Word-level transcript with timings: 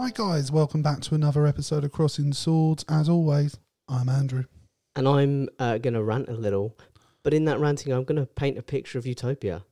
Right, 0.00 0.14
guys, 0.14 0.50
welcome 0.50 0.80
back 0.80 1.00
to 1.00 1.14
another 1.14 1.46
episode 1.46 1.84
of 1.84 1.92
Crossing 1.92 2.32
Swords. 2.32 2.86
As 2.88 3.06
always, 3.06 3.58
I'm 3.86 4.08
Andrew. 4.08 4.44
And 4.96 5.06
I'm 5.06 5.50
uh, 5.58 5.76
going 5.76 5.92
to 5.92 6.02
rant 6.02 6.30
a 6.30 6.32
little, 6.32 6.78
but 7.22 7.34
in 7.34 7.44
that 7.44 7.60
ranting, 7.60 7.92
I'm 7.92 8.04
going 8.04 8.16
to 8.16 8.24
paint 8.24 8.56
a 8.56 8.62
picture 8.62 8.96
of 8.96 9.04
utopia. 9.04 9.62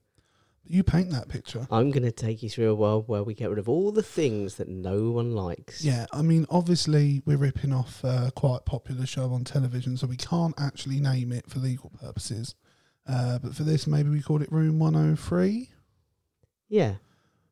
You 0.67 0.83
paint 0.83 1.11
that 1.13 1.31
picture. 1.31 1.67
I'm 1.71 1.91
going 1.91 2.03
to 2.03 2.13
take 2.13 2.43
you 2.43 2.51
through 2.51 2.69
a 2.69 2.75
world 2.75 3.09
where 3.09 3.23
we 3.23 3.33
get 3.33 3.49
rid 3.49 3.59
of 3.59 3.71
all 3.71 3.91
the 3.91 4.03
things 4.03 4.57
that 4.57 4.69
no 4.69 5.11
one 5.13 5.33
likes. 5.33 5.83
Yeah, 5.83 6.05
I 6.13 6.21
mean, 6.21 6.45
obviously, 6.51 7.23
we're 7.25 7.39
ripping 7.39 7.73
off 7.73 8.05
a 8.05 8.31
quite 8.37 8.67
popular 8.67 9.07
show 9.07 9.33
on 9.33 9.45
television, 9.45 9.97
so 9.97 10.07
we 10.07 10.19
can't 10.19 10.55
actually 10.61 11.01
name 11.01 11.33
it 11.33 11.49
for 11.49 11.59
legal 11.59 11.89
purposes. 11.89 12.55
Uh, 13.09 13.39
but 13.39 13.57
for 13.57 13.63
this, 13.63 13.87
maybe 13.87 14.11
we 14.11 14.21
called 14.21 14.43
it 14.43 14.53
Room 14.53 14.79
103. 14.79 15.71
Yeah. 16.69 16.97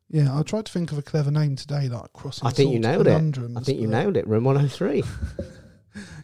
Yeah, 0.09 0.39
I 0.39 0.43
tried 0.43 0.67
to 0.67 0.73
think 0.73 0.93
of 0.93 0.99
a 0.99 1.03
clever 1.03 1.31
name 1.31 1.57
today, 1.57 1.89
like 1.89 2.13
Crossing 2.13 2.47
I 2.47 2.53
think 2.53 2.73
you 2.73 2.79
nailed 2.79 3.07
it. 3.09 3.39
I 3.57 3.61
think 3.61 3.81
you 3.81 3.89
nailed 3.89 4.17
it. 4.17 4.27
Room 4.27 4.45
103. 4.45 5.03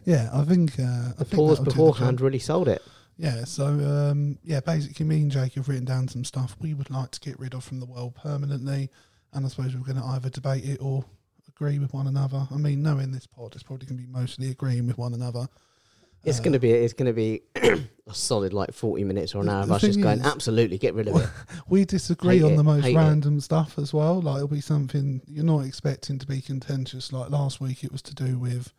Yeah, 0.05 0.29
I 0.33 0.43
think. 0.43 0.79
Uh, 0.79 0.83
I 0.83 1.13
The 1.17 1.25
think 1.25 1.37
pause 1.39 1.57
that'll 1.57 1.63
the 1.63 1.71
beforehand 1.71 2.21
really 2.21 2.37
sold 2.39 2.67
it. 2.67 2.81
Yeah, 3.17 3.43
so 3.45 3.67
um, 3.67 4.37
yeah, 4.43 4.59
basically, 4.59 5.05
me 5.05 5.21
and 5.21 5.31
Jake 5.31 5.53
have 5.53 5.69
written 5.69 5.85
down 5.85 6.07
some 6.07 6.23
stuff 6.25 6.55
we 6.59 6.73
would 6.73 6.89
like 6.89 7.11
to 7.11 7.19
get 7.19 7.39
rid 7.39 7.53
of 7.53 7.63
from 7.63 7.79
the 7.79 7.85
world 7.85 8.15
permanently, 8.15 8.89
and 9.31 9.45
I 9.45 9.49
suppose 9.49 9.75
we're 9.75 9.81
going 9.85 10.01
to 10.01 10.07
either 10.09 10.29
debate 10.29 10.65
it 10.65 10.79
or 10.81 11.05
agree 11.47 11.79
with 11.79 11.93
one 11.93 12.07
another. 12.07 12.47
I 12.51 12.57
mean, 12.57 12.83
knowing 12.83 13.11
this 13.11 13.25
pod, 13.27 13.53
it's 13.53 13.63
probably 13.63 13.87
going 13.87 13.99
to 13.99 14.05
be 14.05 14.11
mostly 14.11 14.49
agreeing 14.49 14.87
with 14.87 14.97
one 14.97 15.13
another. 15.13 15.47
It's 16.23 16.39
Uh, 16.39 16.43
going 16.43 16.53
to 16.53 16.59
be 16.59 16.71
it's 16.71 16.93
to 16.93 17.13
be 17.13 17.41
a 17.55 18.13
solid 18.13 18.53
like 18.53 18.73
40 18.73 19.03
minutes 19.03 19.35
or 19.35 19.41
an 19.41 19.49
hour 19.49 19.63
of 19.63 19.71
us 19.71 19.81
just 19.81 19.95
thing 19.95 20.03
going 20.03 20.21
absolutely 20.21 20.77
get 20.77 20.93
rid 20.93 21.07
of 21.07 21.17
it. 21.21 21.29
We 21.67 21.85
disagree 21.85 22.37
Hate 22.37 22.43
on 22.45 22.51
it, 22.53 22.57
the 22.57 22.63
most 22.63 22.83
hate 22.85 22.95
it. 22.95 22.97
random 22.97 23.39
stuff 23.41 23.77
as 23.77 23.93
well. 23.93 24.21
Like 24.21 24.37
it'll 24.37 24.47
be 24.47 24.61
something 24.61 25.21
you're 25.27 25.43
not 25.43 25.65
expecting 25.65 26.19
to 26.19 26.25
be 26.27 26.41
contentious. 26.41 27.11
Like 27.11 27.29
last 27.29 27.59
week, 27.59 27.83
it 27.83 27.91
was 27.91 28.01
to 28.03 28.15
do 28.15 28.37
with 28.39 28.71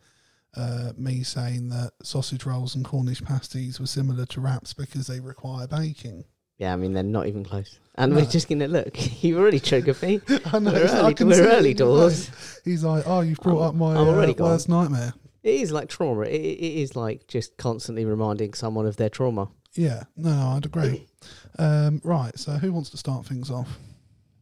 uh, 0.55 0.93
me 0.97 1.21
saying 1.21 1.69
that 1.69 1.91
sausage 2.01 2.45
rolls 2.45 2.75
and 2.75 2.85
Cornish 2.85 3.21
pasties 3.23 3.79
were 3.79 3.87
similar 3.87 4.25
to 4.27 4.41
wraps 4.41 4.73
because 4.73 5.07
they 5.07 5.19
require 5.19 5.67
baking. 5.67 6.23
Yeah, 6.57 6.71
I 6.71 6.77
mean 6.77 6.93
they're 6.93 7.03
not 7.03 7.27
even 7.27 7.43
close. 7.43 7.77
And 7.95 8.13
No. 8.13 8.19
we're 8.21 8.25
just 8.25 8.47
going 8.47 8.59
to 8.59 8.67
look. 8.69 8.95
You've 9.23 9.37
already 9.37 9.59
triggered 9.59 10.01
me. 10.01 10.21
I 10.45 10.59
know. 10.59 10.71
We're 10.71 10.87
early, 10.87 11.15
we're 11.25 11.47
early 11.49 11.73
doors. 11.73 12.29
He's 12.63 12.83
like, 12.83 13.03
"Oh, 13.05 13.19
you've 13.21 13.39
brought 13.39 13.59
I'm- 13.61 13.69
up 13.69 13.75
my 13.75 13.95
uh, 13.95 14.33
worst 14.37 14.69
nightmare." 14.69 15.13
It 15.45 15.61
is 15.61 15.71
like 15.71 15.89
trauma. 15.89 16.23
It, 16.23 16.41
it 16.41 16.81
is 16.81 16.95
like 16.95 17.27
just 17.27 17.55
constantly 17.57 18.03
reminding 18.03 18.55
someone 18.55 18.87
of 18.87 18.97
their 18.97 19.11
trauma. 19.11 19.49
Yeah, 19.73 20.05
no, 20.17 20.35
no, 20.35 20.47
I'd 20.57 20.65
agree. 20.65 21.05
Um, 21.59 22.01
right, 22.03 22.37
so 22.37 22.53
who 22.53 22.73
wants 22.73 22.89
to 22.89 22.97
start 22.97 23.27
things 23.27 23.51
off? 23.51 23.77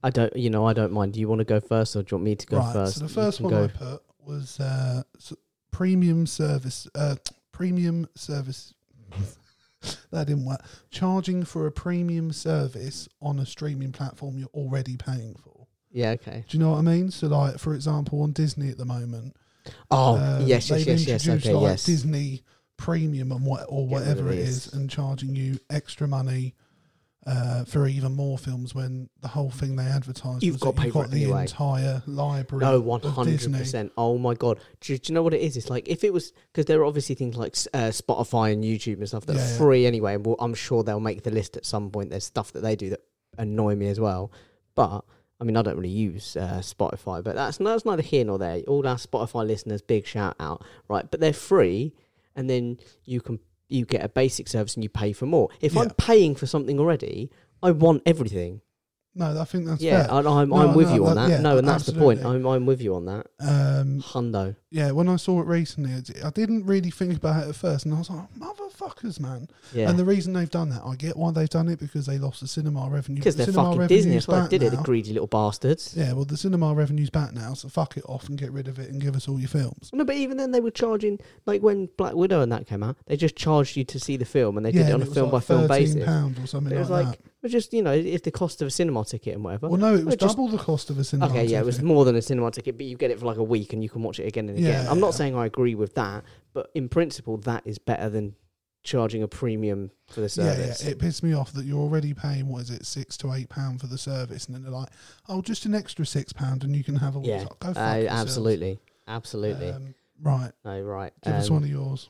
I 0.02 0.12
don't, 0.12 0.34
you 0.34 0.50
know, 0.50 0.66
I 0.66 0.72
don't 0.72 0.94
mind. 0.94 1.14
Do 1.14 1.20
you 1.20 1.28
want 1.28 1.40
to 1.40 1.46
go 1.46 1.60
first, 1.60 1.98
or 1.98 2.04
do 2.04 2.14
you 2.14 2.18
want 2.18 2.24
me 2.24 2.36
to 2.36 2.48
go 2.48 2.60
right, 2.60 2.72
first? 2.72 3.00
so 3.00 3.04
the 3.04 3.10
first 3.10 3.42
one 3.42 3.52
go. 3.52 3.64
I 3.66 3.68
put 3.68 4.02
was 4.26 4.62
uh, 4.62 5.04
premium 5.72 6.26
service, 6.26 6.88
uh, 6.96 7.18
premium 7.52 8.08
service. 8.16 8.74
that 10.12 10.28
didn't 10.28 10.46
work. 10.46 10.64
Charging 10.90 11.44
for 11.44 11.68
a 11.68 11.72
premium 11.72 12.32
service 12.32 13.10
on 13.22 13.40
a 13.40 13.46
streaming 13.46 13.92
platform 13.92 14.38
you're 14.38 14.48
already 14.54 14.96
paying 14.96 15.36
for. 15.36 15.68
Yeah, 15.92 16.12
okay. 16.12 16.46
Do 16.48 16.58
you 16.58 16.64
know 16.64 16.72
what 16.72 16.78
I 16.78 16.82
mean? 16.82 17.12
So, 17.12 17.28
like, 17.28 17.60
for 17.60 17.74
example, 17.76 18.22
on 18.22 18.32
Disney 18.32 18.70
at 18.70 18.78
the 18.78 18.86
moment, 18.86 19.36
Oh, 19.92 20.18
um, 20.18 20.46
yes, 20.46 20.70
yes, 20.70 20.86
yes, 20.86 21.06
yes. 21.08 21.28
Okay, 21.28 21.54
like 21.54 21.62
yes. 21.64 21.86
Disney 21.86 22.44
Premium 22.78 23.32
and 23.32 23.46
what 23.46 23.66
or 23.70 23.88
whatever 23.88 24.32
it 24.32 24.40
is, 24.40 24.74
and 24.74 24.90
charging 24.90 25.36
you 25.36 25.60
extra 25.70 26.08
money 26.08 26.54
uh, 27.26 27.64
for 27.64 27.88
even 27.88 28.14
more 28.14 28.38
films 28.38 28.76
when 28.76 29.10
the 29.22 29.28
whole 29.30 29.50
thing 29.50 29.78
they 29.78 29.86
advertised 29.86 30.44
You've 30.44 30.56
was 30.56 30.62
got 30.62 30.84
you've 30.84 30.92
for 30.94 31.04
got 31.04 31.12
the 31.12 31.24
anyway. 31.24 31.42
entire 31.44 32.04
library. 32.06 32.66
No, 32.66 32.82
one 32.82 33.00
hundred 33.02 33.40
percent. 33.54 33.94
Oh 33.98 34.18
my 34.18 34.34
god! 34.34 34.60
Do, 34.82 34.92
you- 34.92 35.00
do 35.00 35.12
you 35.12 35.16
know 35.16 35.24
what 35.24 35.34
it 35.34 35.40
is? 35.42 35.56
It's 35.56 35.70
like 35.70 35.88
if 35.88 36.04
it 36.04 36.12
was 36.12 36.34
because 36.52 36.66
there 36.66 36.82
are 36.82 36.86
obviously 36.86 37.16
things 37.16 37.38
like 37.38 37.54
uh, 37.74 37.92
Spotify 37.92 38.52
and 38.52 38.64
YouTube 38.64 38.98
and 38.98 39.08
stuff 39.08 39.26
that 39.28 39.36
Yeah, 39.38 39.46
are 39.46 39.48
yeah. 39.52 39.58
free 39.58 39.86
anyway. 39.86 40.16
And 40.16 40.26
we'll, 40.26 40.36
I'm 40.40 40.54
sure 40.54 40.84
they'll 40.84 41.00
make 41.00 41.24
the 41.24 41.32
list 41.32 41.56
at 41.56 41.66
some 41.66 41.90
point. 41.92 42.10
There's 42.10 42.26
stuff 42.26 42.52
that 42.52 42.62
they 42.62 42.76
do 42.76 42.90
that 42.90 43.02
annoy 43.38 43.76
me 43.76 43.88
as 43.88 44.00
well. 44.02 44.30
But 44.76 45.06
I 45.44 45.46
mean, 45.46 45.58
I 45.58 45.62
don't 45.62 45.76
really 45.76 45.90
use 45.90 46.38
uh, 46.38 46.62
Spotify, 46.62 47.22
but 47.22 47.36
that's 47.36 47.58
that's 47.58 47.84
neither 47.84 48.02
here 48.02 48.24
nor 48.24 48.40
there. 48.40 48.62
All 48.62 48.88
our 48.88 48.96
Spotify 48.96 49.46
listeners, 49.46 49.82
big 49.82 50.08
shout 50.08 50.38
out, 50.40 50.64
right? 50.88 51.06
But 51.12 51.20
they're 51.20 51.34
free, 51.34 51.94
and 52.34 52.50
then 52.50 52.78
you 53.04 53.20
can 53.20 53.40
you 53.68 53.84
get 53.84 54.06
a 54.06 54.08
basic 54.08 54.48
service 54.48 54.76
and 54.76 54.86
you 54.86 54.90
pay 54.90 55.12
for 55.12 55.26
more. 55.26 55.50
If 55.60 55.76
I'm 55.76 55.90
paying 55.90 56.36
for 56.36 56.46
something 56.46 56.80
already, 56.80 57.30
I 57.62 57.72
want 57.72 58.04
everything. 58.06 58.62
No, 59.16 59.40
I 59.40 59.46
think 59.46 59.68
that's 59.68 59.80
yeah, 59.82 60.08
fair. 60.08 60.18
and 60.18 60.28
I'm 60.28 60.50
No, 60.50 60.56
I'm 60.56 60.74
with 60.76 60.90
no, 60.90 60.96
you 60.96 61.06
on 61.06 61.16
that- 61.16 61.28
that. 61.28 61.34
yeah, 61.36 61.42
no, 61.42 61.58
and 61.60 61.68
that's 61.68 61.86
the 61.86 61.94
point. 61.94 62.26
I'm 62.26 62.46
I'm 62.48 62.66
with 62.66 62.82
you 62.82 62.96
on 62.96 63.06
that. 63.06 63.28
Um, 63.40 64.02
Hundo. 64.02 64.56
yeah, 64.72 64.90
when 64.92 65.08
I 65.08 65.18
saw 65.18 65.40
it 65.42 65.46
recently, 65.46 65.94
I 66.24 66.30
didn't 66.32 66.66
really 66.66 66.90
think 66.90 67.18
about 67.18 67.44
it 67.46 67.50
at 67.50 67.56
first, 67.56 67.86
and 67.86 67.94
I 67.94 68.00
was 68.00 68.10
like, 68.10 68.34
"Motherfuckers, 68.34 69.20
man!" 69.20 69.48
Yeah. 69.72 69.90
And 69.90 70.00
the 70.00 70.06
reason 70.06 70.34
they've 70.34 70.50
done 70.50 70.70
that, 70.70 70.82
I 70.84 70.96
get 70.96 71.16
why 71.16 71.32
they've 71.32 71.48
done 71.50 71.70
it 71.70 71.80
because 71.80 72.08
they 72.08 72.18
lost 72.18 72.42
the 72.42 72.48
cinema 72.48 72.90
revenue. 72.90 73.18
Because 73.20 73.36
they're 73.36 73.46
the 73.46 73.52
cinema 73.52 73.74
fucking 73.74 73.88
Disney. 73.88 74.14
That's 74.14 74.28
why 74.28 74.40
back 74.42 74.50
they 74.50 74.58
did 74.58 74.74
it, 74.74 74.78
the 74.78 74.82
greedy 74.84 75.14
little 75.14 75.28
bastards. 75.28 75.94
Yeah, 75.96 76.14
well, 76.14 76.26
the 76.26 76.38
cinema 76.38 76.74
revenue's 76.74 77.12
back 77.12 77.34
now, 77.34 77.54
so 77.54 77.70
fuck 77.70 77.98
it 77.98 78.04
off 78.08 78.30
and 78.30 78.38
get 78.38 78.52
rid 78.52 78.68
of 78.68 78.80
it 78.80 78.90
and 78.90 79.00
give 79.00 79.16
us 79.16 79.28
all 79.28 79.40
your 79.40 79.50
films. 79.50 79.92
No, 79.94 80.06
but 80.06 80.16
even 80.16 80.38
then 80.38 80.52
they 80.52 80.60
were 80.60 80.72
charging, 80.72 81.20
like 81.46 81.62
when 81.62 81.88
Black 81.98 82.16
Widow 82.16 82.42
and 82.42 82.52
that 82.52 82.66
came 82.66 82.82
out, 82.82 82.98
they 83.06 83.16
just 83.16 83.36
charged 83.36 83.78
you 83.78 83.84
to 83.84 84.00
see 84.00 84.18
the 84.18 84.26
film 84.26 84.58
and 84.58 84.66
they 84.66 84.72
yeah, 84.72 84.84
did 84.84 84.90
it 84.90 84.94
on 84.94 85.02
a 85.04 85.06
film 85.06 85.30
by 85.30 85.40
film 85.40 85.68
basis. 85.68 86.04
pound 86.04 86.40
or 86.40 86.48
something 86.48 86.76
It 86.76 86.80
was 86.80 86.90
like, 86.90 87.06
like, 87.06 87.20
just, 87.50 87.74
you 87.74 87.82
know, 87.82 87.92
it's 87.92 88.24
the 88.24 88.32
cost 88.32 88.62
of 88.62 88.68
a 88.68 88.72
cinema 88.72 89.04
ticket 89.06 89.36
and 89.36 89.44
whatever. 89.44 89.68
Well, 89.70 89.80
no, 89.80 89.96
it 89.96 90.06
was 90.06 90.16
just- 90.16 90.36
double 90.36 90.48
the 90.50 90.58
cost 90.58 90.90
of 90.90 90.98
a 90.98 91.04
cinema. 91.04 91.32
okay, 91.32 91.46
yeah, 91.46 91.60
it 91.60 91.66
was 91.66 91.82
more 91.82 92.06
than 92.06 92.16
a 92.16 92.22
cinema 92.22 92.52
ticket, 92.52 92.78
but 92.78 92.86
you 92.86 92.96
get 92.98 93.12
it 93.12 93.20
for 93.20 93.26
like 93.26 93.38
a 93.38 93.44
week 93.44 93.74
and 93.74 93.84
you 93.84 93.90
can 93.90 94.02
watch 94.04 94.20
it 94.20 94.28
again 94.28 94.50
and 94.50 94.58
again. 94.58 94.88
I'm 94.88 94.98
yeah. 94.98 95.02
not 95.02 95.14
saying 95.14 95.36
I 95.36 95.46
agree 95.46 95.76
with 95.76 95.96
that, 95.96 96.24
but 96.54 96.70
in 96.74 96.90
principle, 96.90 97.38
that 97.38 97.64
is 97.66 97.78
better 97.78 98.10
than 98.10 98.36
charging 98.84 99.24
a 99.24 99.28
premium 99.30 99.92
for 100.08 100.16
the 100.20 100.26
Yeah, 100.26 100.28
service. 100.28 100.82
yeah, 100.82 100.88
yeah. 100.88 100.92
it 100.92 101.00
pissed 101.00 101.24
me 101.24 101.34
off 101.34 101.54
that 101.54 101.64
you're 101.66 101.80
already 101.80 102.14
paying 102.14 102.50
what 102.50 102.64
is 102.64 102.70
it, 102.70 102.86
six 102.86 103.16
to 103.18 103.32
eight 103.34 103.48
pound 103.50 103.80
for 103.80 103.88
the 103.88 103.98
service, 103.98 104.46
and 104.48 104.56
then 104.56 104.64
they're 104.64 104.72
like, 104.74 104.90
"Oh, 105.30 105.42
just 105.42 105.66
an 105.66 105.74
extra 105.74 106.06
six 106.06 106.34
pound, 106.34 106.64
and 106.66 106.76
you 106.76 106.84
can 106.84 106.96
have 106.96 107.16
all." 107.16 107.26
Yeah. 107.26 107.40
Like, 107.44 107.60
Go 107.60 107.68
fuck 107.74 107.78
Uh, 107.78 108.06
absolutely. 108.10 108.80
Absolutely. 109.08 109.70
Um, 109.70 109.96
right, 110.22 110.52
no, 110.66 110.82
right. 110.82 111.14
give 111.24 111.34
us 111.34 111.48
Um, 111.50 111.54
one 111.56 111.64
of 111.64 111.70
yours. 111.70 112.10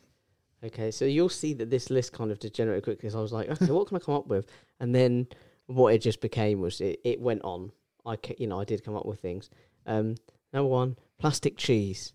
Okay, 0.66 0.91
so 0.91 1.06
you'll 1.06 1.29
see 1.29 1.53
that 1.56 1.69
this 1.69 1.90
list 1.90 2.13
kind 2.13 2.31
of 2.31 2.40
degenerated 2.40 2.84
quickly. 2.84 3.09
So 3.09 3.19
I 3.19 3.22
was 3.22 3.34
like, 3.34 3.50
okay, 3.50 3.72
what 3.72 3.88
can 3.88 3.97
I 3.97 4.00
come 4.00 4.16
up 4.16 4.28
with? 4.28 4.47
And 4.79 4.96
then 4.96 5.28
what 5.68 5.94
it 5.94 6.00
just 6.00 6.22
became 6.22 6.62
was 6.62 6.79
it, 6.81 7.00
it 7.03 7.19
went 7.19 7.41
on. 7.44 7.72
I, 8.06 8.18
you 8.38 8.47
know, 8.47 8.59
I 8.59 8.63
did 8.63 8.84
come 8.84 8.96
up 8.96 9.06
with 9.06 9.19
things. 9.19 9.50
Um, 9.85 10.16
number 10.53 10.69
one, 10.69 10.97
plastic 11.19 11.57
cheese. 11.57 12.13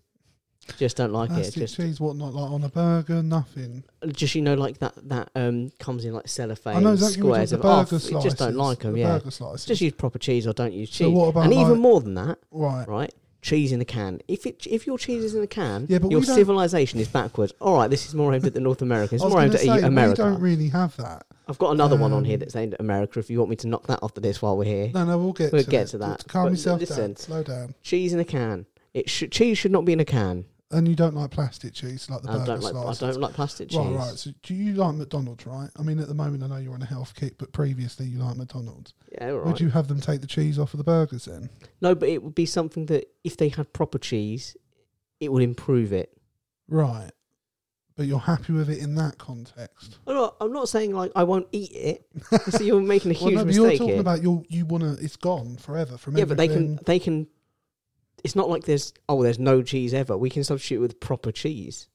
Just 0.77 0.97
don't 0.97 1.11
like 1.11 1.29
Plastic 1.29 1.57
it. 1.57 1.59
Just, 1.61 1.77
cheese, 1.77 1.99
what 1.99 2.15
not 2.15 2.33
like 2.33 2.51
on 2.51 2.63
a 2.63 2.69
burger? 2.69 3.23
Nothing. 3.23 3.83
just 4.07 4.35
you 4.35 4.41
know, 4.41 4.53
like 4.53 4.77
that. 4.79 4.93
That 5.09 5.29
um 5.35 5.71
comes 5.79 6.05
in 6.05 6.13
like 6.13 6.27
cellophane 6.27 6.77
I 6.77 6.79
know 6.79 6.93
exactly 6.93 7.21
squares 7.21 7.53
of. 7.53 7.61
burger 7.61 7.95
Oh, 7.95 7.97
slices. 7.97 8.23
just 8.23 8.37
don't 8.37 8.55
like 8.55 8.79
them. 8.79 8.93
the 8.93 8.99
Yeah, 8.99 9.19
just 9.19 9.81
use 9.81 9.93
proper 9.93 10.19
cheese 10.19 10.45
or 10.45 10.53
don't 10.53 10.73
use 10.73 10.89
cheese. 10.89 11.07
So 11.07 11.11
what 11.11 11.29
about 11.29 11.45
and 11.45 11.53
even 11.53 11.79
more 11.79 12.01
than 12.01 12.13
that, 12.15 12.37
right. 12.51 12.87
right? 12.87 13.13
Cheese 13.41 13.71
in 13.71 13.79
a 13.79 13.85
can. 13.85 14.19
If 14.27 14.45
it 14.45 14.67
if 14.67 14.85
your 14.85 14.97
cheese 14.97 15.23
is 15.23 15.33
in 15.35 15.41
a 15.41 15.47
can, 15.47 15.85
Yeah, 15.89 15.99
but 15.99 16.11
your 16.11 16.23
civilization 16.23 16.99
is 16.99 17.07
backwards. 17.07 17.53
All 17.61 17.75
right, 17.77 17.89
this 17.89 18.05
is 18.05 18.13
more 18.13 18.33
aimed 18.33 18.45
at 18.45 18.53
the 18.53 18.59
North 18.59 18.81
Americans. 18.81 19.21
I 19.21 19.25
was 19.25 19.33
More 19.33 19.41
aimed 19.43 19.53
to 19.53 19.57
at 19.59 19.63
say 19.63 19.81
America. 19.81 20.23
we 20.25 20.29
don't 20.31 20.41
really 20.41 20.67
have 20.69 20.95
that. 20.97 21.25
I've 21.47 21.57
got 21.57 21.71
another 21.71 21.95
one 21.95 22.11
on 22.11 22.25
here 22.25 22.35
Um, 22.35 22.39
that's 22.41 22.55
aimed 22.57 22.73
at 22.73 22.79
America. 22.81 23.17
If 23.19 23.29
you 23.29 23.39
want 23.39 23.49
me 23.49 23.55
to 23.57 23.67
knock 23.67 23.87
that 23.87 23.99
off 24.03 24.13
the 24.13 24.21
list 24.21 24.41
while 24.41 24.57
we're 24.57 24.65
here, 24.65 24.91
No, 24.93 25.05
no, 25.05 25.17
we'll 25.17 25.31
get 25.33 25.51
We'll 25.53 25.63
to 25.63 25.69
get 25.69 25.83
it. 25.83 25.91
to 25.91 25.97
that. 25.99 26.27
Calm 26.27 26.45
But 26.45 26.51
yourself 26.51 26.79
listen. 26.81 26.97
down. 27.11 27.15
Slow 27.15 27.43
down. 27.43 27.75
cheese 27.81 28.13
in 28.13 28.19
a 28.19 28.25
can. 28.25 28.65
It 28.93 29.09
should 29.09 29.31
cheese 29.31 29.57
should 29.57 29.71
not 29.71 29.85
be 29.85 29.93
in 29.93 29.99
a 30.01 30.05
can. 30.05 30.45
And 30.71 30.87
you 30.87 30.95
don't 30.95 31.15
like 31.15 31.31
plastic 31.31 31.73
cheese, 31.73 32.07
like 32.11 32.21
the 32.21 32.29
I 32.29 32.33
burger 32.33 32.45
don't 32.45 32.61
like 32.61 32.71
slices. 32.73 33.03
I 33.03 33.11
don't 33.11 33.21
like 33.21 33.33
plastic 33.33 33.69
cheese. 33.69 33.79
Right, 33.79 33.95
right. 33.95 34.17
So 34.17 34.31
do 34.43 34.53
you 34.53 34.75
like 34.75 34.95
McDonald's, 34.95 35.47
right? 35.47 35.69
I 35.79 35.81
mean, 35.81 35.99
at 35.99 36.07
the 36.07 36.13
moment, 36.13 36.43
I 36.43 36.47
know 36.47 36.57
you're 36.57 36.75
on 36.75 36.81
a 36.83 36.85
health 36.85 37.15
kick, 37.15 37.39
but 37.39 37.51
previously 37.51 38.05
you 38.05 38.19
like 38.19 38.37
McDonald's. 38.37 38.93
Yeah, 39.13 39.31
all 39.31 39.37
right. 39.37 39.47
Would 39.47 39.59
you 39.61 39.69
have 39.69 39.87
them 39.87 39.99
take 39.99 40.21
the 40.21 40.27
cheese 40.27 40.59
off 40.59 40.75
of 40.75 40.77
the 40.77 40.83
burgers 40.83 41.25
then? 41.25 41.49
No, 41.81 41.95
but 41.95 42.09
it 42.09 42.21
would 42.21 42.35
be 42.35 42.45
something 42.45 42.85
that 42.85 43.05
if 43.23 43.35
they 43.35 43.49
had 43.49 43.73
proper 43.73 43.97
cheese, 43.97 44.55
it 45.19 45.31
would 45.31 45.41
improve 45.41 45.91
it. 45.91 46.15
Right. 46.67 47.09
But 47.95 48.05
you're 48.05 48.19
happy 48.19 48.53
with 48.53 48.69
it 48.69 48.77
in 48.77 48.95
that 48.95 49.17
context. 49.17 49.97
I'm 50.07 50.13
not, 50.13 50.35
I'm 50.39 50.53
not 50.53 50.69
saying 50.69 50.93
like 50.93 51.11
I 51.15 51.23
won't 51.23 51.47
eat 51.51 51.71
it. 51.73 52.05
so 52.51 52.63
you're 52.63 52.79
making 52.79 53.11
a 53.11 53.15
well, 53.15 53.29
huge 53.29 53.37
no, 53.39 53.45
but 53.45 53.53
you're 53.53 53.63
mistake 53.63 53.79
talking 53.79 53.93
here. 53.93 54.01
about 54.01 54.23
you. 54.23 54.45
You 54.47 54.65
want 54.65 54.83
to. 54.83 55.03
It's 55.03 55.17
gone 55.17 55.57
forever 55.57 55.97
from 55.97 56.15
yeah, 56.15 56.25
but 56.25 56.37
they 56.37 56.47
can 56.47 56.79
they 56.85 56.99
can. 56.99 57.27
It's 58.23 58.35
not 58.35 58.49
like 58.49 58.65
there's 58.65 58.93
oh 59.07 59.23
there's 59.23 59.39
no 59.39 59.61
cheese 59.61 59.93
ever. 59.93 60.17
We 60.17 60.29
can 60.29 60.43
substitute 60.43 60.81
with 60.81 60.99
proper 60.99 61.31
cheese. 61.31 61.87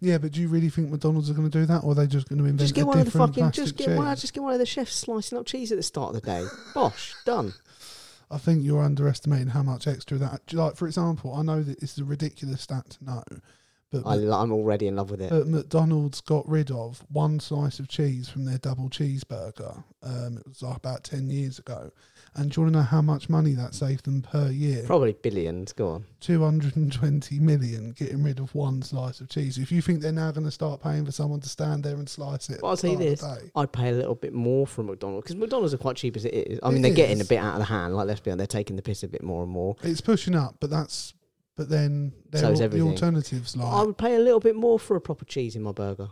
Yeah, 0.00 0.16
but 0.18 0.32
do 0.32 0.40
you 0.40 0.48
really 0.48 0.70
think 0.70 0.90
McDonald's 0.90 1.28
are 1.30 1.34
going 1.34 1.50
to 1.50 1.58
do 1.58 1.66
that, 1.66 1.84
or 1.84 1.92
are 1.92 1.94
they 1.94 2.06
just 2.06 2.28
going 2.28 2.38
to 2.38 2.44
invent 2.44 2.60
Just 2.60 2.74
get 2.74 2.86
one 2.86 2.98
of 2.98 3.04
the 3.04 3.10
fucking 3.10 3.50
just 3.50 3.76
get 3.76 3.88
cheese? 3.88 3.96
one 3.96 4.16
just 4.16 4.32
get 4.32 4.42
one 4.42 4.54
of 4.54 4.58
the 4.58 4.64
chefs 4.66 4.94
slicing 4.94 5.36
up 5.36 5.44
cheese 5.44 5.70
at 5.70 5.76
the 5.76 5.82
start 5.82 6.14
of 6.14 6.22
the 6.22 6.26
day. 6.26 6.46
Bosh, 6.74 7.14
done. 7.26 7.52
I 8.30 8.38
think 8.38 8.64
you're 8.64 8.82
underestimating 8.82 9.48
how 9.48 9.62
much 9.62 9.86
extra 9.86 10.16
that. 10.18 10.52
Like 10.52 10.76
for 10.76 10.86
example, 10.86 11.34
I 11.34 11.42
know 11.42 11.62
that 11.62 11.80
this 11.80 11.92
is 11.92 11.98
a 11.98 12.04
ridiculous 12.04 12.62
stat 12.62 12.88
to 12.90 13.04
know, 13.04 13.22
But, 13.92 14.04
I, 14.06 14.14
I'm 14.14 14.50
already 14.50 14.88
in 14.88 14.96
love 14.96 15.10
with 15.10 15.20
it. 15.20 15.30
but 15.30 15.46
McDonald's 15.46 16.22
got 16.22 16.48
rid 16.48 16.70
of 16.70 17.04
one 17.10 17.38
slice 17.38 17.78
of 17.78 17.86
cheese 17.86 18.28
from 18.28 18.46
their 18.46 18.58
double 18.58 18.88
cheeseburger. 18.88 19.84
Um, 20.02 20.38
it 20.38 20.46
was 20.48 20.62
like 20.62 20.76
about 20.78 21.04
10 21.04 21.28
years 21.30 21.58
ago. 21.58 21.92
And 22.38 22.50
do 22.50 22.60
you 22.60 22.64
want 22.64 22.74
to 22.74 22.78
know 22.80 22.84
how 22.84 23.00
much 23.00 23.28
money 23.30 23.52
that 23.52 23.74
saved 23.74 24.04
them 24.04 24.20
per 24.22 24.50
year? 24.50 24.82
Probably 24.86 25.14
billions. 25.14 25.72
Go 25.72 25.88
on. 25.88 26.04
220 26.20 27.40
million 27.40 27.92
getting 27.92 28.22
rid 28.22 28.38
of 28.40 28.54
one 28.54 28.82
slice 28.82 29.20
of 29.20 29.28
cheese. 29.28 29.58
If 29.58 29.72
you 29.72 29.80
think 29.80 30.00
they're 30.00 30.12
now 30.12 30.30
going 30.32 30.44
to 30.44 30.50
start 30.50 30.82
paying 30.82 31.04
for 31.04 31.12
someone 31.12 31.40
to 31.40 31.48
stand 31.48 31.84
there 31.84 31.94
and 31.94 32.08
slice 32.08 32.50
it, 32.50 32.60
Well, 32.62 32.70
I'll 32.70 32.72
at 32.74 32.80
the 32.82 32.88
tell 32.94 33.02
you 33.02 33.16
start 33.16 33.32
of 33.32 33.38
the 33.38 33.44
day- 33.46 33.50
I'd 33.56 33.72
pay 33.72 33.88
a 33.88 33.92
little 33.92 34.14
bit 34.14 34.34
more 34.34 34.66
for 34.66 34.82
McDonald's 34.82 35.24
because 35.24 35.36
McDonald's 35.36 35.72
are 35.74 35.78
quite 35.78 35.96
cheap 35.96 36.16
as 36.16 36.24
it 36.24 36.34
is. 36.34 36.60
I 36.62 36.68
It 36.68 36.72
mean, 36.72 36.82
they're 36.82 36.92
getting 36.92 37.20
a 37.20 37.24
bit 37.24 37.38
out 37.38 37.54
of 37.54 37.58
the 37.60 37.64
hand. 37.66 37.94
Like 37.96 38.06
let's 38.06 38.20
be 38.20 38.30
honest, 38.30 38.38
they're 38.50 38.60
taking 38.60 38.76
the 38.76 38.82
piss 38.82 39.02
a 39.02 39.08
bit 39.08 39.22
more 39.22 39.42
and 39.42 39.50
more. 39.50 39.76
it's 39.82 40.00
pushing 40.00 40.34
up, 40.34 40.56
but 40.60 40.70
that's. 40.70 41.14
But 41.56 41.70
then 41.70 42.12
there 42.30 42.42
So 42.42 42.48
are 42.48 42.52
is 42.52 42.58
the 42.58 42.80
alternatives 42.82 43.56
like 43.56 43.66
I 43.66 43.82
would 43.82 43.96
pay 43.96 44.14
a 44.14 44.18
little 44.18 44.40
bit 44.40 44.56
more 44.56 44.78
for 44.78 44.94
a 44.94 45.00
proper 45.00 45.24
cheese 45.24 45.56
in 45.56 45.62
my 45.62 45.72
burger. 45.72 46.08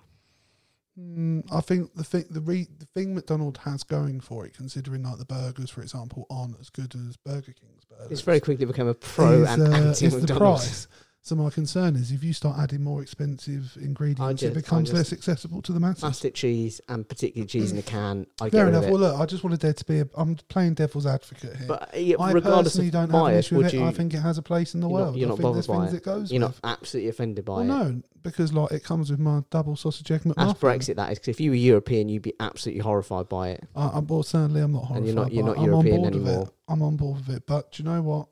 Mm, 0.98 1.44
I 1.52 1.60
think 1.60 1.92
the 1.94 2.04
thing 2.04 2.24
the 2.30 2.40
re, 2.40 2.68
the 2.78 2.86
thing 2.86 3.14
McDonald 3.14 3.58
has 3.64 3.82
going 3.82 4.20
for 4.20 4.46
it, 4.46 4.54
considering 4.54 5.02
like 5.02 5.18
the 5.18 5.24
burgers, 5.24 5.68
for 5.68 5.82
example, 5.82 6.26
aren't 6.30 6.58
as 6.60 6.70
good 6.70 6.94
as 6.94 7.16
Burger 7.16 7.52
King's 7.52 7.84
burgers. 7.84 8.12
It's 8.12 8.20
very 8.20 8.38
quickly 8.38 8.64
become 8.64 8.86
a 8.86 8.94
pro 8.94 9.42
is, 9.42 9.50
and 9.50 9.62
uh, 9.62 9.76
anti 9.76 10.08
McDonald's. 10.08 10.86
So 11.26 11.34
my 11.36 11.48
concern 11.48 11.96
is 11.96 12.12
if 12.12 12.22
you 12.22 12.34
start 12.34 12.58
adding 12.58 12.84
more 12.84 13.00
expensive 13.00 13.78
ingredients, 13.80 14.42
just- 14.42 14.52
it 14.52 14.54
becomes 14.54 14.92
less 14.92 15.10
accessible 15.10 15.62
to 15.62 15.72
the 15.72 15.80
masses. 15.80 16.00
Plastic 16.00 16.34
cheese 16.34 16.82
and 16.86 17.08
particularly 17.08 17.46
cheese 17.46 17.72
in 17.72 17.78
a 17.78 17.82
can. 17.82 18.26
I 18.42 18.50
Fair 18.50 18.68
enough. 18.68 18.84
Well, 18.84 18.98
look, 18.98 19.18
I 19.18 19.24
just 19.24 19.42
wanted 19.42 19.60
there 19.60 19.72
to 19.72 19.84
be. 19.86 20.00
A, 20.00 20.08
I'm 20.16 20.36
playing 20.50 20.74
devil's 20.74 21.06
advocate 21.06 21.56
here. 21.56 21.66
but 21.66 21.98
yeah, 21.98 22.16
I 22.20 22.30
regardless 22.30 22.74
personally 22.74 22.90
don't 22.90 23.08
have 23.10 23.24
an 23.28 23.34
issue 23.36 23.56
with 23.56 23.68
it. 23.68 23.72
you? 23.72 23.84
I 23.84 23.90
think 23.92 24.12
it 24.12 24.18
has 24.18 24.36
a 24.36 24.42
place 24.42 24.74
in 24.74 24.80
the 24.80 24.86
you're 24.88 24.98
not- 24.98 25.04
world. 25.06 25.16
you're 25.16 25.28
I 25.28 25.30
not 25.30 25.40
bothered 25.40 25.66
by 25.66 25.86
it. 25.86 25.94
it 25.94 26.02
goes 26.02 26.30
you're 26.30 26.46
with. 26.46 26.60
not 26.62 26.72
absolutely 26.78 27.08
offended 27.08 27.46
by 27.46 27.52
well, 27.54 27.62
it. 27.62 27.66
no, 27.94 28.02
because 28.22 28.52
like 28.52 28.72
it 28.72 28.84
comes 28.84 29.10
with 29.10 29.18
my 29.18 29.44
double 29.48 29.76
sausage 29.76 30.10
egg 30.10 30.20
That's 30.24 30.52
Brexit. 30.60 30.96
That 30.96 31.10
is 31.10 31.18
because 31.18 31.28
if 31.28 31.40
you 31.40 31.52
were 31.52 31.56
European, 31.56 32.10
you'd 32.10 32.20
be 32.20 32.34
absolutely 32.38 32.82
horrified 32.82 33.30
by 33.30 33.48
it. 33.48 33.64
I, 33.74 33.88
I'm 33.94 34.06
well, 34.08 34.24
certainly 34.24 34.60
I'm 34.60 34.72
not 34.72 34.84
horrified. 34.84 34.96
And 34.98 35.06
you're 35.06 35.14
not- 35.16 35.32
you're 35.32 35.44
not 35.46 35.58
European 35.58 35.94
on 35.94 36.00
board 36.02 36.14
with 36.16 36.22
anymore. 36.28 36.46
it. 36.48 36.54
I'm 36.68 36.82
on 36.82 36.96
board 36.96 37.16
with 37.26 37.34
it. 37.34 37.44
But 37.46 37.72
do 37.72 37.82
you 37.82 37.88
know 37.88 38.02
what? 38.02 38.28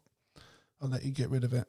I'll 0.83 0.91
let 0.91 1.05
you 1.07 1.11
get 1.11 1.31
rid 1.31 1.45
of 1.45 1.55
it. 1.55 1.67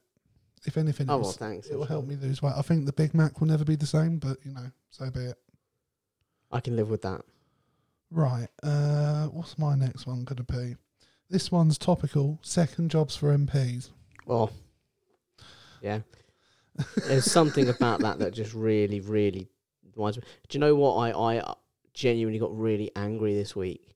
If 0.66 0.78
anything, 0.78 1.10
Oh 1.10 1.16
it 1.16 1.18
will, 1.18 1.24
well, 1.24 1.32
thanks. 1.34 1.68
it 1.68 1.78
will 1.78 1.86
help 1.86 2.06
me 2.08 2.16
lose 2.16 2.42
weight. 2.42 2.54
I 2.56 2.62
think 2.62 2.86
the 2.86 2.94
Big 2.94 3.14
Mac 3.14 3.40
will 3.42 3.48
never 3.48 3.66
be 3.66 3.76
the 3.76 3.86
same, 3.86 4.18
but 4.18 4.38
you 4.46 4.52
know, 4.54 4.72
so 4.92 5.10
be 5.12 5.20
it. 5.22 5.38
I 6.52 6.60
can 6.60 6.76
live 6.76 6.90
with 6.90 7.02
that. 7.02 7.22
Right. 8.12 8.48
Uh, 8.62 9.26
what's 9.28 9.58
my 9.58 9.76
next 9.76 10.06
one 10.08 10.24
going 10.24 10.38
to 10.38 10.44
be? 10.44 10.76
This 11.30 11.52
one's 11.52 11.78
topical. 11.78 12.40
Second 12.44 12.92
jobs 12.92 13.16
for 13.16 13.36
MPs. 13.36 13.90
Well, 14.26 14.52
yeah. 15.82 16.00
There's 17.08 17.30
something 17.32 17.70
about 17.70 18.00
that 18.02 18.20
that 18.20 18.34
just 18.34 18.54
really, 18.54 19.00
really 19.02 19.50
reminds 19.96 20.18
me. 20.18 20.24
Do 20.48 20.56
you 20.58 20.60
know 20.60 20.76
what? 20.76 20.96
I, 20.96 21.12
I 21.40 21.54
genuinely 21.94 22.40
got 22.40 22.58
really 22.58 22.92
angry 22.96 23.34
this 23.34 23.56
week 23.56 23.90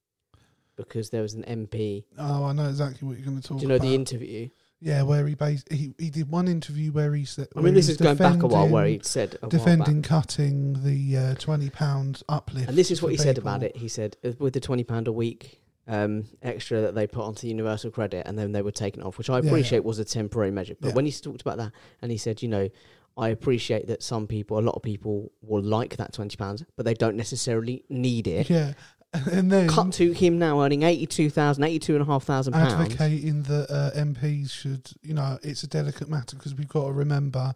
because 0.75 1.10
there 1.12 1.22
was 1.22 1.34
an 1.34 1.44
MP. 1.44 2.04
Oh, 2.18 2.44
I 2.46 2.54
know 2.54 2.68
exactly 2.68 3.08
what 3.08 3.18
you're 3.18 3.25
going 3.25 3.40
to 3.42 3.48
talk 3.48 3.58
Do 3.58 3.62
you 3.63 3.68
know 3.70 3.75
about. 3.75 3.88
the 3.88 3.96
interview? 3.96 4.50
Yeah, 4.79 5.01
where 5.01 5.25
he 5.27 5.35
based 5.35 5.71
he 5.71 5.94
he 5.97 6.09
did 6.09 6.29
one 6.29 6.47
interview 6.47 6.91
where 6.91 7.13
he 7.13 7.25
said. 7.25 7.47
I 7.56 7.62
mean, 7.62 7.74
this 7.74 7.89
is 7.89 7.97
going 7.97 8.18
back 8.18 8.44
a 8.44 8.47
while 8.47 8.68
where 8.69 8.85
he 8.85 9.00
said 9.03 9.38
defending 9.50 10.01
cutting 10.01 10.83
the 10.83 11.18
uh, 11.18 11.35
twenty 11.35 11.69
pound 11.69 12.21
uplift. 12.29 12.69
And 12.69 12.77
this 12.77 12.91
is 12.91 13.01
what 13.01 13.12
he 13.12 13.18
said 13.18 13.38
about 13.38 13.63
it. 13.63 13.75
He 13.75 13.88
said 13.88 14.18
uh, 14.24 14.31
with 14.39 14.53
the 14.53 14.59
twenty 14.59 14.83
pound 14.83 15.07
a 15.07 15.12
week 15.12 15.59
um, 15.88 16.25
extra 16.41 16.81
that 16.81 16.95
they 16.95 17.07
put 17.07 17.24
onto 17.24 17.47
universal 17.47 17.89
credit, 17.91 18.27
and 18.27 18.38
then 18.38 18.51
they 18.51 18.62
were 18.62 18.71
taken 18.71 19.01
off, 19.03 19.18
which 19.18 19.29
I 19.29 19.39
Yeah, 19.39 19.47
appreciate 19.50 19.79
yeah. 19.79 19.88
was 19.88 20.00
a 20.00 20.06
temporary 20.06 20.51
measure. 20.51 20.75
But 20.79 20.89
Yeah. 20.89 20.94
when 20.95 21.06
he 21.06 21.12
talked 21.12 21.41
about 21.41 21.57
that, 21.57 21.71
and 22.01 22.12
he 22.12 22.18
said, 22.18 22.41
you 22.44 22.50
know, 22.50 22.69
I 23.18 23.29
appreciate 23.29 23.88
that 23.88 24.03
some 24.03 24.27
people, 24.27 24.59
a 24.59 24.62
lot 24.62 24.75
of 24.75 24.83
people, 24.83 25.31
will 25.41 25.63
like 25.63 25.95
that 25.97 26.13
twenty 26.13 26.35
pounds, 26.38 26.63
but 26.75 26.85
they 26.85 26.94
don't 26.94 27.15
necessarily 27.15 27.83
need 27.89 28.27
it. 28.27 28.47
Yeah, 28.50 28.74
and 29.31 29.51
then 29.51 29.69
Cut 29.69 29.94
to 29.94 30.12
him 30.12 30.38
now 30.38 30.62
earning 30.62 30.83
eighty-two 30.83 31.30
thousand, 31.30 31.63
eighty-two 31.63 31.94
and 31.94 32.01
a 32.01 32.06
half 32.06 32.24
thousand 32.24 32.54
pounds. 32.54 32.74
advocating 32.74 33.44
that 33.44 33.68
uh, 33.71 33.92
MPs 34.00 34.51
should, 34.51 34.89
you 35.01 35.13
know, 35.13 35.39
it's 35.44 35.63
a 35.63 35.68
delicate 35.68 36.09
matter 36.09 36.36
because 36.36 36.54
we've 36.56 36.68
got 36.68 36.86
to 36.88 36.92
remember 36.92 37.56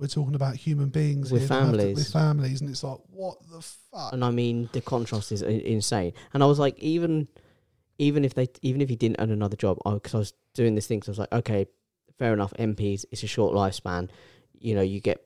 we're 0.00 0.06
talking 0.06 0.34
about 0.36 0.54
human 0.54 0.88
beings 0.90 1.32
With 1.32 1.48
here 1.48 1.48
have 1.58 1.58
to- 1.72 1.76
families. 1.78 1.96
with 1.96 2.12
families, 2.12 2.60
and 2.60 2.70
it's 2.70 2.84
like, 2.84 2.98
what 3.10 3.36
the 3.50 3.60
fuck? 3.60 4.12
And 4.12 4.24
I 4.24 4.30
mean, 4.30 4.68
the 4.72 4.80
contrast 4.80 5.32
is 5.32 5.42
i- 5.42 5.46
insane. 5.46 6.12
And 6.34 6.42
I 6.42 6.46
was 6.46 6.58
like, 6.60 6.78
even, 6.78 7.26
even 7.98 8.24
if 8.24 8.34
they, 8.34 8.48
even 8.62 8.80
if 8.80 8.88
he 8.88 8.94
didn't 8.96 9.16
earn 9.20 9.30
another 9.32 9.56
job, 9.56 9.78
because 9.84 10.14
I 10.14 10.18
was 10.18 10.32
doing 10.54 10.74
this 10.76 10.86
thing, 10.86 11.02
so 11.02 11.10
I 11.10 11.12
was 11.12 11.18
like, 11.18 11.32
okay, 11.32 11.66
fair 12.16 12.32
enough. 12.32 12.52
MPs, 12.58 13.06
it's 13.10 13.24
a 13.24 13.26
short 13.26 13.54
lifespan. 13.54 14.08
You 14.60 14.76
know, 14.76 14.82
you 14.82 15.00
get 15.00 15.20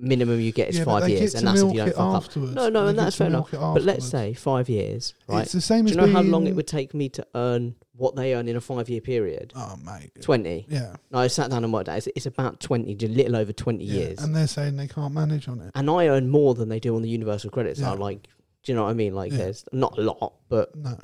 minimum 0.00 0.40
you 0.40 0.52
get 0.52 0.68
is 0.68 0.78
yeah, 0.78 0.84
five 0.84 1.08
years, 1.08 1.34
and 1.34 1.46
that's 1.46 1.60
if 1.60 1.72
you 1.72 1.78
don't 1.78 1.88
fuck 1.90 1.98
up. 1.98 2.14
afterwards. 2.24 2.54
No, 2.54 2.68
no, 2.68 2.84
They 2.84 2.90
and 2.90 2.98
that's 2.98 3.16
fair 3.16 3.26
enough. 3.28 3.50
But 3.50 3.82
let's 3.82 4.06
say 4.08 4.34
five 4.34 4.68
years, 4.68 5.14
right? 5.26 5.42
It's 5.42 5.52
the 5.52 5.60
same 5.60 5.84
Do 5.86 5.90
as 5.90 5.96
you 5.96 6.00
know 6.02 6.12
how 6.12 6.22
long 6.22 6.46
it 6.46 6.54
would 6.54 6.66
take 6.68 6.94
me 6.94 7.08
to 7.10 7.26
earn 7.34 7.74
what 7.94 8.14
they 8.14 8.34
earn 8.36 8.46
in 8.46 8.54
a 8.54 8.60
five-year 8.60 9.00
period? 9.00 9.52
Oh, 9.56 9.76
mate. 9.84 10.12
Twenty. 10.22 10.66
Yeah. 10.68 10.94
No, 11.10 11.18
I 11.18 11.26
sat 11.26 11.50
down 11.50 11.64
and 11.64 11.72
worked 11.72 11.88
out. 11.88 11.98
It's, 11.98 12.08
it's 12.14 12.26
about 12.26 12.60
twenty, 12.60 12.92
a 12.92 13.08
little 13.08 13.34
over 13.36 13.52
twenty 13.52 13.84
yeah. 13.86 13.94
years. 13.94 14.18
And 14.22 14.34
they're 14.36 14.46
saying 14.46 14.76
they 14.76 14.86
can't 14.88 15.12
manage 15.12 15.48
on 15.48 15.60
it. 15.60 15.72
and 15.74 15.90
I 15.90 16.06
earn 16.08 16.28
more 16.30 16.54
than 16.54 16.68
they 16.68 16.78
do 16.80 16.94
on 16.94 17.02
the 17.02 17.08
universal 17.08 17.50
credit 17.50 17.76
Yeah. 17.76 17.86
side. 17.86 17.98
Like, 17.98 18.28
do 18.62 18.72
you 18.72 18.76
know 18.76 18.84
what 18.84 18.90
I 18.90 18.94
mean? 18.94 19.14
Like, 19.14 19.32
Yeah. 19.32 19.38
there's 19.38 19.64
not 19.72 19.98
a 19.98 20.02
lot, 20.02 20.34
but 20.48 20.76
No. 20.76 20.96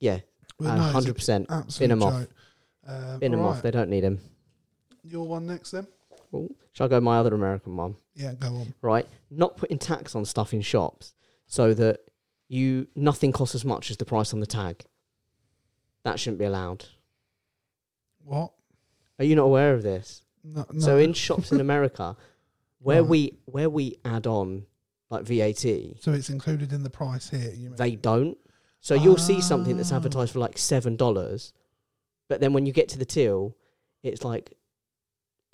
yeah, 0.00 0.20
Well, 0.58 0.76
no, 0.76 0.84
it's 0.84 0.92
hundred 0.92 1.14
percent. 1.16 1.48
bin 1.78 1.90
'em 1.90 2.02
off. 2.02 2.26
Um, 2.86 3.18
Bin 3.18 3.32
them 3.32 3.40
alright. 3.40 3.56
off. 3.56 3.62
They 3.62 3.70
don't 3.70 3.88
need 3.90 4.02
them. 4.02 4.20
Your 5.02 5.26
one 5.26 5.46
next 5.46 5.70
then? 5.72 5.86
Shall 6.72 6.86
I 6.86 6.88
go 6.88 7.00
my 7.00 7.18
other 7.18 7.34
American 7.34 7.76
one? 7.76 7.96
Yeah, 8.14 8.34
go 8.34 8.48
on. 8.48 8.74
Right, 8.82 9.06
not 9.30 9.56
putting 9.56 9.78
tax 9.78 10.14
on 10.14 10.24
stuff 10.24 10.52
in 10.52 10.60
shops 10.62 11.14
so 11.46 11.74
that 11.74 12.00
you 12.48 12.86
nothing 12.94 13.32
costs 13.32 13.54
as 13.54 13.64
much 13.64 13.90
as 13.90 13.96
the 13.96 14.04
price 14.04 14.32
on 14.32 14.40
the 14.40 14.46
tag. 14.46 14.84
That 16.04 16.18
shouldn't 16.20 16.38
be 16.38 16.44
allowed. 16.44 16.84
What? 18.24 18.52
Are 19.18 19.24
you 19.24 19.36
not 19.36 19.44
aware 19.44 19.74
of 19.74 19.82
this? 19.82 20.22
No, 20.42 20.66
no. 20.72 20.80
So 20.80 20.98
in 20.98 21.12
shops 21.12 21.52
in 21.52 21.60
America, 21.68 22.16
where 22.80 23.02
Right. 23.02 23.10
we 23.10 23.38
where 23.46 23.70
we 23.70 23.96
add 24.04 24.26
on 24.26 24.66
like 25.10 25.24
VAT, 25.24 25.64
So 26.00 26.12
it's 26.12 26.30
included 26.30 26.72
in 26.72 26.82
the 26.82 26.90
price 26.90 27.30
here. 27.30 27.50
You 27.54 27.68
mean? 27.70 27.76
they 27.76 27.94
don't. 27.96 28.36
So 28.80 28.94
you'll 28.94 29.16
see 29.16 29.40
something 29.40 29.76
that's 29.76 29.92
Ah. 29.92 29.96
advertised 29.96 30.32
for 30.32 30.40
like 30.40 30.58
seven 30.58 30.96
dollars, 30.96 31.52
but 32.28 32.40
then 32.40 32.52
when 32.52 32.66
you 32.66 32.72
get 32.72 32.88
to 32.90 32.98
the 32.98 33.04
till, 33.04 33.56
it's 34.02 34.24
like, 34.24 34.52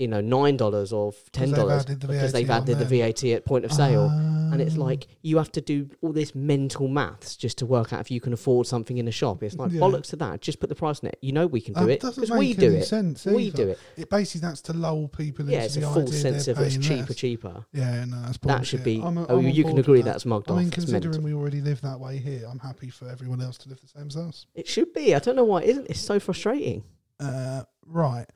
you 0.00 0.08
know, 0.08 0.20
nine 0.20 0.56
dollars 0.56 0.92
or 0.92 1.12
ten 1.32 1.48
they've 1.50 1.56
dollars 1.56 1.82
added 1.84 2.00
the 2.00 2.06
because 2.08 2.32
VAT 2.32 2.38
they've 2.38 2.50
added 2.50 2.78
the. 2.78 2.84
VAT 2.86 3.24
at 3.32 3.44
point 3.44 3.64
of 3.64 3.72
sale. 3.72 4.08
and 4.52 4.60
it's 4.60 4.76
Ah. 4.76 4.80
like 4.82 5.06
you 5.22 5.36
have 5.38 5.52
to 5.52 5.60
do 5.60 5.88
all 6.00 6.12
this 6.12 6.34
mental 6.34 6.88
maths 6.88 7.36
just 7.36 7.56
to 7.58 7.66
work 7.66 7.92
out 7.92 8.00
if 8.00 8.10
you 8.10 8.20
can 8.20 8.32
afford 8.32 8.66
something 8.66 8.98
in 8.98 9.06
a 9.06 9.10
shop. 9.12 9.42
It's 9.44 9.54
like 9.56 9.70
Yeah. 9.70 9.78
bollocks 9.80 10.06
to 10.08 10.16
that. 10.16 10.40
Just 10.40 10.58
put 10.58 10.68
the 10.68 10.74
price 10.74 11.00
on 11.04 11.10
it. 11.10 11.18
You 11.22 11.30
know 11.32 11.46
we 11.46 11.60
can 11.60 11.74
do 11.74 11.80
That 11.86 11.90
it 11.92 12.00
because 12.00 12.30
we 12.32 12.54
do 12.54 12.66
any 12.66 12.76
it. 12.78 12.84
sense 12.86 13.24
We 13.26 13.44
either. 13.44 13.56
do 13.56 13.68
it. 13.68 13.78
It 13.96 14.10
basically 14.10 14.48
that's 14.48 14.60
to 14.62 14.72
lull 14.72 15.06
people 15.06 15.44
Yeah, 15.48 15.56
into 15.58 15.66
it's 15.66 15.76
a 15.76 15.80
the 15.80 15.86
false 15.86 16.08
idea 16.08 16.20
sense 16.20 16.48
of 16.48 16.58
it's 16.58 16.76
cheaper, 16.78 17.06
less. 17.10 17.14
cheaper. 17.16 17.66
Yeah, 17.72 18.04
no, 18.06 18.22
that's 18.22 18.38
That 18.38 18.66
should 18.66 18.82
be. 18.82 19.00
I'm 19.00 19.18
a- 19.18 19.26
oh, 19.28 19.38
I'm 19.38 19.46
on 19.46 19.54
you 19.54 19.62
can 19.64 19.78
agree 19.78 20.00
that. 20.02 20.10
that's 20.10 20.26
mugged 20.26 20.48
I 20.50 20.54
off. 20.54 20.58
mean, 20.58 20.66
It's 20.68 20.74
considering 20.74 21.22
we 21.22 21.32
already 21.34 21.60
live 21.60 21.80
that 21.82 22.00
way 22.00 22.16
here, 22.18 22.44
I'm 22.50 22.58
happy 22.58 22.88
for 22.88 23.08
everyone 23.08 23.40
else 23.40 23.56
to 23.58 23.68
live 23.68 23.80
the 23.80 23.86
same 23.86 24.08
as 24.08 24.16
us. 24.16 24.46
It 24.56 24.66
should 24.66 24.92
be. 24.92 25.14
I 25.14 25.20
don't 25.20 25.36
know 25.36 25.44
why 25.44 25.62
it 25.62 25.68
isn't. 25.68 25.84
It? 25.84 25.90
It's 25.92 26.00
so 26.00 26.18
frustrating. 26.18 26.82
Uh, 27.20 27.62
right. 27.86 28.26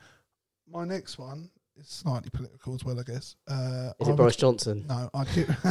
My 0.68 0.84
next 0.84 1.18
one 1.18 1.50
slightly 1.86 2.30
political 2.30 2.74
as 2.74 2.84
well, 2.84 2.98
I 2.98 3.02
guess. 3.02 3.36
Uh, 3.48 3.54
Is 3.54 3.56
I 3.56 3.88
it 3.88 4.06
would- 4.08 4.16
Boris 4.16 4.36
Johnson? 4.36 4.84
No, 4.88 5.10
I'd 5.14 5.32
get 5.34 5.46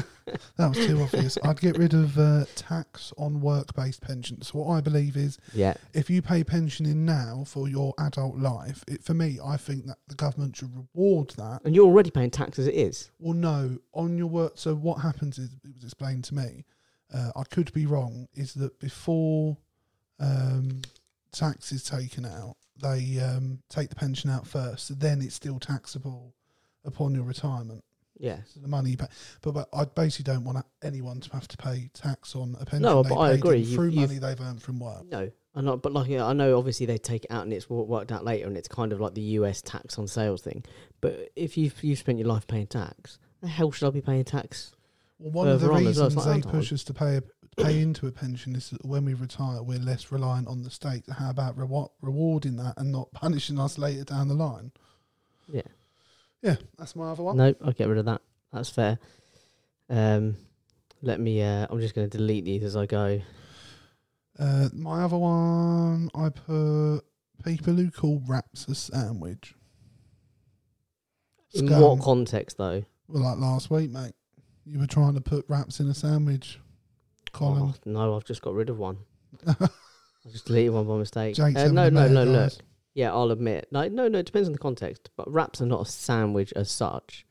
that 0.58 0.70
was 0.70 0.78
too 0.88 1.02
obvious. 1.02 1.38
I'd 1.44 1.60
get 1.60 1.78
rid 1.78 1.94
of 1.94 2.18
uh, 2.18 2.46
tax 2.56 3.12
on 3.18 3.42
work-based 3.42 4.02
pensions. 4.02 4.48
So 4.48 4.60
what 4.60 4.74
I 4.76 4.82
believe 4.82 5.16
is, 5.18 5.38
Yeah. 5.54 5.74
if 5.94 6.10
you 6.10 6.22
pay 6.22 6.44
pension 6.44 6.86
in 6.86 7.06
now 7.06 7.44
for 7.48 7.68
your 7.68 7.94
adult 8.00 8.38
life, 8.38 8.84
it, 8.88 9.04
for 9.04 9.14
me, 9.14 9.40
I 9.44 9.58
think 9.58 9.86
that 9.88 9.98
the 10.08 10.16
government 10.16 10.56
should 10.56 10.72
reward 10.76 11.32
that. 11.38 11.62
And 11.66 11.76
you're 11.76 11.86
already 11.86 12.12
paying 12.12 12.32
tax 12.32 12.58
as 12.60 12.68
it 12.68 12.76
is. 12.76 13.12
Well, 13.20 13.34
no, 13.34 13.78
on 13.94 14.18
your 14.18 14.28
work. 14.28 14.54
So 14.56 14.76
what 14.76 15.02
happens 15.02 15.38
is, 15.38 15.50
it 15.64 15.74
was 15.74 15.84
explained 15.84 16.24
to 16.26 16.36
me. 16.36 16.66
Uh, 17.14 17.32
I 17.36 17.44
could 17.44 17.72
be 17.74 17.86
wrong. 17.86 18.28
Is 18.34 18.54
that 18.56 18.80
before 18.80 19.58
um, 20.20 20.82
tax 21.32 21.72
is 21.72 21.84
taken 21.84 22.26
out, 22.26 22.56
they 22.82 23.20
um, 23.20 23.60
take 23.70 23.90
the 23.90 23.96
pension 23.96 24.30
out 24.30 24.48
first. 24.48 25.00
Then 25.00 25.22
it's 25.22 25.36
still 25.36 25.60
taxable 25.60 26.34
upon 26.86 27.16
your 27.16 27.24
retirement. 27.24 27.84
Yeah. 28.20 28.38
So 28.46 28.60
the 28.60 28.68
money 28.68 28.92
you 28.92 28.98
pay. 28.98 29.08
But, 29.42 29.54
but 29.54 29.70
I 29.74 29.86
basically 29.86 30.32
don't 30.32 30.44
want 30.44 30.66
anyone 30.82 31.20
to 31.22 31.32
have 31.34 31.48
to 31.50 31.58
pay 31.58 31.90
tax 31.94 32.36
on 32.36 32.56
a 32.60 32.66
pension. 32.66 32.84
No, 32.84 33.04
but 33.04 33.16
I 33.16 33.32
agree. 33.32 33.60
You've- 33.60 33.76
Through 33.76 33.90
you've- 33.90 34.02
money 34.02 34.18
they've 34.20 34.42
earned 34.42 34.62
from 34.62 34.80
work. 34.80 35.06
No. 35.10 35.32
I 35.56 35.62
know, 35.62 35.78
but 35.78 35.94
like 35.94 36.10
I 36.10 36.34
know, 36.34 36.58
obviously 36.58 36.88
they 36.88 36.98
take 36.98 37.26
it 37.26 37.32
out 37.32 37.44
and 37.44 37.54
it's 37.54 37.70
worked 37.70 38.12
out 38.12 38.26
later, 38.26 38.48
and 38.48 38.58
it's 38.58 38.68
kind 38.68 38.92
of 38.92 39.00
like 39.00 39.14
the 39.14 39.22
US 39.22 39.62
tax 39.62 40.00
on 40.00 40.08
sales 40.08 40.42
thing. 40.42 40.64
But 41.00 41.32
if 41.36 41.58
you've 41.58 41.84
you've 41.84 42.00
spent 42.00 42.18
your 42.18 42.28
life 42.28 42.48
paying 42.48 42.66
tax, 42.66 43.20
the 43.40 43.48
hell 43.48 43.72
should 43.72 43.88
I 43.88 43.92
be 43.92 44.02
paying 44.02 44.24
tax? 44.24 44.72
Well, 45.20 45.32
one 45.32 45.48
of 45.48 45.60
the 45.62 45.68
as 45.68 45.70
well, 45.70 45.80
reasons 45.80 46.16
like, 46.16 46.44
they 46.44 46.50
push 46.50 46.74
us 46.74 46.84
to 46.86 46.94
pay 46.96 47.18
a, 47.18 47.24
pay 47.56 47.82
into 47.82 48.08
a 48.08 48.12
pension 48.12 48.56
is 48.56 48.70
that 48.70 48.86
when 48.86 49.06
we 49.06 49.14
retire, 49.14 49.62
we're 49.62 49.80
less 49.80 50.12
reliant 50.12 50.48
on 50.48 50.64
the 50.64 50.70
state. 50.70 51.04
How 51.10 51.30
about 51.30 51.58
reward, 51.58 51.92
rewarding 52.02 52.58
that 52.58 52.76
and 52.78 52.92
not 52.92 53.12
punishing 53.12 53.60
us 53.60 53.78
later 53.78 54.04
down 54.04 54.28
the 54.28 54.34
line? 54.34 54.72
Yeah. 55.52 55.62
Yeah, 56.42 56.56
that's 56.78 56.96
my 56.96 57.12
other 57.12 57.24
one. 57.24 57.38
No, 57.38 57.56
I'll 57.64 57.72
get 57.72 57.88
rid 57.88 57.98
of 57.98 58.06
that. 58.06 58.22
That's 58.52 58.70
fair. 58.70 59.00
Um, 59.90 60.36
let 61.02 61.20
me. 61.20 61.42
Uh, 61.42 61.68
I'm 61.70 61.80
just 61.80 61.96
going 61.96 62.10
to 62.10 62.18
delete 62.18 62.46
these 62.46 62.64
as 62.64 62.76
I 62.76 62.86
go. 62.86 63.22
Uh, 64.38 64.70
my 64.74 65.04
other 65.04 65.18
one, 65.18 66.10
I 66.16 66.30
put 66.30 67.02
people 67.44 67.74
who 67.76 67.92
call 67.92 68.22
wraps 68.28 68.68
a 68.68 68.76
sandwich. 68.76 69.56
In 71.54 71.70
what 71.70 72.02
context, 72.02 72.58
though? 72.58 72.84
Well, 73.08 73.24
like 73.24 73.38
last 73.38 73.70
week, 73.70 73.92
mate. 73.92 74.14
You 74.66 74.80
were 74.80 74.88
trying 74.88 75.14
to 75.14 75.22
put 75.22 75.46
wraps 75.50 75.80
in 75.80 75.90
a 75.90 75.94
sandwich. 75.94 76.60
Colin. 77.34 77.62
Oh, 77.64 77.74
no, 77.86 78.16
I've 78.16 78.24
just 78.26 78.42
got 78.42 78.54
rid 78.54 78.70
of 78.70 78.78
one. 78.78 78.98
I 79.48 79.68
just 80.32 80.46
deleted 80.46 80.72
one 80.74 80.88
by 80.88 80.96
mistake. 80.98 81.38
Uh, 81.38 81.50
no, 81.50 81.90
no, 81.90 82.08
no. 82.08 82.24
Look, 82.24 82.54
yeah, 82.94 83.12
I'll 83.12 83.32
admit. 83.32 83.68
No, 83.72 83.88
no, 83.90 84.08
no. 84.08 84.20
It 84.20 84.26
depends 84.28 84.48
on 84.48 84.54
the 84.54 84.60
context. 84.60 85.10
But 85.18 85.30
wraps 85.32 85.62
are 85.62 85.66
not 85.66 85.82
a 85.82 85.90
sandwich 85.90 86.54
as 86.56 86.72
such. 86.72 87.26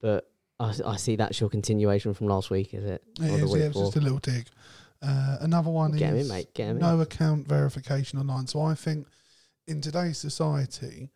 But 0.00 0.30
I, 0.58 0.74
I 0.86 0.96
see 0.96 1.16
that's 1.16 1.40
your 1.40 1.50
continuation 1.50 2.14
from 2.14 2.28
last 2.28 2.48
week, 2.50 2.72
is 2.72 2.84
it? 2.84 3.02
It 3.20 3.42
is, 3.42 3.54
yeah, 3.54 3.64
it's 3.64 3.76
just 3.78 3.96
a 3.96 4.00
little 4.00 4.18
dig. 4.18 4.46
Uh, 5.02 5.38
another 5.40 5.70
one 5.70 5.92
Get 5.92 6.14
is 6.14 6.26
in, 6.26 6.34
mate, 6.34 6.52
get 6.54 6.68
'em 6.68 6.76
in. 6.76 6.82
no 6.82 7.00
account 7.00 7.46
verification 7.48 8.18
online. 8.18 8.46
So 8.46 8.60
I 8.62 8.74
think 8.74 9.06
in 9.66 9.80
today's 9.80 10.18
society, 10.18 11.10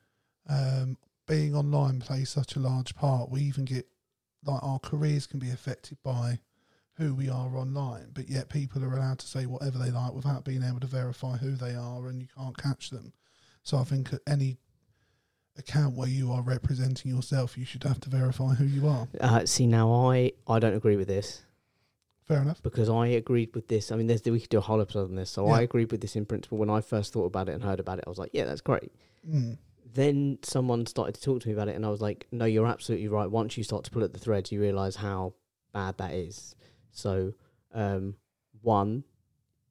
um, 0.49 0.97
being 1.27 1.55
online 1.55 2.01
plays 2.01 2.31
such 2.31 2.57
a 2.57 2.61
large 2.61 2.95
part. 2.95 3.31
We 3.31 3.43
even 3.43 3.65
get 3.65 3.87
like 4.47 4.63
our 4.63 4.79
careers 4.79 5.27
can 5.27 5.39
be 5.39 5.51
affected 5.51 5.99
by 6.03 6.41
who 6.97 7.15
we 7.15 7.29
are 7.29 7.57
online, 7.57 8.11
but 8.15 8.29
yet 8.29 8.49
people 8.49 8.85
are 8.85 8.93
allowed 8.97 9.19
to 9.19 9.27
say 9.27 9.47
whatever 9.47 9.79
they 9.79 9.91
like 9.91 10.13
without 10.15 10.45
being 10.45 10.63
able 10.63 10.81
to 10.81 10.87
verify 10.87 11.37
who 11.37 11.53
they 11.57 11.75
are, 11.75 12.07
and 12.07 12.21
you 12.21 12.29
can't 12.37 12.57
catch 12.57 12.91
them. 12.91 13.13
So 13.63 13.79
I 13.79 13.85
think 13.85 14.11
any 14.27 14.59
account 15.59 15.97
where 15.97 16.09
you 16.09 16.33
are 16.33 16.43
representing 16.43 17.11
yourself, 17.15 17.57
you 17.59 17.65
should 17.65 17.83
have 17.85 18.01
to 18.01 18.11
verify 18.11 18.55
who 18.55 18.65
you 18.65 18.87
are. 18.87 19.09
Uh, 19.21 19.45
see, 19.47 19.67
now 19.67 19.93
I, 20.11 20.33
I 20.47 20.59
don't 20.59 20.75
agree 20.75 20.97
with 20.97 21.09
this. 21.09 21.43
Fair 22.27 22.41
enough. 22.41 22.63
because 22.63 22.89
I 22.89 23.09
agreed 23.09 23.55
with 23.55 23.69
this. 23.69 23.93
I 23.93 23.97
mean, 23.97 24.07
there's, 24.07 24.25
we 24.25 24.41
could 24.41 24.49
do 24.49 24.57
a 24.57 24.63
whole 24.63 24.81
episode 24.81 25.11
on 25.11 25.15
this. 25.15 25.29
So 25.29 25.47
Yeah. 25.47 25.57
I 25.57 25.61
agreed 25.61 25.93
with 25.93 26.01
this 26.01 26.17
in 26.17 26.25
principle 26.25 26.57
when 26.57 26.71
I 26.71 26.81
first 26.81 27.13
thought 27.13 27.27
about 27.27 27.51
it 27.51 27.53
and 27.53 27.63
heard 27.63 27.81
about 27.81 27.99
it. 27.99 28.05
I 28.07 28.11
was 28.11 28.19
like, 28.19 28.31
yeah, 28.33 28.47
that's 28.47 28.63
great. 28.63 28.91
Mm. 29.31 29.59
Then 29.95 30.39
someone 30.43 30.87
started 30.87 31.15
to 31.15 31.23
talk 31.23 31.41
to 31.43 31.49
me 31.49 31.55
about 31.55 31.69
it, 31.69 31.77
and 31.77 31.87
I 31.87 31.89
was 31.89 32.01
like, 32.01 32.27
no, 32.33 32.45
you're 32.45 32.67
absolutely 32.67 33.09
right. 33.09 33.31
Once 33.31 33.57
you 33.57 33.63
start 33.65 33.85
to 33.85 33.91
pull 33.91 34.05
at 34.05 34.13
the 34.13 34.19
threads, 34.19 34.51
you 34.51 34.61
realize 34.61 34.97
how 34.97 35.35
bad 35.73 35.99
that 35.99 36.13
is. 36.13 36.57
So, 36.91 37.35
um, 37.73 38.17
one, 38.61 39.05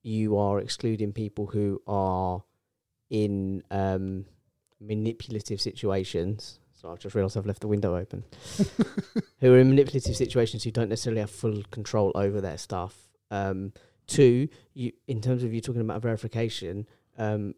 you 0.02 0.38
are 0.38 0.60
excluding 0.60 1.12
people 1.12 1.48
who 1.48 1.82
are 1.88 2.44
in 3.10 3.64
um, 3.70 4.26
manipulative 4.80 5.62
situations. 5.62 6.60
So 6.74 6.92
I've 6.92 7.00
just 7.00 7.16
realised 7.16 7.38
I've 7.38 7.46
left 7.46 7.62
the 7.62 7.68
window 7.68 7.96
open. 7.96 8.24
who 9.40 9.54
are 9.54 9.58
in 9.58 9.70
manipulative 9.70 10.16
situations 10.16 10.64
who 10.64 10.72
don't 10.72 10.90
necessarily 10.90 11.22
have 11.22 11.32
full 11.32 11.64
control 11.72 12.12
over 12.16 12.42
their 12.42 12.58
stuff. 12.58 12.96
Um, 13.32 13.74
two, 14.08 14.50
you 14.74 14.92
in 15.08 15.22
terms 15.22 15.44
of 15.44 15.54
you 15.54 15.62
talking 15.62 15.82
about 15.82 16.02
verification, 16.02 16.88
um, 17.18 17.56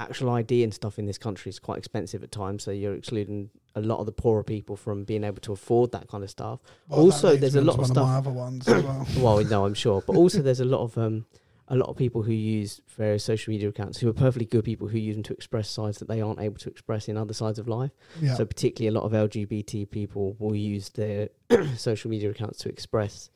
actual 0.00 0.30
ID 0.30 0.64
and 0.64 0.72
stuff 0.74 0.98
in 0.98 1.06
this 1.06 1.18
country 1.18 1.50
is 1.50 1.58
quite 1.58 1.78
expensive 1.78 2.22
at 2.22 2.32
times. 2.32 2.64
So 2.64 2.70
you're 2.70 2.94
excluding 2.94 3.50
a 3.74 3.80
lot 3.80 3.98
of 4.00 4.06
the 4.06 4.12
poorer 4.12 4.42
people 4.42 4.74
from 4.76 5.04
being 5.04 5.22
able 5.24 5.40
to 5.42 5.52
afford 5.52 5.92
that 5.92 6.08
kind 6.08 6.24
of 6.24 6.30
stuff. 6.30 6.60
Well, 6.88 7.00
Also, 7.00 7.36
there's 7.36 7.54
a 7.54 7.60
lot 7.60 7.78
of 7.78 7.86
stuff- 7.86 8.06
my 8.08 8.16
other 8.16 8.30
ones 8.30 8.66
as 8.68 8.82
well. 8.82 9.06
Well, 9.18 9.44
no, 9.44 9.64
I'm 9.66 9.74
sure, 9.74 10.02
but 10.06 10.16
also 10.16 10.42
there's 10.42 10.60
a 10.60 10.64
lot 10.64 10.80
of 10.82 10.98
um, 10.98 11.26
a 11.68 11.76
lot 11.76 11.88
of 11.88 11.96
people 11.96 12.22
who 12.24 12.32
use 12.32 12.80
various 12.88 13.22
social 13.22 13.52
media 13.52 13.68
accounts 13.68 13.98
who 13.98 14.08
are 14.08 14.12
perfectly 14.12 14.44
good 14.44 14.64
people 14.64 14.88
who 14.88 14.98
use 14.98 15.14
them 15.14 15.22
to 15.22 15.32
express 15.32 15.70
sides 15.70 15.98
that 15.98 16.08
they 16.08 16.20
aren't 16.20 16.40
able 16.40 16.58
to 16.58 16.68
express 16.68 17.06
in 17.08 17.16
other 17.16 17.32
sides 17.32 17.60
of 17.60 17.68
life. 17.68 17.92
Yeah. 18.20 18.34
So 18.34 18.44
particularly 18.44 18.88
a 18.96 19.00
lot 19.00 19.06
of 19.06 19.12
LGBT 19.30 19.88
people 19.88 20.34
will 20.40 20.56
use 20.56 20.88
their 20.88 21.28
social 21.76 22.10
media 22.10 22.30
accounts 22.30 22.58
to 22.60 22.68
express 22.68 23.30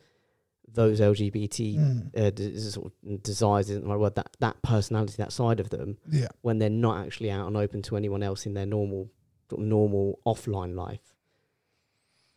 those 0.73 1.01
LGBT 1.01 1.77
Mm. 1.77 2.19
uh, 2.19 2.31
d- 2.31 2.59
sort 2.59 2.87
of 3.07 3.23
desires 3.23 3.71
isn't 3.71 3.87
right 3.87 3.99
word 3.99 4.15
that 4.17 4.37
that 4.41 4.61
personality 4.63 5.15
that 5.19 5.33
side 5.33 5.61
of 5.61 5.71
them 5.71 5.99
Yeah. 6.11 6.29
when 6.43 6.59
they're 6.59 6.71
not 6.71 7.05
actually 7.07 7.31
out 7.31 7.47
and 7.47 7.57
open 7.57 7.83
to 7.83 7.97
anyone 7.97 8.23
else 8.23 8.45
in 8.47 8.55
their 8.55 8.67
normal 8.67 9.11
sort 9.49 9.61
of 9.63 9.67
normal 9.69 10.19
offline 10.27 10.75
life 10.75 11.15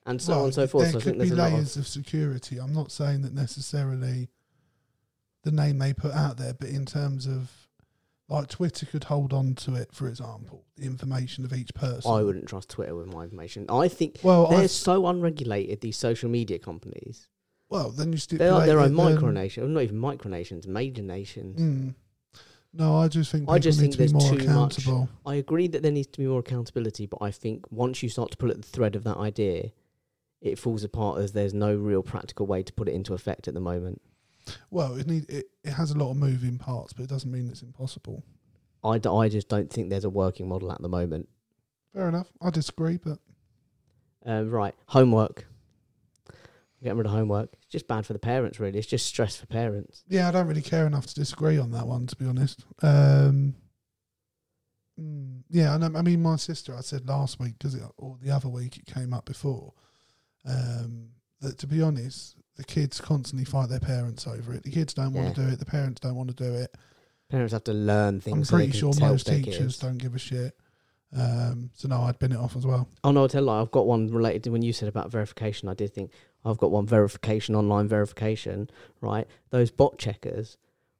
and 0.06 0.22
so 0.22 0.34
on 0.40 0.44
and 0.46 0.54
so 0.54 0.68
forth. 0.68 0.84
There 0.86 0.92
So 0.94 0.98
I 1.00 1.02
could 1.02 1.04
think 1.10 1.18
there's 1.18 1.30
be 1.32 1.36
a 1.36 1.38
lot 1.40 1.48
of 1.48 1.54
layers 1.54 1.78
of 1.78 1.88
security. 1.88 2.60
I'm 2.60 2.74
not 2.74 2.92
saying 2.92 3.22
that 3.24 3.34
necessarily 3.34 4.30
the 5.44 5.52
name 5.52 5.80
they 5.80 5.94
put 5.94 6.12
out 6.14 6.38
there, 6.38 6.54
but 6.54 6.70
in 6.70 6.86
terms 6.86 7.26
of 7.26 7.52
like 8.30 8.50
Twitter 8.50 8.86
could 8.86 9.06
hold 9.06 9.32
on 9.32 9.56
to 9.56 9.76
it, 9.76 9.94
for 9.94 10.08
example, 10.10 10.66
the 10.76 10.86
information 10.86 11.46
of 11.46 11.54
each 11.54 11.74
person. 11.74 12.12
I 12.12 12.22
wouldn't 12.24 12.48
trust 12.48 12.70
Twitter 12.70 12.94
with 12.94 13.08
my 13.08 13.24
information. 13.24 13.66
I 13.70 13.88
think 13.88 14.20
Well, 14.22 14.48
they're 14.50 14.60
I, 14.64 14.68
so 14.68 15.08
unregulated. 15.08 15.80
These 15.80 15.96
social 15.98 16.30
media 16.30 16.60
companies, 16.60 17.30
well, 17.70 17.90
then 17.90 18.12
you 18.12 18.18
still. 18.18 18.38
they're 18.38 18.52
like 18.52 18.66
their 18.68 18.80
own 18.80 18.94
micronation, 18.94 19.64
or 19.64 19.68
not 19.68 19.84
even 19.84 20.00
micronations, 20.00 20.68
major 20.68 21.02
nations. 21.02 21.60
Mm. 21.60 21.96
No, 22.74 22.98
I 22.98 23.08
just 23.08 23.32
think 23.32 23.50
I 23.50 23.58
just 23.60 23.80
think 23.80 23.96
there's 23.96 24.14
more 24.14 24.36
too 24.36 24.48
much. 24.48 24.88
I 25.26 25.36
agree 25.36 25.68
that 25.68 25.82
there 25.82 25.92
needs 25.92 26.08
to 26.08 26.20
be 26.20 26.28
more 26.28 26.40
accountability, 26.40 27.06
but 27.08 27.18
I 27.22 27.32
think 27.32 27.66
once 27.72 28.04
you 28.04 28.10
start 28.10 28.32
to 28.32 28.38
pull 28.38 28.52
at 28.52 28.58
the 28.58 28.68
thread 28.68 28.96
of 28.96 29.04
that 29.06 29.18
idea, 29.18 29.72
it 30.42 30.60
falls 30.60 30.84
apart 30.84 31.20
as 31.20 31.32
there's 31.32 31.54
no 31.54 31.74
real 31.76 32.04
practical 32.04 32.46
way 32.46 32.62
to 32.64 32.74
put 32.74 32.88
it 32.88 32.94
into 32.94 33.14
effect 33.14 33.48
at 33.48 33.54
the 33.54 33.60
moment. 33.60 34.02
Well, 34.70 34.96
it 34.96 35.08
need 35.08 35.30
it, 35.30 35.46
it 35.64 35.72
has 35.72 35.92
a 35.92 35.98
lot 35.98 36.12
of 36.12 36.18
moving 36.18 36.58
parts, 36.58 36.94
but 36.94 37.04
it 37.04 37.10
doesn't 37.10 37.32
mean 37.32 37.50
it's 37.50 37.64
impossible. 37.64 38.24
I, 38.84 39.00
d- 39.00 39.10
I 39.10 39.28
just 39.28 39.50
don't 39.50 39.72
think 39.72 39.90
there's 39.90 40.06
a 40.06 40.10
working 40.10 40.48
model 40.48 40.72
at 40.72 40.82
the 40.82 40.88
moment. 40.90 41.28
Fair 41.94 42.08
enough. 42.08 42.28
I 42.42 42.52
disagree, 42.52 42.98
but 42.98 43.18
Um, 44.26 44.50
right, 44.52 44.76
homework. 44.88 45.48
Getting 46.84 46.98
rid 47.00 47.08
of 47.08 47.12
homework. 47.14 47.50
It's 47.54 47.66
just 47.66 47.88
bad 47.88 48.06
for 48.06 48.14
the 48.14 48.20
parents, 48.20 48.60
really. 48.60 48.78
It's 48.78 48.88
just 48.88 49.06
stress 49.08 49.36
for 49.36 49.48
parents. 49.48 50.04
yeah, 50.08 50.28
I 50.28 50.32
don't 50.32 50.48
really 50.48 50.62
care 50.62 50.86
enough 50.86 51.08
to 51.08 51.16
disagree 51.16 51.58
on 51.58 51.72
that 51.72 51.88
one, 51.88 52.06
to 52.08 52.16
be 52.16 52.26
honest. 52.28 52.64
Um, 52.84 53.56
mm, 55.00 55.42
yeah, 55.50 55.74
I, 55.74 55.78
know, 55.78 55.92
I 55.98 56.02
mean, 56.02 56.22
my 56.22 56.36
sister, 56.36 56.76
I 56.76 56.82
said 56.82 57.08
last 57.08 57.40
week, 57.40 57.54
because 57.58 57.78
or 57.98 58.18
the 58.22 58.32
other 58.32 58.50
week 58.50 58.78
it 58.78 58.86
came 58.86 59.14
up 59.14 59.26
before, 59.26 59.74
um, 60.46 61.10
that 61.42 61.58
to 61.60 61.68
be 61.68 61.82
honest, 61.82 62.36
the 62.56 62.64
kids 62.64 63.00
constantly 63.02 63.46
fight 63.46 63.70
their 63.70 63.80
parents 63.80 64.28
over 64.28 64.54
it. 64.54 64.64
The 64.64 64.72
kids 64.72 64.94
don't 64.94 65.14
want 65.14 65.28
Yeah. 65.30 65.34
to 65.34 65.42
do 65.42 65.54
it. 65.54 65.60
The 65.60 65.66
parents 65.66 66.00
don't 66.00 66.16
want 66.16 66.30
to 66.30 66.36
do 66.36 66.54
it. 66.56 66.76
Parents 67.30 67.54
have 67.54 67.64
to 67.66 67.74
learn 67.74 68.22
things. 68.22 68.52
I'm 68.52 68.58
pretty 68.58 68.72
sure 68.72 68.94
most 69.00 69.28
teachers 69.28 69.78
don't 69.78 69.98
give 69.98 70.16
a 70.16 70.20
shit. 70.20 70.58
Um, 71.16 71.70
so 71.74 71.88
no, 71.88 72.02
I'd 72.02 72.20
bin 72.20 72.32
it 72.34 72.38
off 72.38 72.56
as 72.56 72.66
well. 72.66 72.90
Oh 73.04 73.12
no, 73.12 73.22
I'll 73.22 73.30
tell 73.30 73.44
you, 73.46 73.50
I've 73.50 73.72
got 73.72 73.86
one 73.88 74.08
related 74.12 74.44
to 74.46 74.50
when 74.52 74.62
you 74.62 74.74
said 74.74 74.90
about 74.90 75.10
verification. 75.12 75.70
I 75.70 75.74
did 75.74 75.94
think 75.94 76.12
I've 76.46 76.58
got 76.58 76.72
one 76.72 76.86
verification, 76.86 77.56
online 77.56 77.88
verification, 77.88 78.70
right? 79.02 79.28
Those 79.50 79.72
bot 79.72 79.98
checkers, 79.98 80.58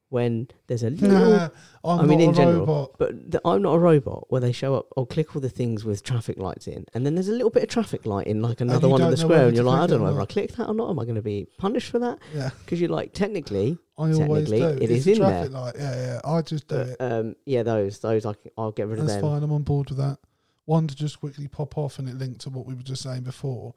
when 0.10 0.48
there's 0.68 0.84
a 0.84 0.90
little 0.90 1.52
I'm 1.84 2.00
I 2.00 2.06
mean, 2.06 2.22
in 2.22 2.30
a 2.30 2.34
general, 2.34 2.60
robot. 2.66 2.96
But 2.98 3.42
I'm 3.44 3.62
not 3.62 3.74
a 3.74 3.80
robot 3.80 4.26
where 4.30 4.40
they 4.40 4.52
show 4.54 4.76
up. 4.76 4.88
I'll 4.96 5.06
click 5.06 5.36
all 5.36 5.42
the 5.42 5.50
things 5.50 5.84
with 5.84 6.02
traffic 6.04 6.38
lights 6.38 6.68
in, 6.68 6.86
and 6.94 7.06
then 7.06 7.16
there's 7.16 7.28
a 7.28 7.34
little 7.34 7.50
bit 7.50 7.64
of 7.64 7.70
traffic 7.70 8.06
light 8.06 8.28
in, 8.28 8.42
like 8.42 8.62
another 8.62 8.88
one 8.90 9.02
in 9.02 9.12
the 9.12 9.18
square, 9.18 9.48
and 9.48 9.56
you're 9.56 9.66
like, 9.66 9.82
I 9.82 9.88
don't 9.88 10.00
know 10.00 10.06
whether 10.06 10.22
I 10.22 10.26
click 10.26 10.54
that 10.54 10.68
or 10.68 10.74
not. 10.74 10.90
Am 10.90 11.00
I 11.00 11.04
going 11.04 11.16
to 11.16 11.22
be 11.22 11.48
punished 11.58 11.92
for 11.92 12.00
that? 12.00 12.20
Yeah, 12.34 12.50
Because 12.64 12.80
you're 12.80 12.90
like, 12.90 13.14
technically, 13.14 13.78
I 13.98 14.12
always 14.14 14.18
Technically, 14.50 14.60
do. 14.60 14.68
it 14.68 14.92
it's 14.92 15.08
is 15.08 15.08
in 15.08 15.20
there. 15.24 15.46
light. 15.50 15.76
Yeah, 15.78 15.96
yeah. 15.96 16.22
I 16.24 16.42
just 16.42 16.68
do 16.70 16.76
but, 16.76 16.88
it. 16.88 16.98
um, 17.02 17.36
yeah, 17.46 17.64
those, 17.64 18.00
those, 18.00 18.26
I 18.26 18.32
c- 18.34 18.52
I'll 18.58 18.72
get 18.72 18.88
rid 18.88 19.00
of 19.00 19.08
That's 19.08 19.22
them. 19.22 19.30
fine. 19.30 19.44
I'm 19.44 19.52
on 19.52 19.64
board 19.64 19.90
with 19.90 19.98
that. 19.98 20.20
One 20.66 20.88
to 20.88 20.96
just 20.96 21.20
quickly 21.20 21.48
pop 21.48 21.78
off, 21.78 22.00
and 22.00 22.08
it 22.08 22.16
linked 22.16 22.42
to 22.42 22.50
what 22.50 22.66
we 22.66 22.74
were 22.76 22.82
just 22.84 23.02
saying 23.04 23.24
before: 23.24 23.74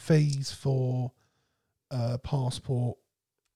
fees 0.00 0.50
for 0.50 1.12
uh, 1.90 2.16
passport 2.24 2.96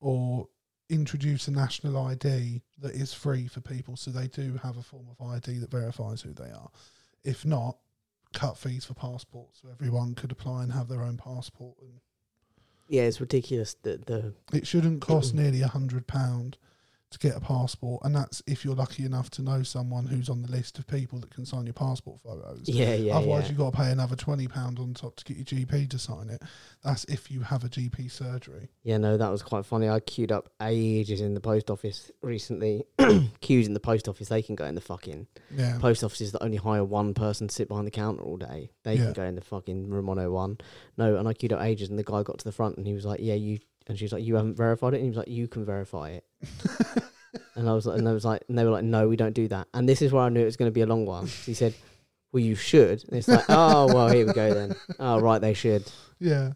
or 0.00 0.46
introduce 0.90 1.48
a 1.48 1.50
national 1.50 1.96
ID 1.96 2.60
that 2.82 2.92
is 2.92 3.14
free 3.14 3.46
for 3.46 3.60
people, 3.60 3.96
so 3.96 4.10
they 4.10 4.28
do 4.28 4.60
have 4.62 4.76
a 4.76 4.82
form 4.82 5.06
of 5.10 5.26
ID 5.26 5.58
that 5.58 5.70
verifies 5.70 6.20
who 6.20 6.34
they 6.34 6.50
are. 6.50 6.70
If 7.24 7.46
not, 7.46 7.78
cut 8.34 8.58
fees 8.58 8.84
for 8.84 8.92
passports, 8.92 9.60
so 9.62 9.68
everyone 9.70 10.14
could 10.14 10.32
apply 10.32 10.64
and 10.64 10.72
have 10.72 10.88
their 10.88 11.02
own 11.02 11.16
passport. 11.16 11.76
And 11.80 12.00
Yeah, 12.88 13.04
it's 13.04 13.22
ridiculous 13.22 13.74
that 13.82 14.04
the 14.04 14.34
it 14.52 14.66
shouldn't 14.66 15.00
cost 15.00 15.32
nearly 15.34 15.62
a 15.62 15.68
hundred 15.68 16.06
pound 16.06 16.58
to 17.14 17.18
get 17.18 17.36
a 17.36 17.40
passport, 17.40 18.02
and 18.04 18.14
that's 18.14 18.42
if 18.46 18.64
you're 18.64 18.74
lucky 18.76 19.04
enough 19.04 19.30
to 19.30 19.42
know 19.42 19.62
someone 19.62 20.06
who's 20.06 20.28
on 20.28 20.42
the 20.42 20.50
list 20.50 20.78
of 20.78 20.86
people 20.86 21.18
that 21.20 21.30
can 21.34 21.44
sign 21.46 21.64
your 21.66 21.72
passport 21.72 22.20
photos. 22.22 22.68
yeah, 22.68 22.94
yeah, 22.94 23.16
Otherwise, 23.16 23.44
yeah. 23.44 23.48
you've 23.48 23.58
got 23.58 23.70
to 23.72 23.76
pay 23.76 23.90
another 23.90 24.14
twenty 24.16 24.46
pound 24.46 24.78
on 24.78 24.94
top 24.94 25.16
to 25.16 25.24
get 25.24 25.36
your 25.36 25.44
GP 25.66 25.90
to 25.90 25.98
sign 25.98 26.28
it. 26.30 26.42
That's 26.84 27.04
if 27.04 27.30
you 27.30 27.40
have 27.40 27.64
a 27.64 27.68
GP 27.68 28.10
surgery. 28.10 28.68
Yeah, 28.82 28.98
no, 28.98 29.16
that 29.16 29.30
was 29.30 29.42
quite 29.42 29.64
funny. 29.64 29.88
I 29.88 30.00
queued 30.00 30.30
up 30.30 30.50
ages 30.62 31.20
in 31.20 31.34
the 31.34 31.40
post 31.40 31.70
office 31.70 32.10
recently. 32.22 32.84
Queues 33.40 33.66
in 33.66 33.74
the 33.74 33.80
post 33.80 34.08
office, 34.08 34.28
they 34.28 34.42
can 34.42 34.54
go 34.54 34.64
in 34.66 34.74
the 34.74 34.80
fucking 34.80 35.26
Yeah, 35.50 35.78
post 35.78 36.04
offices 36.04 36.32
that 36.32 36.42
only 36.42 36.56
hire 36.58 36.84
one 36.84 37.14
person 37.14 37.48
to 37.48 37.54
sit 37.54 37.68
behind 37.68 37.86
the 37.86 37.90
counter 37.90 38.22
all 38.22 38.36
day. 38.36 38.70
They 38.82 38.94
Yeah. 38.96 39.04
can 39.04 39.12
go 39.12 39.22
in 39.24 39.34
the 39.34 39.40
fucking 39.40 39.88
room 39.88 40.06
101. 40.06 40.58
No, 40.98 41.16
and 41.16 41.26
I 41.28 41.32
queued 41.32 41.52
up 41.52 41.62
ages, 41.62 41.88
and 41.88 41.98
the 41.98 42.04
guy 42.04 42.22
got 42.22 42.38
to 42.38 42.44
the 42.44 42.52
front, 42.52 42.76
and 42.76 42.86
he 42.86 42.92
was 42.92 43.04
like, 43.06 43.20
"Yeah, 43.20 43.34
you." 43.34 43.58
And 43.86 43.98
she 43.98 44.04
was 44.04 44.12
like, 44.12 44.24
"You 44.24 44.36
haven't 44.36 44.56
verified 44.56 44.94
it." 44.94 44.96
And 44.98 45.04
he 45.04 45.08
was 45.10 45.18
like, 45.18 45.28
"You 45.28 45.46
can 45.48 45.64
verify 45.64 46.10
it." 46.10 46.24
and 47.56 47.68
I 47.68 47.74
was 47.74 47.86
like, 47.86 47.98
and 47.98 48.08
I 48.08 48.12
was 48.12 48.24
like, 48.24 48.42
and 48.48 48.58
they 48.58 48.64
were 48.64 48.70
like, 48.70 48.84
"No, 48.84 49.08
we 49.08 49.16
don't 49.16 49.34
do 49.34 49.48
that." 49.48 49.68
And 49.74 49.88
this 49.88 50.00
is 50.02 50.12
where 50.12 50.22
I 50.22 50.28
knew 50.28 50.40
it 50.40 50.44
was 50.46 50.56
going 50.56 50.70
to 50.70 50.74
be 50.74 50.80
a 50.82 50.86
long 50.86 51.04
one. 51.06 51.26
He 51.26 51.54
said, 51.54 51.74
well, 52.32 52.42
you 52.42 52.56
should. 52.56 53.04
And 53.08 53.16
it's 53.18 53.28
like, 53.28 53.44
oh, 53.48 53.86
well, 53.94 54.08
here 54.08 54.26
we 54.26 54.32
go 54.32 54.52
then. 54.52 54.74
Oh, 54.98 55.20
right, 55.20 55.40
they 55.40 55.54
should. 55.54 55.84
Yeah. 56.18 56.54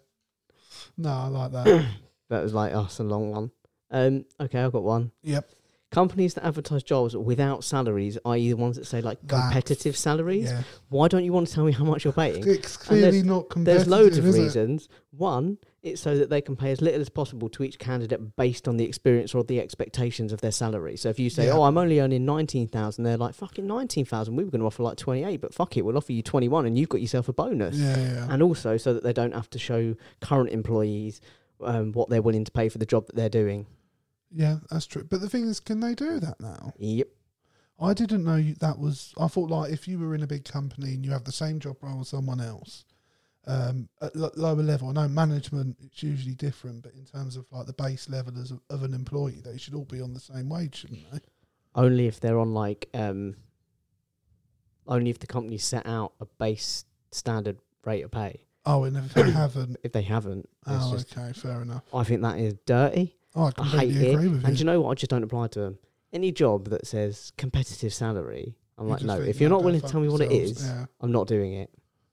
No, 0.96 1.10
I 1.10 1.26
like 1.28 1.52
that. 1.52 1.86
That 2.30 2.42
was 2.42 2.52
like, 2.52 2.74
oh, 2.74 2.84
it's 2.84 2.98
a 2.98 3.04
long 3.04 3.30
one. 3.30 3.50
Um, 3.90 4.26
okay, 4.38 4.60
I've 4.60 4.72
got 4.72 4.82
one. 4.82 5.12
yep. 5.22 5.48
Companies 5.90 6.34
that 6.34 6.44
advertise 6.44 6.82
jobs 6.82 7.16
without 7.16 7.64
salaries, 7.64 8.18
i.e., 8.26 8.50
the 8.50 8.56
ones 8.56 8.76
that 8.76 8.86
say 8.86 9.00
like 9.00 9.18
That- 9.22 9.40
competitive 9.44 9.96
salaries. 9.96 10.50
Yeah. 10.50 10.62
Why 10.90 11.08
don't 11.08 11.24
you 11.24 11.32
want 11.32 11.46
to 11.46 11.54
tell 11.54 11.64
me 11.64 11.72
how 11.72 11.84
much 11.84 12.04
you're 12.04 12.12
paying? 12.12 12.46
It's 12.46 12.76
clearly 12.76 13.02
there's- 13.12 13.24
not 13.24 13.48
competitive. 13.48 13.86
There's 13.86 14.02
loads 14.02 14.18
of 14.18 14.26
is 14.26 14.34
it? 14.34 14.42
reasons. 14.42 14.88
One, 15.12 15.56
it's 15.82 16.00
so 16.00 16.16
that 16.18 16.28
they 16.28 16.40
can 16.40 16.56
pay 16.56 16.72
as 16.72 16.80
little 16.80 17.00
as 17.00 17.08
possible 17.08 17.48
to 17.50 17.62
each 17.62 17.78
candidate 17.78 18.36
based 18.36 18.66
on 18.66 18.76
the 18.78 18.84
experience 18.84 19.34
or 19.34 19.44
the 19.44 19.60
expectations 19.60 20.32
of 20.32 20.40
their 20.40 20.50
salary. 20.50 20.96
So 20.96 21.08
if 21.08 21.18
you 21.20 21.30
say, 21.30 21.46
Yeah. 21.46 21.52
"Oh, 21.52 21.62
I'm 21.62 21.78
only 21.78 22.00
earning 22.00 22.24
nineteen 22.24 22.66
thousand, 22.66 23.04
they're 23.04 23.16
like, 23.16 23.34
"Fucking 23.34 23.66
nineteen 23.66 24.04
thousand. 24.04 24.34
We 24.36 24.44
were 24.44 24.50
going 24.50 24.60
to 24.60 24.66
offer 24.66 24.82
like 24.82 24.96
twenty 24.96 25.22
eight, 25.24 25.40
but 25.40 25.54
fuck 25.54 25.76
it, 25.76 25.82
we'll 25.84 25.96
offer 25.96 26.12
you 26.12 26.22
twenty 26.22 26.48
one, 26.48 26.66
and 26.66 26.76
you've 26.76 26.88
got 26.88 27.00
yourself 27.00 27.28
a 27.28 27.32
bonus." 27.32 27.76
Yeah, 27.76 27.96
yeah. 27.96 28.26
And 28.28 28.42
also, 28.42 28.76
so 28.76 28.92
that 28.94 29.04
they 29.04 29.12
don't 29.12 29.34
have 29.34 29.48
to 29.50 29.58
show 29.58 29.94
current 30.20 30.50
employees 30.50 31.20
um, 31.62 31.92
what 31.92 32.08
they're 32.08 32.22
willing 32.22 32.44
to 32.44 32.52
pay 32.52 32.68
for 32.68 32.78
the 32.78 32.86
job 32.86 33.06
that 33.06 33.14
they're 33.16 33.28
doing. 33.28 33.66
yeah, 34.34 34.56
that's 34.70 34.86
true. 34.86 35.04
But 35.08 35.20
the 35.20 35.28
thing 35.28 35.46
is, 35.48 35.60
can 35.60 35.80
they 35.80 35.94
do 35.94 36.18
that 36.20 36.40
now? 36.40 36.72
Yep. 36.78 37.08
I 37.80 37.94
didn't 37.94 38.24
know 38.24 38.42
that 38.58 38.80
was. 38.80 39.14
I 39.16 39.28
thought 39.28 39.48
like 39.50 39.72
if 39.72 39.86
you 39.86 40.00
were 40.00 40.12
in 40.16 40.24
a 40.24 40.26
big 40.26 40.44
company 40.44 40.94
and 40.94 41.04
you 41.06 41.12
have 41.12 41.22
the 41.22 41.30
same 41.32 41.60
job 41.60 41.76
role 41.80 42.00
as 42.00 42.08
someone 42.08 42.40
else, 42.40 42.84
um, 43.48 43.88
at 44.02 44.14
lo- 44.14 44.30
lower 44.36 44.62
level. 44.62 44.88
I 44.88 44.92
know 44.92 45.08
management 45.08 45.76
it's 45.80 46.02
usually 46.02 46.34
different, 46.34 46.82
but 46.82 46.92
in 46.94 47.04
terms 47.04 47.36
of 47.36 47.46
like 47.50 47.66
the 47.66 47.72
base 47.72 48.08
level 48.08 48.34
as 48.40 48.50
of, 48.50 48.60
of 48.70 48.82
an 48.82 48.94
employee, 48.94 49.40
they 49.44 49.56
should 49.58 49.74
all 49.74 49.84
be 49.86 50.00
on 50.00 50.12
the 50.14 50.20
same 50.20 50.48
wage, 50.48 50.76
shouldn't 50.76 51.10
they? 51.12 51.18
Only 51.74 52.06
if 52.06 52.20
they're 52.20 52.38
on 52.38 52.52
like, 52.54 52.88
um, 52.94 53.36
only 54.86 55.10
if 55.10 55.18
the 55.18 55.26
company 55.26 55.58
set 55.58 55.86
out 55.86 56.12
a 56.20 56.26
base 56.26 56.84
standard 57.12 57.58
rate 57.84 58.02
of 58.02 58.10
pay. 58.10 58.40
Oh, 58.66 58.84
and 58.84 58.96
if 58.96 59.14
they 59.14 59.30
haven't, 59.30 59.76
If 59.82 59.92
they 59.92 60.02
haven't, 60.02 60.48
oh, 60.66 60.92
just, 60.92 61.16
okay, 61.16 61.32
fair 61.32 61.62
enough. 61.62 61.82
I 61.94 62.04
think 62.04 62.22
that 62.22 62.38
is 62.38 62.54
dirty. 62.66 63.16
Oh, 63.34 63.44
I 63.44 63.46
I 63.46 63.48
hate 63.48 63.54
completely 63.56 64.06
it. 64.10 64.14
agree 64.14 64.28
with 64.28 64.44
And 64.44 64.54
you. 64.54 64.58
you 64.60 64.64
know 64.64 64.80
what? 64.80 64.90
I 64.90 64.94
just 64.94 65.10
don't 65.10 65.22
apply 65.22 65.48
to 65.48 65.60
them. 65.60 65.78
Any 66.12 66.32
job 66.32 66.68
that 66.70 66.86
says 66.86 67.32
competitive 67.36 67.92
salary, 67.94 68.56
I'm 68.78 68.86
You 68.86 68.92
like, 68.92 69.02
no. 69.02 69.20
If 69.20 69.40
you're 69.40 69.50
not 69.50 69.62
willing 69.62 69.80
to 69.80 69.86
tell 69.88 70.00
me 70.00 70.08
what 70.08 70.20
it 70.22 70.32
is, 70.32 70.64
yeah, 70.66 70.86
I'm 71.00 71.12
not 71.12 71.26
doing 71.28 71.52
it. 71.52 71.70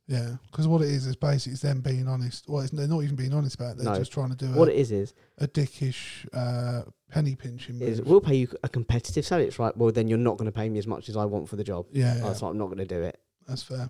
Yeah, 0.08 0.36
because 0.52 0.68
what 0.68 0.82
it 0.82 0.90
is 0.90 1.06
is 1.08 1.16
basically 1.16 1.54
it's 1.54 1.62
them 1.62 1.82
being 1.82 2.08
honest. 2.08 2.48
Well, 2.48 2.62
it's, 2.62 2.72
they're 2.72 2.88
not 2.88 3.04
even 3.04 3.16
being 3.16 3.34
honest 3.34 3.56
about 3.56 3.72
it. 3.72 3.78
They're 3.78 3.94
No. 3.94 3.98
just 4.00 4.12
trying 4.12 4.30
to 4.30 4.36
do 4.36 4.46
it. 4.46 4.56
What 4.56 4.68
a, 4.70 4.72
it 4.72 4.80
is 4.80 4.92
is 4.92 5.14
a 5.40 5.48
dickish 5.48 6.28
uh, 6.34 6.84
penny 7.10 7.36
pinching. 7.36 7.82
is 7.82 8.00
move. 8.00 8.08
we'll 8.08 8.22
pay 8.22 8.36
you 8.36 8.48
a 8.64 8.70
competitive 8.70 9.26
salary. 9.26 9.48
It's 9.48 9.58
right. 9.60 9.76
Well, 9.76 9.92
then 9.92 10.08
you're 10.08 10.18
not 10.18 10.38
going 10.38 10.46
to 10.46 10.52
pay 10.52 10.70
me 10.70 10.78
as 10.80 10.86
much 10.88 11.10
as 11.10 11.18
I 11.18 11.26
want 11.26 11.50
for 11.50 11.56
the 11.56 11.64
job. 11.64 11.88
yeah, 11.92 12.18
yeah, 12.18 12.34
so 12.34 12.48
I'm 12.48 12.58
not 12.58 12.66
going 12.68 12.78
to 12.78 12.86
do 12.86 13.02
it. 13.02 13.20
that's 13.48 13.64
fair. 13.64 13.90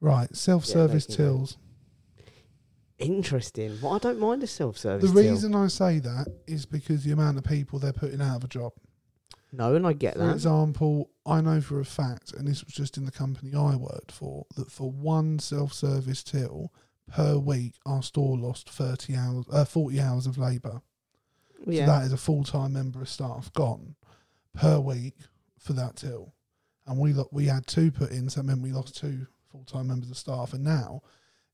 Right, 0.00 0.34
self-service 0.36 1.06
tills. 1.06 1.56
Interesting. 2.98 3.78
Well, 3.82 3.92
I 3.94 3.98
don't 3.98 4.18
mind 4.18 4.42
a 4.42 4.46
self-service. 4.46 5.10
The 5.10 5.20
reason 5.22 5.54
I 5.54 5.66
say 5.68 5.98
that 5.98 6.26
is 6.46 6.64
because 6.64 7.04
the 7.04 7.12
amount 7.12 7.36
of 7.38 7.44
people 7.44 7.78
they're 7.78 7.92
putting 7.92 8.20
out 8.22 8.36
of 8.36 8.44
a 8.44 8.48
job. 8.48 8.72
No, 9.52 9.74
and 9.74 9.86
I 9.86 9.92
get 9.92 10.14
For 10.14 10.18
that. 10.20 10.24
For 10.28 10.34
example, 10.34 11.10
I 11.24 11.40
know 11.40 11.60
for 11.60 11.80
a 11.80 11.84
fact, 11.84 12.32
and 12.32 12.46
this 12.46 12.64
was 12.64 12.74
just 12.74 12.96
in 12.96 13.04
the 13.04 13.12
company 13.12 13.54
I 13.54 13.76
worked 13.76 14.12
for, 14.12 14.46
that 14.56 14.70
for 14.70 14.90
one 14.90 15.38
self-service 15.38 16.22
till 16.24 16.72
per 17.10 17.38
week, 17.38 17.74
our 17.86 18.02
store 18.02 18.36
lost 18.36 18.68
thirty 18.68 19.14
hours, 19.14 19.44
uh, 19.52 19.64
forty 19.64 20.00
hours 20.00 20.26
of 20.26 20.36
labour. 20.38 20.82
yeah. 21.66 21.86
So 21.86 21.92
that 21.92 22.04
is 22.06 22.12
a 22.12 22.16
full-time 22.18 22.72
member 22.72 23.00
of 23.00 23.08
staff 23.08 23.52
gone 23.52 23.94
per 24.54 24.78
week 24.80 25.14
for 25.58 25.72
that 25.74 25.96
till, 25.96 26.34
and 26.86 26.98
we 26.98 27.12
lo- 27.12 27.28
we 27.32 27.46
had 27.46 27.66
two 27.66 27.90
put 27.90 28.10
in, 28.10 28.28
so 28.28 28.40
that 28.40 28.46
meant 28.46 28.62
we 28.62 28.72
lost 28.72 28.96
two 28.96 29.26
full-time 29.50 29.86
members 29.86 30.10
of 30.10 30.16
staff. 30.18 30.52
And 30.52 30.64
now, 30.64 31.02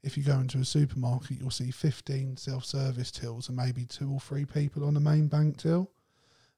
if 0.03 0.17
you 0.17 0.25
go 0.25 0.39
into 0.41 0.59
a 0.59 0.65
supermarket, 0.65 1.39
you'll 1.39 1.51
see 1.51 1.71
fifteen 1.71 2.37
self-service 2.37 3.11
tills 3.11 3.49
and 3.49 3.57
maybe 3.57 3.85
two 3.85 4.11
or 4.11 4.21
three 4.21 4.45
people 4.47 4.85
on 4.85 4.95
the 4.95 5.01
main 5.01 5.29
bank 5.29 5.59
till. 5.59 5.91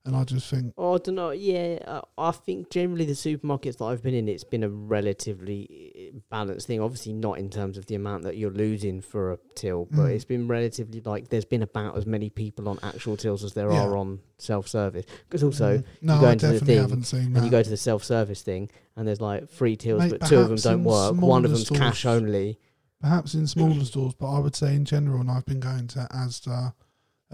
And 0.07 0.14
I 0.14 0.25
just 0.25 0.51
think, 0.51 0.75
Oh, 0.77 0.97
I 0.97 0.99
don't 0.99 1.14
know. 1.14 1.31
Yeah, 1.31 1.79
uh, 1.87 2.03
I 2.19 2.31
think 2.31 2.69
generally 2.71 3.07
the 3.07 3.12
supermarkets 3.14 3.79
that 3.79 3.85
I've 3.85 4.03
been 4.03 4.12
in, 4.14 4.29
it's 4.29 4.45
been 4.45 4.62
a 4.62 4.69
relatively 4.69 6.12
uh, 6.14 6.19
balanced 6.31 6.67
thing. 6.67 6.81
Obviously, 6.81 7.14
not 7.14 7.38
in 7.38 7.49
terms 7.49 7.79
of 7.79 7.87
the 7.87 7.95
amount 7.95 8.25
that 8.25 8.37
you're 8.37 8.51
losing 8.51 9.01
for 9.01 9.33
a 9.33 9.38
till, 9.55 9.87
but 9.87 9.97
Mm. 10.07 10.11
it's 10.14 10.25
been 10.27 10.47
relatively 10.47 11.01
like 11.01 11.29
there's 11.29 11.47
been 11.47 11.62
about 11.62 11.97
as 11.97 12.05
many 12.07 12.29
people 12.29 12.69
on 12.69 12.79
actual 12.83 13.17
tills 13.17 13.43
as 13.45 13.55
there 13.55 13.71
Yeah. 13.73 13.83
are 13.83 13.97
on 13.97 14.21
self-service. 14.38 15.07
Because 15.29 15.43
also, 15.43 15.79
mm, 15.79 15.85
no, 16.03 16.21
go 16.21 16.27
I 16.29 16.33
into 16.33 16.49
the 16.49 16.61
thing 16.61 16.79
haven't 16.79 17.05
seen 17.05 17.21
and 17.27 17.37
that. 17.37 17.45
you 17.45 17.51
go 17.51 17.62
to 17.62 17.71
the 17.71 17.77
self-service 17.79 18.43
thing, 18.43 18.69
and 18.97 19.09
there's 19.09 19.23
like 19.23 19.49
three 19.49 19.75
tills, 19.77 20.03
Mate, 20.03 20.11
but 20.21 20.27
two 20.29 20.38
of 20.38 20.49
them 20.49 20.59
don't 20.59 20.85
work. 20.85 21.14
One 21.17 21.45
of 21.47 21.51
them's 21.51 21.71
cash 21.71 22.05
only. 22.05 22.59
Perhaps 23.01 23.35
in 23.35 23.47
smaller 23.47 23.85
stores, 23.85 24.14
but 24.14 24.31
I 24.31 24.38
would 24.38 24.55
say 24.57 24.75
in 24.75 24.85
general, 24.85 25.21
and 25.21 25.31
I've 25.31 25.45
been 25.47 25.61
going 25.61 25.88
to 25.88 26.07
Asda 26.11 26.73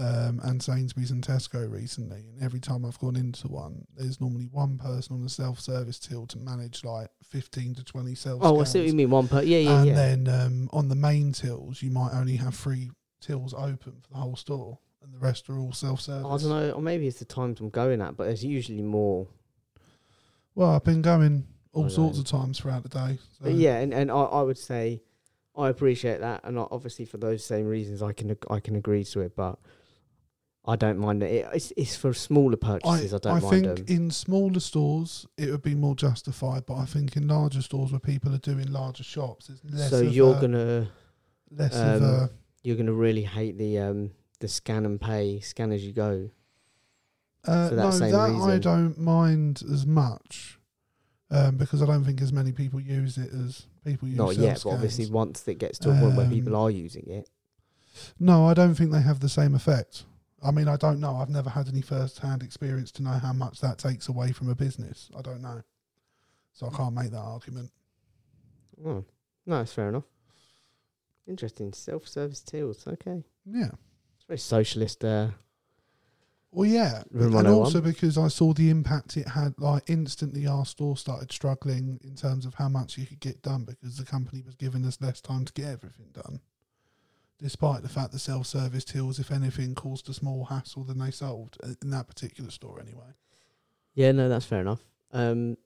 um, 0.00 0.40
and 0.42 0.62
Sainsbury's 0.62 1.10
and 1.10 1.22
Tesco 1.22 1.70
recently, 1.70 2.24
and 2.32 2.42
every 2.42 2.58
time 2.58 2.84
I've 2.86 2.98
gone 2.98 3.16
into 3.16 3.48
one, 3.48 3.84
there's 3.94 4.20
normally 4.20 4.48
one 4.50 4.78
person 4.78 5.14
on 5.14 5.22
the 5.22 5.28
self-service 5.28 5.98
till 5.98 6.26
to 6.28 6.38
manage 6.38 6.82
like 6.84 7.10
fifteen 7.22 7.74
to 7.74 7.84
twenty 7.84 8.14
self. 8.14 8.40
Oh, 8.42 8.60
I 8.60 8.64
see 8.64 8.80
what 8.80 8.88
you 8.88 8.94
mean. 8.94 9.10
One 9.10 9.28
per 9.28 9.42
yeah, 9.42 9.58
yeah, 9.58 9.78
and 9.78 9.86
yeah. 9.86 9.94
then 9.94 10.28
um, 10.28 10.70
on 10.72 10.88
the 10.88 10.94
main 10.94 11.32
tills, 11.32 11.82
you 11.82 11.90
might 11.90 12.12
only 12.14 12.36
have 12.36 12.54
three 12.54 12.90
tills 13.20 13.52
open 13.52 14.00
for 14.00 14.08
the 14.10 14.16
whole 14.16 14.36
store, 14.36 14.78
and 15.02 15.12
the 15.12 15.18
rest 15.18 15.50
are 15.50 15.58
all 15.58 15.72
self-service. 15.72 16.26
I 16.26 16.36
don't 16.38 16.48
know, 16.48 16.70
or 16.72 16.82
maybe 16.82 17.06
it's 17.06 17.18
the 17.18 17.26
times 17.26 17.60
I'm 17.60 17.68
going 17.68 18.00
at, 18.00 18.16
but 18.16 18.24
there's 18.24 18.44
usually 18.44 18.82
more. 18.82 19.28
Well, 20.54 20.70
I've 20.70 20.84
been 20.84 21.02
going 21.02 21.46
all 21.72 21.88
sorts 21.90 22.16
know. 22.16 22.22
of 22.22 22.26
times 22.26 22.58
throughout 22.58 22.82
the 22.82 22.88
day. 22.88 23.18
So. 23.42 23.48
Yeah, 23.48 23.78
and, 23.78 23.94
and 23.94 24.10
I, 24.10 24.14
I 24.14 24.42
would 24.42 24.58
say 24.58 25.02
I 25.54 25.68
appreciate 25.68 26.20
that, 26.20 26.40
and 26.44 26.58
obviously 26.58 27.04
for 27.04 27.18
those 27.18 27.44
same 27.44 27.66
reasons, 27.66 28.02
I 28.02 28.12
can 28.12 28.36
I 28.48 28.60
can 28.60 28.76
agree 28.76 29.04
to 29.04 29.20
it, 29.20 29.36
but 29.36 29.58
I 30.66 30.76
don't 30.76 30.98
mind 30.98 31.22
it. 31.22 31.46
It's 31.54 31.72
it's 31.76 31.96
for 31.96 32.12
smaller 32.12 32.56
purchases. 32.56 33.14
I, 33.14 33.18
don't 33.18 33.36
I 33.38 33.40
mind 33.40 33.50
think 33.50 33.86
them. 33.86 33.96
in 33.96 34.10
smaller 34.10 34.60
stores 34.60 35.26
it 35.38 35.50
would 35.50 35.62
be 35.62 35.74
more 35.74 35.94
justified, 35.94 36.66
but 36.66 36.74
I 36.74 36.84
think 36.84 37.16
in 37.16 37.26
larger 37.28 37.62
stores 37.62 37.92
where 37.92 38.00
people 38.00 38.34
are 38.34 38.38
doing 38.38 38.70
larger 38.70 39.02
shops, 39.02 39.46
there's 39.46 39.64
less. 39.64 39.90
So 39.90 40.00
of 40.00 40.12
you're 40.14 40.36
a, 40.36 40.40
gonna 40.40 40.88
less 41.50 41.74
of 41.74 42.02
um, 42.02 42.08
a. 42.08 42.30
you're 42.62 42.76
gonna 42.76 42.92
really 42.92 43.22
hate 43.22 43.56
the 43.56 43.78
um 43.78 44.10
the 44.40 44.48
scan 44.48 44.84
and 44.84 45.00
pay, 45.00 45.40
scan 45.40 45.72
as 45.72 45.84
you 45.84 45.92
go. 45.92 46.30
Uh, 47.46 47.70
that 47.70 47.76
no, 47.76 47.90
that 47.90 48.50
I 48.50 48.58
don't 48.58 48.98
mind 48.98 49.62
as 49.72 49.86
much, 49.86 50.58
um, 51.30 51.56
because 51.56 51.82
I 51.82 51.86
don't 51.86 52.04
think 52.04 52.20
as 52.20 52.34
many 52.34 52.52
people 52.52 52.80
use 52.80 53.16
it 53.16 53.30
as 53.32 53.66
people 53.82 54.08
use. 54.08 54.18
Not 54.18 54.36
yet, 54.36 54.60
but 54.62 54.70
obviously 54.70 55.06
once 55.10 55.48
it 55.48 55.54
gets 55.54 55.78
to 55.80 55.90
a 55.90 55.94
point 55.98 56.16
where 56.16 56.28
people 56.28 56.54
Um, 56.54 56.62
are 56.64 56.70
using 56.70 57.06
it, 57.08 57.30
No, 58.18 58.46
I 58.46 58.52
don't 58.52 58.74
think 58.74 58.92
they 58.92 59.00
have 59.00 59.20
the 59.20 59.28
same 59.30 59.54
effect. 59.54 60.04
I 60.42 60.50
mean, 60.50 60.68
I 60.68 60.76
don't 60.76 61.00
know. 61.00 61.16
I've 61.16 61.28
never 61.28 61.50
had 61.50 61.68
any 61.68 61.82
first-hand 61.82 62.42
experience 62.42 62.90
to 62.92 63.02
know 63.02 63.10
how 63.10 63.32
much 63.32 63.60
that 63.60 63.78
takes 63.78 64.08
away 64.08 64.32
from 64.32 64.48
a 64.48 64.54
business. 64.54 65.10
I 65.16 65.20
don't 65.22 65.42
know, 65.42 65.62
so 66.52 66.66
I 66.72 66.76
can't 66.76 66.94
make 66.94 67.10
that 67.10 67.18
argument. 67.18 67.70
oh, 68.84 69.04
no, 69.46 69.58
that's 69.58 69.72
fair 69.72 69.88
enough. 69.90 70.04
Interesting, 71.26 71.72
self-service 71.72 72.40
tools. 72.42 72.86
Okay, 72.86 73.22
Yeah. 73.44 73.70
it's 74.16 74.24
very 74.26 74.38
socialist. 74.38 75.04
Uh, 75.04 75.30
Well, 76.52 76.68
yeah, 76.68 77.02
and 77.12 77.46
also 77.46 77.80
because 77.80 78.18
I 78.18 78.26
saw 78.28 78.52
the 78.52 78.70
impact 78.70 79.16
it 79.16 79.28
had. 79.28 79.54
Like 79.58 79.88
instantly, 79.88 80.46
our 80.48 80.64
store 80.64 80.96
started 80.96 81.30
struggling 81.30 82.00
in 82.02 82.16
terms 82.16 82.44
of 82.46 82.54
how 82.54 82.68
much 82.68 82.98
you 82.98 83.06
could 83.06 83.20
get 83.20 83.40
done 83.42 83.64
because 83.64 83.96
the 83.98 84.04
company 84.04 84.42
was 84.42 84.56
giving 84.56 84.84
us 84.84 85.00
less 85.00 85.20
time 85.20 85.44
to 85.44 85.52
get 85.52 85.66
everything 85.66 86.08
done. 86.12 86.40
Despite 87.42 87.82
the 87.82 87.88
fact 87.88 88.12
the 88.12 88.18
self-service 88.18 88.84
tills, 88.84 89.18
if 89.18 89.30
anything, 89.30 89.74
caused 89.74 90.08
a 90.08 90.12
small 90.12 90.44
hassle 90.44 90.84
than 90.84 90.98
they 90.98 91.10
solved 91.10 91.56
uh, 91.62 91.68
in 91.82 91.90
that 91.90 92.06
particular 92.06 92.50
store, 92.50 92.78
anyway. 92.80 93.14
Yeah, 93.94 94.12
no, 94.12 94.28
that's 94.28 94.44
fair 94.44 94.60
enough. 94.60 94.80
Um, 95.12 95.56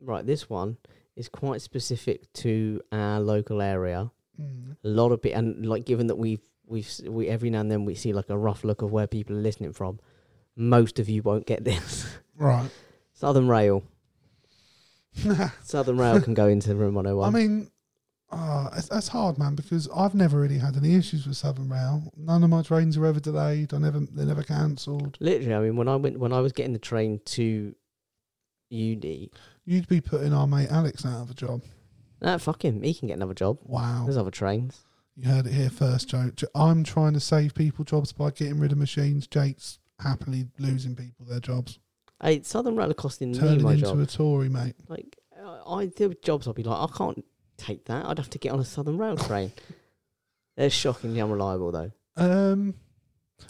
right, 0.00 0.26
this 0.26 0.50
one 0.50 0.76
is 1.16 1.28
quite 1.28 1.62
specific 1.62 2.32
to 2.34 2.80
our 2.90 3.20
local 3.20 3.62
area. 3.62 4.10
Mm. 4.40 4.76
A 4.84 4.88
lot 4.88 5.12
of 5.12 5.22
people, 5.22 5.38
and 5.38 5.66
like 5.66 5.84
given 5.84 6.08
that 6.08 6.16
we've 6.16 6.42
we've 6.66 6.90
we 7.06 7.28
every 7.28 7.50
now 7.50 7.60
and 7.60 7.70
then 7.70 7.84
we 7.84 7.94
see 7.94 8.12
like 8.12 8.30
a 8.30 8.38
rough 8.38 8.64
look 8.64 8.82
of 8.82 8.90
where 8.90 9.06
people 9.06 9.36
are 9.36 9.40
listening 9.40 9.72
from. 9.72 10.00
Most 10.56 10.98
of 10.98 11.08
you 11.08 11.22
won't 11.22 11.46
get 11.46 11.64
this. 11.70 12.06
Right. 12.36 12.70
Southern 13.12 13.48
Rail, 13.48 13.84
Southern 15.62 15.98
Rail 15.98 16.20
can 16.20 16.34
go 16.34 16.46
into 16.48 16.74
room 16.74 16.94
one 16.94 17.04
hundred 17.04 17.16
I 17.16 17.20
one. 17.20 17.32
mean, 17.34 17.70
uh, 18.32 18.70
it's, 18.76 18.88
that's 18.88 19.08
hard, 19.08 19.38
man, 19.38 19.54
because 19.54 19.88
I've 19.94 20.14
never 20.14 20.38
really 20.40 20.58
had 20.58 20.76
any 20.76 20.94
issues 20.94 21.26
with 21.26 21.36
Southern 21.36 21.68
Rail. 21.68 22.12
None 22.16 22.42
of 22.44 22.50
my 22.50 22.62
trains 22.62 22.96
are 22.96 23.06
ever 23.06 23.20
delayed. 23.20 23.74
I 23.74 23.78
never, 23.78 24.00
they're 24.00 24.26
never 24.26 24.42
cancelled. 24.42 25.16
Literally, 25.20 25.54
I 25.54 25.60
mean, 25.60 25.76
when 25.76 25.88
I 25.88 25.96
went 25.96 26.18
when 26.18 26.32
I 26.32 26.40
was 26.40 26.52
getting 26.52 26.72
the 26.72 26.78
train 26.78 27.20
to 27.26 27.74
uni, 28.70 29.30
You'd 29.66 29.88
be 29.88 30.00
putting 30.00 30.32
our 30.32 30.46
mate 30.46 30.68
Alex 30.70 31.04
out 31.06 31.22
of 31.22 31.30
a 31.30 31.34
job. 31.34 31.62
nah, 32.20 32.38
fuck 32.38 32.64
him, 32.64 32.82
he 32.82 32.94
can 32.94 33.08
get 33.08 33.14
another 33.14 33.34
job. 33.34 33.58
Wow. 33.62 34.02
There's 34.04 34.16
other 34.16 34.30
trains. 34.30 34.84
You 35.16 35.28
heard 35.28 35.46
it 35.46 35.52
here 35.52 35.70
first, 35.70 36.08
Joe. 36.08 36.30
I'm 36.54 36.82
trying 36.82 37.12
to 37.12 37.20
save 37.20 37.54
people 37.54 37.84
jobs 37.84 38.12
by 38.12 38.30
getting 38.30 38.58
rid 38.58 38.72
of 38.72 38.78
machines. 38.78 39.26
Jake's 39.26 39.78
happily 40.00 40.46
losing 40.58 40.96
people 40.96 41.26
their 41.26 41.40
jobs. 41.40 41.78
Hey, 42.22 42.42
Southern 42.42 42.76
Rail 42.76 42.90
are 42.90 42.94
costing 42.94 43.32
me 43.32 43.38
Turning 43.38 43.62
my 43.62 43.74
into 43.74 43.86
job. 43.86 43.98
a 43.98 44.06
Tory, 44.06 44.48
mate. 44.48 44.74
Like, 44.88 45.16
I 45.66 45.90
there 45.96 46.08
were 46.08 46.14
jobs 46.22 46.46
I'd 46.48 46.54
be 46.54 46.62
like, 46.62 46.90
I 46.90 46.96
can't 46.96 47.24
take 47.60 47.84
that. 47.86 48.04
I'd 48.06 48.18
have 48.18 48.30
to 48.30 48.38
get 48.38 48.52
on 48.52 48.60
a 48.60 48.64
Southern 48.64 48.98
Rail 48.98 49.16
train. 49.16 49.52
They're 50.56 50.70
shockingly 50.70 51.20
unreliable 51.20 51.72
though. 51.72 51.92
Um, 52.16 52.74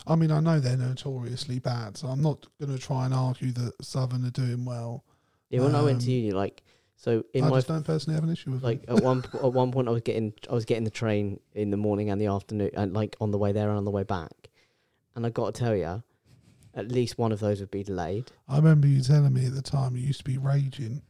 I 0.06 0.14
mean, 0.16 0.30
I 0.30 0.40
know 0.40 0.60
they're 0.60 0.76
notoriously 0.76 1.58
bad, 1.58 1.96
so 1.96 2.08
I'm 2.08 2.22
not 2.22 2.46
going 2.60 2.76
to 2.76 2.78
try 2.82 3.04
and 3.06 3.14
argue 3.14 3.52
that 3.52 3.72
Southern 3.84 4.24
are 4.24 4.30
doing 4.30 4.64
well. 4.64 5.04
Yeah, 5.48 5.62
when 5.62 5.74
I 5.74 5.82
went 5.82 6.02
to 6.02 6.06
Um, 6.06 6.12
uni, 6.12 6.30
like 6.32 6.62
so 6.96 7.24
in 7.34 7.44
I 7.44 7.48
my 7.48 7.56
just 7.56 7.68
don't 7.68 7.82
personally 7.84 8.14
have 8.14 8.22
an 8.24 8.30
issue 8.30 8.50
with 8.52 8.62
like 8.62 8.84
at 8.86 9.02
one 9.02 9.24
at 9.34 9.52
one 9.52 9.72
point 9.72 9.88
I 9.88 9.90
was 9.90 10.02
getting 10.02 10.32
I 10.48 10.54
was 10.54 10.64
getting 10.64 10.84
the 10.84 10.90
train 10.90 11.40
in 11.54 11.70
the 11.70 11.76
morning 11.76 12.10
and 12.10 12.20
the 12.20 12.26
afternoon 12.26 12.70
and 12.74 12.92
like 12.92 13.16
on 13.20 13.30
the 13.32 13.38
way 13.38 13.50
there 13.52 13.68
and 13.68 13.78
on 13.78 13.84
the 13.84 13.90
way 13.90 14.04
back, 14.04 14.50
and 15.16 15.26
I 15.26 15.30
got 15.30 15.54
to 15.54 15.58
tell 15.60 15.74
you, 15.74 16.04
at 16.74 16.92
least 16.92 17.18
one 17.18 17.32
of 17.32 17.40
those 17.40 17.58
would 17.60 17.70
be 17.72 17.82
delayed. 17.82 18.30
I 18.48 18.56
remember 18.56 18.86
you 18.86 19.00
telling 19.02 19.32
me 19.32 19.46
at 19.46 19.54
the 19.54 19.62
time 19.62 19.96
you 19.96 20.02
used 20.06 20.20
to 20.20 20.24
be 20.24 20.38
raging. 20.38 21.02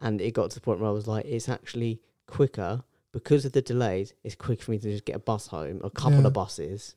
and 0.00 0.20
it 0.20 0.32
got 0.32 0.50
to 0.50 0.54
the 0.54 0.60
point 0.60 0.78
where 0.78 0.88
I 0.90 0.92
was 0.92 1.08
like, 1.08 1.24
it's 1.24 1.48
actually 1.48 2.00
quicker 2.28 2.82
because 3.12 3.44
of 3.44 3.52
the 3.52 3.62
delays. 3.62 4.14
It's 4.22 4.36
quick 4.36 4.62
for 4.62 4.70
me 4.70 4.78
to 4.78 4.90
just 4.90 5.04
get 5.04 5.16
a 5.16 5.20
bus 5.20 5.48
home, 5.48 5.80
a 5.82 5.90
couple 5.90 6.20
Yeah. 6.20 6.26
of 6.28 6.32
buses, 6.32 6.94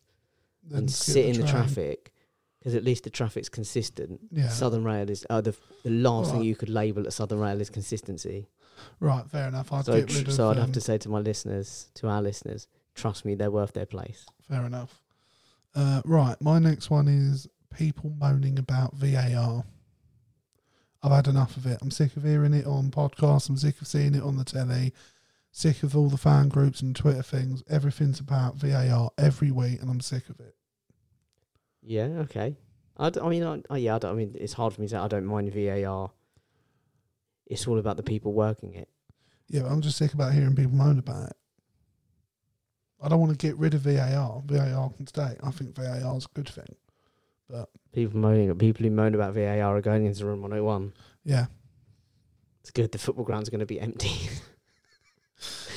then 0.63 0.79
and 0.79 0.91
sit 0.91 1.25
in 1.25 1.33
the 1.33 1.39
train. 1.39 1.51
traffic 1.51 2.13
because 2.59 2.75
at 2.75 2.83
least 2.83 3.03
the 3.05 3.09
traffic's 3.09 3.49
consistent. 3.49 4.19
Yeah. 4.31 4.49
Southern 4.49 4.83
Rail 4.83 5.09
is 5.09 5.25
uh, 5.29 5.41
the 5.41 5.55
the 5.83 5.89
last 5.89 6.27
thing 6.27 6.35
Alright. 6.35 6.47
you 6.47 6.55
could 6.55 6.69
label 6.69 7.07
at 7.07 7.13
Southern 7.13 7.39
Rail 7.39 7.59
is 7.59 7.69
consistency. 7.71 8.47
Right, 8.99 9.27
fair 9.29 9.47
enough. 9.47 9.71
I'd 9.73 9.85
so 9.85 9.93
get 9.99 10.09
tr- 10.09 10.17
rid 10.19 10.27
of. 10.27 10.33
so 10.33 10.49
I'd 10.51 10.57
have 10.57 10.71
to 10.73 10.81
say 10.81 10.97
to 10.99 11.09
my 11.09 11.19
listeners, 11.19 11.89
to 11.95 12.07
our 12.07 12.21
listeners, 12.21 12.67
trust 12.95 13.25
me, 13.25 13.33
they're 13.35 13.51
worth 13.51 13.73
their 13.73 13.85
place. 13.87 14.25
Fair 14.47 14.65
enough. 14.65 15.01
Uh, 15.73 16.01
right, 16.05 16.35
my 16.41 16.59
next 16.59 16.89
one 16.89 17.07
is 17.07 17.47
people 17.73 18.11
moaning 18.19 18.59
about 18.59 18.93
VAR. 18.95 19.63
I've 21.03 21.11
had 21.11 21.27
enough 21.27 21.57
of 21.57 21.65
it. 21.65 21.79
I'm 21.81 21.89
sick 21.91 22.15
of 22.17 22.23
hearing 22.23 22.53
it 22.53 22.65
on 22.67 22.91
podcasts. 22.91 23.49
I'm 23.49 23.57
sick 23.57 23.81
of 23.81 23.87
seeing 23.87 24.13
it 24.13 24.21
on 24.23 24.37
the 24.37 24.43
telly. 24.43 24.93
Sick 25.51 25.83
of 25.83 25.95
all 25.97 26.09
the 26.09 26.17
fan 26.17 26.47
groups 26.47 26.81
and 26.81 26.95
Twitter 26.95 27.21
things. 27.23 27.61
Everything's 27.69 28.19
about 28.19 28.55
VAR 28.55 29.11
every 29.17 29.51
week, 29.51 29.81
and 29.81 29.89
I'm 29.89 29.99
sick 29.99 30.29
of 30.29 30.39
it. 30.39 30.55
Yeah, 31.81 32.05
okay. 32.21 32.57
I, 32.97 33.09
d- 33.09 33.19
I 33.21 33.27
mean, 33.29 33.43
I, 33.43 33.61
I, 33.69 33.77
yeah, 33.77 33.95
I, 33.95 33.99
don't, 33.99 34.11
I 34.11 34.15
mean, 34.15 34.35
it's 34.39 34.53
hard 34.53 34.73
for 34.73 34.81
me 34.81 34.87
to 34.87 34.91
say 34.91 34.97
I 34.97 35.07
don't 35.09 35.25
mind 35.25 35.51
VAR. 35.53 36.11
It's 37.47 37.67
all 37.67 37.79
about 37.79 37.97
the 37.97 38.03
people 38.03 38.31
working 38.33 38.75
it. 38.75 38.87
Yeah, 39.49 39.63
but 39.63 39.71
I'm 39.71 39.81
just 39.81 39.97
sick 39.97 40.13
about 40.13 40.33
hearing 40.33 40.55
people 40.55 40.71
moan 40.71 40.99
about 40.99 41.31
it. 41.31 41.35
I 43.03 43.09
don't 43.09 43.19
want 43.19 43.37
to 43.37 43.47
get 43.47 43.57
rid 43.57 43.73
of 43.73 43.81
VAR. 43.81 44.41
VAR 44.45 44.89
can 44.91 45.07
stay. 45.07 45.35
I 45.43 45.51
think 45.51 45.75
VAR 45.75 46.17
is 46.17 46.25
a 46.25 46.29
good 46.33 46.47
thing. 46.47 46.75
But 47.49 47.67
People 47.91 48.19
moaning, 48.19 48.55
people 48.57 48.83
who 48.85 48.91
moan 48.91 49.15
about 49.15 49.33
VAR 49.33 49.75
are 49.75 49.81
going 49.81 50.05
into 50.05 50.25
room 50.25 50.41
101. 50.43 50.93
yeah, 51.25 51.47
It's 52.61 52.71
good. 52.71 52.91
The 52.93 52.99
football 52.99 53.25
ground's 53.25 53.49
are 53.49 53.51
going 53.51 53.59
to 53.59 53.65
be 53.65 53.81
empty. 53.81 54.29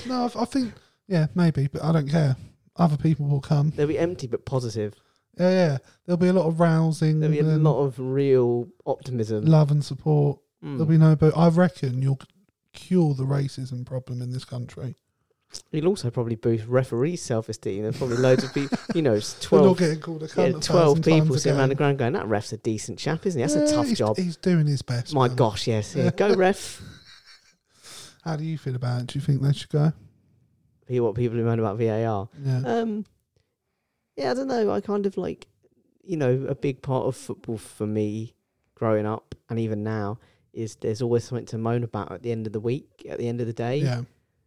no, 0.07 0.31
I, 0.35 0.43
I 0.43 0.45
think 0.45 0.73
yeah, 1.09 1.27
maybe, 1.35 1.69
but 1.69 1.83
I 1.83 1.93
don't 1.93 2.09
care. 2.09 2.37
Other 2.77 2.97
people 2.97 3.27
will 3.27 3.40
come. 3.40 3.71
They'll 3.77 3.87
be 3.87 3.99
empty 3.99 4.27
but 4.27 4.45
positive. 4.45 4.95
Yeah, 5.38 5.51
yeah. 5.51 5.79
There'll 6.07 6.17
be 6.17 6.29
a 6.29 6.33
lot 6.33 6.47
of 6.47 6.61
rousing. 6.61 7.21
There'll 7.21 7.33
be 7.35 7.40
a 7.40 7.45
and 7.49 7.62
lot 7.64 7.81
of 7.83 7.99
real 7.99 8.69
optimism. 8.87 9.45
love 9.45 9.71
and 9.71 9.85
support. 9.85 10.38
Mm. 10.64 10.73
There'll 10.79 10.87
be 10.87 10.99
no. 10.99 11.14
But 11.17 11.37
I 11.37 11.49
reckon 11.49 12.03
you'll 12.03 12.21
cure 12.73 13.14
the 13.14 13.25
racism 13.25 13.85
problem 13.87 14.23
in 14.23 14.31
this 14.31 14.45
country. 14.45 14.97
You'll 15.71 15.87
also 15.87 16.11
probably 16.11 16.35
boost 16.35 16.67
referees' 16.67 17.23
self-esteem. 17.23 17.83
There's 17.85 17.97
probably 17.97 18.17
loads 18.17 18.43
of 18.43 18.53
people. 18.55 18.77
You 18.93 19.03
know, 19.03 19.14
it's 19.14 19.51
We're 19.53 19.59
not 19.59 19.62
twelve. 19.64 19.79
getting 19.79 20.01
called 20.01 20.23
a 20.23 20.27
Yeah, 20.27 20.33
cunt 20.33 20.49
a 20.49 20.61
twelve 20.61 20.62
thousand 20.99 21.03
people 21.05 21.27
times 21.29 21.43
sitting 21.43 21.59
around 21.59 21.69
the 21.69 21.75
ground 21.77 21.99
going, 21.99 22.12
"That 22.14 22.27
ref's 22.27 22.53
a 22.53 22.57
decent 22.57 22.99
chap, 22.99 23.25
isn't 23.27 23.38
he? 23.38 23.43
That's 23.47 23.55
a 23.55 23.64
Yeah, 23.73 23.77
tough 23.77 23.87
he's, 23.88 23.99
job." 23.99 24.17
He's 24.17 24.37
doing 24.37 24.67
his 24.67 24.83
best. 24.83 25.14
My 25.14 25.29
man. 25.29 25.37
gosh, 25.37 25.69
yes. 25.69 25.95
Yeah. 25.95 26.11
Go 26.17 26.35
ref. 26.35 26.83
How 28.25 28.37
do 28.37 28.45
you 28.45 28.57
feel 28.59 28.75
about 28.75 29.03
it? 29.03 29.07
Do 29.09 29.19
you 29.19 29.25
think 29.25 29.43
they 29.43 29.53
should 29.53 29.69
go? 29.71 29.93
What 30.89 31.15
people 31.15 31.37
who 31.37 31.45
moan 31.45 31.59
about 31.59 31.79
VAR. 31.79 32.29
Yeah. 32.43 32.63
Um, 32.65 33.05
yeah, 34.17 34.31
I 34.31 34.35
don't 34.35 34.49
know. 34.49 34.71
I 34.71 34.81
kind 34.81 35.07
of 35.07 35.17
like, 35.17 35.47
you 36.03 36.17
know, 36.17 36.47
a 36.49 36.55
big 36.55 36.83
part 36.83 37.07
of 37.07 37.17
football 37.17 37.59
for 37.59 37.87
me 37.87 38.35
growing 38.75 39.07
up 39.07 39.35
and 39.49 39.59
even 39.59 39.83
now 39.83 40.19
is 40.53 40.77
there's 40.77 41.03
always 41.03 41.25
something 41.25 41.47
to 41.47 41.59
moan 41.59 41.83
about 41.85 42.13
at 42.13 42.23
the 42.23 42.31
end 42.33 42.47
of 42.47 42.53
the 42.53 42.61
week, 42.61 43.05
at 43.09 43.19
the 43.19 43.29
end 43.29 43.41
of 43.41 43.47
the 43.47 43.53
day. 43.53 43.79
yeah. 43.79 44.03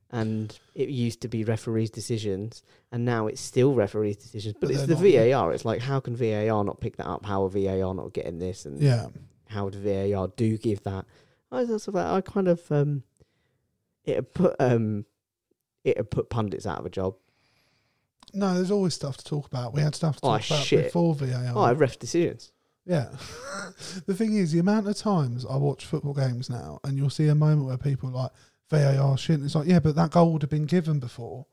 And 0.09 0.57
it 0.73 0.87
used 0.87 1.19
to 1.21 1.27
be 1.27 1.43
referees' 1.43 1.89
decisions, 1.89 2.63
and 2.93 3.03
now 3.03 3.27
it's 3.27 3.41
still 3.41 3.73
referees' 3.75 4.15
decisions. 4.15 4.53
But, 4.57 4.69
But 4.69 4.75
it's 4.77 4.85
the 4.85 4.95
VAR. 4.95 5.51
It's 5.51 5.65
like, 5.65 5.81
how 5.81 5.99
can 5.99 6.15
VAR 6.15 6.63
not 6.63 6.79
pick 6.79 6.95
that 6.95 7.07
up? 7.07 7.25
How 7.25 7.43
are 7.43 7.49
VAR 7.49 7.93
not 7.93 8.13
getting 8.13 8.39
this? 8.39 8.65
And 8.65 8.81
Yeah. 8.81 9.07
how 9.49 9.65
would 9.65 9.75
VAR 9.75 10.29
do 10.37 10.57
give 10.57 10.81
that? 10.83 11.05
I 11.51 11.65
I 11.95 12.21
kind 12.21 12.47
of 12.47 12.71
um, 12.71 13.03
it 14.07 14.33
put 14.33 14.55
um, 14.59 15.05
it 15.83 16.09
put 16.09 16.29
pundits 16.31 16.65
out 16.65 16.79
of 16.79 16.85
a 16.85 16.89
job. 16.89 17.15
No, 18.33 18.55
there's 18.55 18.71
always 18.71 18.93
stuff 18.93 19.17
to 19.17 19.23
talk 19.23 19.47
about. 19.47 19.73
We 19.73 19.81
had 19.81 19.95
stuff 19.95 20.17
to 20.21 20.25
Oh, 20.27 20.37
talk 20.37 20.47
about 20.47 20.63
shit. 20.65 20.85
before 20.85 21.15
VAR. 21.15 21.53
Oh, 21.55 21.61
I 21.61 21.73
ref 21.73 21.97
decisions. 21.99 22.51
Yeah. 22.85 23.09
the 24.05 24.13
thing 24.13 24.35
is, 24.35 24.51
the 24.51 24.59
amount 24.59 24.87
of 24.87 24.95
times 24.97 25.45
I 25.45 25.57
watch 25.57 25.85
football 25.85 26.13
games 26.13 26.49
now, 26.49 26.79
and 26.83 26.97
you'll 26.97 27.09
see 27.09 27.27
a 27.27 27.35
moment 27.35 27.67
where 27.67 27.77
people 27.77 28.09
are 28.09 28.13
like 28.23 28.31
VAR 28.69 29.17
shit. 29.17 29.35
And 29.37 29.45
it's 29.45 29.55
like, 29.55 29.67
yeah, 29.67 29.79
but 29.79 29.95
that 29.95 30.11
goal 30.11 30.33
would 30.33 30.41
have 30.41 30.51
been 30.51 30.65
given 30.65 30.99
before. 30.99 31.45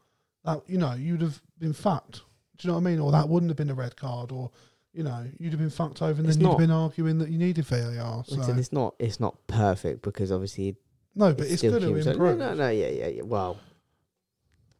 That 0.45 0.63
you 0.67 0.79
know, 0.79 0.93
you'd 0.95 1.23
have 1.23 1.41
been 1.59 1.73
fucked. 1.73 2.23
Do 2.57 2.67
you 2.67 2.69
know 2.69 2.75
what 2.75 2.87
I 2.87 2.91
mean? 2.91 3.01
Or 3.01 3.11
that 3.13 3.29
wouldn't 3.29 3.51
have 3.51 3.57
been 3.57 3.71
a 3.71 3.75
red 3.75 3.97
card, 3.97 4.31
or 4.33 4.51
you 4.93 5.03
know, 5.03 5.25
you'd 5.39 5.53
have 5.53 5.61
been 5.61 5.71
fucked 5.71 6.03
over, 6.03 6.21
and 6.21 6.27
It's 6.29 6.37
then 6.37 6.43
you'd 6.43 6.51
not. 6.51 6.61
have 6.61 6.69
been 6.69 6.77
arguing 6.77 7.19
that 7.19 7.31
you 7.31 7.39
needed 7.39 7.65
VAR. 7.67 8.25
So 8.27 8.41
it's 8.57 8.73
not 8.73 8.95
it's 8.99 9.19
not 9.21 9.37
perfect 9.47 10.03
because 10.03 10.31
obviously 10.31 10.77
no, 11.15 11.33
but 11.35 11.47
it's, 11.47 11.59
still 11.59 11.73
good 11.79 11.83
to 11.83 12.11
improve. 12.11 12.39
No, 12.39 12.51
no, 12.51 12.55
no, 12.55 12.69
yeah, 12.71 12.89
yeah, 12.89 13.09
yeah. 13.09 13.23
Well, 13.23 13.59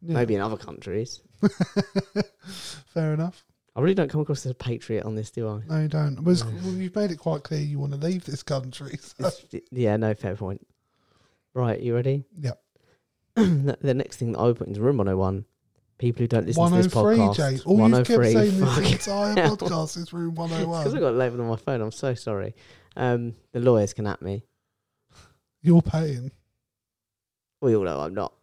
Yeah. 0.01 0.15
maybe 0.15 0.35
in 0.35 0.41
other 0.41 0.57
countries. 0.57 1.21
Fair 2.93 3.13
enough. 3.13 3.45
I 3.75 3.81
really 3.81 3.93
don't 3.95 4.09
come 4.09 4.21
across 4.21 4.45
as 4.45 4.51
a 4.51 4.55
patriot 4.55 5.03
on 5.03 5.15
this, 5.15 5.31
do 5.31 5.49
I? 5.49 5.61
No, 5.67 5.81
you 5.81 5.87
don't. 5.89 6.23
Well, 6.23 6.35
no. 6.35 6.45
well 6.63 6.73
you've 6.73 6.95
made 6.95 7.11
it 7.11 7.17
quite 7.17 7.43
clear 7.43 7.59
you 7.59 7.77
want 7.77 7.91
to 7.91 7.97
leave 7.99 8.25
this 8.25 8.43
country. 8.43 8.97
So. 9.17 9.29
Yeah, 9.71 9.97
no, 9.97 10.13
fair 10.13 10.35
point. 10.35 10.65
Right, 11.53 11.79
you 11.79 11.93
ready? 11.93 12.23
Yep. 12.39 12.61
the 13.35 13.93
next 13.93 14.17
thing 14.17 14.31
that 14.31 14.39
I 14.39 14.53
put 14.53 14.67
into 14.67 14.81
room 14.81 14.97
101, 14.97 15.45
people 15.97 16.23
who 16.23 16.27
don't 16.27 16.45
listen 16.47 16.69
to 16.69 16.75
this 16.75 16.93
103, 16.93 17.17
podcast. 17.17 17.35
Jay. 17.35 17.63
All 17.65 17.89
you've 17.89 18.07
kept 18.07 18.23
saying 18.23 18.65
fuck. 18.65 18.77
this 18.77 18.91
entire 19.07 19.33
hell. 19.33 19.57
podcast 19.57 19.97
is 19.97 20.13
room 20.13 20.35
101. 20.35 20.83
Because 20.83 20.93
I 20.93 20.99
101. 20.99 21.01
got 21.01 21.09
it 21.09 21.17
labelled 21.17 21.41
on 21.41 21.47
my 21.47 21.55
phone. 21.57 21.81
I'm 21.81 21.91
so 21.91 22.13
sorry. 22.13 22.55
Um, 22.95 23.35
the 23.51 23.59
lawyers 23.59 23.93
can 23.93 24.07
at 24.07 24.21
me. 24.21 24.43
You're 25.65 25.81
paying. 25.81 26.31
We 27.61 27.75
all 27.75 27.83
know 27.83 27.99
I'm 28.01 28.13
not. 28.13 28.33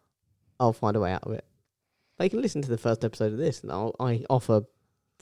I'll 0.59 0.73
find 0.73 0.95
a 0.95 0.99
way 0.99 1.11
out 1.13 1.23
of 1.23 1.31
it. 1.31 1.45
They 2.17 2.27
can 2.29 2.41
listen 2.41 2.61
to 2.61 2.69
the 2.69 2.77
first 2.77 3.03
episode 3.05 3.31
of 3.31 3.37
this, 3.39 3.61
and 3.61 3.71
I'll, 3.71 3.95
I 3.99 4.23
offer 4.29 4.63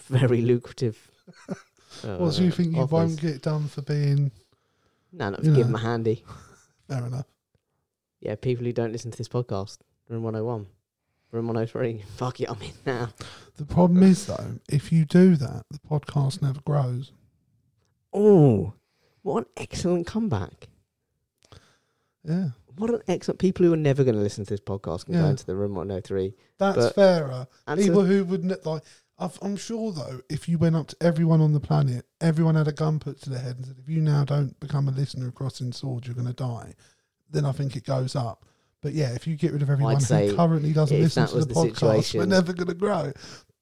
very 0.08 0.42
lucrative. 0.42 1.10
Uh, 2.06 2.16
Well, 2.22 2.32
so 2.32 2.42
you 2.42 2.52
think 2.52 2.74
you 2.74 2.80
offers. 2.82 2.92
won't 2.92 3.20
get 3.22 3.42
done 3.42 3.68
for 3.68 3.82
being 3.82 4.32
No, 5.12 5.30
not 5.32 5.44
you 5.44 5.50
give 5.54 5.58
know. 5.68 5.74
them 5.74 5.76
a 5.76 5.80
handy. 5.80 6.24
fair 6.88 7.06
enough? 7.06 7.26
Yeah, 8.22 8.36
people 8.36 8.64
who 8.66 8.72
don't 8.72 8.94
listen 8.94 9.12
to 9.12 9.18
this 9.18 9.28
podcast. 9.28 9.80
Room 10.08 10.24
101. 10.24 10.68
Room 11.34 11.48
103. 11.48 12.02
Fuck 12.16 12.40
it, 12.40 12.50
I'm 12.50 12.62
in 12.62 12.72
now. 12.86 13.10
The 13.58 13.66
problem 13.66 14.04
is 14.04 14.26
though, 14.26 14.60
if 14.70 14.94
you 14.94 15.04
do 15.04 15.36
that, 15.36 15.66
the 15.70 15.80
podcast 15.80 16.42
never 16.42 16.62
grows. 16.62 17.12
Oh, 18.14 18.74
what 19.22 19.40
an 19.40 19.46
excellent 19.58 20.08
comeback. 20.08 20.70
Yeah, 22.24 22.50
What 22.78 22.90
an 22.94 23.02
excellent. 23.08 23.40
People 23.40 23.66
who 23.66 23.74
are 23.74 23.78
never 23.78 24.04
going 24.04 24.16
to 24.16 24.22
listen 24.22 24.46
to 24.46 24.50
this 24.54 24.60
podcast 24.60 25.06
can 25.06 25.16
go 25.16 25.22
Yeah. 25.22 25.30
into 25.32 25.46
the 25.46 25.56
Room 25.56 25.74
103. 25.76 26.34
that's 26.58 26.78
But- 26.78 26.96
fairer. 26.96 27.48
And 27.68 27.80
People 27.82 28.06
who 28.06 28.24
would 28.26 28.44
ne- 28.46 28.56
like, 28.64 28.84
I've, 29.18 29.38
I'm 29.42 29.56
sure 29.56 29.92
though, 29.92 30.22
if 30.30 30.48
you 30.50 30.58
went 30.58 30.76
up 30.76 30.88
to 30.88 30.96
everyone 31.02 31.42
on 31.42 31.54
the 31.54 31.60
planet, 31.60 32.06
everyone 32.22 32.56
had 32.56 32.68
a 32.68 32.72
gun 32.72 33.00
put 33.00 33.22
to 33.22 33.30
their 33.30 33.40
head 33.40 33.58
and 33.58 33.66
said, 33.68 33.78
"If 33.78 33.88
you 33.90 34.02
now 34.02 34.24
don't 34.24 34.60
become 34.60 34.88
a 34.88 34.92
listener 34.92 35.28
of 35.28 35.36
Crossing 35.36 35.72
Swords, 35.74 36.08
you're 36.08 36.16
going 36.16 36.28
to 36.28 36.34
die." 36.34 36.74
Then 37.30 37.46
I 37.46 37.52
think 37.52 37.76
it 37.76 37.84
goes 37.86 38.16
up. 38.16 38.46
But 38.82 38.94
yeah, 38.94 39.12
if 39.14 39.28
you 39.28 39.36
get 39.36 39.52
rid 39.54 39.62
of 39.62 39.70
everyone 39.70 40.00
say 40.00 40.30
who 40.30 40.36
currently 40.36 40.74
doesn't 40.74 40.96
if 40.98 41.04
listen 41.04 41.24
that 41.24 41.30
to 41.30 41.36
was 41.36 41.48
the, 41.48 41.54
the 41.54 41.60
podcast, 41.60 41.82
we're 41.96 42.02
situation- 42.02 42.30
never 42.30 42.54
going 42.54 42.68
to 42.70 42.74
grow. 42.74 43.12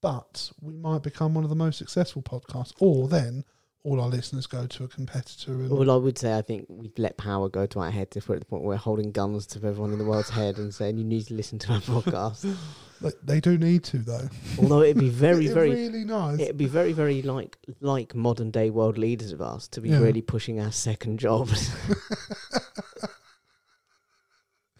But 0.02 0.52
we 0.62 0.76
might 0.78 1.04
become 1.04 1.34
one 1.34 1.43
of 1.43 1.50
the 1.50 1.58
most 1.58 1.78
successful 1.78 2.22
podcasts, 2.22 2.74
or 2.80 3.10
then 3.10 3.43
all 3.84 4.02
our 4.02 4.10
listeners 4.10 4.46
go 4.46 4.68
to 4.68 4.84
a 4.84 4.88
competitor 4.89 5.54
and 5.54 5.70
Well, 5.70 5.89
I 5.89 5.96
would 5.96 6.18
say 6.18 6.38
I 6.38 6.42
think 6.42 6.65
we'd 6.68 7.00
let 7.00 7.15
power 7.18 7.48
go 7.48 7.65
to 7.68 7.80
our 7.80 7.92
heads 7.92 8.18
if 8.18 8.28
we're 8.28 8.36
at 8.36 8.42
the 8.42 8.46
point 8.46 8.63
where 8.63 8.72
we're 8.72 8.78
holding 8.78 9.12
guns 9.12 9.46
to 9.48 9.58
everyone 9.65 9.94
in 9.94 10.00
the 10.00 10.04
world's 10.06 10.30
head 10.30 10.58
and 10.58 10.74
saying 10.74 10.98
you 10.98 11.06
need 11.06 11.28
to 11.28 11.34
listen 11.34 11.58
to 11.60 11.74
our 11.74 11.80
podcast. 11.82 12.54
Like, 13.02 13.13
they 13.24 13.39
do 13.39 13.58
need 13.58 13.86
to 13.86 14.00
though. 14.00 14.28
Although 14.62 14.82
it'd 14.82 15.00
be 15.00 15.08
very, 15.08 15.46
It's 15.46 15.54
very, 15.54 15.70
really 15.70 16.04
nice. 16.04 16.38
it'd 16.38 16.58
be 16.58 16.65
very, 16.65 16.92
very 16.92 17.22
like 17.22 17.58
like 17.80 18.13
modern 18.13 18.52
day 18.52 18.70
world 18.72 18.98
leaders 18.98 19.32
of 19.32 19.42
us 19.42 19.70
to 19.70 19.80
be 19.80 19.88
Yeah. 19.92 20.00
really 20.00 20.22
pushing 20.22 20.60
our 20.60 20.74
second 20.74 21.18
jobs. 21.18 21.72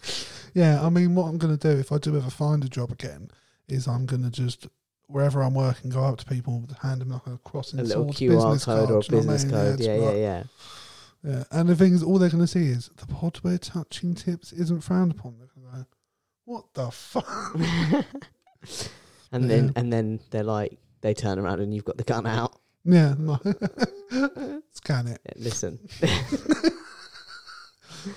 yeah, 0.53 0.85
I 0.85 0.89
mean, 0.89 1.15
what 1.15 1.27
I'm 1.29 1.38
going 1.38 1.57
to 1.57 1.73
do 1.73 1.79
if 1.79 1.91
I 1.93 1.97
do 1.97 2.17
ever 2.17 2.29
find 2.29 2.63
a 2.63 2.69
job 2.69 2.91
again 2.91 3.29
is 3.69 3.88
I'm 3.88 4.05
going 4.05 4.23
to 4.23 4.29
just 4.29 4.67
wherever 5.09 5.41
I'm 5.41 5.53
working, 5.53 5.89
go 5.89 6.03
up 6.03 6.17
to 6.19 6.25
people, 6.25 6.65
hand 6.81 7.01
them 7.01 7.09
like 7.09 7.25
a 7.27 7.37
crossing 7.43 7.79
a 7.79 7.83
little 7.83 8.03
swords 8.13 8.19
QR 8.19 8.29
business 8.55 8.65
code 8.65 8.77
card, 8.87 8.91
or 8.91 8.99
a 8.99 9.03
you 9.03 9.11
know 9.11 9.17
what 9.17 9.29
I 9.29 9.33
business 9.33 9.43
mean? 9.43 9.51
code. 9.51 9.77
just 9.77 9.89
Yeah, 9.89 9.95
yeah, 9.97 10.11
yeah. 10.13 10.43
Yeah, 11.21 11.43
and 11.51 11.67
the 11.67 11.75
thing 11.75 11.93
is, 11.93 12.01
all 12.01 12.17
they're 12.17 12.29
going 12.29 12.39
to 12.43 12.47
see 12.47 12.67
is 12.67 12.89
the 12.95 13.05
pod 13.05 13.37
where 13.37 13.57
touching 13.57 14.15
tips 14.15 14.53
isn't 14.53 14.81
frowned 14.81 15.11
upon. 15.11 15.35
They're 15.37 15.47
going 15.71 15.85
what 16.45 16.65
the 16.73 16.89
fuck? 16.91 17.27
and 19.31 19.43
Yeah. 19.43 19.47
then 19.47 19.73
and 19.75 19.91
then 19.93 20.19
they're 20.31 20.43
like, 20.43 20.79
they 21.01 21.13
turn 21.13 21.37
around 21.37 21.59
and 21.59 21.73
you've 21.73 21.83
got 21.85 21.97
the 21.97 22.03
gun 22.05 22.25
out. 22.25 22.57
Yeah, 22.85 23.15
no. 23.19 23.37
scan 24.71 25.07
it. 25.07 25.19
Yeah, 25.25 25.33
Listen, 25.43 25.77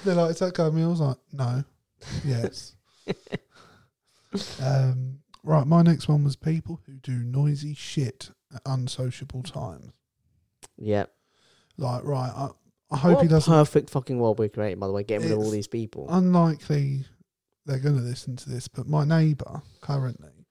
They're 0.04 0.14
like, 0.14 0.30
is 0.30 0.38
that 0.38 0.54
going? 0.54 0.82
I 0.82 0.86
was 0.86 1.00
like, 1.00 1.16
no, 1.32 1.64
yes. 2.24 2.74
um, 4.62 5.18
right, 5.42 5.66
my 5.66 5.82
next 5.82 6.08
one 6.08 6.24
was 6.24 6.36
people 6.36 6.80
who 6.86 6.94
do 6.94 7.12
noisy 7.12 7.74
shit 7.74 8.30
at 8.54 8.62
unsociable 8.66 9.42
times. 9.42 9.92
yeah. 10.78 11.04
Like, 11.78 12.04
right, 12.04 12.30
I, 12.34 12.48
I 12.90 12.96
hope 12.98 13.14
what 13.16 13.22
he 13.22 13.28
doesn't. 13.28 13.50
perfect 13.50 13.88
fucking 13.90 14.18
world 14.18 14.38
we're 14.38 14.50
creating, 14.50 14.78
by 14.78 14.86
the 14.86 14.92
way, 14.92 15.02
getting 15.02 15.28
rid 15.28 15.32
of 15.32 15.38
all 15.38 15.50
these 15.50 15.66
people. 15.68 16.06
Unlikely 16.10 17.06
they're 17.64 17.78
going 17.78 17.96
to 17.96 18.02
listen 18.02 18.36
to 18.36 18.50
this, 18.50 18.68
but 18.68 18.86
my 18.88 19.04
neighbour 19.04 19.62
currently, 19.80 20.46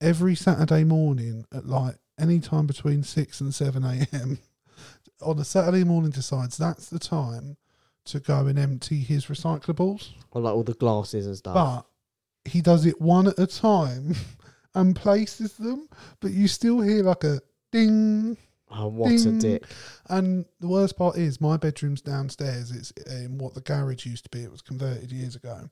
every 0.00 0.34
Saturday 0.34 0.84
morning 0.84 1.44
at 1.54 1.66
like 1.66 1.96
any 2.18 2.40
time 2.40 2.66
between 2.66 3.02
6 3.02 3.40
and 3.40 3.54
7 3.54 3.84
a.m., 3.84 4.38
on 5.22 5.38
a 5.38 5.44
Saturday 5.44 5.84
morning 5.84 6.10
decides 6.10 6.56
that's 6.56 6.88
the 6.88 6.98
time 6.98 7.56
to 8.04 8.18
go 8.18 8.46
and 8.46 8.58
empty 8.58 8.98
his 8.98 9.26
recyclables. 9.26 10.10
or 10.32 10.42
like 10.42 10.54
all 10.54 10.64
the 10.64 10.74
glasses 10.74 11.26
and 11.26 11.36
stuff. 11.36 11.54
but 11.54 11.86
he 12.44 12.60
does 12.60 12.86
it 12.86 13.00
one 13.00 13.28
at 13.28 13.38
a 13.38 13.46
time 13.46 14.14
and 14.74 14.96
places 14.96 15.54
them, 15.54 15.88
but 16.20 16.32
you 16.32 16.48
still 16.48 16.80
hear 16.80 17.02
like 17.04 17.24
a 17.24 17.40
ding. 17.70 18.36
oh, 18.70 18.88
what 18.88 19.12
a 19.12 19.16
ding. 19.16 19.38
dick. 19.38 19.64
And 20.08 20.44
the 20.60 20.68
worst 20.68 20.96
part 20.96 21.16
is, 21.16 21.40
my 21.40 21.56
bedroom's 21.56 22.00
downstairs. 22.02 22.70
It's 22.70 22.90
in 23.06 23.38
what 23.38 23.54
the 23.54 23.60
garage 23.60 24.06
used 24.06 24.24
to 24.24 24.30
be. 24.30 24.42
It 24.42 24.50
was 24.50 24.62
converted 24.62 25.12
years 25.12 25.36
ago, 25.36 25.68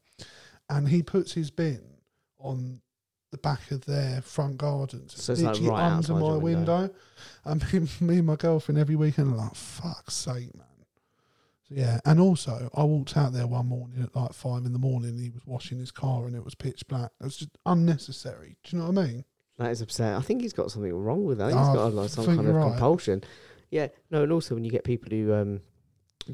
and 0.68 0.88
he 0.88 1.02
puts 1.02 1.32
his 1.32 1.50
bin 1.50 1.82
on 2.38 2.80
the 3.32 3.38
back 3.38 3.70
of 3.70 3.84
their 3.84 4.20
front 4.22 4.58
garden, 4.58 5.08
So 5.08 5.32
it's 5.34 5.42
like 5.42 5.60
right 5.62 5.82
under 5.92 6.14
my 6.14 6.36
window. 6.36 6.38
window. 6.38 6.90
And 7.44 7.72
me, 7.72 7.88
me 8.00 8.18
and 8.18 8.26
my 8.26 8.36
girlfriend 8.36 8.78
every 8.78 8.96
weekend 8.96 9.32
are 9.32 9.36
like, 9.36 9.54
"Fuck's 9.54 10.14
sake, 10.14 10.54
man." 10.56 10.66
So 11.70 11.80
yeah, 11.80 12.00
and 12.04 12.18
also 12.20 12.68
I 12.74 12.82
walked 12.84 13.16
out 13.16 13.32
there 13.32 13.46
one 13.46 13.66
morning 13.68 14.02
at 14.02 14.14
like 14.16 14.32
five 14.32 14.64
in 14.64 14.72
the 14.72 14.78
morning. 14.78 15.10
And 15.10 15.20
he 15.20 15.30
was 15.30 15.46
washing 15.46 15.78
his 15.78 15.90
car, 15.92 16.26
and 16.26 16.34
it 16.34 16.44
was 16.44 16.54
pitch 16.54 16.86
black. 16.88 17.10
It 17.20 17.24
was 17.24 17.36
just 17.36 17.50
unnecessary. 17.66 18.56
Do 18.64 18.76
you 18.76 18.82
know 18.82 18.90
what 18.90 18.98
I 18.98 19.06
mean? 19.06 19.24
That 19.58 19.70
is 19.70 19.80
upset. 19.82 20.16
I 20.16 20.20
think 20.22 20.40
he's 20.40 20.52
got 20.52 20.70
something 20.70 20.92
wrong 20.92 21.24
with 21.24 21.38
that. 21.38 21.48
Think 21.48 21.60
Oh, 21.60 21.64
he's 21.64 21.74
got 21.74 21.94
like, 21.94 22.08
some 22.10 22.24
kind 22.26 22.48
of 22.48 22.54
right. 22.56 22.62
compulsion. 22.62 23.22
Yeah, 23.70 23.88
no, 24.10 24.22
and 24.22 24.32
also 24.32 24.54
when 24.54 24.64
you 24.64 24.70
get 24.70 24.82
people 24.84 25.10
who 25.10 25.32
um, 25.34 25.60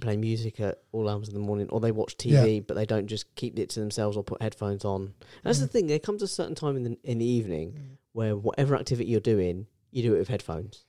play 0.01 0.17
music 0.17 0.59
at 0.61 0.79
all 0.93 1.09
hours 1.09 1.29
of 1.29 1.35
the 1.35 1.41
morning, 1.41 1.69
or 1.71 1.81
they 1.81 1.91
watch 1.93 2.17
TV, 2.17 2.65
but 2.67 2.75
they 2.75 2.87
don't 2.87 3.07
just 3.09 3.35
keep 3.35 3.59
it 3.59 3.69
to 3.71 3.81
themselves 3.81 4.17
or 4.17 4.23
put 4.25 4.41
headphones 4.41 4.85
on. 4.87 5.03
And 5.03 5.13
that's 5.43 5.59
the 5.59 5.67
Mm. 5.67 5.71
thing. 5.71 5.87
There 5.89 5.99
comes 5.99 6.23
a 6.23 6.29
certain 6.29 6.55
time 6.55 6.77
in 6.77 6.83
the 6.85 6.99
in 7.05 7.19
the 7.19 7.27
evening 7.27 7.99
where 8.13 8.35
whatever 8.37 8.75
activity 8.77 9.11
you're 9.11 9.21
doing, 9.21 9.67
you 9.91 10.03
do 10.03 10.15
it 10.15 10.19
with 10.19 10.29
headphones. 10.29 10.86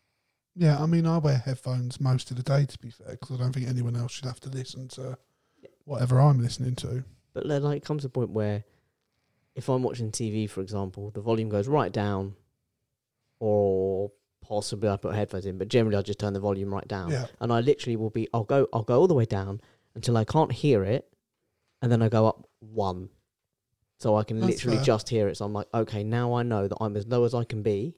Yeah, 0.58 0.82
I 0.82 0.88
mean, 0.88 1.06
I 1.06 1.20
wear 1.20 1.38
headphones 1.38 2.02
most 2.02 2.32
of 2.32 2.38
the 2.38 2.44
day, 2.44 2.66
to 2.66 2.80
be 2.80 2.90
fair, 2.90 3.12
because 3.12 3.32
I 3.32 3.44
don't 3.44 3.54
think 3.54 3.68
anyone 3.68 3.96
else 3.96 4.12
should 4.14 4.26
have 4.26 4.40
to 4.42 4.50
listen 4.50 4.88
to 4.90 5.18
whatever 5.86 6.20
I'm 6.20 6.42
listening 6.42 6.76
to. 6.78 7.04
But 7.34 7.48
there 7.48 7.60
like 7.60 7.84
comes 7.86 8.04
a 8.06 8.10
point 8.10 8.32
where, 8.32 8.64
if 9.56 9.70
I'm 9.70 9.84
watching 9.84 10.12
TV, 10.12 10.50
for 10.50 10.62
example, 10.62 11.12
the 11.12 11.22
volume 11.22 11.50
goes 11.50 11.68
right 11.68 11.92
down, 11.92 12.36
or 13.40 14.12
possibly 14.42 14.90
I 14.90 14.98
put 14.98 15.14
headphones 15.14 15.46
in, 15.46 15.60
but 15.60 15.68
generally 15.68 15.98
I 15.98 16.02
just 16.02 16.20
turn 16.20 16.34
the 16.34 16.40
volume 16.40 16.74
right 16.74 16.88
down. 16.88 17.12
Yeah, 17.12 17.28
and 17.40 17.54
I 17.54 17.60
literally 17.60 17.96
will 17.96 18.10
be 18.10 18.28
I'll 18.34 18.44
go 18.44 18.68
I'll 18.74 18.84
go 18.84 19.00
all 19.00 19.08
the 19.08 19.14
way 19.14 19.26
down 19.26 19.62
until 19.94 20.18
I 20.18 20.24
can't 20.24 20.52
hear 20.52 20.84
it, 20.84 21.08
and 21.82 21.92
then 21.92 22.02
I 22.02 22.10
go 22.10 22.28
up 22.28 22.48
one, 22.60 23.10
so 24.00 24.16
I 24.16 24.24
can 24.24 24.40
That's 24.40 24.54
literally 24.54 24.78
fair. 24.78 24.86
just 24.86 25.10
hear 25.10 25.28
it. 25.28 25.38
So 25.38 25.46
I'm 25.46 25.54
like, 25.54 25.68
okay, 25.74 26.04
now 26.04 26.34
I 26.34 26.42
know 26.42 26.68
that 26.68 26.78
I'm 26.82 26.96
as 26.98 27.06
low 27.06 27.26
as 27.26 27.36
I 27.36 27.44
can 27.44 27.62
be, 27.62 27.96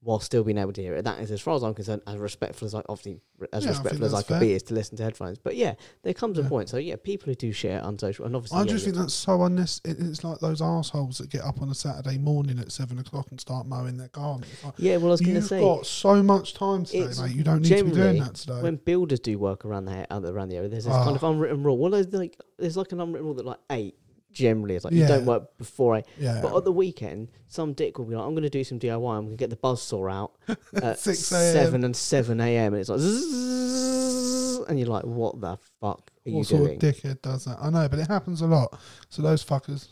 while 0.00 0.20
still 0.20 0.44
being 0.44 0.58
able 0.58 0.72
to 0.72 0.80
hear 0.80 0.94
it. 0.94 1.04
That 1.04 1.18
is, 1.18 1.30
as 1.32 1.40
far 1.40 1.56
as 1.56 1.64
I'm 1.64 1.74
concerned, 1.74 2.02
as 2.06 2.16
respectful 2.18 2.66
as 2.66 2.74
I 2.74 2.82
obviously 2.88 3.20
as 3.52 3.64
Yeah, 3.64 3.70
I 3.70 3.72
respectful 3.72 4.04
as 4.04 4.14
I 4.14 4.18
that's 4.18 4.28
can 4.28 4.34
fair. 4.34 4.40
be 4.48 4.52
is 4.52 4.62
to 4.64 4.74
listen 4.74 4.96
to 4.98 5.02
headphones. 5.02 5.38
But 5.38 5.56
yeah, 5.56 5.74
there 6.04 6.14
comes 6.14 6.38
a 6.38 6.44
point. 6.44 6.68
So 6.68 6.76
yeah, 6.76 6.94
people 7.02 7.26
who 7.26 7.34
do 7.34 7.50
shit 7.52 7.82
unsocial, 7.82 8.24
and 8.24 8.36
obviously 8.36 8.58
I 8.58 8.62
yeah, 8.62 8.66
just 8.68 8.84
yeah. 8.86 8.92
think 8.92 9.02
that's 9.02 9.14
so 9.14 9.42
unnecessary. 9.42 9.96
It's 10.08 10.22
like 10.22 10.38
those 10.38 10.62
assholes 10.62 11.18
that 11.18 11.30
get 11.30 11.42
up 11.42 11.60
on 11.60 11.68
a 11.68 11.74
Saturday 11.74 12.16
morning 12.16 12.60
at 12.60 12.70
seven 12.70 12.98
o'clock 13.00 13.26
and 13.30 13.40
start 13.40 13.66
mowing 13.66 13.96
their 13.96 14.08
garden. 14.08 14.44
Like, 14.64 14.74
yeah. 14.78 14.98
Well, 14.98 15.08
I 15.08 15.10
was 15.10 15.20
going 15.20 15.34
to 15.34 15.42
say 15.42 15.58
You've 15.60 15.78
got 15.78 15.86
so 15.86 16.22
much 16.22 16.54
time 16.54 16.84
today, 16.84 17.08
mate. 17.20 17.34
You 17.34 17.42
don't 17.42 17.62
need 17.62 17.76
to 17.76 17.84
be 17.84 17.90
doing 17.90 18.18
that 18.22 18.36
today. 18.36 18.60
when 18.62 18.76
builders 18.76 19.18
do 19.18 19.36
work 19.38 19.64
around 19.64 19.86
the 19.86 20.06
around 20.30 20.50
the 20.50 20.56
area, 20.58 20.68
there's 20.68 20.84
this 20.84 20.94
Ah. 20.94 21.02
kind 21.04 21.16
of 21.16 21.24
unwritten 21.24 21.64
rule. 21.64 21.76
Well, 21.76 21.90
there's 21.90 22.12
like 22.12 22.38
there's 22.56 22.76
like 22.76 22.92
an 22.92 23.00
unwritten 23.00 23.26
rule 23.26 23.34
that 23.34 23.46
like 23.46 23.58
eight 23.70 23.96
generally 24.38 24.76
is 24.76 24.84
like 24.84 24.92
you 24.94 25.06
don't 25.06 25.24
work 25.26 25.56
before 25.58 25.96
eight. 25.96 26.04
yeah, 26.18 26.40
But 26.42 26.56
at 26.56 26.64
the 26.64 26.72
weekend, 26.72 27.28
some 27.48 27.72
dick 27.72 27.98
will 27.98 28.04
be 28.06 28.14
like, 28.14 28.24
I'm 28.24 28.32
going 28.32 28.42
to 28.42 28.50
do 28.50 28.64
some 28.64 28.78
DIY. 28.78 28.94
I'm 29.18 29.24
going 29.26 29.30
to 29.30 29.36
get 29.36 29.50
the 29.50 29.56
buzzsaw 29.56 30.10
out 30.12 30.32
at 30.82 30.98
6 30.98 31.18
7 31.18 31.84
and 31.84 31.94
7 31.96 32.40
a.m. 32.40 32.72
And 32.74 32.80
it's 32.80 32.88
like, 32.88 33.00
zzzz, 33.00 34.68
and 34.68 34.78
you're 34.78 34.88
like, 34.88 35.04
what 35.04 35.40
the 35.40 35.56
fuck 35.80 36.10
are 36.26 36.30
you 36.30 36.36
what 36.36 36.46
sort 36.46 36.62
doing? 36.64 36.74
of 36.74 36.80
dickhead 36.80 37.22
does 37.22 37.44
that? 37.46 37.58
I 37.60 37.70
know, 37.70 37.88
but 37.88 37.98
it 37.98 38.08
happens 38.08 38.40
a 38.42 38.46
lot. 38.46 38.78
So 39.08 39.22
those 39.22 39.44
fuckers, 39.44 39.88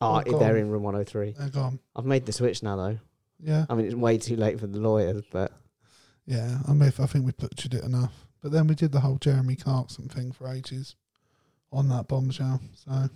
ah, 0.00 0.22
oh, 0.26 0.34
Oh, 0.34 0.38
they're 0.38 0.56
in 0.56 0.70
room 0.70 0.82
103. 0.82 1.34
they're 1.38 1.48
gone. 1.50 1.78
I've 1.96 2.04
made 2.04 2.26
the 2.26 2.32
switch 2.32 2.62
now, 2.62 2.76
though. 2.76 2.98
Yeah, 3.40 3.66
I 3.68 3.74
mean, 3.74 3.86
it's 3.86 3.94
way 3.94 4.16
too 4.18 4.36
late 4.36 4.58
for 4.60 4.66
the 4.66 4.78
lawyers, 4.78 5.22
but 5.30 5.52
yeah. 6.26 6.58
I 6.68 6.72
mean, 6.72 6.92
I 6.98 7.06
think 7.06 7.26
we 7.26 7.32
butchered 7.32 7.74
it 7.74 7.84
enough. 7.84 8.12
But 8.42 8.52
then 8.52 8.66
we 8.66 8.74
did 8.74 8.92
the 8.92 9.00
whole 9.00 9.16
Jeremy 9.18 9.56
Clarkson 9.56 10.08
thing 10.08 10.30
for 10.32 10.48
ages 10.48 10.96
on 11.72 11.88
that 11.88 12.08
bombshell. 12.08 12.60
So 12.74 13.08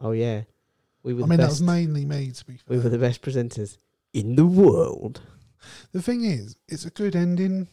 oh, 0.00 0.12
yeah. 0.12 0.42
We 1.02 1.14
were 1.14 1.20
I 1.20 1.22
the 1.22 1.28
mean, 1.28 1.38
that 1.40 1.48
was 1.48 1.62
mainly 1.62 2.04
me, 2.04 2.30
to 2.32 2.44
be 2.44 2.56
fair. 2.56 2.76
we 2.76 2.82
were 2.82 2.88
the 2.90 2.98
best 2.98 3.22
presenters 3.22 3.78
in 4.12 4.36
the 4.36 4.46
world. 4.46 5.20
The 5.92 6.02
thing 6.02 6.24
is, 6.24 6.56
it's 6.68 6.84
a 6.84 6.90
good 6.90 7.14
ending, 7.16 7.68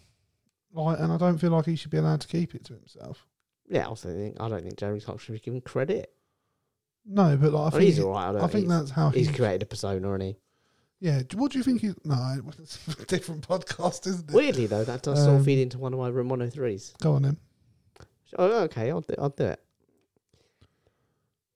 like, 0.73 0.99
and 0.99 1.11
I 1.11 1.17
don't 1.17 1.38
feel 1.38 1.51
like 1.51 1.65
he 1.65 1.75
should 1.75 1.91
be 1.91 1.97
allowed 1.97 2.21
to 2.21 2.27
keep 2.27 2.55
it 2.55 2.63
to 2.65 2.73
himself. 2.73 3.25
Yeah, 3.67 3.81
I 3.81 3.85
also 3.85 4.13
think 4.13 4.38
I 4.39 4.47
don't 4.47 4.61
think 4.61 4.77
Jeremy 4.77 5.01
Clarkson 5.01 5.25
should 5.25 5.33
be 5.33 5.39
given 5.39 5.61
credit. 5.61 6.13
No, 7.05 7.35
but 7.38 7.51
like, 7.51 7.59
I 7.59 7.61
Well, 7.61 7.71
think 7.71 7.83
he's 7.83 7.99
all 7.99 8.11
right. 8.13 8.35
I, 8.35 8.43
I 8.43 8.47
think 8.47 8.67
that's 8.67 8.91
how 8.91 9.09
he's 9.09 9.29
he. 9.29 9.35
created 9.35 9.63
a 9.63 9.65
persona, 9.65 10.11
and 10.13 10.21
he 10.23 10.35
Yeah, 10.99 11.21
what 11.33 11.51
do 11.51 11.57
you 11.57 11.63
think? 11.63 11.81
He, 11.81 11.93
no, 12.03 12.41
it's 12.59 12.79
a 12.99 13.05
different 13.05 13.47
podcast, 13.47 14.05
isn't 14.07 14.29
it? 14.29 14.33
weirdly 14.35 14.67
though 14.67 14.83
that 14.83 15.01
does 15.03 15.19
sort 15.19 15.29
Um, 15.31 15.35
of 15.38 15.45
feed 15.45 15.59
into 15.59 15.77
one 15.79 15.93
of 15.93 15.99
my 15.99 16.09
room 16.09 16.29
103s. 16.29 16.97
Go 17.01 17.13
on, 17.13 17.23
then. 17.23 17.38
Oh, 18.38 18.61
okay, 18.63 18.89
I'll 18.91 19.01
do, 19.01 19.15
I'll 19.17 19.29
do 19.29 19.45
it. 19.45 19.61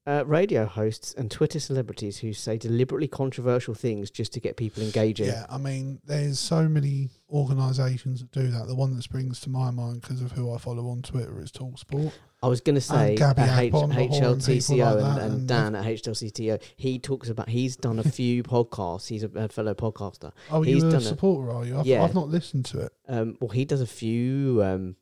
Uh, 0.09 0.23
radio 0.25 0.65
hosts 0.65 1.13
and 1.13 1.29
Twitter 1.29 1.59
celebrities 1.59 2.17
who 2.17 2.33
say 2.33 2.57
deliberately 2.57 3.07
controversial 3.07 3.75
things 3.75 4.09
just 4.09 4.33
to 4.33 4.39
get 4.39 4.57
people 4.57 4.81
engaging. 4.81 5.27
Yeah, 5.27 5.45
I 5.47 5.59
mean, 5.59 5.99
there's 6.03 6.39
so 6.39 6.67
many 6.67 7.09
organisations 7.29 8.21
that 8.21 8.31
do 8.31 8.47
that. 8.47 8.65
The 8.65 8.73
one 8.73 8.95
that 8.95 9.03
springs 9.03 9.39
to 9.41 9.51
my 9.51 9.69
mind 9.69 10.01
because 10.01 10.23
of 10.23 10.31
who 10.31 10.51
I 10.51 10.57
follow 10.57 10.89
on 10.89 11.03
Twitter 11.03 11.39
is 11.41 11.51
Talksport. 11.51 12.11
I 12.41 12.47
was 12.47 12.59
going 12.59 12.73
to 12.73 12.81
say 12.81 13.15
Gabby 13.17 13.43
uh, 13.43 13.59
H- 13.59 13.73
and 13.75 13.93
HLTCO 13.93 15.01
like 15.01 15.21
and, 15.21 15.47
Dan 15.47 15.75
at 15.75 15.85
HLCTO. 15.85 16.59
He 16.75 16.97
talks 16.97 17.29
about 17.29 17.47
he's 17.49 17.75
done 17.75 17.99
a 17.99 18.03
few 18.03 18.41
podcasts. 18.55 19.07
He's 19.09 19.21
a, 19.23 19.29
a 19.35 19.47
fellow 19.49 19.75
podcaster. 19.75 20.31
Oh, 20.49 20.63
He's 20.63 20.81
you're 20.81 20.91
done 20.91 21.01
a 21.01 21.05
a- 21.05 21.07
supporter, 21.07 21.51
are 21.51 21.65
you? 21.65 21.77
I've, 21.79 21.85
Yeah. 21.85 22.03
I've 22.03 22.15
not 22.15 22.29
listened 22.29 22.65
to 22.65 22.79
it. 22.79 22.93
Um, 23.07 23.37
well, 23.39 23.49
he 23.51 23.63
does 23.63 23.81
a 23.81 23.85
few 23.87 24.63
um, 24.63 24.95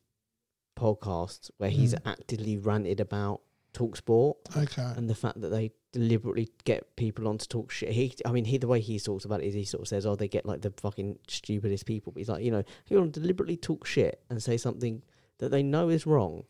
podcasts 0.78 1.50
where 1.56 1.70
he's 1.70 1.94
Mm. 1.94 2.00
actively 2.04 2.58
ranted 2.58 3.00
about 3.00 3.40
Talksport. 3.78 4.34
Okay. 4.56 4.92
and 4.96 5.08
the 5.08 5.14
fact 5.14 5.40
that 5.40 5.48
they 5.48 5.72
deliberately 5.92 6.48
get 6.64 6.96
people 6.96 7.28
on 7.28 7.38
to 7.38 7.48
talk 7.48 7.70
shit. 7.70 7.90
He, 7.90 8.14
I 8.24 8.32
mean, 8.32 8.44
he 8.44 8.58
the 8.58 8.66
way 8.66 8.80
he 8.80 8.98
talks 8.98 9.24
about 9.24 9.42
it 9.42 9.46
is 9.46 9.54
he 9.54 9.64
sort 9.64 9.82
of 9.82 9.88
says, 9.88 10.06
"Oh, 10.06 10.16
they 10.16 10.28
get 10.28 10.46
like 10.46 10.62
the 10.62 10.72
fucking 10.76 11.18
stupidest 11.28 11.86
people." 11.86 12.12
But 12.12 12.20
he's 12.20 12.28
like, 12.28 12.44
you 12.44 12.50
know, 12.50 12.64
he 12.84 12.96
want 12.96 13.14
to 13.14 13.20
deliberately 13.20 13.56
talk 13.56 13.86
shit 13.86 14.22
and 14.30 14.42
say 14.42 14.56
something 14.56 15.02
that 15.38 15.50
they 15.50 15.62
know 15.62 15.88
is 15.88 16.06
wrong, 16.06 16.44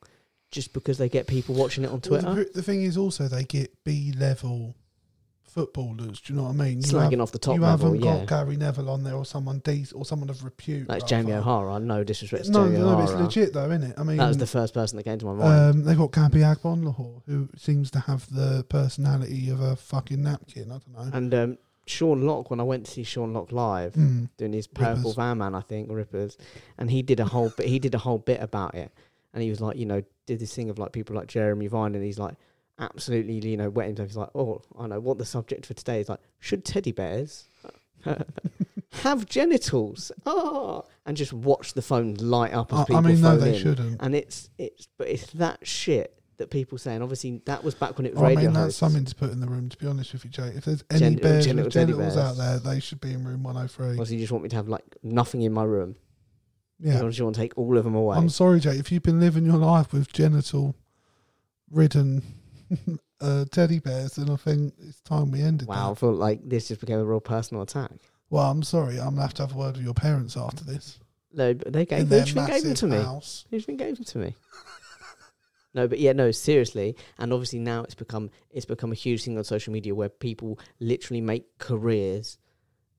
just 0.50 0.72
because 0.72 0.98
they 0.98 1.08
get 1.08 1.26
people 1.26 1.54
watching 1.54 1.84
it 1.84 1.88
on 1.88 2.00
Well, 2.08 2.20
Twitter, 2.20 2.34
the, 2.44 2.50
the 2.54 2.62
thing 2.62 2.82
is 2.82 2.96
also 2.96 3.28
they 3.28 3.44
get 3.44 3.72
B 3.84 4.12
level 4.16 4.74
footballers. 5.58 6.20
Do 6.20 6.32
you 6.32 6.38
know 6.38 6.44
what 6.44 6.50
I 6.50 6.64
mean? 6.64 6.76
You 6.78 6.82
slagging 6.84 7.10
have- 7.12 7.20
off 7.22 7.32
the 7.32 7.38
top 7.38 7.56
you 7.56 7.60
level. 7.62 7.86
haven't 7.92 8.04
Yeah, 8.04 8.18
got 8.24 8.44
Gary 8.46 8.56
Neville 8.56 8.90
on 8.90 9.02
there 9.04 9.14
or 9.14 9.24
someone 9.24 9.58
decent 9.60 9.98
or 10.00 10.04
someone 10.04 10.30
of 10.30 10.44
repute. 10.44 10.86
that's 10.88 11.02
like 11.02 11.08
Jamie. 11.08 11.32
O'Hara. 11.32 11.80
No 11.80 12.04
disrespect 12.04 12.44
to 12.46 12.50
No, 12.52 12.66
Jamie 12.66 12.78
no, 12.78 13.00
it's 13.00 13.12
legit 13.12 13.52
though, 13.52 13.66
isn't 13.70 13.82
it? 13.90 13.94
I 13.98 14.04
mean, 14.04 14.16
That 14.18 14.28
was 14.28 14.38
the 14.38 14.46
first 14.46 14.72
person 14.74 14.96
that 14.96 15.02
came 15.02 15.18
to 15.18 15.26
my 15.26 15.32
mind. 15.34 15.60
um, 15.78 15.84
they 15.84 15.94
got 15.94 16.12
Gabby 16.12 16.40
Agbonlahor, 16.40 17.22
who 17.26 17.48
seems 17.56 17.90
to 17.92 18.00
have 18.00 18.32
the 18.32 18.64
personality 18.68 19.50
of 19.50 19.60
a 19.60 19.76
fucking 19.76 20.22
napkin. 20.22 20.70
I 20.70 20.78
don't 20.78 20.92
know. 20.92 21.16
and 21.16 21.34
um, 21.34 21.58
Sean 21.86 22.26
Lock, 22.26 22.50
when 22.50 22.60
I 22.60 22.64
went 22.64 22.86
to 22.86 22.90
see 22.92 23.02
Sean 23.02 23.32
Lock 23.32 23.50
live, 23.52 23.94
Mm. 23.94 24.28
doing 24.36 24.52
his 24.52 24.66
purple 24.66 25.12
van 25.12 25.38
man, 25.38 25.54
I 25.54 25.60
think, 25.60 25.88
Rippers, 25.90 26.36
and 26.78 26.90
he 26.90 27.02
did 27.02 27.18
a 27.20 27.24
whole 27.24 27.50
bit. 27.56 27.66
He 27.66 27.78
did 27.78 27.94
a 27.94 27.98
whole 27.98 28.18
bit 28.18 28.40
about 28.42 28.74
it, 28.74 28.92
and 29.34 29.42
he 29.42 29.50
was 29.50 29.60
like, 29.60 29.76
you 29.76 29.86
know, 29.86 30.02
did 30.26 30.38
this 30.38 30.54
thing 30.54 30.68
of 30.70 30.78
like 30.78 30.92
people 30.92 31.16
like 31.16 31.26
Jeremy 31.28 31.66
Vine, 31.66 31.94
and 31.94 32.04
he's 32.04 32.18
like, 32.18 32.34
absolutely, 32.78 33.34
you 33.48 33.56
know, 33.56 33.70
wet 33.70 33.86
himself. 33.88 34.08
He's 34.08 34.16
like, 34.16 34.30
oh, 34.34 34.62
I 34.78 34.86
know 34.86 35.00
what 35.00 35.18
the 35.18 35.24
subject 35.24 35.66
for 35.66 35.74
today 35.74 36.00
is 36.00 36.08
like. 36.08 36.20
Should 36.40 36.64
teddy 36.64 36.92
bears 36.92 37.48
have 39.02 39.26
genitals? 39.26 40.12
Oh, 40.26 40.84
and 41.06 41.16
just 41.16 41.32
watch 41.32 41.74
the 41.74 41.82
phone 41.82 42.14
light 42.14 42.52
up 42.52 42.72
as 42.72 42.80
I, 42.80 42.84
people 42.84 42.96
I 42.96 43.00
mean, 43.00 43.20
no, 43.20 43.36
they 43.36 43.54
in. 43.56 43.62
shouldn't. 43.62 44.00
And 44.00 44.14
it's 44.14 44.50
it's 44.58 44.88
but 44.98 45.08
it's 45.08 45.26
that 45.32 45.66
shit 45.66 46.14
that 46.38 46.50
people 46.50 46.78
say, 46.78 46.94
and 46.94 47.02
obviously 47.02 47.42
that 47.46 47.64
was 47.64 47.74
back 47.74 47.96
when 47.98 48.06
it 48.06 48.14
was 48.14 48.22
I 48.22 48.28
radio 48.28 48.42
mean, 48.44 48.52
that's 48.52 48.64
hosts. 48.66 48.78
something 48.80 49.04
to 49.04 49.14
put 49.14 49.30
in 49.30 49.40
the 49.40 49.48
room. 49.48 49.68
To 49.68 49.76
be 49.76 49.86
honest 49.86 50.12
with 50.12 50.24
you, 50.24 50.30
Jay, 50.30 50.52
if 50.54 50.64
there's 50.64 50.84
any 50.90 51.00
Gen- 51.00 51.14
bears 51.16 51.44
genital 51.46 51.64
with 51.64 51.72
genitals 51.72 52.14
bears. 52.14 52.16
out 52.16 52.36
there, 52.36 52.58
they 52.60 52.80
should 52.80 53.00
be 53.00 53.12
in 53.12 53.24
room 53.24 53.42
103. 53.42 53.90
Obviously, 53.90 54.16
you 54.16 54.22
just 54.22 54.32
want 54.32 54.44
me 54.44 54.48
to 54.50 54.56
have 54.56 54.68
like 54.68 54.84
nothing 55.02 55.42
in 55.42 55.52
my 55.52 55.64
room. 55.64 55.96
Yeah, 56.80 56.98
You 57.02 57.24
want 57.24 57.34
to 57.34 57.40
take 57.40 57.58
all 57.58 57.76
of 57.76 57.82
them 57.82 57.96
away. 57.96 58.16
I'm 58.16 58.28
sorry, 58.28 58.60
Jay. 58.60 58.76
If 58.76 58.92
you've 58.92 59.02
been 59.02 59.18
living 59.18 59.44
your 59.44 59.56
life 59.56 59.92
with 59.92 60.12
genital 60.12 60.76
ridden 61.72 62.22
uh, 63.20 63.44
teddy 63.50 63.78
bears, 63.78 64.18
and 64.18 64.30
I 64.30 64.36
think 64.36 64.74
it's 64.78 65.00
time 65.00 65.30
we 65.30 65.42
ended 65.42 65.68
wow, 65.68 65.86
I 65.86 65.88
that. 65.90 66.00
feel 66.00 66.12
like 66.12 66.48
this 66.48 66.68
just 66.68 66.80
became 66.80 66.98
a 66.98 67.04
real 67.04 67.20
personal 67.20 67.62
attack. 67.62 67.92
Well, 68.30 68.50
I'm 68.50 68.62
sorry. 68.62 68.98
I'm 68.98 69.10
gonna 69.10 69.22
have 69.22 69.34
to 69.34 69.42
have 69.42 69.54
a 69.54 69.58
word 69.58 69.76
with 69.76 69.84
your 69.84 69.94
parents 69.94 70.36
after 70.36 70.64
this. 70.64 70.98
No, 71.32 71.54
but 71.54 71.72
they 71.72 71.86
gave, 71.86 72.08
their 72.08 72.24
they 72.24 72.46
gave 72.46 72.62
them 72.62 72.74
to 72.74 72.86
me. 72.86 72.96
house. 72.96 73.44
Who's 73.50 73.66
been 73.66 73.76
gave 73.76 73.96
them 73.96 74.04
to 74.04 74.18
me? 74.18 74.34
no, 75.74 75.88
but 75.88 75.98
yeah, 75.98 76.12
no, 76.12 76.30
seriously, 76.30 76.96
and 77.18 77.32
obviously 77.32 77.58
now 77.58 77.82
it's 77.82 77.94
become 77.94 78.30
it's 78.50 78.66
become 78.66 78.92
a 78.92 78.96
huge 78.96 79.24
thing 79.24 79.36
on 79.38 79.44
social 79.44 79.72
media 79.72 79.94
where 79.94 80.08
people 80.08 80.58
literally 80.80 81.20
make 81.20 81.58
careers, 81.58 82.38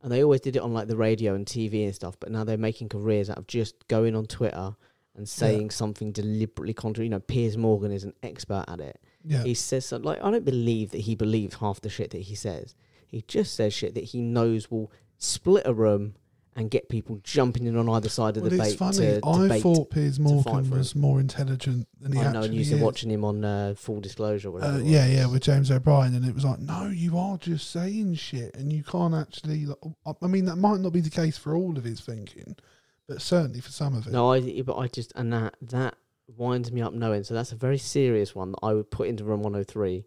and 0.01 0.11
they 0.11 0.23
always 0.23 0.41
did 0.41 0.55
it 0.55 0.61
on 0.61 0.73
like 0.73 0.87
the 0.87 0.97
radio 0.97 1.33
and 1.35 1.45
TV 1.45 1.85
and 1.85 1.95
stuff, 1.95 2.17
but 2.19 2.31
now 2.31 2.43
they're 2.43 2.57
making 2.57 2.89
careers 2.89 3.29
out 3.29 3.37
of 3.37 3.47
just 3.47 3.87
going 3.87 4.15
on 4.15 4.25
Twitter 4.25 4.75
and 5.15 5.27
saying 5.27 5.69
something 5.69 6.11
deliberately 6.11 6.73
contrary. 6.73 7.07
You 7.07 7.11
know, 7.11 7.19
Piers 7.19 7.57
Morgan 7.57 7.91
is 7.91 8.03
an 8.03 8.13
expert 8.23 8.65
at 8.67 8.79
it. 8.79 9.01
Yeah, 9.25 9.43
He 9.43 9.53
says 9.53 9.85
something 9.85 10.05
like, 10.07 10.23
I 10.23 10.31
don't 10.31 10.45
believe 10.45 10.91
that 10.91 11.01
he 11.01 11.15
believes 11.15 11.55
half 11.55 11.81
the 11.81 11.89
shit 11.89 12.11
that 12.11 12.21
he 12.21 12.35
says. 12.35 12.75
He 13.07 13.23
just 13.27 13.53
says 13.55 13.73
shit 13.73 13.95
that 13.95 14.03
he 14.05 14.21
knows 14.21 14.69
will 14.71 14.91
split 15.17 15.63
a 15.65 15.73
room 15.73 16.15
and 16.55 16.69
get 16.71 16.89
people 16.89 17.19
jumping 17.23 17.65
in 17.67 17.77
on 17.77 17.87
either 17.89 18.09
side 18.09 18.35
of 18.35 18.43
well, 18.43 18.49
the 18.49 18.57
it's 18.57 18.73
debate. 18.73 18.79
funny. 18.79 18.97
To, 18.97 19.27
I 19.27 19.41
debate. 19.43 19.63
thought 19.63 19.89
Piers 19.91 20.19
Morgan 20.19 20.69
was 20.71 20.93
more 20.95 21.19
intelligent 21.19 21.87
than 22.01 22.11
he 22.11 22.19
I 22.19 22.23
know, 22.23 22.27
and 22.27 22.37
actually 22.37 22.53
you 22.53 22.59
used 22.59 22.71
to 22.71 22.77
is. 22.77 22.81
watching 22.81 23.11
him 23.11 23.23
on 23.23 23.45
uh, 23.45 23.73
Full 23.77 24.01
Disclosure. 24.01 24.51
Whatever 24.51 24.77
Uh, 24.77 24.79
yeah, 24.79 25.05
yeah, 25.05 25.25
with 25.27 25.41
James 25.43 25.71
O'Brien, 25.71 26.13
and 26.15 26.25
it 26.25 26.33
was 26.35 26.43
like, 26.45 26.59
no, 26.59 26.87
you 26.87 27.17
are 27.17 27.37
just 27.37 27.69
saying 27.71 28.15
shit, 28.15 28.55
and 28.55 28.73
you 28.73 28.83
can't 28.83 29.13
actually. 29.13 29.65
Like, 29.67 29.77
I- 30.05 30.13
I 30.21 30.27
mean, 30.27 30.45
that 30.45 30.57
might 30.57 30.79
not 30.81 30.91
be 30.91 31.01
the 31.01 31.09
case 31.09 31.37
for 31.37 31.55
all 31.55 31.77
of 31.77 31.83
his 31.83 32.01
thinking, 32.01 32.55
but 33.07 33.21
certainly 33.21 33.61
for 33.61 33.71
some 33.71 33.95
of 33.95 34.05
it. 34.07 34.11
No, 34.11 34.31
I. 34.33 34.61
But 34.61 34.77
I 34.77 34.87
just 34.87 35.13
and 35.15 35.31
that 35.31 35.55
that 35.61 35.95
winds 36.37 36.71
me 36.71 36.81
up 36.81 36.93
knowing. 36.93 37.23
So 37.23 37.33
that's 37.33 37.51
a 37.51 37.55
very 37.55 37.77
serious 37.77 38.33
one 38.35 38.51
that 38.51 38.59
I 38.63 38.73
would 38.73 38.91
put 38.91 39.07
into 39.07 39.23
room 39.23 39.41
103, 39.41 40.05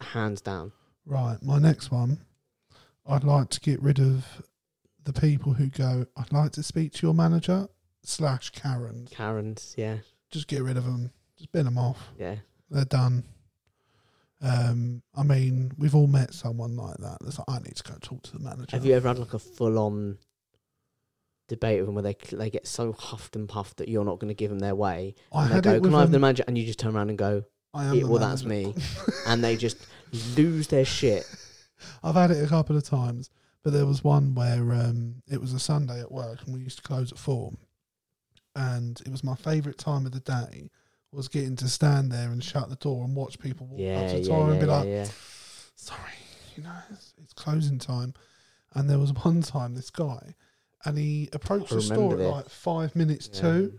hands 0.00 0.40
down. 0.40 0.72
Right, 1.04 1.36
my 1.42 1.58
next 1.58 1.90
one, 1.90 2.18
I'd 3.06 3.24
like 3.24 3.48
to 3.50 3.60
get 3.60 3.80
rid 3.82 4.00
of 4.00 4.24
the 5.04 5.12
people 5.12 5.52
who 5.52 5.66
go. 5.68 6.06
I'd 6.16 6.32
like 6.32 6.52
to 6.52 6.62
speak 6.62 6.92
to 6.94 7.06
your 7.06 7.14
manager 7.14 7.68
slash 8.02 8.50
Karen. 8.50 9.06
Karen's, 9.10 9.74
yeah, 9.78 9.98
Just 10.30 10.48
get 10.48 10.62
rid 10.62 10.76
of 10.76 10.84
them. 10.84 11.12
Just 11.36 11.52
bin 11.52 11.64
them 11.64 11.78
off. 11.78 11.98
yeah. 12.18 12.36
They're 12.68 12.84
done. 12.84 13.22
Um, 14.42 15.02
I 15.14 15.22
mean, 15.22 15.70
we've 15.78 15.94
all 15.94 16.08
met 16.08 16.34
someone 16.34 16.76
like 16.76 16.96
that. 16.98 17.18
That's 17.20 17.38
like, 17.38 17.48
I 17.48 17.58
need 17.60 17.76
to 17.76 17.82
go 17.84 17.94
talk 18.00 18.22
to 18.24 18.32
the 18.32 18.40
manager. 18.40 18.76
Have 18.76 18.84
you 18.84 18.94
ever 18.94 19.06
had 19.08 19.18
like 19.20 19.34
a 19.34 19.38
full 19.38 19.78
on 19.78 20.18
debate 21.48 21.78
with 21.80 21.86
them 21.86 21.94
where 21.94 22.02
they 22.02 22.16
they 22.32 22.50
get 22.50 22.66
so 22.66 22.92
huffed 22.92 23.36
and 23.36 23.48
puffed 23.48 23.76
that 23.78 23.88
you're 23.88 24.04
not 24.04 24.18
going 24.18 24.28
to 24.28 24.34
give 24.34 24.50
them 24.50 24.58
their 24.58 24.74
way? 24.74 25.14
I 25.32 25.44
and 25.44 25.54
they 25.54 25.60
go, 25.60 25.80
"Can 25.80 25.94
I 25.94 26.00
have 26.00 26.10
the 26.10 26.18
manager?" 26.18 26.44
And 26.46 26.56
you 26.56 26.64
just 26.66 26.78
turn 26.78 26.96
around 26.96 27.08
and 27.10 27.18
go, 27.18 27.44
I 27.74 27.84
am 27.84 27.96
"Yeah, 27.96 28.04
"Well, 28.04 28.18
that's 28.18 28.44
me," 28.44 28.74
and 29.26 29.42
they 29.44 29.56
just 29.56 29.76
lose 30.36 30.68
their 30.68 30.84
shit. 30.84 31.28
I've 32.02 32.14
had 32.14 32.30
it 32.30 32.42
a 32.42 32.48
couple 32.48 32.76
of 32.76 32.84
times, 32.84 33.30
but 33.62 33.72
there 33.72 33.86
was 33.86 34.02
one 34.02 34.34
where 34.34 34.72
um, 34.72 35.22
it 35.28 35.40
was 35.40 35.52
a 35.52 35.58
Sunday 35.58 36.00
at 36.00 36.10
work 36.10 36.38
and 36.46 36.54
we 36.54 36.60
used 36.60 36.78
to 36.78 36.82
close 36.82 37.12
at 37.12 37.18
four, 37.18 37.52
and 38.54 39.00
it 39.04 39.10
was 39.10 39.22
my 39.22 39.34
favourite 39.34 39.78
time 39.78 40.06
of 40.06 40.12
the 40.12 40.20
day 40.20 40.70
was 41.12 41.28
getting 41.28 41.56
to 41.56 41.68
stand 41.68 42.10
there 42.12 42.28
and 42.30 42.42
shut 42.44 42.68
the 42.68 42.76
door 42.76 43.04
and 43.04 43.14
watch 43.16 43.38
people 43.38 43.66
walk 43.66 43.80
Yeah, 43.80 44.00
up 44.00 44.08
to 44.08 44.16
the 44.16 44.22
yeah, 44.22 44.28
door 44.28 44.46
yeah, 44.46 44.50
and 44.52 44.60
be 44.60 44.66
like. 44.66 45.10
"Sorry, 45.74 46.12
you 46.56 46.62
know, 46.62 46.72
it's, 46.90 47.12
it's 47.22 47.32
closing 47.32 47.78
time." 47.78 48.14
And 48.74 48.88
there 48.90 48.98
was 48.98 49.12
one 49.24 49.42
time 49.42 49.74
this 49.74 49.90
guy, 49.90 50.34
and 50.86 50.96
he 50.96 51.28
approached 51.34 51.70
the 51.70 51.82
store 51.82 52.12
at 52.12 52.18
this. 52.18 52.32
like 52.32 52.48
five 52.48 52.96
minutes 52.96 53.28
Yeah. 53.34 53.40
to, 53.42 53.78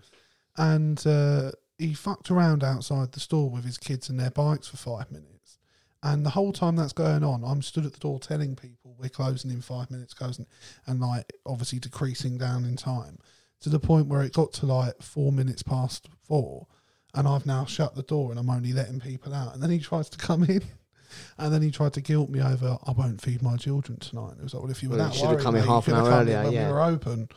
and 0.57 1.07
uh, 1.07 1.51
he 1.77 1.93
fucked 1.93 2.29
around 2.29 2.63
outside 2.63 3.11
the 3.13 3.19
store 3.19 3.49
with 3.49 3.65
his 3.65 3.77
kids 3.77 4.09
and 4.09 4.19
their 4.19 4.31
bikes 4.31 4.67
for 4.67 4.77
five 4.77 5.11
minutes. 5.11 5.57
And 6.03 6.23
the 6.25 6.29
whole 6.31 6.53
time 6.53 6.75
that's 6.75 6.93
going 6.93 7.23
on, 7.23 7.43
I'm 7.43 7.61
stood 7.63 7.85
at 7.85 7.93
the 7.93 7.99
door 7.99 8.19
telling 8.19 8.55
people 8.55 8.95
we're 8.99 9.09
closing 9.09 9.49
in 9.51 9.61
five 9.61 9.89
minutes, 9.89 10.13
closing, 10.13 10.45
and 10.85 10.99
like 10.99 11.33
obviously 11.45 11.79
decreasing 11.79 12.37
down 12.37 12.65
in 12.65 12.75
time 12.75 13.17
to 13.61 13.69
the 13.69 13.79
point 13.79 14.07
where 14.07 14.21
it 14.21 14.33
got 14.33 14.53
to 14.53 14.67
like 14.67 15.01
four 15.01 15.31
minutes 15.31 15.63
past 15.63 16.07
four, 16.27 16.67
and 17.15 17.27
I've 17.27 17.45
now 17.47 17.65
shut 17.65 17.95
the 17.95 18.03
door 18.03 18.29
and 18.29 18.39
I'm 18.39 18.49
only 18.49 18.73
letting 18.73 18.99
people 18.99 19.33
out. 19.33 19.53
And 19.55 19.63
then 19.63 19.71
he 19.71 19.79
tries 19.79 20.09
to 20.09 20.17
come 20.19 20.43
in, 20.43 20.61
and 21.37 21.53
then 21.53 21.61
he 21.61 21.71
tried 21.71 21.93
to 21.93 22.01
guilt 22.01 22.29
me 22.29 22.41
over 22.41 22.77
I 22.85 22.91
won't 22.91 23.21
feed 23.21 23.41
my 23.41 23.57
children 23.57 23.97
tonight. 23.99 24.33
It 24.39 24.43
was 24.43 24.53
like, 24.53 24.63
well, 24.63 24.71
if 24.71 24.81
you 24.83 24.89
were 24.89 24.97
Well, 24.97 25.07
you 25.07 25.11
that 25.13 25.17
should 25.19 25.29
have 25.29 25.39
come 25.41 25.55
in 25.55 25.63
half 25.63 25.87
an 25.87 25.95
hour 25.95 26.09
earlier, 26.09 26.43
when 26.43 26.53
yeah. 26.53 26.67
we 26.67 26.73
were 26.73 26.81
open. 26.81 27.29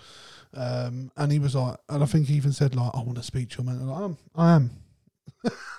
Um, 0.54 1.12
and 1.16 1.30
he 1.30 1.38
was 1.38 1.54
like, 1.54 1.76
and 1.88 2.02
I 2.02 2.06
think 2.06 2.26
he 2.26 2.34
even 2.34 2.52
said 2.52 2.74
like, 2.74 2.90
I 2.94 2.98
want 3.02 3.16
to 3.18 3.22
speak 3.22 3.50
to 3.50 3.62
your 3.62 3.72
man. 3.72 3.82
I'm 3.82 3.88
like, 3.88 4.02
"Um, 4.02 4.18
I 4.34 4.52
am. 4.52 4.70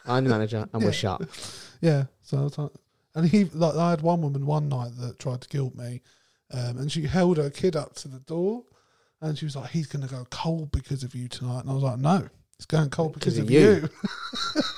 I'm 0.06 0.24
the 0.24 0.30
manager, 0.30 0.68
and 0.74 0.82
Yeah. 0.82 0.88
we're 0.88 0.94
shut. 0.94 1.22
Yeah. 1.82 2.06
So 2.22 2.38
I 2.38 2.42
was 2.44 2.58
like, 2.58 2.72
and 3.16 3.28
he 3.28 3.46
like 3.46 3.76
I 3.76 3.90
had 3.90 4.02
one 4.02 4.22
woman 4.22 4.46
one 4.46 4.70
night 4.70 4.92
that 5.00 5.20
tried 5.20 5.42
to 5.42 5.50
guilt 5.50 5.76
me, 5.76 6.02
um, 6.54 6.78
and 6.78 6.92
she 6.92 7.04
held 7.04 7.38
her 7.38 7.50
kid 7.50 7.76
up 7.76 7.96
to 7.96 8.08
the 8.08 8.20
door, 8.20 8.64
and 9.20 9.38
she 9.38 9.44
was 9.46 9.56
like, 9.58 9.72
"He's 9.72 9.88
going 9.88 10.08
to 10.08 10.14
go 10.14 10.26
cold 10.30 10.72
because 10.72 11.04
of 11.04 11.14
you 11.14 11.28
tonight," 11.28 11.60
and 11.62 11.70
I 11.70 11.74
was 11.74 11.84
like, 11.84 12.00
"No, 12.00 12.30
it's 12.56 12.66
going 12.66 12.90
cold 12.90 13.14
because, 13.14 13.36
Because 13.36 13.40
of 13.40 13.46
of 13.46 13.52
you." 13.52 13.90
you. 14.56 14.62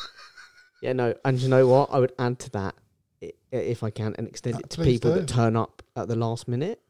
Yeah, 0.81 0.91
no, 0.91 1.13
and 1.23 1.39
you 1.39 1.47
know 1.47 1.65
what? 1.65 1.91
I 1.93 1.99
would 1.99 2.11
add 2.19 2.39
to 2.39 2.49
that 2.51 2.75
if 3.51 3.83
I 3.83 3.89
can, 3.89 4.15
and 4.17 4.27
extend 4.27 4.55
Uh, 4.55 4.59
it 4.59 4.69
to 4.71 4.83
people 4.83 5.13
do. 5.13 5.19
that 5.19 5.27
turn 5.27 5.55
up 5.55 5.81
at 5.95 6.07
the 6.07 6.15
last 6.15 6.47
minute, 6.47 6.81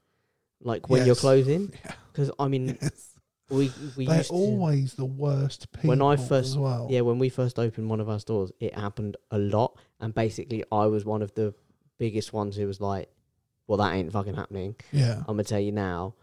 like 0.62 0.90
when 0.90 1.00
you're 1.06 1.16
Yes. 1.16 1.20
closing. 1.20 1.74
Yeah. 1.86 1.94
Because 2.12 2.32
I 2.40 2.48
mean, 2.48 2.78
Yes. 2.82 3.16
we 3.50 3.72
we 3.98 4.06
They're 4.06 4.18
used 4.18 4.30
to, 4.30 4.36
always 4.36 4.94
the 4.94 5.06
worst 5.06 5.72
people. 5.74 5.90
When 5.90 6.02
I 6.02 6.16
first- 6.16 6.58
well. 6.58 6.88
yeah 6.90 7.02
when 7.02 7.20
we 7.20 7.30
first 7.30 7.60
opened 7.60 7.90
one 7.90 8.00
of 8.00 8.10
our 8.10 8.20
stores, 8.20 8.52
it 8.60 8.74
happened 8.76 9.18
a 9.32 9.38
lot, 9.38 9.78
and 10.00 10.14
basically 10.14 10.64
I 10.72 10.86
was 10.88 11.06
one 11.06 11.22
of 11.22 11.34
the 11.36 11.54
biggest 12.00 12.34
ones 12.34 12.56
who 12.56 12.66
was 12.68 12.80
like, 12.82 13.10
"Well, 13.68 13.78
that 13.80 13.94
ain't 13.94 14.12
fucking 14.12 14.36
happening." 14.36 14.76
yeah, 14.92 15.18
I'm 15.20 15.36
gonna 15.36 15.44
tell 15.44 15.60
you 15.60 15.72
now. 15.72 16.16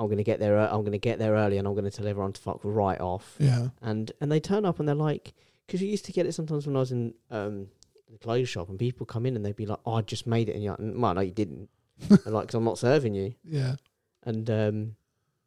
I'm 0.00 0.08
gonna 0.08 0.22
get 0.22 0.38
there. 0.38 0.56
I'm 0.58 0.84
gonna 0.84 0.98
get 0.98 1.18
there 1.18 1.32
early, 1.34 1.58
and 1.58 1.66
I'm 1.66 1.74
gonna 1.74 1.90
tell 1.90 2.06
everyone 2.06 2.32
to 2.32 2.40
fuck 2.40 2.60
right 2.62 3.00
off. 3.00 3.36
yeah, 3.40 3.68
And 3.82 4.10
and 4.20 4.30
they 4.30 4.40
turn 4.40 4.64
up 4.64 4.78
and 4.78 4.88
they're 4.88 4.94
like, 5.10 5.34
because 5.66 5.82
you 5.82 5.88
used 5.88 6.04
to 6.06 6.12
get 6.12 6.24
it 6.26 6.32
sometimes 6.32 6.66
when 6.66 6.76
I 6.76 6.80
was 6.80 6.92
in 6.92 7.14
um 7.30 7.68
the 8.10 8.18
clothes 8.18 8.48
shop, 8.48 8.68
and 8.68 8.78
people 8.78 9.06
come 9.06 9.26
in 9.26 9.36
and 9.36 9.44
they'd 9.44 9.56
be 9.56 9.66
like, 9.66 9.80
"Oh, 9.84 9.94
I 9.94 10.02
just 10.02 10.26
made 10.26 10.48
it," 10.48 10.54
and 10.54 10.62
you're 10.64 10.76
like, 10.78 10.94
"Well, 10.96 11.14
no, 11.14 11.20
you 11.20 11.30
didn't." 11.32 11.68
They're 12.08 12.32
like, 12.32 12.48
"Cause 12.48 12.54
I'm 12.54 12.64
not 12.64 12.78
serving 12.78 13.14
you." 13.14 13.34
yeah. 13.44 13.76
And 14.24 14.48
um, 14.50 14.96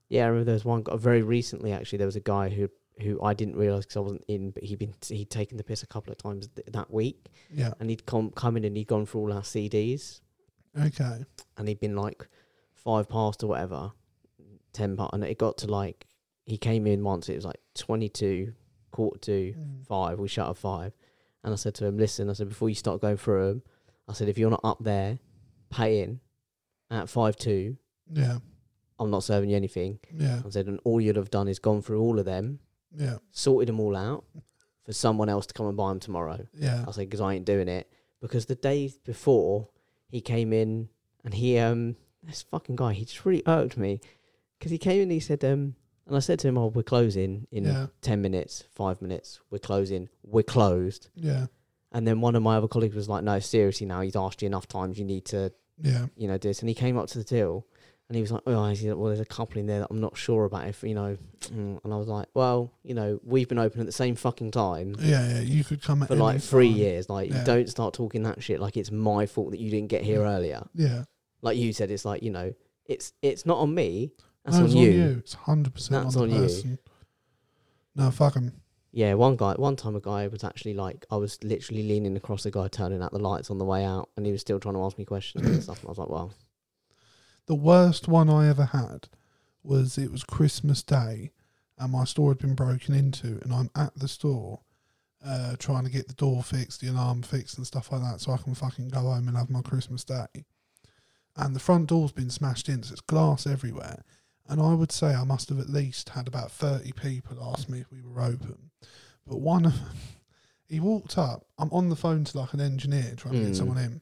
yeah, 0.09 0.23
I 0.25 0.27
remember 0.27 0.45
there 0.45 0.53
was 0.53 0.65
one 0.65 0.83
guy 0.83 0.95
very 0.97 1.21
recently. 1.21 1.71
Actually, 1.73 1.97
there 1.99 2.07
was 2.07 2.15
a 2.15 2.21
guy 2.21 2.49
who 2.49 2.69
who 3.01 3.21
I 3.23 3.33
didn't 3.33 3.55
realize 3.55 3.85
because 3.85 3.97
I 3.97 4.01
wasn't 4.01 4.25
in, 4.27 4.51
but 4.51 4.63
he'd 4.63 4.79
been 4.79 4.93
he'd 5.07 5.29
taken 5.29 5.57
the 5.57 5.63
piss 5.63 5.81
a 5.83 5.87
couple 5.87 6.11
of 6.11 6.17
times 6.17 6.47
th- 6.49 6.67
that 6.71 6.91
week, 6.91 7.29
Yeah. 7.53 7.73
and 7.79 7.89
he'd 7.89 8.05
come 8.05 8.31
come 8.31 8.57
in 8.57 8.63
and 8.65 8.75
he'd 8.77 8.87
gone 8.87 9.05
through 9.05 9.21
all 9.21 9.33
our 9.33 9.41
CDs, 9.41 10.21
Okay. 10.79 11.23
and 11.57 11.67
he'd 11.67 11.79
been 11.79 11.95
like 11.95 12.27
five 12.73 13.07
past 13.09 13.43
or 13.43 13.47
whatever, 13.47 13.91
ten 14.73 14.95
past, 14.97 15.13
and 15.13 15.23
it 15.23 15.37
got 15.37 15.57
to 15.59 15.67
like 15.67 16.07
he 16.45 16.57
came 16.57 16.85
in 16.87 17.03
once. 17.03 17.29
It 17.29 17.35
was 17.35 17.45
like 17.45 17.59
twenty 17.75 18.09
two, 18.09 18.53
quarter 18.91 19.19
to 19.19 19.53
Mm. 19.57 19.85
five. 19.87 20.19
We 20.19 20.27
shut 20.27 20.49
at 20.49 20.57
five, 20.57 20.93
and 21.43 21.53
I 21.53 21.55
said 21.57 21.73
to 21.75 21.85
him, 21.85 21.97
"Listen," 21.97 22.29
I 22.29 22.33
said 22.33 22.49
before 22.49 22.69
you 22.69 22.75
start 22.75 23.01
going 23.01 23.17
through 23.17 23.47
them, 23.47 23.63
I 24.07 24.13
said 24.13 24.29
if 24.29 24.37
you're 24.37 24.49
not 24.49 24.61
up 24.63 24.77
there 24.83 25.19
paying 25.69 26.19
at 26.89 27.09
five 27.09 27.35
two, 27.37 27.77
Yeah. 28.11 28.39
I'm 28.99 29.09
not 29.09 29.23
serving 29.23 29.49
you 29.49 29.55
anything. 29.55 29.99
Yeah. 30.13 30.41
I 30.45 30.49
said, 30.49 30.67
and 30.67 30.79
all 30.83 31.01
you'd 31.01 31.15
have 31.15 31.31
done 31.31 31.47
is 31.47 31.57
gone 31.59 31.81
through 31.81 32.01
all 32.01 32.19
of 32.19 32.25
them, 32.25 32.59
Yeah. 32.95 33.17
sorted 33.31 33.67
them 33.69 33.79
all 33.79 33.95
out 33.95 34.25
for 34.83 34.93
someone 34.93 35.29
else 35.29 35.45
to 35.47 35.53
come 35.53 35.67
and 35.67 35.77
buy 35.77 35.89
them 35.89 35.99
tomorrow. 35.99 36.45
Yeah. 36.53 36.85
I 36.87 36.91
said, 36.91 37.07
because 37.09 37.21
I 37.21 37.33
ain't 37.33 37.45
doing 37.45 37.67
it. 37.67 37.89
Because 38.19 38.45
the 38.45 38.55
day 38.55 38.93
before 39.05 39.69
he 40.09 40.21
came 40.21 40.53
in 40.53 40.89
and 41.23 41.33
he, 41.33 41.57
um, 41.57 41.95
this 42.21 42.43
fucking 42.43 42.75
guy, 42.75 42.93
he 42.93 43.05
just 43.05 43.25
really 43.25 43.41
irked 43.47 43.77
me. 43.77 44.01
Because 44.59 44.71
he 44.71 44.77
came 44.77 44.97
in 44.97 45.03
and 45.03 45.11
he 45.13 45.19
said, 45.19 45.43
um, 45.45 45.75
and 46.11 46.17
I 46.17 46.19
said 46.19 46.39
to 46.39 46.47
him, 46.49 46.57
oh, 46.57 46.67
we're 46.67 46.83
closing 46.83 47.47
in 47.51 47.63
Yeah. 47.63 47.87
10 48.01 48.21
minutes, 48.21 48.65
five 48.75 49.01
minutes, 49.01 49.39
we're 49.49 49.59
closing, 49.59 50.09
we're 50.23 50.43
closed. 50.43 51.07
Yeah. 51.15 51.45
And 51.93 52.05
then 52.05 52.19
one 52.19 52.35
of 52.35 52.43
my 52.43 52.57
other 52.57 52.67
colleagues 52.67 52.95
was 52.95 53.07
like, 53.07 53.23
no, 53.23 53.39
seriously 53.39 53.87
now, 53.87 54.01
he's 54.01 54.15
asked 54.15 54.41
you 54.41 54.45
enough 54.45 54.67
times, 54.67 54.99
you 54.99 55.05
need 55.05 55.23
to, 55.27 55.53
Yeah. 55.81 56.07
you 56.17 56.27
know, 56.27 56.37
do 56.37 56.49
this. 56.49 56.59
And 56.59 56.67
he 56.67 56.75
came 56.75 56.97
up 56.97 57.07
to 57.07 57.17
the 57.17 57.23
till 57.23 57.65
and 58.09 58.15
he 58.17 58.21
was 58.21 58.29
like, 58.31 58.41
oh, 58.45 58.51
well, 58.51 59.05
there's 59.05 59.21
a 59.21 59.25
couple 59.25 59.57
in 59.59 59.67
there 59.67 59.79
that 59.79 59.87
I'm 59.89 60.01
not 60.01 60.17
sure 60.17 60.43
about 60.43 60.67
if, 60.67 60.83
you 60.83 60.95
know, 60.95 61.17
mm. 61.43 61.79
and 61.81 61.93
I 61.93 61.95
was 61.95 62.09
like, 62.09 62.27
well, 62.33 62.73
you 62.83 62.93
know, 62.93 63.21
we've 63.23 63.47
been 63.47 63.57
open 63.57 63.79
at 63.79 63.85
the 63.85 63.93
same 63.93 64.15
fucking 64.15 64.51
time 64.51 64.95
Yeah. 64.99 65.35
Yeah. 65.35 65.39
You 65.39 65.63
could 65.63 65.81
come 65.81 66.05
for 66.05 66.15
like 66.15 66.41
three 66.41 66.69
time. 66.71 66.77
years. 66.77 67.09
Like, 67.09 67.29
Yeah. 67.31 67.45
don't 67.45 67.69
start 67.69 67.93
talking 67.93 68.23
that 68.23 68.43
shit 68.43 68.59
like 68.59 68.75
it's 68.75 68.91
my 68.91 69.25
fault 69.27 69.51
that 69.51 69.61
you 69.61 69.69
didn't 69.71 69.87
get 69.87 70.03
here 70.03 70.23
earlier. 70.23 70.67
Yeah. 70.75 71.05
Like 71.41 71.57
you 71.57 71.71
said, 71.71 71.89
it's 71.89 72.03
like, 72.03 72.21
you 72.21 72.31
know, 72.31 72.53
it's 72.85 73.13
it's 73.21 73.45
not 73.45 73.59
on 73.59 73.73
me. 73.73 74.11
That's 74.43 74.57
no, 74.57 74.63
on 74.63 74.65
it's 74.67 74.75
you. 74.75 75.15
It's 75.19 75.33
hundred 75.33 75.73
percent 75.73 76.05
on, 76.07 76.21
on 76.21 76.29
the 76.29 76.35
you. 76.35 76.41
person. 76.41 76.79
No, 77.95 78.11
fuck 78.11 78.35
him. 78.35 78.53
Yeah, 78.93 79.13
one 79.13 79.35
guy, 79.37 79.53
one 79.53 79.75
time 79.75 79.95
a 79.95 80.01
guy 80.01 80.27
was 80.27 80.43
actually 80.43 80.73
like, 80.73 81.05
I 81.09 81.15
was 81.15 81.41
literally 81.43 81.83
leaning 81.87 82.17
across 82.17 82.43
the 82.43 82.51
guy, 82.51 82.67
turning 82.67 83.01
out 83.01 83.11
the 83.11 83.19
lights 83.19 83.49
on 83.49 83.57
the 83.57 83.65
way 83.65 83.85
out, 83.85 84.09
and 84.17 84.25
he 84.25 84.31
was 84.33 84.41
still 84.41 84.59
trying 84.59 84.75
to 84.75 84.83
ask 84.83 84.97
me 84.97 85.05
questions 85.05 85.47
and 85.47 85.63
stuff. 85.63 85.79
And 85.79 85.87
I 85.87 85.91
was 85.91 85.97
like, 85.97 86.09
well, 86.09 86.33
The 87.45 87.55
worst 87.55 88.07
one 88.07 88.29
I 88.29 88.49
ever 88.49 88.65
had 88.65 89.07
was 89.63 89.97
it 89.97 90.11
was 90.11 90.23
Christmas 90.23 90.83
Day, 90.83 91.31
and 91.77 91.91
my 91.91 92.03
store 92.03 92.31
had 92.31 92.39
been 92.39 92.55
broken 92.55 92.93
into, 92.93 93.39
and 93.43 93.53
I'm 93.53 93.69
at 93.75 93.95
the 93.95 94.07
store. 94.07 94.61
Uh, 95.23 95.55
trying 95.59 95.83
to 95.83 95.91
get 95.91 96.07
the 96.07 96.15
door 96.15 96.41
fixed, 96.41 96.81
the 96.81 96.87
alarm 96.87 97.21
fixed, 97.21 97.55
and 97.55 97.67
stuff 97.67 97.91
like 97.91 98.01
that, 98.01 98.19
so 98.19 98.31
I 98.31 98.37
can 98.37 98.55
fucking 98.55 98.89
go 98.89 99.01
home 99.01 99.27
and 99.27 99.37
have 99.37 99.51
my 99.51 99.61
Christmas 99.61 100.03
day. 100.03 100.25
And 101.35 101.55
the 101.55 101.59
front 101.59 101.89
door's 101.89 102.11
been 102.11 102.31
smashed 102.31 102.67
in, 102.67 102.81
so 102.81 102.93
it's 102.93 103.01
glass 103.01 103.45
everywhere. 103.45 104.03
And 104.51 104.61
I 104.61 104.73
would 104.73 104.91
say 104.91 105.07
I 105.15 105.23
must 105.23 105.49
have 105.49 105.59
at 105.59 105.69
least 105.69 106.09
had 106.09 106.27
about 106.27 106.51
30 106.51 106.91
people 106.91 107.37
ask 107.41 107.67
me 107.69 107.79
if 107.79 107.91
we 107.91 108.01
were 108.01 108.21
open. 108.21 108.69
But 109.25 109.39
one 109.39 109.65
of 109.65 109.73
them, 109.73 109.89
he 110.67 110.79
walked 110.79 111.17
up. 111.17 111.45
I'm 111.57 111.71
on 111.71 111.89
the 111.89 111.95
phone 111.95 112.25
to 112.25 112.37
like 112.37 112.53
an 112.53 112.59
engineer 112.61 113.13
trying 113.15 113.35
to 113.35 113.39
Mm. 113.39 113.45
get 113.47 113.55
someone 113.55 113.77
in. 113.77 114.01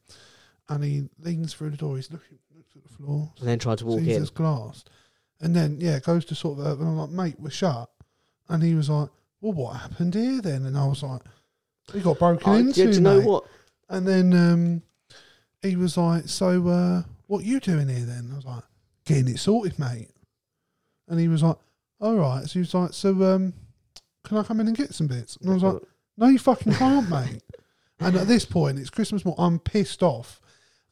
And 0.68 0.84
he 0.84 1.08
leans 1.20 1.54
through 1.54 1.70
the 1.70 1.78
door. 1.78 1.96
He's 1.98 2.12
looking, 2.12 2.40
looks 2.56 2.76
at 2.76 2.82
the 2.84 2.90
floor. 2.90 3.32
and 3.40 3.48
then 3.48 3.60
tried 3.60 3.78
to 3.78 3.86
walk 3.86 4.00
sees 4.00 4.08
in. 4.08 4.14
there's 4.16 4.30
glass. 4.32 4.84
And 5.40 5.56
then, 5.56 5.78
yeah, 5.80 6.00
goes 6.00 6.26
to 6.26 6.36
sort 6.36 6.60
of, 6.60 6.66
uh, 6.66 6.72
and 6.80 6.88
I'm 6.90 6.98
like, 6.98 7.10
mate, 7.12 7.36
we're 7.40 7.50
shut. 7.52 7.90
And 8.50 8.62
he 8.64 8.74
was 8.76 8.90
like, 8.90 9.10
well, 9.42 9.54
what 9.54 9.78
happened 9.78 10.16
here 10.16 10.42
then? 10.42 10.66
And 10.66 10.76
I 10.78 10.86
was 10.88 11.04
like, 11.04 11.22
we 11.94 12.02
got 12.02 12.20
broken 12.20 12.44
Oh, 12.52 12.56
into. 12.56 12.74
do, 12.74 12.88
do 12.88 12.94
you 12.96 13.00
know 13.02 13.20
mate." 13.20 13.26
what? 13.28 13.46
And 13.90 14.08
then 14.08 14.34
um, 14.34 14.82
he 15.62 15.76
was 15.76 15.96
like, 15.98 16.28
"So, 16.28 16.68
uh, 16.68 17.04
what 17.28 17.44
you 17.46 17.60
doing 17.60 17.88
here 17.88 18.06
then?" 18.06 18.30
I 18.32 18.36
was 18.36 18.46
like, 18.46 18.64
"Getting 19.06 19.30
it 19.34 19.40
sorted, 19.40 19.80
mate." 19.80 20.10
And 21.10 21.20
he 21.20 21.28
was 21.28 21.44
like, 21.44 21.58
"All 22.00 22.16
right." 22.16 22.44
So 22.46 22.54
he 22.54 22.60
was 22.60 22.74
like, 22.74 22.94
"So, 22.94 23.10
um, 23.24 23.54
can 24.24 24.38
I 24.38 24.44
come 24.44 24.60
in 24.60 24.68
and 24.68 24.78
get 24.78 24.94
some 24.94 25.08
bits?" 25.08 25.38
And 25.42 25.50
I 25.50 25.54
was 25.54 25.64
like, 25.64 25.82
"No, 26.18 26.28
you 26.28 26.40
fucking 26.40 26.74
can't, 26.74 27.10
mate." 27.12 27.42
And 28.00 28.16
at 28.16 28.28
this 28.28 28.46
point, 28.46 28.80
it's 28.80 28.90
Christmas 28.90 29.26
morning. 29.26 29.44
I'm 29.44 29.60
pissed 29.60 30.02
off, 30.04 30.40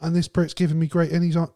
and 0.01 0.15
this 0.15 0.27
Brit's 0.27 0.53
giving 0.53 0.79
me 0.79 0.87
great. 0.87 1.11
And 1.11 1.23
he's 1.23 1.37
like, 1.37 1.49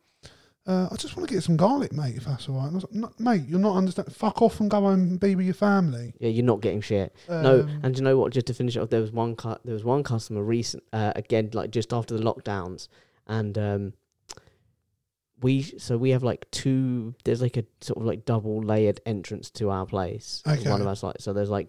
uh, 0.68 0.88
"I 0.92 0.96
just 0.96 1.18
want 1.18 1.28
to 1.28 1.34
get 1.36 1.44
some 1.44 1.58
garlic, 1.58 1.92
mate, 1.92 2.16
if 2.16 2.26
that's 2.26 2.48
all 2.48 2.56
right." 2.56 2.68
And 2.68 2.74
I 2.74 2.76
was 2.76 2.84
like, 2.86 2.94
no, 2.94 3.12
"Mate, 3.20 3.48
you're 3.50 3.60
not 3.60 3.76
understanding. 3.76 4.14
Fuck 4.14 4.42
off 4.42 4.60
and 4.60 4.70
go 4.70 4.82
home 4.82 5.02
and 5.02 5.20
be 5.20 5.36
with 5.36 5.46
your 5.46 5.56
family." 5.56 6.14
yeah, 6.20 6.30
you're 6.30 6.46
not 6.46 6.62
getting 6.62 6.80
shit. 6.82 7.14
no, 7.28 7.62
Um, 7.62 7.80
and 7.84 7.98
you 7.98 8.04
know 8.04 8.18
what? 8.18 8.32
Just 8.32 8.46
to 8.48 8.54
finish 8.54 8.78
it 8.78 8.80
off, 8.80 8.90
there 8.90 9.02
was 9.02 9.12
one 9.12 9.36
cu- 9.36 9.58
there 9.66 9.74
was 9.74 9.84
one 9.84 10.04
customer 10.04 10.44
recent 10.44 10.84
uh, 10.94 11.12
again, 11.16 11.50
like 11.54 11.72
just 11.72 11.92
after 11.92 12.16
the 12.16 12.24
lockdowns, 12.24 12.88
and 13.28 13.58
um, 13.58 13.94
we 15.42 15.62
so 15.64 15.98
we 15.98 16.12
have 16.12 16.24
like 16.24 16.50
two. 16.52 17.16
There's 17.24 17.42
like 17.42 17.58
a 17.58 17.66
sort 17.82 17.98
of 18.00 18.06
like 18.06 18.26
double 18.26 18.62
layered 18.62 19.02
entrance 19.06 19.50
to 19.52 19.70
our 19.70 19.86
place. 19.86 20.42
Okay. 20.48 20.70
One 20.70 20.82
of 20.82 20.88
our 20.88 20.96
sites. 20.96 21.24
So 21.24 21.34
there's 21.34 21.50
like 21.50 21.68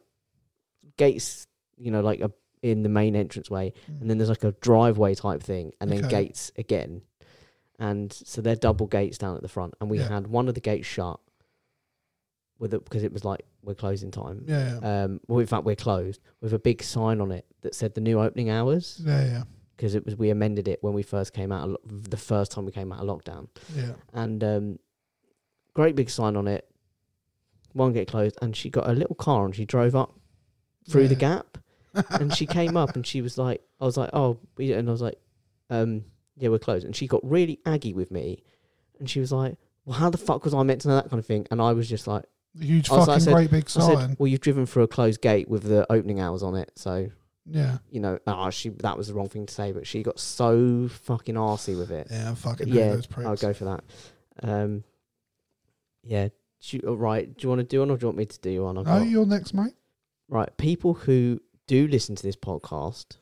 gates, 0.96 1.46
you 1.76 1.90
know, 1.90 2.00
like 2.00 2.20
a 2.20 2.30
in 2.62 2.82
the 2.84 2.88
main 2.88 3.16
entranceway, 3.16 3.72
and 4.00 4.08
then 4.08 4.18
there's 4.18 4.28
like 4.28 4.44
a 4.44 4.52
driveway 4.60 5.14
type 5.14 5.42
thing, 5.42 5.72
and 5.80 5.90
then 5.90 6.02
gates 6.08 6.52
again. 6.56 7.02
And 7.78 8.12
so 8.12 8.40
they're 8.40 8.54
double 8.54 8.86
gates 8.86 9.18
down 9.18 9.34
at 9.34 9.42
the 9.42 9.48
front, 9.48 9.74
and 9.80 9.90
we 9.90 9.98
Yeah. 9.98 10.08
had 10.08 10.28
one 10.28 10.46
of 10.48 10.54
the 10.54 10.60
gates 10.60 10.86
shut 10.86 11.18
with 12.60 12.72
it 12.74 12.84
because 12.84 13.02
it 13.02 13.12
was 13.12 13.24
like 13.24 13.44
we're 13.64 13.74
closing 13.74 14.10
time. 14.12 14.44
yeah, 14.46 14.78
yeah, 14.80 15.04
Um, 15.04 15.20
well, 15.26 15.40
in 15.40 15.46
fact, 15.46 15.64
we're 15.64 15.74
closed 15.74 16.20
with 16.40 16.52
a 16.52 16.58
big 16.60 16.82
sign 16.82 17.20
on 17.20 17.32
it 17.32 17.46
that 17.62 17.74
said 17.74 17.94
the 17.94 18.00
new 18.00 18.20
opening 18.20 18.50
hours 18.50 19.00
yeah, 19.04 19.24
yeah, 19.24 19.42
because 19.76 19.94
it 19.94 20.04
was 20.04 20.16
we 20.16 20.30
amended 20.30 20.68
it 20.68 20.78
when 20.82 20.94
we 20.94 21.02
first 21.02 21.32
came 21.32 21.50
out 21.52 21.68
lo- 21.68 21.76
the 21.86 22.16
first 22.16 22.52
time 22.52 22.64
we 22.66 22.72
came 22.72 22.92
out 22.92 23.00
of 23.00 23.06
lockdown, 23.06 23.48
yeah. 23.74 23.92
and 24.12 24.42
um, 24.44 24.78
great 25.74 25.96
big 25.96 26.10
sign 26.10 26.36
on 26.36 26.46
it. 26.48 26.68
One 27.72 27.92
gate 27.92 28.08
closed, 28.08 28.36
and 28.42 28.54
she 28.54 28.68
got 28.68 28.88
a 28.88 28.92
little 28.92 29.14
car 29.14 29.44
and 29.46 29.54
she 29.54 29.64
drove 29.64 29.94
up 29.96 30.12
through 30.88 31.08
the 31.08 31.14
gap, 31.14 31.58
and 32.10 32.34
she 32.34 32.44
came 32.46 32.76
up 32.76 32.96
and 32.96 33.06
she 33.06 33.22
was 33.22 33.38
like, 33.38 33.62
I 33.80 33.84
was 33.86 33.96
like, 33.96 34.10
oh, 34.12 34.38
and 34.58 34.88
I 34.88 34.92
was 34.92 35.00
like, 35.02 35.18
um, 35.70 36.04
yeah, 36.36 36.50
we're 36.50 36.58
closed, 36.58 36.84
and 36.84 36.94
she 36.94 37.06
got 37.06 37.20
really 37.24 37.60
aggy 37.64 37.94
with 37.94 38.10
me, 38.10 38.42
and 38.98 39.08
she 39.08 39.20
was 39.20 39.32
like, 39.32 39.56
well, 39.86 39.98
how 39.98 40.10
the 40.10 40.18
fuck 40.18 40.44
was 40.44 40.52
I 40.54 40.62
meant 40.62 40.82
to 40.82 40.88
know 40.88 40.94
that 40.96 41.08
kind 41.08 41.18
of 41.18 41.26
thing? 41.26 41.46
And 41.50 41.60
I 41.62 41.72
was 41.72 41.88
just 41.88 42.06
like. 42.06 42.24
Huge 42.60 42.90
I 42.90 42.96
was- 42.96 43.08
I 43.08 43.12
fucking 43.12 43.24
said- 43.24 43.34
great 43.34 43.50
big 43.50 43.64
I 43.64 43.68
sign. 43.68 43.96
said, 43.96 44.16
"Well, 44.18 44.26
you've 44.26 44.40
driven 44.42 44.66
through 44.66 44.82
a 44.82 44.88
closed 44.88 45.22
gate 45.22 45.48
with 45.48 45.62
the 45.62 45.90
opening 45.90 46.20
hours 46.20 46.42
on 46.42 46.54
it, 46.54 46.70
so 46.76 47.08
yeah, 47.46 47.78
you 47.90 48.00
know." 48.00 48.18
Ah, 48.26 48.50
she 48.50 48.68
that 48.70 48.96
was 48.96 49.08
the 49.08 49.14
wrong 49.14 49.28
thing 49.28 49.46
to 49.46 49.52
say, 49.54 49.72
but 49.72 49.86
she 49.86 50.02
got 50.02 50.18
so 50.20 50.88
fucking 50.88 51.34
arsy 51.34 51.76
with 51.76 51.90
it. 51.90 52.08
yeah, 52.10 52.30
I 52.30 52.34
fucking 52.34 52.68
yeah. 52.68 52.96
I'll 53.18 53.36
go 53.36 53.52
for 53.52 53.64
that. 53.64 53.84
Um, 54.42 54.84
yeah. 56.02 56.28
Do 56.68 56.76
you, 56.76 56.94
right. 56.94 57.26
Do 57.36 57.42
you 57.44 57.48
want 57.48 57.58
to 57.60 57.64
do 57.66 57.80
one, 57.80 57.90
or 57.90 57.96
do 57.96 58.04
you 58.04 58.08
want 58.08 58.18
me 58.18 58.26
to 58.26 58.38
do 58.40 58.62
one? 58.62 58.78
I've 58.78 58.86
Oh, 58.86 58.98
got- 59.00 59.08
you're 59.08 59.26
next, 59.26 59.52
mate. 59.54 59.74
right. 60.28 60.56
People 60.58 60.94
who 60.94 61.40
do 61.66 61.88
listen 61.88 62.14
to 62.14 62.22
this 62.22 62.36
podcast. 62.36 63.16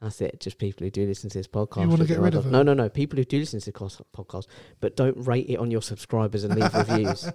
That's 0.00 0.20
it. 0.20 0.40
Just 0.40 0.58
people 0.58 0.84
who 0.84 0.90
do 0.90 1.06
listen 1.06 1.30
to 1.30 1.38
this 1.38 1.46
podcast. 1.48 1.82
You 1.82 1.88
wanna 1.88 2.04
get 2.06 2.20
rid 2.20 2.34
of 2.34 2.44
No, 2.46 2.58
them? 2.58 2.66
no, 2.66 2.74
no. 2.84 2.88
People 2.90 3.16
who 3.18 3.24
do 3.24 3.38
listen 3.38 3.60
to 3.60 3.66
the 3.66 3.72
cos- 3.72 4.00
podcast, 4.14 4.46
but 4.80 4.94
don't 4.96 5.16
rate 5.26 5.48
it 5.48 5.56
on 5.56 5.70
your 5.70 5.80
subscribers 5.82 6.44
and 6.44 6.54
leave 6.54 6.72
reviews. 6.74 7.30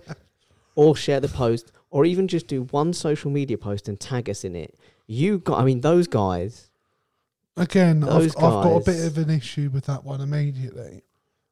or 0.76 0.96
share 0.96 1.20
the 1.20 1.28
post, 1.28 1.72
or 1.92 2.06
even 2.06 2.28
just 2.28 2.48
do 2.48 2.64
one 2.64 2.94
social 2.94 3.30
media 3.30 3.58
post 3.58 3.88
and 3.88 4.00
tag 4.00 4.30
us 4.30 4.44
in 4.44 4.56
it. 4.56 4.80
You 5.08 5.40
got, 5.40 5.60
I 5.60 5.66
mean, 5.66 5.82
those 5.82 6.08
guys. 6.08 6.70
Again, 7.58 8.04
I've, 8.04 8.28
I've 8.28 8.34
got 8.34 8.78
a 8.78 8.80
bit 8.80 9.06
of 9.06 9.18
an 9.18 9.30
issue 9.30 9.70
with 9.72 9.86
that 9.86 10.04
one 10.04 10.22
immediately. 10.22 11.04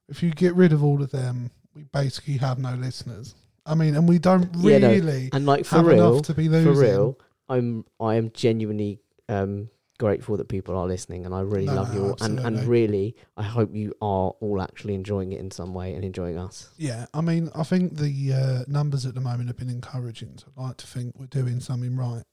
If 0.07 0.23
you 0.23 0.31
get 0.31 0.55
rid 0.55 0.71
of 0.71 0.83
all 0.83 1.03
of 1.03 1.11
them, 1.11 1.51
we 1.75 1.83
basically 1.83 2.37
have 2.37 2.57
no 2.57 2.73
listeners. 2.73 3.35
I 3.65 3.75
mean, 3.75 3.95
and 3.95 4.07
we 4.07 4.17
don't 4.17 4.49
Yeah, 4.55 4.79
no, 4.79 4.89
really 4.89 5.29
And 5.33 5.45
like 5.45 5.65
for 5.65 5.75
have 5.75 5.85
real, 5.85 6.13
enough 6.13 6.23
to 6.23 6.33
be 6.33 6.47
for 6.47 6.73
real, 6.73 7.19
I'm, 7.49 7.85
I 7.99 8.15
am 8.15 8.31
genuinely 8.31 9.01
um, 9.27 9.69
grateful 9.99 10.37
that 10.37 10.47
people 10.47 10.75
are 10.75 10.87
listening, 10.87 11.25
and 11.25 11.35
I 11.35 11.41
really 11.41 11.65
No, 11.65 11.75
love 11.75 11.93
you 11.93 12.05
all. 12.05 12.17
And, 12.21 12.39
and 12.39 12.67
really, 12.67 13.15
I 13.37 13.43
hope 13.43 13.75
you 13.75 13.93
are 14.01 14.31
all 14.39 14.61
actually 14.61 14.95
enjoying 14.95 15.33
it 15.33 15.39
in 15.39 15.51
some 15.51 15.75
way 15.75 15.93
and 15.93 16.03
enjoying 16.03 16.39
us. 16.39 16.69
Yeah, 16.77 17.05
I 17.13 17.21
mean, 17.21 17.51
I 17.53 17.63
think 17.63 17.97
the 17.97 18.33
uh, 18.33 18.63
numbers 18.67 19.05
at 19.05 19.13
the 19.13 19.21
moment 19.21 19.49
have 19.49 19.57
been 19.57 19.69
encouraging. 19.69 20.39
So 20.39 20.47
I 20.57 20.67
like 20.69 20.77
to 20.77 20.87
think 20.87 21.19
we're 21.19 21.27
doing 21.27 21.59
something 21.59 21.95
right. 21.95 22.23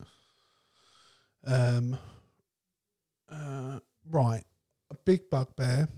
Um, 1.46 1.98
uh, 3.30 3.80
right. 4.08 4.44
A 4.90 4.94
big 5.04 5.28
bugbear 5.28 5.88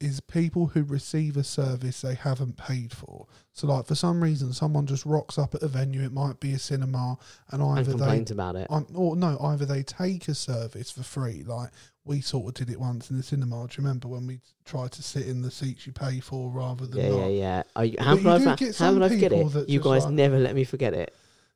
is 0.00 0.20
people 0.20 0.66
who 0.66 0.82
receive 0.82 1.36
a 1.36 1.44
service 1.44 2.00
they 2.00 2.14
haven't 2.14 2.56
paid 2.56 2.92
for. 2.92 3.26
So, 3.52 3.66
like, 3.68 3.86
for 3.86 3.94
some 3.94 4.22
reason, 4.22 4.52
someone 4.52 4.86
just 4.86 5.06
rocks 5.06 5.38
up 5.38 5.54
at 5.54 5.62
a 5.62 5.68
venue. 5.68 6.02
It 6.02 6.12
might 6.12 6.40
be 6.40 6.52
a 6.52 6.58
cinema, 6.58 7.16
and 7.50 7.62
And 7.62 7.78
either 7.78 7.92
they 7.92 7.98
complains 7.98 8.30
about 8.30 8.56
it. 8.56 8.66
on, 8.70 8.86
or 8.94 9.16
no, 9.16 9.38
either 9.40 9.64
they 9.64 9.82
take 9.82 10.28
a 10.28 10.34
service 10.34 10.90
for 10.90 11.02
free, 11.04 11.44
like 11.46 11.70
we 12.04 12.20
sort 12.20 12.48
of 12.48 12.54
did 12.54 12.70
it 12.74 12.78
once 12.80 13.10
in 13.10 13.16
the 13.16 13.22
cinema. 13.22 13.66
Do 13.66 13.80
you 13.80 13.84
remember 13.86 14.08
when 14.08 14.26
we 14.26 14.40
tried 14.64 14.92
to 14.92 15.02
sit 15.02 15.26
in 15.26 15.40
the 15.42 15.50
seats 15.50 15.86
you 15.86 15.92
pay 15.92 16.20
for 16.20 16.50
rather 16.50 16.86
than 16.86 17.00
Yeah, 17.00 17.08
not? 17.10 17.18
yeah, 17.20 17.26
yeah. 17.28 17.62
Are 17.76 17.84
you, 17.84 17.96
how 17.98 18.16
can 18.16 18.26
I, 18.26 18.38
fa- 18.40 18.56
get 18.58 18.76
how 18.76 18.90
some 18.92 19.02
I 19.02 19.08
forget 19.08 19.32
it? 19.32 19.68
You 19.68 19.80
guys 19.80 20.04
like- 20.04 20.12
never 20.14 20.38
let 20.38 20.54
me 20.54 20.64
forget 20.64 20.92
it. 20.92 21.14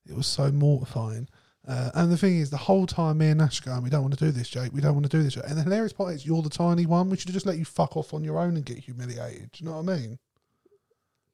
It 0.08 0.16
was 0.16 0.26
so 0.26 0.50
mortifying. 0.50 1.28
Uh, 1.66 1.90
and 1.94 2.10
the 2.10 2.16
thing 2.16 2.38
is, 2.38 2.48
the 2.50 2.56
whole 2.56 2.86
time 2.86 3.18
me 3.18 3.28
and 3.28 3.38
Nash 3.38 3.60
are 3.60 3.70
going, 3.70 3.82
we 3.82 3.90
don't 3.90 4.02
want 4.02 4.16
to 4.18 4.24
do 4.24 4.30
this, 4.30 4.48
Jake. 4.48 4.72
We 4.72 4.80
don't 4.80 4.94
want 4.94 5.10
to 5.10 5.14
do 5.16 5.22
this. 5.22 5.34
Jake." 5.34 5.44
And 5.48 5.58
the 5.58 5.62
hilarious 5.62 5.92
part 5.92 6.14
is, 6.14 6.24
you're 6.24 6.40
the 6.42 6.48
tiny 6.48 6.86
one. 6.86 7.10
We 7.10 7.16
should 7.18 7.32
just 7.32 7.44
let 7.46 7.58
you 7.58 7.64
fuck 7.64 7.96
off 7.96 8.14
on 8.14 8.24
your 8.24 8.38
own 8.38 8.56
and 8.56 8.64
get 8.64 8.78
humiliated. 8.78 9.50
Do 9.52 9.64
you 9.64 9.70
know 9.70 9.80
what 9.80 9.92
I 9.92 9.96
mean? 9.98 10.18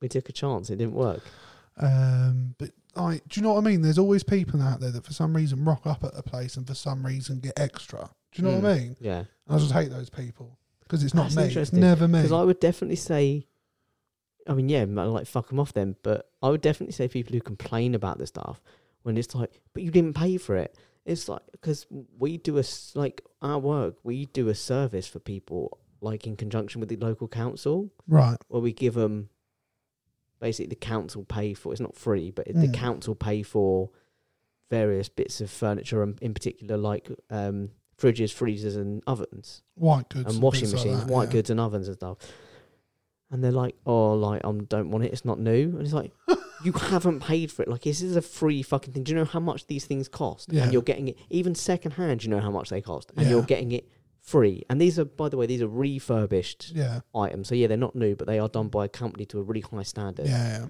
We 0.00 0.08
took 0.08 0.28
a 0.28 0.32
chance. 0.32 0.70
It 0.70 0.76
didn't 0.76 0.94
work. 0.94 1.22
Um, 1.78 2.54
but 2.58 2.70
I, 2.96 3.20
do 3.28 3.40
you 3.40 3.42
know 3.42 3.52
what 3.54 3.58
I 3.58 3.68
mean? 3.68 3.82
There's 3.82 3.98
always 3.98 4.22
people 4.22 4.60
out 4.62 4.80
there 4.80 4.90
that 4.90 5.04
for 5.04 5.12
some 5.12 5.34
reason 5.36 5.64
rock 5.64 5.86
up 5.86 6.04
at 6.04 6.12
a 6.16 6.22
place 6.22 6.56
and 6.56 6.66
for 6.66 6.74
some 6.74 7.04
reason 7.04 7.40
get 7.40 7.58
extra. 7.58 8.10
Do 8.32 8.42
you 8.42 8.48
know 8.48 8.56
what 8.58 8.64
I 8.70 8.74
Mm. 8.74 8.80
mean? 8.80 8.96
Yeah. 9.00 9.24
I 9.48 9.58
just 9.58 9.72
hate 9.72 9.90
those 9.90 10.10
people 10.10 10.58
because 10.80 11.02
it's 11.04 11.14
not 11.14 11.30
That's 11.30 11.54
me. 11.54 11.60
It's 11.62 11.72
never 11.72 12.06
me. 12.08 12.20
Because 12.20 12.32
I 12.32 12.42
would 12.42 12.60
definitely 12.60 12.96
say, 12.96 13.46
I 14.46 14.54
mean, 14.54 14.68
yeah, 14.68 14.84
like 14.84 15.26
fuck 15.26 15.48
them 15.48 15.60
off 15.60 15.72
then. 15.72 15.96
But 16.02 16.30
I 16.42 16.48
would 16.50 16.60
definitely 16.60 16.92
say 16.92 17.08
people 17.08 17.32
who 17.34 17.40
complain 17.40 17.94
about 17.94 18.18
the 18.18 18.26
stuff 18.26 18.60
when 19.04 19.16
it's 19.16 19.34
like, 19.34 19.60
but 19.72 19.82
you 19.82 19.90
didn't 19.90 20.14
pay 20.14 20.36
for 20.36 20.56
it. 20.56 20.76
It's 21.04 21.28
like 21.28 21.42
because 21.52 21.86
we 22.18 22.38
do 22.38 22.58
a 22.58 22.64
like 22.94 23.22
our 23.40 23.58
work, 23.58 23.96
we 24.02 24.26
do 24.26 24.48
a 24.48 24.54
service 24.54 25.06
for 25.06 25.18
people 25.20 25.78
like 26.00 26.26
in 26.26 26.36
conjunction 26.36 26.80
with 26.80 26.88
the 26.88 26.96
local 26.96 27.28
council 27.28 27.90
right. 28.08 28.36
where 28.48 28.60
we 28.60 28.72
give 28.72 28.94
them 28.94 29.28
basically 30.40 30.68
the 30.68 30.76
council 30.76 31.24
pay 31.24 31.54
for. 31.54 31.72
It's 31.72 31.80
not 31.80 31.94
free, 31.94 32.30
but 32.30 32.46
the 32.46 32.68
Mm. 32.68 32.74
council 32.74 33.14
pay 33.14 33.42
for 33.42 33.90
various 34.70 35.08
bits 35.10 35.40
of 35.40 35.50
furniture, 35.50 36.02
and 36.02 36.18
in 36.22 36.32
particular 36.32 36.76
like 36.78 37.10
um, 37.30 37.70
fridges, 37.98 38.32
freezers, 38.32 38.76
and 38.76 39.02
ovens 39.06 39.62
White 39.74 40.08
goods 40.08 40.34
and 40.34 40.42
washing 40.42 40.68
like 40.70 40.74
machines, 40.74 41.04
that, 41.04 41.12
white 41.12 41.28
yeah. 41.28 41.32
goods 41.32 41.50
and 41.50 41.60
ovens 41.60 41.86
and 41.88 41.96
stuff. 41.96 42.16
And 43.30 43.42
they're 43.44 43.52
like, 43.52 43.74
"Oh, 43.84 44.14
like 44.14 44.42
I 44.44 44.48
um, 44.48 44.64
don't 44.64 44.90
want 44.90 45.04
it. 45.04 45.12
It's 45.12 45.24
not 45.24 45.38
new." 45.38 45.70
And 45.70 45.82
it's 45.82 45.92
like, 45.92 46.12
"You 46.64 46.72
haven't 46.72 47.20
paid 47.20 47.52
for 47.52 47.62
it. 47.62 47.68
Like 47.68 47.82
this 47.82 48.00
is 48.02 48.16
a 48.16 48.22
free 48.22 48.62
fucking 48.62 48.92
thing. 48.92 49.04
Do 49.04 49.12
you 49.12 49.16
know 49.18 49.24
how 49.24 49.40
much 49.40 49.66
these 49.66 49.84
things 49.84 50.08
cost? 50.08 50.52
Yeah. 50.52 50.64
And 50.64 50.72
you're 50.72 50.82
getting 50.82 51.08
it 51.08 51.18
even 51.30 51.54
second 51.54 51.92
hand. 51.92 52.24
You 52.24 52.30
know 52.30 52.40
how 52.40 52.50
much 52.50 52.70
they 52.70 52.80
cost, 52.80 53.12
and 53.16 53.28
you're 53.28 53.42
getting 53.42 53.72
it 53.72 53.88
free. 54.20 54.62
And 54.70 54.80
these 54.80 54.98
are, 54.98 55.04
by 55.04 55.28
the 55.28 55.36
way, 55.36 55.46
these 55.46 55.60
are 55.62 55.68
refurbished 55.68 56.72
Yeah, 56.74 57.00
items. 57.14 57.48
So 57.48 57.54
yeah, 57.54 57.66
they're 57.66 57.76
not 57.76 57.94
new, 57.94 58.16
but 58.16 58.26
they 58.26 58.38
are 58.38 58.48
done 58.48 58.68
by 58.68 58.86
a 58.86 58.88
company 58.88 59.26
to 59.26 59.38
a 59.38 59.42
really 59.42 59.60
high 59.60 59.82
standard. 59.82 60.26
yeah, 60.26 60.58
yeah. 60.60 60.66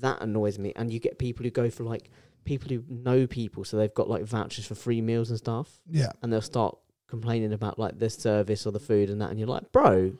That 0.00 0.22
annoys 0.22 0.58
me. 0.58 0.72
And 0.76 0.92
you 0.92 0.98
get 1.00 1.18
people 1.18 1.44
who 1.44 1.50
go 1.50 1.68
for 1.70 1.84
like 1.84 2.10
people 2.44 2.68
who 2.68 2.82
know 2.88 3.26
people, 3.26 3.64
so 3.64 3.76
they've 3.76 3.92
got 3.94 4.08
like 4.08 4.24
vouchers 4.24 4.66
for 4.66 4.74
free 4.74 5.00
meals 5.00 5.28
and 5.30 5.38
stuff, 5.38 5.80
Yeah. 5.90 6.10
and 6.22 6.32
they'll 6.32 6.40
start 6.40 6.76
complaining 7.06 7.52
about 7.52 7.78
like 7.78 7.98
the 7.98 8.08
service 8.08 8.66
or 8.66 8.70
the 8.72 8.80
food 8.80 9.10
and 9.10 9.20
that, 9.20 9.30
and 9.30 9.38
you're 9.38 9.48
like, 9.48 9.72
bro, 9.72 10.12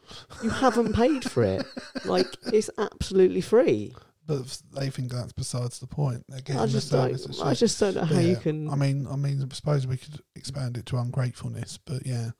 you 0.42 0.50
haven't 0.50 0.92
paid 0.94 1.24
for 1.30 1.42
it. 1.42 1.64
Like 2.04 2.26
it's 2.52 2.70
absolutely 2.78 3.40
free. 3.42 3.94
But 4.30 4.62
they 4.80 4.90
think 4.90 5.10
that's 5.10 5.32
besides 5.32 5.80
the 5.80 5.86
point. 5.88 6.24
They're 6.28 6.40
getting 6.40 6.60
I 6.62 6.66
the 6.66 6.72
just 6.72 6.90
don't. 6.92 7.18
service. 7.18 7.40
I 7.40 7.54
just 7.54 7.80
don't 7.80 7.96
know 7.96 8.04
how 8.04 8.14
But 8.14 8.24
you 8.24 8.36
can. 8.36 8.70
I 8.70 8.76
mean, 8.76 9.06
I 9.10 9.16
mean, 9.16 9.42
I 9.42 9.54
suppose 9.54 9.86
we 9.86 9.96
could 9.96 10.20
expand 10.36 10.76
it 10.76 10.86
to 10.86 10.98
ungratefulness, 10.98 11.78
but 11.84 12.06
yeah, 12.06 12.30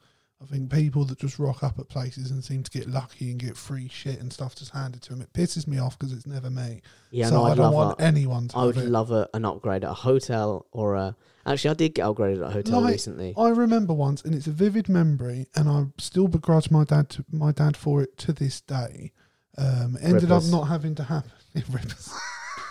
I 0.43 0.47
think 0.47 0.71
people 0.71 1.05
that 1.07 1.19
just 1.19 1.39
rock 1.39 1.63
up 1.65 1.79
at 1.79 1.89
places 1.89 2.31
and 2.31 2.43
seem 2.45 2.63
to 2.63 2.71
get 2.71 2.89
lucky 2.89 3.31
and 3.31 3.41
get 3.41 3.57
free 3.57 3.89
shit 3.89 4.21
and 4.21 4.33
stuff 4.33 4.55
just 4.55 4.71
handed 4.73 5.03
to 5.03 5.11
them, 5.11 5.21
it 5.21 5.33
pisses 5.33 5.67
me 5.67 5.79
off 5.79 5.99
because 5.99 6.13
it's 6.13 6.27
never 6.27 6.49
me. 6.49 6.81
yeah, 7.11 7.27
so 7.29 7.39
no, 7.39 7.45
I 7.45 7.55
don't 7.55 7.75
want 7.75 8.01
anyone 8.01 8.49
to. 8.49 8.57
I 8.57 8.65
would 8.67 8.77
love 8.77 9.11
a, 9.11 9.29
an 9.35 9.45
upgrade 9.45 9.85
at 9.85 9.91
a 9.91 9.95
hotel 9.95 10.67
or 10.71 10.95
a. 10.95 11.17
Actually, 11.45 11.71
I 11.71 11.75
did 11.75 11.95
get 11.95 12.05
upgraded 12.07 12.37
at 12.45 12.51
a 12.51 12.53
hotel 12.53 12.81
Like, 12.83 12.93
recently. 12.93 13.35
I 13.37 13.49
remember 13.49 13.95
once, 13.95 14.23
and 14.23 14.35
it's 14.35 14.47
a 14.47 14.53
vivid 14.53 14.89
memory, 14.89 15.47
and 15.57 15.69
I 15.69 15.87
still 15.99 16.29
begrudge 16.29 16.71
my 16.71 16.85
dad 16.85 17.09
to, 17.11 17.25
my 17.33 17.51
dad 17.53 17.77
for 17.77 18.01
it 18.03 18.17
to 18.19 18.33
this 18.33 18.61
day. 18.61 19.13
Um, 19.59 19.97
it 19.97 20.05
ended 20.05 20.23
Rippers. 20.31 20.47
up 20.47 20.59
not 20.61 20.69
having 20.69 20.95
to 20.95 21.03
happen. 21.03 21.33
Rippers. 21.71 22.13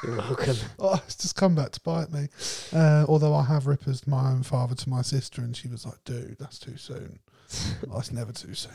You're 0.03 0.15
welcome. 0.17 0.55
Oh, 0.79 0.93
it's 1.05 1.15
just 1.17 1.35
come 1.35 1.55
back 1.55 1.71
to 1.71 1.81
bite 1.81 2.11
me. 2.11 2.29
Uh, 2.73 3.05
although 3.09 3.35
I 3.35 3.43
have 3.43 3.67
rippers 3.67 4.07
my 4.07 4.31
own 4.31 4.43
father 4.43 4.73
to 4.75 4.89
my 4.89 5.01
sister, 5.01 5.41
and 5.41 5.55
she 5.55 5.67
was 5.67 5.85
like, 5.85 6.01
"Dude, 6.05 6.37
that's 6.39 6.57
too 6.57 6.77
soon." 6.77 7.19
oh, 7.91 7.99
it's 7.99 8.11
never 8.11 8.31
too 8.31 8.53
soon. 8.53 8.71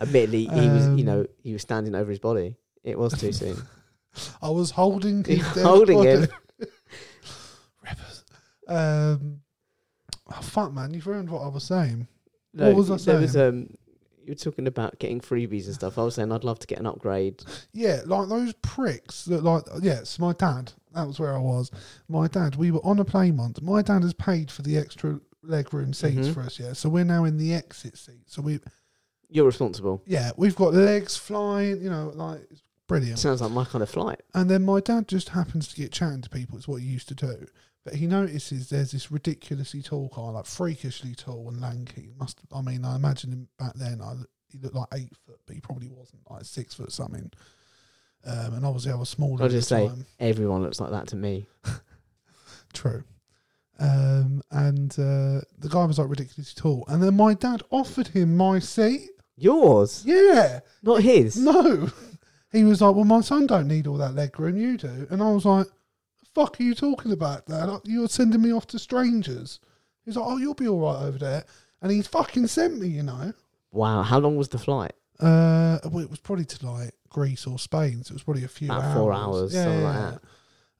Admittedly, 0.00 0.44
he 0.46 0.68
was, 0.68 0.86
you 0.86 0.92
Um, 0.92 1.04
know, 1.04 1.26
he 1.42 1.52
was 1.52 1.60
standing 1.62 1.94
over 1.94 2.08
his 2.10 2.18
body. 2.20 2.56
It 2.82 2.98
was 2.98 3.12
too 3.18 3.32
soon. 3.32 3.62
I 4.42 4.48
was 4.50 4.70
holding 4.70 5.22
his 5.24 5.42
holding 5.62 5.98
body. 5.98 6.10
him. 6.10 6.28
rippers. 7.82 8.24
Um, 8.68 9.40
oh, 10.30 10.40
fuck, 10.42 10.72
man, 10.72 10.94
you've 10.94 11.06
ruined 11.06 11.28
what 11.30 11.42
I 11.42 11.48
was 11.48 11.64
saying. 11.64 12.06
No, 12.54 12.68
What 12.68 12.76
was 12.76 12.90
I 12.90 12.96
There 13.12 13.20
was 13.20 13.32
saying? 13.32 13.48
um, 13.48 13.76
you 14.24 14.30
were 14.32 14.34
talking 14.36 14.66
about 14.66 14.98
getting 14.98 15.20
freebies 15.20 15.66
and 15.66 15.74
stuff. 15.74 15.98
I 15.98 16.02
was 16.02 16.14
saying 16.16 16.32
I'd 16.32 16.44
love 16.44 16.58
to 16.60 16.66
get 16.66 16.78
an 16.78 16.86
upgrade. 16.86 17.42
Yeah, 17.72 18.00
like 18.06 18.28
those 18.28 18.52
pricks 18.54 19.24
that, 19.26 19.44
like, 19.44 19.64
yes, 19.82 20.18
my 20.18 20.32
dad. 20.32 20.72
That 20.94 21.06
was 21.06 21.18
where 21.18 21.34
I 21.34 21.40
was. 21.40 21.70
My 22.08 22.28
dad. 22.28 22.56
We 22.56 22.70
were 22.70 22.84
on 22.84 22.98
a 23.00 23.04
plane 23.04 23.36
once. 23.36 23.60
My 23.60 23.82
dad 23.82 24.02
has 24.02 24.14
paid 24.14 24.50
for 24.50 24.62
the 24.62 24.78
extra 24.78 25.20
legroom 25.44 25.94
seats 25.94 26.28
Mhm. 26.28 26.34
for 26.34 26.40
us. 26.42 26.58
Yeah, 26.58 26.72
so 26.72 26.88
we're 26.88 27.04
now 27.04 27.24
in 27.24 27.36
the 27.36 27.52
exit 27.52 27.98
seat. 27.98 28.22
So 28.26 28.40
we, 28.42 28.60
You're 29.28 29.44
responsible. 29.46 30.02
yeah, 30.06 30.30
we've 30.36 30.54
got 30.56 30.72
legs 30.74 31.16
flying. 31.16 31.82
You 31.82 31.90
know, 31.90 32.12
like 32.14 32.40
it's 32.50 32.62
brilliant. 32.86 33.18
Sounds 33.18 33.42
like 33.42 33.50
my 33.50 33.64
kind 33.64 33.82
of 33.82 33.90
flight. 33.90 34.22
And 34.34 34.48
then 34.48 34.64
my 34.64 34.80
dad 34.80 35.08
just 35.08 35.30
happens 35.30 35.68
to 35.68 35.76
get 35.76 35.90
chatting 35.92 36.22
to 36.22 36.30
people. 36.30 36.56
It's 36.56 36.68
what 36.68 36.80
he 36.80 36.86
used 36.88 37.08
to 37.08 37.14
do. 37.14 37.46
But 37.84 37.94
he 37.96 38.06
notices 38.06 38.70
there's 38.70 38.92
this 38.92 39.10
ridiculously 39.12 39.82
tall 39.82 40.10
guy, 40.14 40.22
like 40.30 40.46
freakishly 40.46 41.14
tall 41.14 41.48
and 41.50 41.60
lanky. 41.60 42.08
Must 42.18 42.38
I 42.52 42.62
mean 42.62 42.84
I 42.84 42.96
imagine 42.96 43.32
him 43.32 43.48
back 43.58 43.74
then. 43.74 44.00
I, 44.00 44.14
he 44.50 44.58
looked 44.58 44.74
like 44.74 44.88
eight 44.94 45.12
foot, 45.26 45.38
but 45.46 45.54
he 45.54 45.60
probably 45.60 45.88
wasn't 45.88 46.22
like 46.30 46.44
six 46.44 46.72
foot 46.74 46.92
something. 46.92 47.30
Um, 48.26 48.54
and 48.54 48.64
obviously 48.64 48.92
I 48.92 48.94
was 48.94 49.10
smaller. 49.10 49.42
I'll 49.42 49.48
just 49.50 49.68
say- 49.68 49.86
time. 49.88 50.06
Everyone 50.18 50.62
looks 50.62 50.80
like 50.80 50.90
that 50.92 51.08
to 51.08 51.16
me. 51.16 51.46
True. 52.72 53.04
Um, 53.78 54.40
and 54.50 54.92
uh, 54.92 55.40
the 55.58 55.68
guy 55.68 55.84
was 55.84 55.98
like 55.98 56.08
ridiculously 56.08 56.54
tall. 56.60 56.84
And 56.88 57.02
then 57.02 57.16
my 57.16 57.34
dad 57.34 57.62
offered 57.70 58.08
him 58.08 58.36
my 58.36 58.60
seat. 58.60 59.10
Yours, 59.36 60.04
Yeah. 60.06 60.60
not 60.82 61.02
his. 61.02 61.36
No. 61.36 61.90
He 62.52 62.62
was 62.62 62.80
like, 62.80 62.94
Well, 62.94 63.04
my 63.04 63.20
son 63.20 63.48
don't 63.48 63.66
need 63.66 63.88
all 63.88 63.96
that 63.96 64.14
leg 64.14 64.38
room, 64.38 64.56
you 64.56 64.76
do. 64.78 65.08
And 65.10 65.20
I 65.20 65.32
was 65.32 65.44
like, 65.44 65.66
fuck 66.34 66.60
are 66.60 66.62
you 66.62 66.74
talking 66.74 67.12
about, 67.12 67.46
Dad? 67.46 67.70
You're 67.84 68.08
sending 68.08 68.42
me 68.42 68.52
off 68.52 68.66
to 68.68 68.78
strangers. 68.78 69.60
He's 70.04 70.16
like, 70.16 70.26
Oh, 70.26 70.36
you'll 70.36 70.54
be 70.54 70.68
all 70.68 70.80
right 70.80 71.02
over 71.06 71.18
there. 71.18 71.44
And 71.80 71.92
he 71.92 72.02
fucking 72.02 72.46
sent 72.46 72.78
me, 72.80 72.88
you 72.88 73.02
know. 73.02 73.32
Wow, 73.72 74.02
how 74.02 74.18
long 74.18 74.36
was 74.36 74.48
the 74.48 74.58
flight? 74.58 74.92
Uh, 75.20 75.78
well, 75.84 76.02
it 76.02 76.10
was 76.10 76.20
probably 76.20 76.44
to 76.44 76.66
like 76.66 76.92
Greece 77.08 77.46
or 77.46 77.58
Spain, 77.58 78.02
so 78.02 78.12
it 78.12 78.14
was 78.14 78.22
probably 78.22 78.44
a 78.44 78.48
few 78.48 78.68
About 78.68 78.84
hours. 78.84 78.94
four 78.96 79.12
hours, 79.12 79.52
something 79.52 79.82
like 79.82 80.14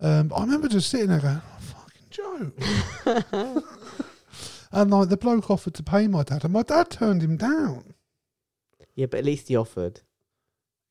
yeah. 0.00 0.18
Um, 0.18 0.32
I 0.36 0.40
remember 0.40 0.68
just 0.68 0.90
sitting 0.90 1.08
there 1.08 1.20
going, 1.20 1.40
oh, 1.44 1.60
"Fucking 1.60 2.52
joke." 3.30 3.64
and 4.72 4.90
like 4.90 5.08
the 5.08 5.16
bloke 5.16 5.50
offered 5.50 5.74
to 5.74 5.82
pay 5.82 6.08
my 6.08 6.22
dad, 6.24 6.44
and 6.44 6.52
my 6.52 6.62
dad 6.62 6.90
turned 6.90 7.22
him 7.22 7.36
down. 7.36 7.94
Yeah, 8.94 9.06
but 9.06 9.18
at 9.18 9.24
least 9.24 9.48
he 9.48 9.56
offered. 9.56 10.00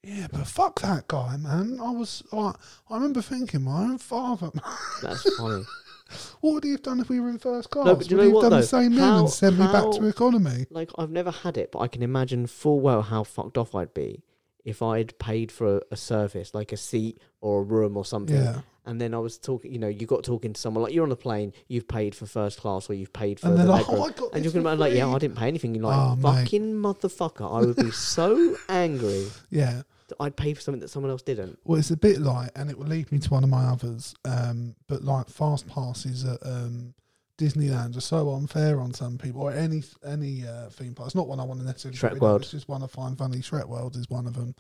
Yeah, 0.03 0.27
but 0.31 0.45
fuck 0.47 0.81
that 0.81 1.07
guy, 1.07 1.37
man. 1.37 1.79
I 1.81 1.91
was 1.91 2.23
like, 2.31 2.55
I 2.89 2.95
remember 2.95 3.21
thinking, 3.21 3.63
my 3.63 3.83
own 3.83 3.97
father. 3.97 4.51
Man. 4.53 4.63
That's 5.01 5.35
funny. 5.37 5.63
what 6.41 6.53
would 6.55 6.63
he 6.65 6.71
have 6.71 6.81
done 6.83 6.99
if 6.99 7.07
we 7.09 7.19
were 7.21 7.29
in 7.29 7.39
first 7.39 7.69
class? 7.69 7.85
No, 7.85 7.95
but 7.95 8.07
do 8.07 8.15
you 8.15 8.17
would 8.17 8.23
know 8.23 8.27
he 8.27 8.29
have 8.29 8.35
what, 8.35 8.41
done 8.41 8.51
the 8.51 8.57
though? 8.57 8.61
same 8.81 8.95
then 8.95 8.99
How- 9.09 9.19
and 9.19 9.29
sent 9.29 9.53
me 9.57 9.65
back 9.65 9.75
how- 9.75 9.91
to 9.93 10.05
economy? 10.05 10.65
Like 10.69 10.91
I've 10.97 11.09
never 11.11 11.31
had 11.31 11.57
it, 11.57 11.71
but 11.71 11.79
I 11.79 11.87
can 11.87 12.03
imagine 12.03 12.47
full 12.47 12.81
well 12.81 13.01
how 13.01 13.23
fucked 13.23 13.57
off 13.57 13.73
I'd 13.75 13.93
be 13.93 14.23
if 14.65 14.81
I'd 14.81 15.17
paid 15.19 15.51
for 15.51 15.77
a, 15.77 15.81
a 15.91 15.95
service 15.97 16.53
like 16.53 16.71
a 16.73 16.77
seat 16.77 17.19
or 17.41 17.59
a 17.61 17.63
room 17.63 17.95
or 17.97 18.03
something, 18.05 18.35
Yeah. 18.35 18.61
and 18.85 18.99
then 18.99 19.13
I 19.13 19.19
was 19.19 19.37
talking. 19.37 19.71
You 19.73 19.79
know, 19.79 19.87
you 19.89 20.05
got 20.05 20.23
talking 20.25 20.51
to 20.53 20.59
someone 20.59 20.83
like 20.83 20.93
you're 20.93 21.05
on 21.05 21.11
a 21.13 21.17
plane, 21.17 21.53
you've 21.69 21.87
paid 21.87 22.13
for 22.13 22.25
first 22.25 22.59
class 22.59 22.89
or 22.89 22.93
you've 22.93 23.11
paid 23.13 23.39
for 23.39 23.47
And 23.47 23.57
the 23.57 23.63
like, 23.65 23.85
oh, 23.89 24.03
I 24.03 24.11
got 24.11 24.33
and 24.33 24.43
this 24.43 24.53
you're 24.53 24.61
going 24.63 24.65
to 24.65 24.77
be 24.77 24.89
like, 24.89 24.93
yeah, 24.97 25.05
free. 25.05 25.15
I 25.15 25.19
didn't 25.19 25.37
pay 25.37 25.47
anything. 25.47 25.75
You're 25.75 25.85
like, 25.85 25.97
Oh, 25.97 26.15
mate. 26.17 26.43
fucking 26.43 26.73
motherfucker! 26.73 27.49
I 27.61 27.65
would 27.65 27.77
be 27.77 27.91
so 27.91 28.55
angry 28.69 29.27
Yeah. 29.49 29.83
I'd 30.19 30.35
pay 30.35 30.53
for 30.53 30.61
something 30.61 30.81
that 30.81 30.89
someone 30.89 31.11
else 31.11 31.21
didn't. 31.21 31.59
Well, 31.63 31.79
it's 31.79 31.91
a 31.91 31.97
bit 31.97 32.19
like, 32.19 32.51
and 32.55 32.69
it 32.69 32.77
will 32.77 32.87
lead 32.87 33.11
me 33.11 33.19
to 33.19 33.29
one 33.29 33.43
of 33.43 33.49
my 33.49 33.65
others. 33.65 34.15
Um, 34.25 34.75
but 34.87 35.03
like 35.03 35.29
fast 35.29 35.67
passes 35.67 36.25
at 36.25 36.39
um, 36.45 36.93
Disneyland 37.37 37.97
are 37.97 38.01
so 38.01 38.33
unfair 38.33 38.79
on 38.79 38.93
some 38.93 39.17
people, 39.17 39.41
or 39.41 39.51
any 39.51 39.83
any 40.05 40.47
uh, 40.47 40.69
theme 40.69 40.93
park. 40.93 41.07
It's 41.07 41.15
not 41.15 41.27
one 41.27 41.39
I 41.39 41.43
want 41.43 41.59
to 41.59 41.65
necessarily. 41.65 41.97
Shrek 41.97 42.19
World. 42.19 42.41
It's 42.41 42.51
just 42.51 42.69
one 42.69 42.83
I 42.83 42.87
find 42.87 43.17
funny. 43.17 43.37
Shrek 43.37 43.67
World 43.67 43.95
is 43.95 44.09
one 44.09 44.27
of 44.27 44.35
them. 44.35 44.55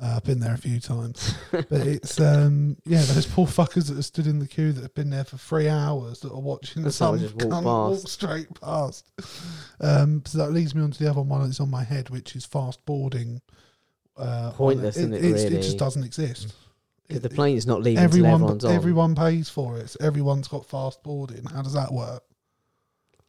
Uh, 0.00 0.14
I've 0.16 0.24
been 0.24 0.38
there 0.38 0.54
a 0.54 0.58
few 0.58 0.78
times, 0.78 1.34
but 1.50 1.66
it's 1.72 2.20
um, 2.20 2.76
yeah, 2.84 3.02
those 3.02 3.26
poor 3.26 3.46
fuckers 3.46 3.88
that 3.88 3.96
have 3.96 4.04
stood 4.04 4.28
in 4.28 4.38
the 4.38 4.46
queue 4.46 4.72
that 4.72 4.82
have 4.82 4.94
been 4.94 5.10
there 5.10 5.24
for 5.24 5.38
three 5.38 5.68
hours 5.68 6.20
that 6.20 6.30
are 6.30 6.40
watching 6.40 6.84
And 6.84 6.94
some 6.94 7.18
just 7.18 7.34
walk 7.34 7.52
cunt 7.52 7.64
walk 7.64 8.08
straight 8.08 8.48
past. 8.60 9.10
Um, 9.80 10.24
so 10.26 10.38
that 10.38 10.50
leads 10.50 10.74
me 10.74 10.82
on 10.82 10.90
to 10.90 11.04
the 11.04 11.08
other 11.08 11.20
one 11.20 11.44
that's 11.44 11.60
on 11.60 11.70
my 11.70 11.84
head, 11.84 12.10
which 12.10 12.34
is 12.34 12.44
fast 12.44 12.84
boarding. 12.84 13.40
Uh, 14.18 14.50
Pointless, 14.52 14.96
isn't 14.96 15.12
it, 15.14 15.24
it's- 15.24 15.42
It 15.42 15.50
really? 15.50 15.62
just 15.62 15.78
doesn't 15.78 16.02
exist. 16.04 16.54
Because 17.06 17.18
It- 17.24 17.28
the 17.28 17.34
plane's 17.34 17.66
not 17.66 17.82
leaving 17.82 18.02
everyone 18.02 18.32
everyone's 18.34 18.64
on. 18.64 18.72
everyone 18.74 19.14
pays 19.14 19.48
for 19.48 19.78
it. 19.78 19.90
So 19.90 19.98
everyone's 20.00 20.48
got 20.48 20.66
fast 20.66 21.02
boarding. 21.02 21.44
How 21.44 21.62
does 21.62 21.72
that 21.74 21.92
work? 21.92 22.22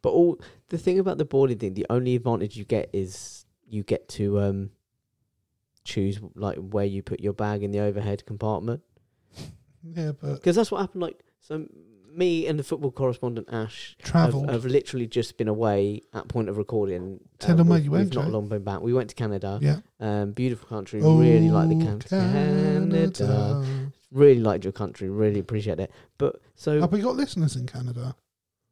But 0.02 0.10
all 0.10 0.40
the 0.68 0.78
thing 0.78 0.98
about 0.98 1.18
the 1.18 1.24
boarding 1.24 1.58
thing, 1.58 1.74
the 1.74 1.86
only 1.90 2.14
advantage 2.16 2.56
you 2.56 2.64
get 2.64 2.90
is 2.92 3.44
you 3.68 3.82
get 3.82 4.08
to 4.08 4.40
um 4.40 4.70
choose 5.84 6.20
like 6.34 6.58
where 6.58 6.84
you 6.84 7.02
put 7.02 7.20
your 7.20 7.32
bag 7.32 7.62
in 7.62 7.70
the 7.70 7.80
overhead 7.80 8.24
compartment. 8.26 8.82
Yeah, 9.82 10.12
but 10.12 10.34
Because 10.34 10.56
that's 10.56 10.70
what 10.70 10.80
happened. 10.82 11.00
Like 11.02 11.20
so, 11.40 11.66
me 12.12 12.46
and 12.46 12.58
the 12.58 12.62
football 12.64 12.90
correspondent 12.90 13.48
Ash 13.52 13.96
have, 14.00 14.10
travel. 14.10 14.48
have 14.48 14.64
literally 14.64 15.06
just 15.06 15.36
been 15.36 15.48
away 15.48 16.02
at 16.12 16.28
point 16.28 16.48
of 16.48 16.58
recording. 16.58 17.20
Tell 17.38 17.56
them 17.56 17.68
where 17.68 17.76
we've- 17.78 17.84
you 17.86 17.90
went, 17.92 18.14
not 18.14 18.30
long 18.30 18.48
been 18.48 18.64
back. 18.64 18.80
We 18.82 18.92
went 18.92 19.10
to 19.10 19.14
Canada. 19.16 19.58
yeah, 19.62 19.78
Um, 20.00 20.32
beautiful 20.32 20.68
country. 20.68 21.00
really 21.00 21.50
like 21.50 21.68
the 21.68 21.76
Oh, 21.76 21.78
can- 21.78 21.98
Canada. 22.00 23.64
Really 24.12 24.40
liked 24.40 24.64
your 24.64 24.72
country. 24.72 25.08
Really 25.08 25.38
appreciate 25.38 25.78
it. 25.78 25.90
But 26.18 26.40
so 26.56 26.80
Have 26.80 26.92
we 26.92 27.00
got 27.00 27.14
listeners 27.16 27.54
in 27.56 27.66
Canada? 27.66 28.16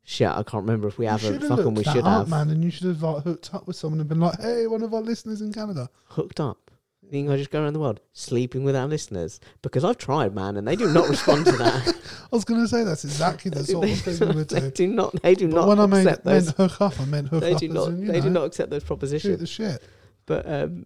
shit. 0.03 0.26
I 0.28 0.43
can't 0.43 0.64
remember 0.64 0.89
if 0.89 0.99
we 0.99 1.05
have 1.07 1.20
Fucking, 1.20 1.74
we 1.74 1.84
should 1.84 1.99
up, 1.99 2.05
have 2.20 2.28
man, 2.30 2.49
and 2.51 2.64
you 2.64 2.70
should 2.70 2.86
have 2.89 3.03
like 3.03 3.22
hooked 3.24 3.55
up 3.55 3.66
with 3.66 3.76
someone 3.76 4.01
and 4.01 4.09
been 4.09 4.20
like, 4.20 4.41
"Hey, 4.41 4.66
one 4.66 4.82
of 4.82 4.95
our 4.95 5.03
listeners 5.03 5.41
in 5.43 5.53
Canada." 5.53 5.91
hooked 6.07 6.41
up. 6.41 6.68
I 7.13 7.37
just 7.37 7.51
go 7.51 7.63
around 7.63 7.73
the 7.73 7.81
world 7.81 8.01
sleeping 8.13 8.65
with 8.65 8.77
our 8.77 8.87
listeners? 8.87 9.41
Because 9.63 9.85
I've 9.85 9.97
tried, 9.99 10.35
man, 10.35 10.57
and 10.57 10.69
they 10.69 10.77
do 10.77 10.93
not 10.93 11.09
respond 11.09 11.47
to 11.47 11.53
that. 11.53 11.89
I 12.33 12.37
was 12.37 12.45
going 12.45 12.61
to 12.61 12.69
say 12.69 12.85
that's 12.85 13.05
exactly 13.05 13.51
the 13.51 13.65
sort 13.65 13.89
of 13.89 13.99
thing 14.01 14.29
we 14.29 14.35
would 14.37 14.49
they 14.51 14.61
do. 14.61 14.71
do 14.71 14.87
not. 14.89 15.23
They 15.23 15.35
do 15.35 15.49
But 15.49 15.55
not 15.57 15.69
when 15.69 15.81
I 15.81 15.87
meant, 15.87 16.07
accept 16.09 16.25
those. 16.25 16.47
meant 16.47 16.57
hook 16.73 16.81
up, 16.83 17.01
I 17.01 17.05
meant 17.07 17.29
hook 17.29 17.41
They 17.41 17.55
up 17.55 17.61
do 17.61 17.69
not. 17.69 17.89
in, 17.89 18.07
They 18.07 18.21
do 18.21 18.31
not 18.31 18.45
accept 18.45 18.71
those 18.71 18.85
propositions. 18.85 19.33
shoot 19.33 19.39
the 19.41 19.47
shit. 19.47 19.83
But 20.27 20.51
um, 20.51 20.85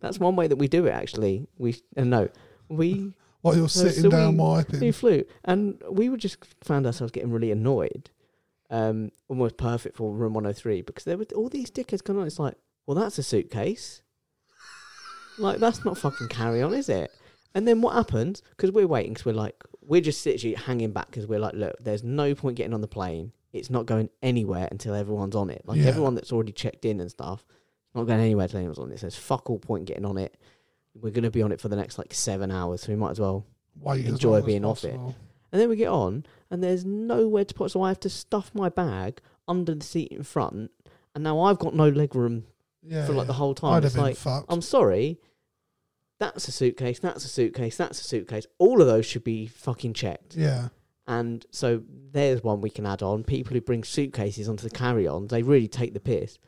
that's 0.00 0.18
one 0.18 0.34
way 0.36 0.48
that 0.48 0.56
we 0.56 0.66
do 0.68 0.86
it. 0.86 0.90
Actually, 0.90 1.46
we 1.58 1.76
uh, 1.96 2.02
no, 2.04 2.28
we 2.68 3.12
While 3.42 3.56
you're 3.56 3.68
so 3.68 3.88
sitting 3.88 4.10
down 4.10 4.32
we- 4.36 4.42
wiping. 4.42 4.80
we 4.80 4.90
flew, 4.90 5.24
and 5.44 5.80
we 5.90 6.08
were 6.08 6.16
just 6.16 6.38
found 6.64 6.86
ourselves 6.86 7.12
getting 7.12 7.30
really 7.30 7.52
annoyed. 7.52 8.10
Um, 8.70 9.10
almost 9.28 9.56
perfect 9.58 9.96
for 9.96 10.10
room 10.12 10.32
103 10.32 10.82
because 10.82 11.04
there 11.04 11.16
were 11.18 11.26
all 11.36 11.48
these 11.48 11.70
dickheads 11.70 12.02
coming 12.02 12.22
on. 12.22 12.26
It's 12.26 12.38
like, 12.40 12.54
well, 12.86 12.94
that's 12.96 13.18
a 13.18 13.22
suitcase. 13.22 14.02
Like 15.38 15.58
that's 15.58 15.84
not 15.84 15.98
fucking 15.98 16.28
carry 16.28 16.62
on, 16.62 16.74
is 16.74 16.88
it? 16.88 17.10
And 17.54 17.66
then 17.68 17.80
what 17.82 17.94
happens? 17.94 18.42
Because 18.50 18.72
we're 18.72 18.86
waiting, 18.86 19.12
because 19.12 19.24
we're 19.26 19.32
like, 19.32 19.62
we're 19.80 20.00
just 20.00 20.24
literally 20.26 20.54
hanging 20.54 20.92
back 20.92 21.06
because 21.06 21.26
we're 21.26 21.38
like, 21.38 21.54
look, 21.54 21.76
there's 21.80 22.02
no 22.02 22.34
point 22.34 22.56
getting 22.56 22.74
on 22.74 22.80
the 22.80 22.88
plane. 22.88 23.32
It's 23.52 23.70
not 23.70 23.86
going 23.86 24.10
anywhere 24.22 24.66
until 24.70 24.94
everyone's 24.94 25.36
on 25.36 25.50
it. 25.50 25.62
Like 25.64 25.78
Yeah. 25.78 25.86
everyone 25.86 26.16
that's 26.16 26.32
already 26.32 26.50
checked 26.52 26.84
in 26.84 27.00
and 27.00 27.08
stuff, 27.10 27.44
not 27.94 28.04
going 28.04 28.20
anywhere 28.20 28.44
until 28.44 28.58
anyone's 28.58 28.78
on 28.80 28.90
it. 28.90 28.98
So 28.98 29.02
there's 29.06 29.14
fuck 29.16 29.48
all 29.50 29.58
point 29.60 29.84
getting 29.84 30.04
on 30.04 30.18
it. 30.18 30.36
We're 31.00 31.10
going 31.12 31.22
to 31.24 31.30
be 31.30 31.42
on 31.42 31.52
it 31.52 31.60
for 31.60 31.68
the 31.68 31.76
next 31.76 31.96
like 31.98 32.12
seven 32.12 32.50
hours, 32.50 32.82
so 32.82 32.92
we 32.92 32.96
might 32.96 33.10
as 33.12 33.20
well 33.20 33.46
Wait 33.80 34.04
as 34.04 34.10
enjoy 34.12 34.30
long 34.30 34.38
as 34.40 34.44
being 34.44 34.64
off 34.64 34.84
it. 34.84 34.90
possible. 34.92 35.14
And 35.52 35.60
then 35.60 35.68
we 35.68 35.76
get 35.76 35.88
on, 35.88 36.26
and 36.50 36.62
there's 36.64 36.84
nowhere 36.84 37.44
to 37.44 37.54
put, 37.54 37.70
so 37.70 37.82
I 37.82 37.88
have 37.88 38.00
to 38.00 38.10
stuff 38.10 38.50
my 38.54 38.68
bag 38.68 39.20
under 39.46 39.74
the 39.74 39.84
seat 39.84 40.08
in 40.10 40.24
front, 40.24 40.72
and 41.14 41.22
now 41.22 41.40
I've 41.42 41.60
got 41.60 41.74
no 41.76 41.88
leg 41.88 42.14
room 42.16 42.44
Yeah, 42.86 43.06
for 43.06 43.12
like 43.12 43.24
yeah. 43.24 43.28
the 43.28 43.32
whole 43.34 43.54
time. 43.54 43.74
I'd 43.74 43.84
It's 43.84 43.94
been 43.94 44.04
like 44.04 44.16
fucked. 44.16 44.46
I'm 44.48 44.62
sorry. 44.62 45.18
That's 46.18 46.46
a 46.48 46.52
suitcase. 46.52 46.98
That's 47.00 47.24
a 47.24 47.28
suitcase. 47.28 47.76
That's 47.76 48.00
a 48.00 48.04
suitcase. 48.04 48.46
All 48.58 48.80
of 48.80 48.86
those 48.86 49.04
should 49.04 49.24
be 49.24 49.46
fucking 49.46 49.94
checked. 49.94 50.36
yeah, 50.36 50.68
And 51.06 51.44
so 51.50 51.82
there's 52.12 52.42
one 52.42 52.60
we 52.60 52.70
can 52.70 52.86
add 52.86 53.02
on. 53.02 53.24
People 53.24 53.54
who 53.54 53.60
bring 53.60 53.82
suitcases 53.84 54.48
onto 54.48 54.62
the 54.62 54.74
carry-ons, 54.74 55.30
they 55.30 55.42
really 55.42 55.68
take 55.68 55.92
the 55.92 56.00
piss. 56.00 56.38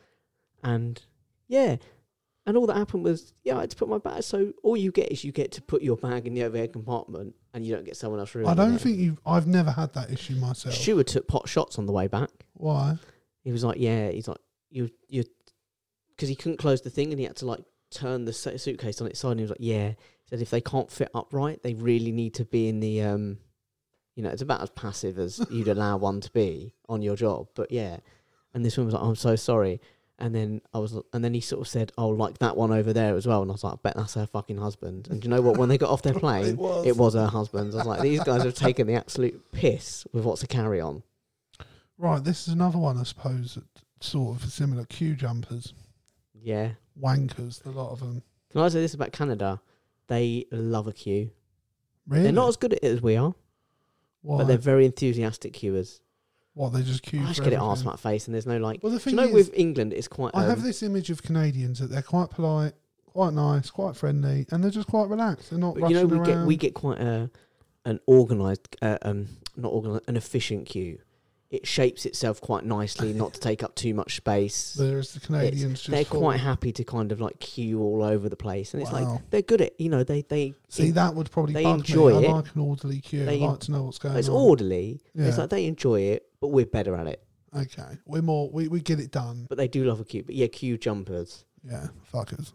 And 0.62 1.02
yeah, 1.48 1.76
and 2.46 2.56
all 2.56 2.66
that 2.66 2.76
happened 2.76 3.02
was 3.02 3.34
yeah, 3.42 3.56
I 3.56 3.62
had 3.62 3.70
to 3.70 3.76
put 3.76 3.88
my 3.88 3.98
bag. 3.98 4.22
So 4.22 4.52
all 4.62 4.76
you 4.76 4.92
get 4.92 5.10
is 5.10 5.24
you 5.24 5.32
get 5.32 5.52
to 5.52 5.62
put 5.62 5.82
your 5.82 5.96
bag 5.96 6.26
in 6.26 6.34
the 6.34 6.44
overhead 6.44 6.72
compartment, 6.72 7.34
and 7.52 7.66
you 7.66 7.74
don't 7.74 7.84
get 7.84 7.96
someone 7.96 8.20
else. 8.20 8.34
I 8.36 8.54
don't 8.54 8.74
it. 8.74 8.80
think 8.80 8.98
you. 8.98 9.18
I've 9.26 9.46
never 9.48 9.72
had 9.72 9.92
that 9.94 10.10
issue 10.10 10.36
myself. 10.36 10.74
Stewart 10.74 11.08
took 11.08 11.26
pot 11.26 11.48
shots 11.48 11.78
on 11.78 11.86
the 11.86 11.92
way 11.92 12.06
back. 12.06 12.30
Why? 12.54 12.96
He 13.42 13.52
was 13.52 13.64
like, 13.64 13.78
yeah, 13.78 14.10
he's 14.10 14.28
like 14.28 14.38
you 14.70 14.90
you 15.08 15.24
because 16.16 16.28
he 16.28 16.34
couldn't 16.34 16.58
close 16.58 16.80
the 16.80 16.90
thing 16.90 17.10
and 17.12 17.18
he 17.20 17.26
had 17.26 17.36
to 17.36 17.46
like 17.46 17.60
turn 17.90 18.24
the 18.24 18.32
suitcase 18.32 19.00
on 19.00 19.06
its 19.06 19.20
side. 19.20 19.32
And 19.32 19.40
he 19.40 19.44
was 19.44 19.50
like, 19.50 19.58
yeah. 19.60 19.90
He 19.90 20.30
said 20.30 20.40
if 20.42 20.50
they 20.50 20.60
can't 20.60 20.90
fit 20.90 21.10
upright, 21.14 21.62
they 21.62 21.74
really 21.74 22.10
need 22.10 22.34
to 22.34 22.44
be 22.44 22.68
in 22.68 22.80
the 22.80 23.02
um, 23.02 23.38
you 24.16 24.22
know, 24.22 24.30
it's 24.30 24.42
about 24.42 24.62
as 24.62 24.70
passive 24.70 25.18
as 25.18 25.44
you'd 25.50 25.68
allow 25.68 25.96
one 25.98 26.20
to 26.22 26.30
be 26.32 26.74
on 26.88 27.02
your 27.02 27.14
job. 27.16 27.48
But 27.54 27.70
yeah, 27.70 27.98
and 28.54 28.64
this 28.64 28.76
one 28.76 28.86
was 28.86 28.94
like, 28.94 29.02
I'm 29.04 29.14
so 29.14 29.36
sorry. 29.36 29.80
And 30.18 30.34
then 30.34 30.62
I 30.72 30.78
was, 30.78 30.98
and 31.12 31.22
then 31.22 31.34
he 31.34 31.42
sort 31.42 31.60
of 31.60 31.68
said, 31.68 31.92
"Oh, 31.98 32.08
like 32.08 32.38
that 32.38 32.56
one 32.56 32.72
over 32.72 32.94
there 32.94 33.14
as 33.16 33.26
well." 33.26 33.42
And 33.42 33.50
I 33.50 33.52
was 33.52 33.62
like, 33.62 33.74
"I 33.74 33.76
bet 33.82 33.96
that's 33.96 34.14
her 34.14 34.24
fucking 34.26 34.56
husband." 34.56 35.08
And 35.10 35.20
do 35.20 35.26
you 35.26 35.30
know 35.34 35.42
what? 35.42 35.58
When 35.58 35.68
they 35.68 35.76
got 35.76 35.90
off 35.90 36.00
their 36.00 36.14
plane, 36.18 36.46
It 36.46 36.56
was. 36.56 36.86
it 36.86 36.96
was 36.96 37.12
her 37.12 37.26
husband. 37.26 37.74
I 37.74 37.76
was 37.76 37.86
like, 37.86 38.00
"These 38.00 38.24
guys 38.24 38.42
have 38.42 38.54
taken 38.54 38.86
the 38.86 38.94
absolute 38.94 39.52
piss 39.52 40.06
with 40.14 40.24
what's 40.24 40.42
a 40.42 40.46
carry 40.46 40.80
on." 40.80 41.02
Right, 41.98 42.24
this 42.24 42.48
is 42.48 42.54
another 42.54 42.78
one, 42.78 42.96
I 42.98 43.02
suppose, 43.02 43.56
that 43.56 43.64
sort 44.00 44.42
of 44.42 44.50
similar. 44.50 44.86
Queue 44.86 45.16
jumpers, 45.16 45.74
Yeah, 46.42 46.70
wankers, 47.00 47.64
a 47.66 47.70
lot 47.70 47.90
of 47.92 48.00
them. 48.00 48.22
Can 48.50 48.60
I 48.60 48.68
say 48.68 48.80
this 48.80 48.94
about 48.94 49.12
Canada? 49.12 49.60
They 50.08 50.46
love 50.52 50.86
a 50.86 50.92
queue. 50.92 51.30
Really? 52.06 52.22
They're 52.24 52.32
not 52.32 52.48
as 52.48 52.56
good 52.56 52.72
at 52.74 52.78
it 52.82 52.86
as 52.86 53.02
we 53.02 53.16
are, 53.16 53.34
Why? 54.22 54.38
but 54.38 54.46
they're 54.46 54.56
very 54.58 54.86
enthusiastic 54.86 55.52
queuers. 55.52 56.00
what 56.54 56.72
they 56.72 56.82
just 56.82 57.02
queue. 57.02 57.20
I 57.22 57.26
just 57.28 57.42
get 57.42 57.52
it 57.52 57.56
arse 57.56 57.82
flat 57.82 57.98
face, 57.98 58.26
and 58.26 58.34
there's 58.34 58.46
no 58.46 58.58
like. 58.58 58.82
Well, 58.82 58.92
the 58.92 59.00
thing 59.00 59.12
you 59.12 59.16
know, 59.20 59.26
is, 59.26 59.32
with 59.48 59.54
England, 59.54 59.92
it's 59.92 60.08
quite. 60.08 60.30
I 60.34 60.44
Um, 60.44 60.50
have 60.50 60.62
this 60.62 60.82
image 60.82 61.10
of 61.10 61.22
Canadians 61.22 61.80
that 61.80 61.88
they're 61.88 62.00
quite 62.02 62.30
polite, 62.30 62.72
quite 63.04 63.32
nice, 63.34 63.70
quite 63.70 63.96
friendly, 63.96 64.46
and 64.50 64.62
they're 64.62 64.70
just 64.70 64.88
quite 64.88 65.08
relaxed. 65.08 65.50
They're 65.50 65.58
not 65.58 65.76
you 65.76 65.94
know, 65.94 66.06
we 66.06 66.16
around. 66.18 66.24
get 66.26 66.46
we 66.46 66.56
get 66.56 66.74
quite 66.74 67.00
a 67.00 67.30
an 67.84 68.00
organised, 68.08 68.76
uh, 68.82 68.98
um, 69.02 69.28
not 69.56 69.72
organised, 69.72 70.04
an 70.08 70.16
efficient 70.16 70.66
queue. 70.66 70.98
It 71.48 71.64
shapes 71.64 72.06
itself 72.06 72.40
quite 72.40 72.64
nicely, 72.64 73.12
not 73.12 73.34
to 73.34 73.40
take 73.40 73.62
up 73.62 73.76
too 73.76 73.94
much 73.94 74.16
space. 74.16 74.74
There's 74.78 75.14
the 75.14 75.20
Canadians 75.20 75.80
just 75.80 75.90
They're 75.90 76.04
quite 76.04 76.40
happy 76.40 76.72
to 76.72 76.82
kind 76.82 77.12
of 77.12 77.20
like 77.20 77.38
queue 77.38 77.80
all 77.80 78.02
over 78.02 78.28
the 78.28 78.36
place, 78.36 78.74
and 78.74 78.82
it's 78.82 78.90
like 78.92 79.06
they're 79.30 79.42
good 79.42 79.60
at 79.60 79.80
you 79.80 79.88
know 79.88 80.02
they 80.02 80.22
they 80.22 80.54
See, 80.68 80.90
that 80.90 81.14
would 81.14 81.30
probably 81.30 81.54
they 81.54 81.64
enjoy 81.64 82.18
me. 82.18 82.26
it. 82.26 82.30
I 82.30 82.32
like 82.32 82.54
an 82.54 82.60
orderly 82.62 83.00
queue. 83.00 83.24
They 83.24 83.40
I 83.40 83.46
like 83.46 83.60
to 83.60 83.70
know 83.70 83.84
what's 83.84 83.98
going 83.98 84.16
it's 84.16 84.28
on. 84.28 84.34
It's 84.34 84.42
orderly. 84.42 85.00
Yeah. 85.14 85.26
It's 85.26 85.38
like 85.38 85.50
they 85.50 85.66
enjoy 85.66 86.00
it, 86.00 86.26
but 86.40 86.48
we're 86.48 86.66
better 86.66 86.96
at 86.96 87.06
it. 87.06 87.22
okay, 87.56 87.96
we're 88.06 88.22
more. 88.22 88.50
We, 88.50 88.66
we 88.66 88.80
get 88.80 88.98
it 88.98 89.12
done. 89.12 89.46
But 89.48 89.56
they 89.56 89.68
do 89.68 89.84
love 89.84 90.00
a 90.00 90.04
queue. 90.04 90.24
But 90.24 90.34
yeah, 90.34 90.48
queue 90.48 90.76
jumpers. 90.76 91.44
Yeah, 91.62 91.86
fuckers. 92.12 92.52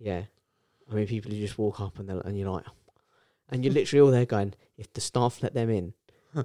Yeah, 0.00 0.24
I 0.90 0.94
mean, 0.94 1.06
people 1.06 1.30
who 1.30 1.38
just 1.38 1.56
walk 1.56 1.80
up 1.80 2.00
and 2.00 2.08
they're 2.08 2.18
and 2.18 2.36
you're 2.36 2.50
like, 2.50 2.64
and 3.50 3.64
you're 3.64 3.72
literally 3.72 4.00
all 4.00 4.10
there 4.10 4.26
going, 4.26 4.54
if 4.76 4.92
the 4.92 5.00
staff 5.00 5.40
let 5.40 5.54
them 5.54 5.70
in, 5.70 5.94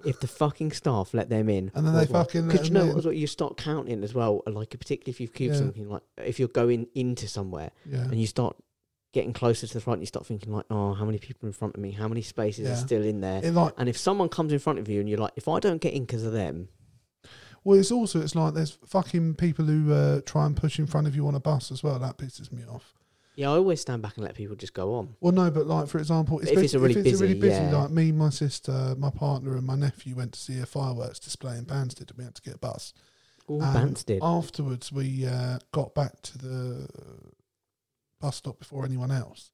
if 0.06 0.20
the 0.20 0.28
fucking 0.28 0.72
staff 0.72 1.14
let 1.14 1.30
them 1.30 1.50
in, 1.50 1.72
And 1.76 1.86
then 1.86 1.94
they 1.96 2.06
fucking 2.06 2.48
Because 2.48 2.68
you 2.68 2.74
know 2.74 2.88
what, 2.88 3.16
you 3.16 3.28
start 3.28 3.58
counting 3.58 4.04
as 4.04 4.14
well, 4.14 4.42
like 4.48 4.70
particularly 4.72 5.12
if 5.12 5.20
you've 5.20 5.34
queued 5.34 5.52
Yeah. 5.54 5.58
something 5.60 5.90
like 5.90 6.02
if 6.18 6.40
you're 6.40 6.48
going 6.48 6.88
into 6.96 7.28
somewhere 7.28 7.72
Yeah, 7.86 8.04
and 8.04 8.20
you 8.20 8.28
start 8.28 8.56
getting 9.12 9.34
closer 9.34 9.66
to 9.66 9.74
the 9.74 9.82
front, 9.82 10.02
you 10.02 10.06
start 10.06 10.26
thinking 10.26 10.54
like, 10.54 10.66
oh, 10.70 10.94
how 10.94 11.04
many 11.06 11.18
people 11.18 11.48
in 11.48 11.54
front 11.54 11.74
of 11.76 11.82
me? 11.82 11.92
How 11.92 12.08
many 12.08 12.22
spaces 12.22 12.68
Yeah. 12.68 12.74
are 12.74 12.78
still 12.78 13.04
in 13.04 13.22
there? 13.22 13.44
it 13.44 13.54
like. 13.54 13.74
And 13.78 13.90
if 13.90 13.98
someone 13.98 14.30
comes 14.30 14.54
in 14.54 14.60
front 14.60 14.78
of 14.80 14.88
you 14.88 15.00
and 15.00 15.10
you're 15.10 15.18
like, 15.18 15.34
if 15.36 15.48
I 15.48 15.60
don't 15.60 15.82
get 15.82 15.94
in 15.94 16.04
because 16.06 16.24
of 16.24 16.32
them, 16.34 16.70
Well, 17.64 17.78
it's 17.80 17.92
also 17.92 18.22
it's 18.22 18.36
like 18.36 18.54
there's 18.54 18.78
fucking 18.86 19.36
people 19.36 19.66
who 19.66 19.92
uh, 19.94 20.22
try 20.26 20.46
and 20.46 20.56
push 20.56 20.80
in 20.80 20.86
front 20.88 21.08
of 21.08 21.16
you 21.16 21.28
on 21.28 21.36
a 21.36 21.40
bus 21.40 21.72
as 21.72 21.84
well. 21.84 21.98
That 22.00 22.18
pisses 22.18 22.52
me 22.52 22.64
off. 22.70 22.94
Yeah, 23.40 23.52
I 23.52 23.56
always 23.56 23.80
stand 23.80 24.02
back 24.02 24.18
and 24.18 24.26
let 24.26 24.36
people 24.36 24.58
just 24.58 24.74
go 24.74 24.96
on. 24.96 25.16
Well, 25.22 25.32
no, 25.32 25.50
but 25.50 25.66
like 25.66 25.88
for 25.88 25.98
example, 25.98 26.42
If 26.42 26.58
it's 26.58 26.74
a 26.74 26.80
really 26.80 27.02
busy, 27.02 27.36
yeah. 27.36 27.74
like 27.74 27.90
me, 27.90 28.12
my 28.12 28.32
sister, 28.32 28.96
my 28.98 29.10
partner, 29.10 29.56
and 29.56 29.66
my 29.66 29.76
nephew 29.76 30.14
went 30.14 30.34
to 30.34 30.40
see 30.42 30.60
a 30.60 30.66
fireworks 30.66 31.20
display 31.20 31.58
in 31.58 31.64
Banstead, 31.64 32.10
and 32.10 32.18
we 32.18 32.26
had 32.26 32.36
to 32.36 32.42
get 32.42 32.56
a 32.56 32.58
bus. 32.58 32.94
All 33.48 33.62
bands 33.62 34.04
did. 34.04 34.20
Afterwards, 34.22 34.92
we 34.92 35.26
uh, 35.26 35.60
got 35.72 35.96
back 35.96 36.22
to 36.24 36.38
the 36.38 36.90
bus 38.20 38.36
stop 38.36 38.60
before 38.60 38.84
anyone 38.84 39.10
else. 39.10 39.52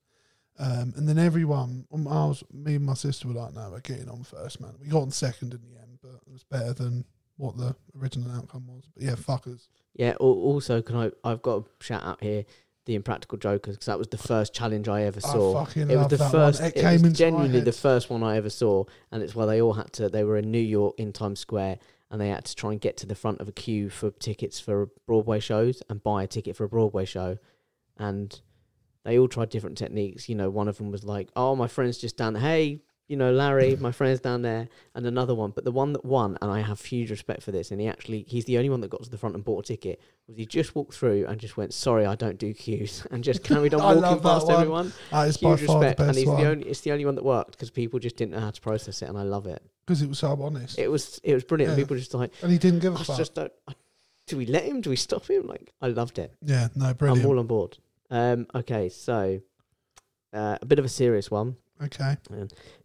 Um, 0.58 0.96
and 0.98 1.08
then 1.08 1.20
everyone, 1.20 1.86
um, 1.94 2.08
I 2.08 2.26
was, 2.26 2.44
me 2.52 2.76
and 2.76 2.86
my 2.86 2.96
sister 2.96 3.28
were 3.28 3.36
like, 3.36 3.54
no, 3.54 3.70
we're 3.70 3.82
getting 3.82 4.10
on 4.10 4.24
first, 4.24 4.62
man. 4.62 4.74
We 4.82 4.88
got 4.88 5.04
on 5.04 5.12
second 5.12 5.54
in 5.54 5.62
the 5.62 5.80
end, 5.80 6.00
but 6.02 6.22
it 6.26 6.32
was 6.32 6.44
better 6.44 6.74
than 6.74 7.06
what 7.38 7.56
the 7.56 7.76
original 8.02 8.32
outcome 8.32 8.66
was. 8.66 8.86
But 8.96 9.04
yeah, 9.04 9.12
fuckers. 9.12 9.68
Yeah. 9.94 10.16
Also, 10.16 10.82
can 10.82 10.96
I? 10.96 11.12
I've 11.24 11.44
got 11.44 11.68
a 11.68 11.84
shout 11.84 12.04
out 12.04 12.24
here. 12.24 12.46
The 12.86 12.96
Impractical 12.96 13.38
Jokers, 13.38 13.76
because 13.76 13.88
that 13.88 13.98
was 13.98 14.08
the 14.10 14.18
first 14.18 14.54
challenge 14.54 14.88
I 14.88 15.04
ever 15.04 15.20
saw. 15.20 15.66
I 15.66 15.80
it 15.80 15.98
was 15.98 16.08
the 16.08 16.18
first. 16.18 16.62
one. 16.62 16.70
It, 16.70 16.78
It, 16.78 16.82
came 16.82 17.02
was 17.02 17.14
genuinely 17.14 17.60
the 17.60 17.72
first 17.72 18.10
one 18.10 18.22
I 18.22 18.38
ever 18.38 18.50
saw, 18.50 18.86
and 19.12 19.24
it's 19.24 19.34
where 19.34 19.48
they 19.48 19.60
all 19.62 19.74
had 19.74 19.92
to. 19.94 20.08
They 20.08 20.24
were 20.24 20.38
in 20.38 20.52
New 20.52 20.60
York 20.60 20.94
in 21.00 21.12
Times 21.12 21.40
Square, 21.40 21.80
and 22.12 22.22
they 22.22 22.30
had 22.30 22.46
to 22.46 22.56
try 22.56 22.72
and 22.72 22.80
get 22.80 22.98
to 22.98 23.08
the 23.08 23.16
front 23.16 23.42
of 23.42 23.48
a 23.48 23.52
queue 23.52 23.90
for 23.90 24.12
tickets 24.12 24.60
for 24.60 24.90
Broadway 25.08 25.40
shows 25.40 25.82
and 25.90 26.04
buy 26.04 26.24
a 26.24 26.28
ticket 26.28 26.56
for 26.56 26.64
a 26.64 26.70
Broadway 26.70 27.06
show, 27.06 27.40
and 27.98 28.40
they 29.04 29.18
all 29.18 29.28
tried 29.28 29.50
different 29.50 29.78
techniques. 29.78 30.30
You 30.30 30.36
know, 30.36 30.50
one 30.52 30.68
of 30.68 30.78
them 30.78 30.92
was 30.92 31.04
like, 31.04 31.30
"Oh, 31.36 31.56
my 31.56 31.68
friend's 31.68 31.98
just 31.98 32.18
down. 32.18 32.36
Hey, 32.36 32.82
you 33.08 33.16
know, 33.16 33.32
Larry, 33.32 33.76
my 33.76 33.91
friend's 33.91 34.20
down 34.20 34.41
there," 34.41 34.68
and 34.95 35.06
another 35.06 35.36
one. 35.36 35.51
But 35.51 35.64
the 35.64 35.72
one 35.72 35.93
that 35.93 36.03
won, 36.03 36.38
and 36.41 36.49
I 36.51 36.62
have 36.62 36.82
huge 36.82 37.12
respect 37.12 37.43
for 37.43 37.51
this, 37.51 37.72
and 37.72 37.80
he 37.80 37.88
actually 37.88 38.26
he's 38.28 38.45
the 38.45 38.58
only 38.58 38.70
one 38.70 38.82
that 38.82 38.89
got 38.89 39.03
to 39.03 39.10
the 39.10 39.18
front 39.18 39.36
and 39.36 39.43
bought 39.43 39.66
a 39.66 39.68
ticket. 39.68 39.99
Was 40.28 40.38
he 40.38 40.45
just 40.45 40.76
walked 40.76 40.93
through 40.95 41.26
and 41.28 41.39
just 41.39 41.56
went, 41.58 41.74
"Sorry, 41.74 42.06
I 42.06 42.16
don't 42.16 42.38
do 42.39 42.53
queues," 42.53 43.06
and 43.12 43.24
just 43.24 43.43
carried 43.43 43.74
on 43.74 43.82
walking 44.01 44.22
past 44.22 44.47
one. 44.47 44.56
everyone 44.56 44.93
That 45.12 45.28
is 45.28 45.38
huge 45.38 45.62
respect, 45.62 45.99
and 45.99 46.16
he's 46.16 46.28
one 46.28 46.41
the 46.41 46.49
only. 46.49 46.68
It's 46.68 46.82
the 46.82 46.91
only 46.91 47.06
one 47.06 47.16
that 47.16 47.24
worked 47.26 47.51
because 47.51 47.70
people 47.70 47.99
just 47.99 48.16
didn't 48.16 48.32
know 48.34 48.39
how 48.41 48.51
to 48.51 48.62
process 48.62 49.01
it, 49.01 49.10
and 49.10 49.18
I 49.18 49.24
love 49.24 49.45
it. 49.45 49.62
because 49.86 50.01
it 50.01 50.10
was 50.10 50.20
so 50.20 50.30
honest, 50.41 50.80
It 50.80 50.89
was 50.89 51.20
it 51.24 51.34
was 51.34 51.43
brilliant. 51.43 51.72
Yeah. 51.74 51.84
People 51.84 51.97
just 51.97 52.14
like, 52.14 52.32
and 52.41 52.51
he 52.51 52.58
didn't 52.58 52.80
give 52.80 52.95
a 52.95 53.03
fuck. 53.03 53.18
just 53.18 53.36
don't. 53.36 53.51
I, 53.68 53.74
do 54.28 54.38
we 54.38 54.47
let 54.47 54.64
him? 54.64 54.82
Do 54.82 54.89
we 54.89 54.95
stop 54.95 55.30
him? 55.30 55.45
Like, 55.45 55.72
I 55.80 55.88
loved 55.89 56.18
it. 56.18 56.34
yeah, 56.41 56.70
no, 56.76 56.91
brilliant. 56.95 57.24
I'm 57.24 57.30
all 57.30 57.38
on 57.39 57.45
board. 57.45 57.78
Um, 58.10 58.47
okay, 58.56 58.89
so 58.89 59.41
uh, 60.34 60.58
a 60.60 60.66
bit 60.66 60.80
of 60.80 60.86
a 60.86 60.89
serious 60.89 61.30
one. 61.30 61.58
Okay, 61.84 62.17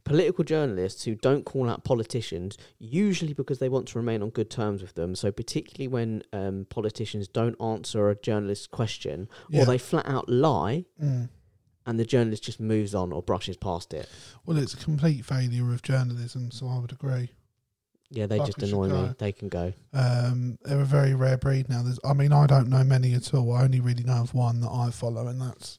Political 0.05 0.45
journalists 0.45 1.05
who 1.05 1.14
don't 1.14 1.45
call 1.45 1.68
out 1.68 1.84
politicians, 1.84 2.59
usually 2.78 3.32
because 3.32 3.59
they 3.59 3.68
want 3.68 3.88
to 3.88 3.99
remain 3.99 4.22
on 4.22 4.30
good 4.30 4.51
terms 4.51 4.82
with 4.82 4.95
them. 4.95 5.14
So, 5.14 5.30
particularly 5.30 5.88
when 5.88 6.22
um, 6.32 6.66
politicians 6.68 7.28
don't 7.28 7.61
answer 7.61 8.11
a 8.11 8.14
journalist's 8.16 8.66
question 8.66 9.28
yeah. 9.49 9.62
or 9.62 9.64
they 9.66 9.78
flat 9.78 10.07
out 10.07 10.28
lie, 10.28 10.84
Mm. 11.03 11.28
and 11.86 11.99
the 11.99 12.05
journalist 12.05 12.45
just 12.45 12.61
moves 12.61 12.95
on 12.95 13.12
or 13.12 13.22
brushes 13.22 13.57
past 13.57 13.95
it. 13.95 14.09
Well, 14.45 14.59
it's 14.59 14.74
a 14.74 14.78
complete 14.78 15.24
failure 15.24 15.72
of 15.72 15.82
journalism, 15.82 16.51
so 16.51 16.66
I 16.68 16.78
would 16.78 16.93
agree. 16.93 17.30
Yeah, 18.12 18.26
they 18.26 18.38
just 18.38 18.61
annoy 18.62 18.88
me. 18.88 19.14
They 19.18 19.30
can 19.30 19.49
go. 19.49 19.72
Um, 19.93 20.59
they're 20.64 20.80
a 20.80 20.84
very 20.84 21.14
rare 21.14 21.38
breed 21.38 21.68
now. 21.68 21.82
There's, 21.84 22.01
I 22.05 22.12
mean, 22.12 22.32
I 22.32 22.47
don't 22.49 22.68
know 22.68 22.82
many 22.82 23.14
at 23.14 23.32
all. 23.32 23.53
I 23.53 23.62
only 23.62 23.78
really 23.78 24.03
know 24.03 24.20
of 24.22 24.34
one 24.34 24.61
that 24.62 24.70
I 24.70 24.91
follow, 24.91 25.28
and 25.28 25.41
that's 25.41 25.78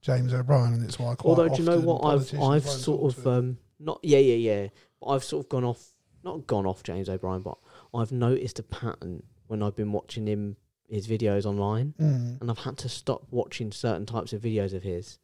James 0.00 0.32
O'Brien, 0.32 0.74
and 0.74 0.84
it's 0.84 0.98
why. 0.98 1.12
I 1.12 1.14
quite 1.16 1.28
Although, 1.30 1.48
do 1.48 1.62
you 1.62 1.68
know 1.68 1.80
what? 1.80 2.04
I've 2.04 2.40
I've 2.40 2.68
sort 2.68 3.16
of 3.16 3.26
um 3.26 3.58
not 3.78 4.00
yeah 4.02 4.18
yeah 4.18 4.34
yeah. 4.34 4.68
But 5.00 5.06
I've 5.08 5.24
sort 5.24 5.44
of 5.44 5.48
gone 5.48 5.64
off 5.64 5.84
not 6.24 6.46
gone 6.46 6.66
off 6.66 6.82
James 6.82 7.08
O'Brien, 7.08 7.42
but 7.42 7.56
I've 7.94 8.12
noticed 8.12 8.58
a 8.58 8.62
pattern 8.62 9.22
when 9.46 9.62
I've 9.62 9.76
been 9.76 9.92
watching 9.92 10.26
him 10.26 10.56
his 10.88 11.06
videos 11.06 11.44
online, 11.44 11.94
Mm, 12.00 12.40
and 12.40 12.50
I've 12.50 12.58
had 12.58 12.78
to 12.78 12.88
stop 12.88 13.26
watching 13.30 13.72
certain 13.72 14.06
types 14.06 14.32
of 14.32 14.40
videos 14.42 14.72
of 14.72 14.82
his. 14.82 15.18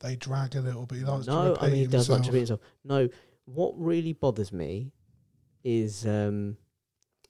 they 0.00 0.16
drag 0.16 0.56
a 0.56 0.60
little 0.60 0.86
bit. 0.86 0.98
He 0.98 1.04
likes 1.04 1.26
no, 1.26 1.54
to 1.54 1.60
I 1.62 1.66
mean 1.66 1.76
he 1.76 1.86
does 1.86 2.06
himself. 2.06 2.26
repeat 2.26 2.38
himself. 2.38 2.60
No, 2.84 3.08
what 3.44 3.74
really 3.76 4.12
bothers 4.14 4.52
me 4.52 4.92
is 5.64 6.06
um 6.06 6.56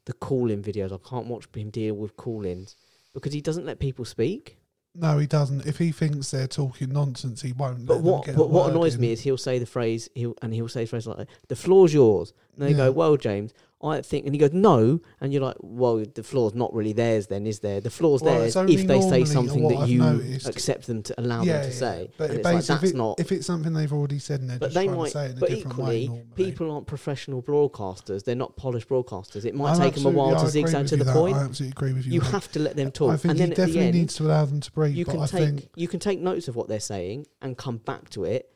the 0.05 0.13
call-in 0.13 0.63
videos. 0.63 0.93
I 0.93 1.09
can't 1.09 1.27
watch 1.27 1.47
him 1.55 1.71
deal 1.71 1.95
with 1.95 2.17
call-ins 2.17 2.77
because 3.15 3.33
he 3.33 3.41
doesn't 3.41 3.67
let 3.67 3.79
people 3.79 4.05
speak. 4.05 4.59
No, 4.95 5.17
he 5.19 5.27
doesn't. 5.27 5.65
If 5.67 5.79
he 5.79 5.91
thinks 5.91 6.31
they're 6.31 6.47
talking 6.47 6.93
nonsense, 6.93 7.41
he 7.41 7.53
won't. 7.53 7.87
But 7.87 7.95
let 7.95 8.03
them 8.05 8.13
what 8.13 8.25
get 8.27 8.37
but 8.37 8.51
what 8.51 8.71
annoys 8.71 8.97
in. 8.97 9.01
me 9.01 9.13
is 9.13 9.21
he'll 9.23 9.39
say 9.39 9.59
the 9.59 9.65
phrase 9.67 10.09
he'll 10.15 10.35
and 10.43 10.53
he'll 10.53 10.69
say 10.69 10.83
the 10.85 10.89
phrase 10.89 11.07
like 11.07 11.29
the 11.49 11.57
floor's 11.57 11.95
yours. 11.95 12.35
And 12.57 12.67
they 12.67 12.71
Yeah. 12.73 12.77
go, 12.89 12.93
Well, 12.93 13.17
James, 13.17 13.55
I 13.85 14.01
think, 14.01 14.27
and 14.27 14.35
he 14.35 14.39
goes, 14.39 14.53
no, 14.53 15.01
and 15.21 15.33
you're 15.33 15.43
like, 15.43 15.57
well, 15.61 16.05
the 16.15 16.23
floor's 16.23 16.55
not 16.55 16.73
really 16.73 16.93
theirs, 16.93 17.27
then 17.27 17.47
is 17.49 17.59
there? 17.61 17.81
The 17.81 17.91
floor's 17.91 18.23
Well, 18.23 18.39
theirs 18.39 18.55
if 18.57 18.87
they 18.87 19.01
say 19.01 19.25
something 19.25 19.67
that 19.69 19.77
I've 19.79 19.89
you 19.89 19.99
noticed- 19.99 20.49
accept 20.49 20.87
them 20.87 21.03
to 21.03 21.21
allow 21.21 21.43
yeah, 21.43 21.55
them 21.55 21.63
to 21.63 21.69
yeah, 21.69 21.75
say. 21.81 22.11
But 22.17 22.25
and 22.31 22.33
it 22.35 22.37
it's 22.39 22.45
like 22.45 22.55
that's 22.65 22.85
if, 22.85 22.91
it- 22.91 22.97
not. 22.97 23.19
if 23.21 23.33
it's 23.33 23.47
something 23.47 23.73
they've 23.73 23.93
already 23.93 24.19
said 24.21 24.41
and 24.41 24.51
they're 24.51 24.59
But 24.59 24.67
just 24.67 24.75
they 24.77 24.85
trying 24.87 24.99
might, 24.99 25.05
to 25.07 25.11
say 25.11 25.25
it 25.27 25.31
in 25.33 25.37
a 25.37 25.41
but 25.41 25.49
different 25.49 25.79
way, 25.79 26.03
equally, 26.03 26.23
people 26.37 26.71
aren't 26.71 26.87
professional 26.87 27.43
broadcasters. 27.43 28.25
They're 28.25 28.35
not 28.37 28.55
polished 28.57 28.89
broadcasters. 28.89 29.45
It 29.45 29.55
might 29.55 29.73
I'm 29.73 29.81
take 29.81 29.95
them 29.95 30.07
a 30.07 30.11
while 30.11 30.37
I 30.37 30.43
to 30.45 30.49
zigzag 30.49 30.87
to 30.89 30.97
the 30.97 31.05
that. 31.05 31.13
point. 31.15 31.37
I 31.37 31.43
absolutely 31.45 31.73
agree 31.73 31.93
with 31.93 32.07
you. 32.07 32.13
You 32.13 32.21
there. 32.21 32.31
have 32.31 32.53
to 32.53 32.59
let 32.61 32.77
them 32.77 32.93
talk, 32.93 33.13
I 33.13 33.17
think 33.17 33.31
and 33.33 33.39
he 33.41 33.47
then 33.47 33.51
the 33.51 33.57
definitely 33.57 33.81
end, 33.87 33.95
needs 33.97 34.15
to 34.17 34.25
allow 34.27 34.45
them 34.45 34.61
to 34.61 34.71
breathe. 34.73 34.95
you 34.95 35.05
can 35.05 35.27
take 35.27 35.69
you 35.75 35.89
can 35.89 35.99
take 35.99 36.21
notes 36.21 36.47
of 36.47 36.55
what 36.57 36.69
they're 36.69 36.79
saying 36.81 37.27
and 37.41 37.57
come 37.59 37.79
back 37.79 38.11
to 38.11 38.25
it. 38.25 38.49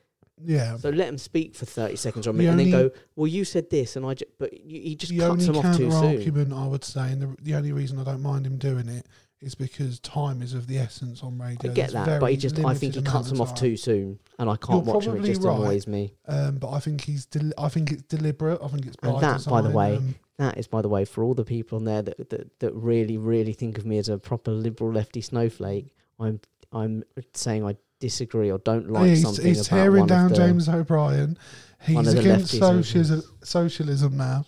Yeah, 0.45 0.77
So 0.77 0.91
let 0.91 1.07
them 1.07 1.19
speak 1.19 1.55
for 1.55 1.65
thirty 1.65 1.97
seconds 1.97 2.27
or 2.27 2.31
a 2.31 2.33
minute, 2.35 2.51
and 2.51 2.61
then 2.61 2.71
go, 2.71 2.91
"Well, 3.15 3.27
you 3.27 3.45
said 3.45 3.71
this, 3.71 3.97
and 3.97 4.05
I." 4.05 4.15
Ju-, 4.15 4.27
but 4.39 4.53
you, 4.53 4.83
he 4.83 4.95
just 4.95 5.11
the 5.11 5.21
cuts 5.21 5.31
only 5.31 5.47
them 5.47 5.57
off 5.57 5.77
too 5.77 5.91
soon. 5.91 6.05
argument 6.05 6.53
I 6.53 6.67
would 6.67 6.85
say, 6.85 7.13
and 7.13 7.23
the, 7.23 7.37
the 7.43 7.55
only 7.55 7.73
reason 7.73 7.99
I 7.99 8.05
don't 8.05 8.23
mind 8.23 8.47
him 8.47 8.59
doing 8.59 8.89
it 8.89 9.07
is 9.41 9.55
because 9.55 9.99
time 10.01 10.43
is 10.43 10.55
of 10.55 10.67
the 10.67 10.79
essence 10.79 11.23
on 11.23 11.39
radio. 11.39 11.71
I 11.71 11.75
get 11.75 11.93
There's 11.93 12.07
that, 12.07 12.21
but 12.21 12.31
he 12.31 12.37
just 12.37 12.59
I 12.59 12.75
think 12.75 12.95
he 12.95 13.03
cuts 13.03 13.31
them 13.31 13.41
off 13.41 13.55
too 13.55 13.77
soon, 13.77 14.19
and 14.39 14.51
I 14.51 14.57
can't 14.57 14.85
You're 14.85 14.95
watch 14.95 15.07
him. 15.07 15.17
It 15.17 15.27
just 15.27 15.43
right. 15.43 15.57
annoys 15.57 15.87
me. 15.87 16.15
Um, 16.27 16.57
but 16.57 16.71
I 16.71 16.81
think 16.81 17.03
he's. 17.03 17.27
Del- 17.27 17.53
I 17.57 17.69
think 17.69 17.93
it's 17.93 18.03
deliberate. 18.03 18.61
I 18.63 18.69
think 18.69 18.87
it's 18.87 18.97
by 18.97 19.09
And 19.09 19.21
that, 19.21 19.47
by 19.49 19.63
the 19.63 19.71
way, 19.71 19.97
um, 19.97 20.15
That 20.39 20.59
is, 20.59 20.67
by 20.67 20.83
the 20.83 20.89
way, 20.89 21.05
for 21.07 21.25
all 21.25 21.35
the 21.35 21.45
people 21.45 21.79
on 21.79 21.85
there 21.85 22.03
that, 22.03 22.29
that 22.29 22.61
that 22.61 22.75
really, 22.75 23.17
really 23.17 23.53
think 23.53 23.79
of 23.79 23.87
me 23.87 23.97
as 23.99 24.09
a 24.09 24.19
proper 24.19 24.51
liberal 24.51 24.93
lefty 24.93 25.23
snowflake. 25.23 25.95
I'm 26.19 26.41
I'm 26.73 27.05
saying 27.33 27.65
I 27.65 27.77
disagree 27.99 28.51
or 28.51 28.59
don't 28.59 28.91
like 28.91 29.11
he's, 29.11 29.23
something 29.23 29.45
he's 29.45 29.67
about 29.67 29.77
tearing 29.77 30.01
one 30.01 30.09
down 30.09 30.35
James 30.35 30.69
O'Brien. 30.69 31.39
He's 31.83 32.15
against 32.15 32.59
socialism, 32.59 33.23
socialism 33.43 34.17
now. 34.17 34.45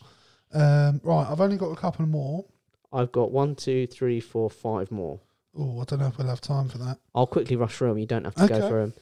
Um, 0.53 1.01
right, 1.05 1.26
I've 1.28 1.40
only 1.40 1.57
got 1.57 1.70
a 1.70 1.76
couple 1.76 2.07
more. 2.07 2.44
I've 2.92 3.12
got 3.12 3.30
one, 3.30 3.55
two, 3.55 3.86
three, 3.86 4.18
four, 4.20 4.49
five 4.49 4.90
more. 4.90 5.20
Oh, 5.59 5.80
I 5.80 5.84
don't 5.84 5.99
know 5.99 6.07
if 6.07 6.18
we'll 6.18 6.28
have 6.28 6.40
time 6.40 6.68
for 6.68 6.78
that. 6.78 6.99
I'll 7.14 7.26
quickly 7.26 7.57
rush 7.57 7.76
through 7.76 7.88
them. 7.88 7.99
You 7.99 8.07
don't 8.07 8.24
have 8.24 8.34
to 8.36 8.46
go 8.49 8.55
Okay. 8.55 8.68
through 8.68 8.80
them. 8.80 8.94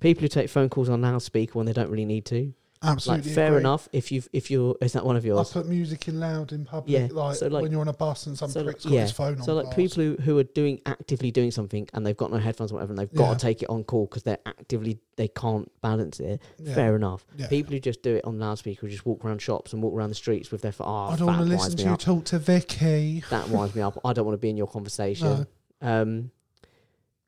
People 0.00 0.22
who 0.22 0.28
take 0.28 0.48
phone 0.48 0.68
calls 0.68 0.88
on 0.88 1.02
loudspeaker 1.02 1.52
when 1.58 1.66
they 1.66 1.72
don't 1.72 1.90
really 1.90 2.04
need 2.04 2.24
to. 2.26 2.52
Absolutely, 2.80 3.30
like 3.30 3.34
fair 3.34 3.46
agree. 3.48 3.60
enough. 3.60 3.88
If 3.92 4.12
you've 4.12 4.28
if 4.32 4.50
you're 4.50 4.76
is 4.80 4.92
that 4.92 5.04
one 5.04 5.16
of 5.16 5.24
yours? 5.24 5.50
I 5.50 5.52
put 5.52 5.66
music 5.68 6.06
in 6.06 6.20
loud 6.20 6.52
in 6.52 6.64
public, 6.64 6.92
Yeah, 6.92 7.08
like, 7.10 7.36
so, 7.36 7.48
like- 7.48 7.62
when 7.62 7.72
you're 7.72 7.80
on 7.80 7.88
a 7.88 7.92
bus 7.92 8.26
and 8.26 8.38
some 8.38 8.50
so, 8.50 8.60
like, 8.60 8.66
prick's 8.66 8.84
got 8.84 8.92
yeah, 8.92 9.00
his 9.02 9.10
phone 9.10 9.34
on. 9.38 9.42
So 9.42 9.54
like 9.54 9.64
blast. 9.64 9.76
people 9.76 10.02
who, 10.04 10.16
who 10.22 10.38
are 10.38 10.44
doing 10.44 10.80
actively 10.86 11.30
doing 11.32 11.50
something 11.50 11.88
and 11.92 12.06
they've 12.06 12.16
got 12.16 12.30
no 12.30 12.38
headphones 12.38 12.70
or 12.70 12.76
whatever 12.76 12.92
and 12.92 12.98
they've 12.98 13.12
got 13.14 13.28
Yeah. 13.28 13.34
to 13.34 13.40
take 13.40 13.62
it 13.62 13.68
on 13.68 13.82
call 13.84 14.06
because 14.06 14.22
they're 14.22 14.38
actively 14.46 15.00
they 15.16 15.26
can't 15.28 15.68
balance 15.82 16.20
it. 16.20 16.40
yeah. 16.58 16.74
Fair 16.74 16.94
enough. 16.94 17.26
People 17.48 17.72
who 17.72 17.80
just 17.80 18.02
do 18.02 18.14
it 18.16 18.24
on 18.24 18.38
loudspeaker 18.38 18.82
who 18.82 18.88
just 18.88 19.04
walk 19.04 19.24
around 19.24 19.42
shops 19.42 19.72
and 19.72 19.82
walk 19.82 19.94
around 19.94 20.10
the 20.10 20.14
streets 20.14 20.52
with 20.52 20.62
their 20.62 20.70
phone. 20.70 20.86
Oh, 20.88 21.12
I 21.12 21.16
don't 21.16 21.26
want 21.26 21.38
to 21.40 21.44
listen 21.46 21.76
to 21.78 21.82
you 21.84 21.90
up. 21.90 21.98
talk 21.98 22.24
to 22.26 22.38
Vicky. 22.38 23.24
That 23.30 23.48
winds 23.48 23.74
me 23.74 23.82
up. 23.82 23.98
I 24.04 24.12
don't 24.12 24.24
want 24.24 24.34
to 24.34 24.40
be 24.40 24.50
in 24.50 24.56
your 24.56 24.68
conversation. 24.68 25.46
No. 25.82 26.02
Um, 26.02 26.30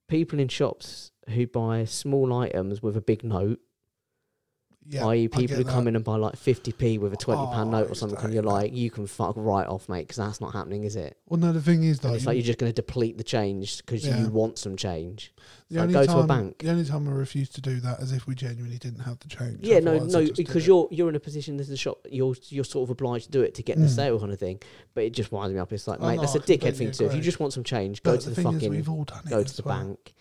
people 0.06 0.38
in 0.38 0.48
shops 0.48 1.10
who 1.28 1.46
buy 1.46 1.84
small 1.84 2.32
items 2.32 2.82
with 2.82 2.96
a 2.96 3.00
big 3.00 3.22
note, 3.24 3.60
Yeah, 4.92 5.06
i.e., 5.06 5.28
people 5.28 5.56
who 5.56 5.62
that. 5.62 5.70
come 5.70 5.86
in 5.86 5.94
and 5.94 6.04
buy 6.04 6.16
like 6.16 6.34
50p 6.34 6.98
with 6.98 7.12
a 7.12 7.16
20 7.16 7.38
pound 7.52 7.72
Oh, 7.72 7.78
note 7.78 7.90
or 7.92 7.94
something, 7.94 8.18
and 8.18 8.34
you're 8.34 8.42
that. 8.42 8.48
like, 8.48 8.74
you 8.74 8.90
can 8.90 9.06
fuck 9.06 9.34
right 9.36 9.66
off, 9.66 9.88
mate, 9.88 10.00
because 10.02 10.16
that's 10.16 10.40
not 10.40 10.52
happening, 10.52 10.82
is 10.82 10.96
it? 10.96 11.16
Well, 11.26 11.38
no, 11.38 11.52
the 11.52 11.62
thing 11.62 11.84
is, 11.84 12.00
though, 12.00 12.12
it's 12.12 12.26
like 12.26 12.34
you're 12.34 12.42
just 12.44 12.58
going 12.58 12.72
to 12.72 12.74
deplete 12.74 13.16
the 13.16 13.22
change 13.22 13.76
because 13.78 14.04
Yeah. 14.04 14.18
you 14.20 14.28
want 14.30 14.58
some 14.58 14.74
change. 14.76 15.32
the 15.70 15.76
like, 15.76 15.82
only 15.82 15.94
go 15.94 16.04
time, 16.06 16.16
to 16.16 16.22
a 16.22 16.26
bank. 16.26 16.58
The 16.58 16.70
only 16.70 16.84
time 16.84 17.08
I 17.08 17.12
refuse 17.12 17.48
to 17.50 17.60
do 17.60 17.78
that 17.80 18.00
is 18.00 18.10
if 18.10 18.26
we 18.26 18.34
genuinely 18.34 18.78
didn't 18.78 19.00
have 19.00 19.20
the 19.20 19.28
change. 19.28 19.58
Yeah, 19.60 19.78
no, 19.78 19.92
Otherwise, 19.94 20.14
I 20.16 20.20
no, 20.24 20.30
because 20.36 20.66
you're 20.66 20.88
you're 20.90 21.08
in 21.08 21.14
a 21.14 21.20
position. 21.20 21.56
There's 21.56 21.70
a 21.70 21.76
shop. 21.76 21.98
You're 22.10 22.34
you're 22.48 22.64
sort 22.64 22.82
of 22.86 22.90
obliged 22.90 23.26
to 23.26 23.30
do 23.30 23.42
it 23.42 23.54
to 23.54 23.62
get 23.62 23.76
the 23.78 23.84
Mm. 23.86 23.94
sale 23.94 24.18
kind 24.18 24.32
of 24.32 24.40
thing. 24.40 24.58
But 24.94 25.04
it 25.04 25.10
just 25.12 25.30
winds 25.30 25.54
me 25.54 25.60
up. 25.60 25.72
It's 25.72 25.86
like, 25.86 26.00
Oh, 26.00 26.08
mate, 26.08 26.16
no, 26.16 26.22
that's 26.22 26.34
I 26.34 26.40
a 26.40 26.42
dickhead 26.42 26.74
thing 26.76 26.90
to 26.90 26.98
do. 26.98 27.06
If 27.06 27.14
you 27.14 27.20
just 27.20 27.38
want 27.38 27.52
some 27.52 27.62
change, 27.62 28.02
go 28.02 28.16
to 28.16 28.30
the, 28.30 28.42
fucking 28.42 28.70
we've 28.70 28.88
all 28.88 29.04
done 29.04 29.20
it 29.24 29.30
go 29.30 29.44
to 29.44 29.56
the 29.56 29.62
well. 29.62 29.78
bank. 29.84 30.14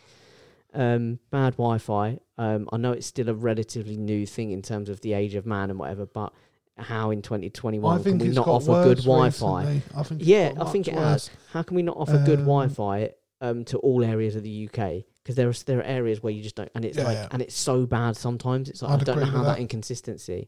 Um, 0.74 1.20
bad 1.32 1.53
Wi-Fi. 1.53 2.20
Um, 2.38 2.70
I 2.72 2.78
know 2.78 2.91
it's 2.91 3.07
still 3.07 3.30
a 3.30 3.34
relatively 3.34 3.97
new 3.97 4.26
thing 4.26 4.51
in 4.51 4.61
terms 4.61 4.89
of 4.89 5.01
the 5.01 5.13
age 5.13 5.36
of 5.36 5.45
man 5.45 5.70
and 5.70 5.80
whatever, 5.80 6.05
but 6.05 6.32
how 6.78 7.09
in 7.11 7.22
2021 7.22 7.99
I 7.99 8.03
can 8.03 8.17
we 8.20 8.30
not 8.30 8.47
offer 8.47 8.84
good 8.84 8.99
Wi-Fi? 8.99 9.63
recently. 9.63 9.82
I 9.95 10.03
think 10.03 10.22
Yeah, 10.24 10.53
I 10.59 10.65
think 10.72 10.88
it 10.88 10.93
worse. 10.95 11.28
has. 11.28 11.30
How 11.51 11.63
can 11.63 11.76
we 11.76 11.82
not 11.82 11.97
offer 11.97 12.22
good 12.26 12.39
Um, 12.39 12.45
Wi-Fi 12.45 13.09
um, 13.41 13.65
to 13.65 13.78
all 13.80 14.03
areas 14.03 14.36
of 14.36 14.43
the 14.43 14.70
UK? 14.70 15.03
Because 15.24 15.36
there 15.36 15.49
are 15.49 15.53
there 15.65 15.80
are 15.80 15.84
areas 15.84 16.24
where 16.24 16.32
you 16.32 16.41
just 16.41 16.55
don't, 16.55 16.70
and 16.76 16.86
it's 16.86 16.97
Yeah, 16.97 17.03
like, 17.03 17.15
yeah. 17.15 17.28
and 17.32 17.41
it's 17.41 17.55
so 17.55 17.86
bad 17.86 18.15
sometimes. 18.15 18.70
It's 18.70 18.82
like 18.82 18.91
I'd 18.91 19.01
I 19.01 19.03
don't 19.03 19.20
know 19.20 19.26
how 19.26 19.43
that. 19.43 19.55
that. 19.55 19.59
inconsistency. 19.59 20.47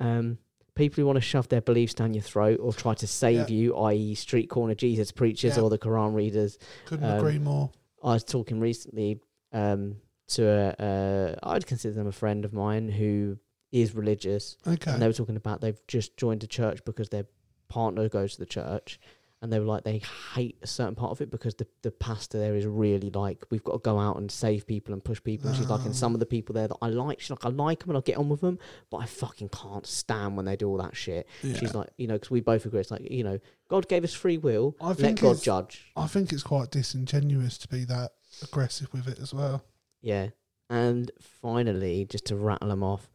Um, 0.00 0.38
people 0.74 1.00
who 1.02 1.06
want 1.06 1.16
to 1.16 1.20
shove 1.22 1.48
their 1.48 1.60
beliefs 1.60 1.94
down 1.94 2.14
your 2.14 2.22
throat 2.22 2.58
or 2.60 2.72
try 2.72 2.94
to 2.94 3.06
save 3.06 3.50
Yeah. 3.50 3.56
you, 3.56 3.76
i.e., 3.76 4.14
street 4.14 4.48
corner 4.48 4.74
Jesus 4.74 5.10
preachers 5.12 5.58
or 5.58 5.70
the 5.70 5.78
Quran 5.78 6.14
readers. 6.14 6.58
Couldn't 6.86 7.08
um, 7.10 7.18
agree 7.18 7.38
more. 7.38 7.70
I 8.02 8.12
was 8.14 8.24
talking 8.24 8.60
recently 8.60 9.20
um, 9.52 9.96
to 10.28 10.44
a, 10.46 11.36
uh, 11.42 11.50
I'd 11.52 11.66
consider 11.66 11.94
them 11.94 12.06
a 12.06 12.12
friend 12.12 12.44
of 12.44 12.52
mine 12.52 12.88
who 12.88 13.38
is 13.72 13.94
religious, 13.94 14.56
Okay. 14.66 14.90
and 14.90 15.00
they 15.02 15.06
were 15.06 15.12
talking 15.12 15.36
about 15.36 15.60
they've 15.60 15.80
just 15.86 16.16
joined 16.16 16.42
a 16.42 16.46
church 16.46 16.84
because 16.84 17.08
their 17.10 17.26
partner 17.68 18.08
goes 18.08 18.34
to 18.34 18.38
the 18.40 18.46
church, 18.46 18.98
and 19.42 19.52
they 19.52 19.58
were 19.58 19.66
like 19.66 19.84
they 19.84 20.00
hate 20.34 20.56
a 20.62 20.66
certain 20.66 20.94
part 20.94 21.10
of 21.12 21.20
it 21.20 21.30
because 21.30 21.54
the 21.56 21.66
the 21.82 21.90
pastor 21.90 22.38
there 22.38 22.56
is 22.56 22.64
really 22.66 23.10
like 23.10 23.44
we've 23.50 23.62
got 23.62 23.72
to 23.72 23.78
go 23.78 23.98
out 23.98 24.16
and 24.16 24.30
save 24.30 24.66
people 24.66 24.94
and 24.94 25.04
push 25.04 25.22
people. 25.22 25.48
And 25.48 25.56
she's 25.56 25.68
like, 25.68 25.84
and 25.84 25.94
some 25.94 26.14
of 26.14 26.20
the 26.20 26.26
people 26.26 26.54
there 26.54 26.68
that 26.68 26.76
I 26.80 26.88
like, 26.88 27.20
she's 27.20 27.30
like, 27.30 27.44
I 27.44 27.50
like 27.50 27.80
them 27.80 27.90
and 27.90 27.98
I 27.98 28.00
get 28.00 28.16
on 28.16 28.28
with 28.28 28.40
them, 28.40 28.58
but 28.90 28.98
I 28.98 29.06
fucking 29.06 29.50
can't 29.50 29.86
stand 29.86 30.36
when 30.36 30.46
they 30.46 30.56
do 30.56 30.68
all 30.68 30.78
that 30.78 30.96
shit. 30.96 31.28
yeah. 31.42 31.56
She's 31.58 31.74
like, 31.74 31.88
you 31.98 32.06
know, 32.06 32.14
because 32.14 32.30
we 32.30 32.40
both 32.40 32.64
agree, 32.66 32.80
it's 32.80 32.90
like, 32.90 33.08
you 33.10 33.24
know, 33.24 33.38
God 33.68 33.88
gave 33.88 34.04
us 34.04 34.14
free 34.14 34.38
will, 34.38 34.74
I 34.80 34.88
let 34.88 34.96
think 34.96 35.20
God 35.20 35.28
it's- 35.32 35.42
judge. 35.42 35.92
I 35.96 36.06
think 36.06 36.32
it's 36.32 36.42
quite 36.42 36.70
disingenuous 36.70 37.58
to 37.58 37.68
be 37.68 37.84
that 37.84 38.12
aggressive 38.42 38.92
with 38.92 39.08
it 39.08 39.18
as 39.18 39.32
well. 39.34 39.64
Yeah. 40.02 40.28
And 40.68 41.10
finally, 41.20 42.04
just 42.04 42.26
to 42.26 42.36
rattle 42.36 42.68
them 42.68 42.82
off, 42.82 43.08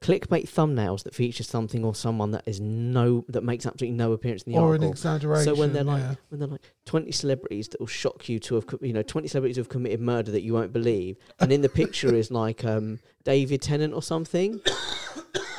clickbait 0.00 0.48
thumbnails 0.48 1.02
that 1.02 1.14
feature 1.14 1.42
something 1.42 1.84
or 1.84 1.92
someone 1.94 2.30
that 2.30 2.46
is 2.46 2.60
no 2.60 3.24
that 3.28 3.42
makes 3.42 3.66
absolutely 3.66 3.96
no 3.96 4.12
appearance 4.12 4.42
in 4.44 4.52
the 4.52 4.58
article. 4.58 4.84
or 4.84 4.86
an 4.86 4.92
exaggeration. 4.92 5.44
So 5.44 5.60
when 5.60 5.72
they're 5.72 5.84
like 5.84 6.02
yeah. 6.02 6.14
when 6.28 6.38
they're 6.38 6.48
like 6.48 6.62
twenty 6.84 7.10
celebrities 7.10 7.68
that 7.68 7.80
will 7.80 7.88
shock 7.88 8.28
you 8.28 8.38
to 8.40 8.54
have 8.54 8.66
co- 8.66 8.78
you 8.80 8.92
know 8.92 9.02
twenty 9.02 9.28
celebrities 9.28 9.56
who 9.56 9.60
have 9.62 9.68
committed 9.68 10.00
murder 10.00 10.30
that 10.32 10.42
you 10.42 10.54
won't 10.54 10.72
believe, 10.72 11.16
and 11.40 11.50
in 11.50 11.62
the 11.62 11.68
picture 11.68 12.14
is 12.14 12.30
like 12.30 12.64
um, 12.64 13.00
David 13.24 13.60
Tennant 13.60 13.92
or 13.92 14.02
something, 14.02 14.60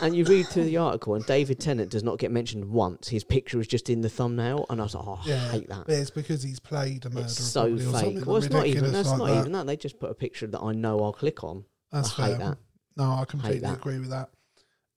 and 0.02 0.16
you 0.16 0.24
read 0.24 0.48
through 0.48 0.66
the 0.66 0.78
article 0.78 1.16
and 1.16 1.26
David 1.26 1.60
Tennant 1.60 1.92
does 1.92 2.04
not 2.04 2.18
get 2.18 2.32
mentioned 2.32 2.66
once. 2.66 3.10
His 3.10 3.26
picture 3.26 3.60
is 3.60 3.68
just 3.68 3.90
in 3.90 4.00
the 4.02 4.10
thumbnail, 4.10 4.66
and 4.70 4.80
I 4.80 4.84
was 4.84 4.96
like, 4.96 5.04
oh, 5.06 5.20
I 5.26 5.38
hate 5.50 5.70
that. 5.70 5.86
But 5.86 5.96
it's 5.96 6.12
because 6.12 6.42
he's 6.44 6.60
played 6.60 7.06
a 7.06 7.10
murderer. 7.10 7.26
It's 7.26 7.44
so 7.44 7.78
fake. 7.78 8.26
Well, 8.26 8.38
it's 8.38 8.50
not 8.50 8.68
even 8.68 8.92
that's 8.94 9.10
like 9.10 9.18
not 9.18 9.28
that. 9.28 9.40
even 9.40 9.52
that. 9.52 9.68
They 9.68 9.76
just 9.76 10.00
put 10.00 10.10
a 10.12 10.16
picture 10.16 10.48
that 10.48 10.62
I 10.62 10.72
know 10.72 11.04
I'll 11.04 11.14
click 11.14 11.44
on. 11.44 11.66
That's 11.92 12.18
I 12.18 12.28
hate 12.28 12.38
fair. 12.38 12.48
that. 12.50 12.58
No, 13.00 13.14
I 13.14 13.26
completely 13.26 13.60
that. 13.62 13.78
agree 13.78 13.98
with 14.00 14.10
that. 14.10 14.30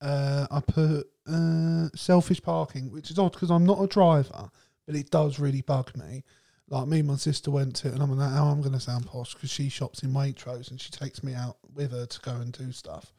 Uh, 0.00 0.46
I 0.50 0.61
put 0.61 1.05
uh, 1.26 1.88
selfish 1.94 2.42
parking, 2.42 2.90
which 2.90 3.11
is 3.11 3.18
odd 3.18 3.32
because 3.32 3.50
I'm 3.50 3.64
not 3.64 3.80
a 3.82 3.86
driver, 3.86 4.50
but 4.86 4.96
it 4.96 5.11
does 5.11 5.38
really 5.38 5.62
bug 5.62 5.96
me. 5.96 6.24
Like 6.68 6.88
me 6.88 6.98
and 7.00 7.09
my 7.09 7.16
sister 7.16 7.50
went 7.50 7.76
to, 7.76 7.88
and 7.92 8.03
I'm 8.03 8.11
like, 8.18 8.32
oh, 8.32 8.48
I'm 8.50 8.61
going 8.61 8.72
to 8.72 8.80
sound 8.80 9.07
posh 9.07 9.34
because 9.34 9.50
she 9.50 9.68
shops 9.68 10.03
in 10.03 10.11
Waitrose 10.12 10.70
and 10.70 10.80
she 10.80 10.90
takes 10.90 11.22
me 11.22 11.34
out 11.34 11.59
with 11.74 11.92
her 11.92 12.07
to 12.07 12.20
go 12.20 12.32
and 12.32 12.53
do 12.53 12.72
stuff. 12.72 13.12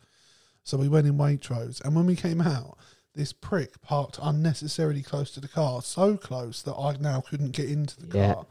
So 0.63 0.77
we 0.77 0.89
went 0.89 1.07
in 1.07 1.17
Waitrose, 1.17 1.79
and 1.85 1.95
when 1.95 2.05
we 2.05 2.15
came 2.15 2.41
out, 2.41 2.77
this 3.15 3.31
prick 3.31 3.79
parked 3.81 4.17
unnecessarily 4.21 5.03
close 5.03 5.29
to 5.31 5.39
the 5.39 5.47
car, 5.47 5.81
so 5.81 6.17
close 6.17 6.61
that 6.63 6.73
I 6.73 6.95
now 6.99 7.21
couldn't 7.21 7.51
get 7.51 7.69
into 7.69 7.99
the 8.05 8.17
Yeah. 8.17 8.33
car. 8.33 8.45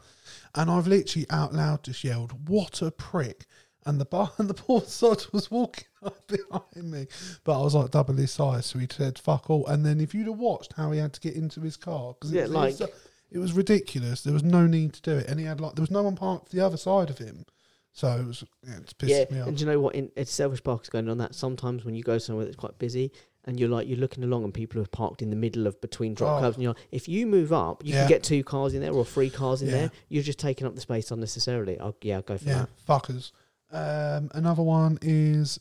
And 0.55 0.71
I've 0.71 0.87
literally 0.87 1.27
out 1.29 1.53
loud 1.53 1.83
just 1.83 2.03
yelled, 2.03 2.47
"What 2.49 2.81
a 2.81 2.89
prick!" 2.89 3.45
And 3.85 3.99
the 3.99 4.05
bar 4.05 4.31
and 4.37 4.49
the 4.49 4.53
poor 4.53 4.81
sod 4.81 5.25
was 5.31 5.51
walking 5.51 5.85
up 6.03 6.27
behind 6.27 6.91
me, 6.91 7.07
but 7.43 7.59
I 7.59 7.63
was 7.63 7.75
like 7.75 7.91
double 7.91 8.13
his 8.15 8.31
size, 8.31 8.65
so 8.65 8.79
he 8.79 8.87
said 8.89 9.19
"fuck 9.19 9.49
all." 9.49 9.65
And 9.67 9.85
then 9.85 9.99
if 9.99 10.13
you'd 10.13 10.27
have 10.27 10.37
watched 10.37 10.73
how 10.73 10.91
he 10.91 10.99
had 10.99 11.13
to 11.13 11.19
get 11.21 11.35
into 11.35 11.61
his 11.61 11.75
car, 11.77 12.13
because 12.13 12.31
Yeah, 12.31 12.43
it, 12.43 12.49
like- 12.49 12.79
was, 12.79 12.89
it 13.31 13.39
was 13.39 13.53
ridiculous. 13.53 14.21
There 14.21 14.33
was 14.33 14.43
no 14.43 14.67
need 14.67 14.93
to 14.93 15.01
do 15.01 15.17
it, 15.17 15.27
and 15.27 15.39
he 15.39 15.45
had 15.45 15.59
like 15.59 15.75
there 15.75 15.83
was 15.83 15.91
no 15.91 16.03
one 16.03 16.15
parked 16.15 16.51
the 16.51 16.61
other 16.65 16.77
side 16.77 17.09
of 17.09 17.17
him, 17.17 17.45
so 17.91 18.07
it 18.17 18.25
was 18.25 18.43
yeah, 18.65 18.77
it's 18.77 18.93
pissed 18.93 19.11
yeah, 19.11 19.25
me 19.35 19.41
off. 19.41 19.47
and 19.47 19.57
do 19.57 19.65
you 19.65 19.71
know 19.71 19.79
what? 19.79 19.95
In, 19.95 20.11
it's 20.15 20.31
selfish 20.31 20.63
park 20.63 20.83
is 20.83 20.89
going 20.89 21.09
on 21.09 21.17
that. 21.17 21.35
Sometimes 21.35 21.83
when 21.83 21.95
you 21.95 22.03
go 22.03 22.17
somewhere 22.17 22.45
that's 22.45 22.55
quite 22.57 22.77
busy, 22.79 23.11
and 23.45 23.59
you're 23.59 23.69
like 23.69 23.87
you're 23.87 23.97
looking 23.97 24.23
along, 24.23 24.43
and 24.45 24.53
people 24.53 24.81
are 24.81 24.85
parked 24.87 25.21
in 25.21 25.29
the 25.29 25.35
middle 25.35 25.67
of 25.67 25.81
between 25.81 26.13
drop 26.13 26.37
Oh. 26.37 26.41
curves, 26.41 26.55
and 26.57 26.63
you're 26.63 26.73
like, 26.73 26.87
if 26.91 27.09
you 27.09 27.25
move 27.27 27.51
up, 27.51 27.83
you 27.83 27.93
Yeah. 27.93 28.01
can 28.03 28.09
get 28.09 28.23
two 28.23 28.43
cars 28.43 28.73
in 28.75 28.81
there 28.81 28.93
or 28.93 29.03
three 29.03 29.29
cars 29.29 29.61
in 29.61 29.67
Yeah. 29.69 29.73
there. 29.75 29.91
You're 30.09 30.23
just 30.23 30.39
taking 30.39 30.65
up 30.67 30.75
the 30.75 30.81
space 30.81 31.11
unnecessarily. 31.11 31.79
I'll, 31.79 31.95
yeah, 32.01 32.15
I'll 32.17 32.21
go 32.21 32.37
for 32.37 32.45
Yeah, 32.47 32.65
that. 32.65 32.69
fuckers. 32.87 33.31
Um, 33.73 34.29
another 34.33 34.61
one 34.63 34.99
is 35.01 35.59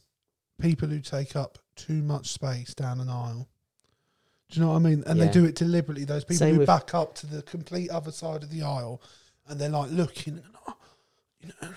people 0.60 0.88
who 0.88 1.00
take 1.00 1.34
up 1.34 1.58
too 1.76 2.02
much 2.02 2.28
space 2.32 2.74
down 2.74 3.00
an 3.00 3.08
aisle. 3.08 3.48
Do 4.50 4.60
you 4.60 4.66
know 4.66 4.72
what 4.72 4.76
I 4.76 4.80
mean? 4.80 5.02
And 5.06 5.18
Yeah. 5.18 5.24
they 5.26 5.32
do 5.32 5.44
it 5.46 5.54
deliberately. 5.54 6.04
Those 6.04 6.24
people 6.24 6.36
Same 6.36 6.56
who 6.56 6.66
back 6.66 6.94
up 6.94 7.14
to 7.16 7.26
the 7.26 7.42
complete 7.42 7.90
other 7.90 8.12
side 8.12 8.42
of 8.42 8.50
the 8.50 8.62
aisle, 8.62 9.00
and 9.48 9.58
they're 9.58 9.70
like 9.70 9.90
looking. 9.90 10.42
Oh, 10.68 10.76
you 11.40 11.48
know, 11.62 11.70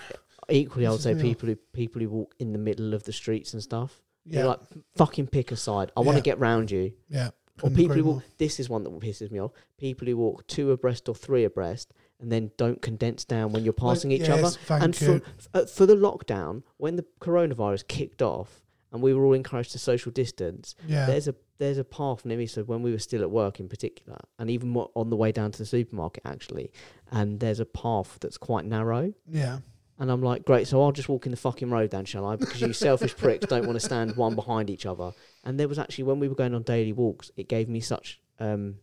Equally, 0.48 0.86
I 0.86 0.90
would 0.90 1.00
say 1.00 1.14
people 1.14 1.48
who 1.48 1.56
people 1.72 2.00
who 2.02 2.08
walk 2.10 2.34
in 2.38 2.52
the 2.52 2.58
middle 2.58 2.92
of 2.94 3.02
the 3.04 3.12
streets 3.12 3.52
and 3.54 3.62
stuff. 3.62 4.00
yeah, 4.24 4.40
You're 4.40 4.48
like 4.50 4.60
fucking 4.94 5.28
pick 5.28 5.50
a 5.52 5.56
side. 5.56 5.90
I 5.96 6.00
want 6.00 6.18
to 6.18 6.22
get 6.22 6.38
round 6.38 6.70
you. 6.70 6.92
yeah. 7.08 7.30
Or 7.62 7.70
people 7.70 7.96
who 7.96 8.02
more. 8.04 8.14
walk, 8.16 8.24
this 8.36 8.60
is 8.60 8.68
one 8.68 8.84
that 8.84 8.90
pisses 9.00 9.30
me 9.30 9.40
off. 9.40 9.52
People 9.78 10.06
who 10.06 10.18
walk 10.18 10.46
two 10.46 10.70
abreast 10.72 11.08
or 11.08 11.14
three 11.14 11.42
abreast 11.44 11.94
and 12.20 12.32
then 12.32 12.50
don't 12.56 12.80
condense 12.80 13.24
down 13.24 13.52
when 13.52 13.64
you're 13.64 13.72
passing 13.72 14.10
Like, 14.10 14.20
each 14.20 14.28
yes, 14.28 14.58
other. 14.68 14.84
And 14.84 14.96
for, 14.96 15.20
uh, 15.54 15.66
for 15.66 15.86
the 15.86 15.96
lockdown, 15.96 16.62
when 16.78 16.96
the 16.96 17.04
coronavirus 17.20 17.88
kicked 17.88 18.22
off 18.22 18.62
and 18.92 19.02
we 19.02 19.12
were 19.12 19.24
all 19.24 19.34
encouraged 19.34 19.72
to 19.72 19.78
social 19.78 20.10
distance, 20.12 20.74
yeah. 20.86 21.06
there's 21.06 21.28
a 21.28 21.34
there's 21.58 21.78
a 21.78 21.84
path 21.84 22.24
near 22.24 22.38
me. 22.38 22.46
So 22.46 22.62
when 22.64 22.82
we 22.82 22.92
were 22.92 22.98
still 22.98 23.22
at 23.22 23.30
work, 23.30 23.60
in 23.60 23.68
particular, 23.68 24.18
and 24.38 24.50
even 24.50 24.74
on 24.76 25.10
the 25.10 25.16
way 25.16 25.32
down 25.32 25.52
to 25.52 25.58
the 25.58 25.66
supermarket, 25.66 26.22
actually, 26.24 26.70
and 27.10 27.40
there's 27.40 27.60
a 27.60 27.66
path 27.66 28.18
that's 28.20 28.38
quite 28.38 28.64
narrow. 28.64 29.12
Yeah. 29.28 29.58
And 29.98 30.10
I'm 30.10 30.22
like, 30.22 30.44
great, 30.44 30.68
so 30.68 30.82
I'll 30.82 30.92
just 30.92 31.08
walk 31.08 31.24
in 31.24 31.30
the 31.30 31.38
fucking 31.38 31.70
road 31.70 31.90
then, 31.90 32.04
shall 32.04 32.26
I? 32.26 32.36
Because 32.36 32.60
you 32.60 32.74
selfish 32.74 33.16
pricks 33.16 33.46
don't 33.46 33.66
want 33.66 33.80
to 33.80 33.84
stand 33.84 34.14
one 34.14 34.34
behind 34.34 34.68
each 34.68 34.84
other. 34.84 35.12
And 35.42 35.58
there 35.58 35.68
was 35.68 35.78
actually, 35.78 36.04
when 36.04 36.20
we 36.20 36.28
were 36.28 36.34
going 36.34 36.54
on 36.54 36.62
daily 36.64 36.92
walks, 36.92 37.30
it 37.36 37.48
gave 37.48 37.68
me 37.68 37.80
such, 37.80 38.20
um, 38.38 38.76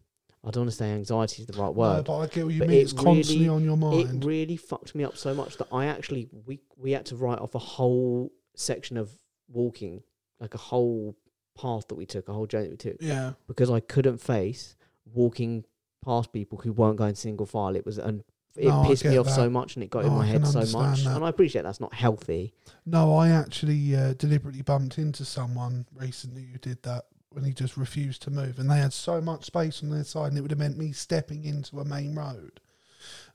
I 0.46 0.52
don't 0.52 0.64
want 0.64 0.72
to 0.72 0.76
say 0.76 0.92
anxiety 0.92 1.44
is 1.44 1.48
the 1.48 1.54
right 1.54 1.68
No, 1.68 1.72
word. 1.72 2.06
but 2.06 2.18
I 2.20 2.28
get 2.28 2.44
what 2.46 2.54
you 2.54 2.60
mean. 2.62 2.72
it 2.72 2.76
It's 2.82 2.94
constantly 2.94 3.46
really- 3.46 3.50
on 3.50 3.64
your 3.64 3.78
mind. 3.78 4.24
it 4.24 4.28
really 4.28 4.58
fucked 4.58 4.94
me 4.94 5.04
up 5.06 5.16
so 5.18 5.34
much 5.34 5.58
that 5.58 5.68
I 5.72 5.86
actually, 5.86 6.28
we, 6.46 6.60
we 6.78 6.92
had 6.92 7.06
to 7.08 7.16
write 7.16 7.40
off 7.40 7.56
a 7.56 7.60
whole 7.60 8.32
section 8.56 8.98
of 8.98 9.10
walking, 9.48 10.04
like 10.42 10.54
a 10.54 10.58
whole 10.58 11.16
path 11.58 11.88
that 11.88 11.96
we 11.96 12.06
took, 12.06 12.28
a 12.28 12.34
whole 12.34 12.46
journey 12.48 12.66
that 12.66 12.72
we 12.72 12.78
took, 12.92 12.98
yeah. 13.02 13.34
because 13.48 13.70
I 13.72 13.80
couldn't 13.80 14.18
face 14.18 14.76
walking 15.06 15.64
past 16.04 16.34
people 16.34 16.58
who 16.58 16.74
weren't 16.74 16.98
going 16.98 17.16
single 17.16 17.46
file. 17.46 17.76
It 17.76 17.86
was, 17.86 17.98
and 17.98 18.24
it 18.58 18.68
No, 18.68 18.84
pissed 18.86 19.06
me 19.06 19.18
off 19.18 19.30
so 19.30 19.50
much 19.50 19.76
and 19.76 19.84
it 19.84 19.90
got 19.90 20.04
in 20.04 20.12
my 20.14 20.26
head 20.26 20.46
so 20.46 20.60
much. 20.78 21.04
that. 21.06 21.16
And 21.16 21.24
I 21.24 21.30
appreciate 21.30 21.62
that's 21.62 21.80
not 21.80 21.94
healthy. 21.94 22.54
No, 22.86 23.16
I 23.16 23.30
actually 23.30 23.96
uh, 23.96 24.14
deliberately 24.14 24.62
bumped 24.62 24.98
into 24.98 25.24
someone 25.24 25.86
recently 25.96 26.44
who 26.52 26.58
did 26.58 26.84
that 26.84 27.06
when 27.34 27.44
he 27.44 27.54
just 27.54 27.78
refused 27.78 28.22
to 28.24 28.32
move, 28.32 28.60
and 28.60 28.70
they 28.70 28.78
had 28.78 28.94
so 28.94 29.20
much 29.22 29.46
space 29.46 29.82
on 29.84 29.90
their 29.90 30.04
side, 30.04 30.30
and 30.30 30.38
it 30.38 30.42
would 30.42 30.52
have 30.52 30.60
meant 30.60 30.78
me 30.78 30.92
stepping 30.92 31.44
into 31.46 31.80
a 31.80 31.86
main 31.86 32.16
road, 32.16 32.60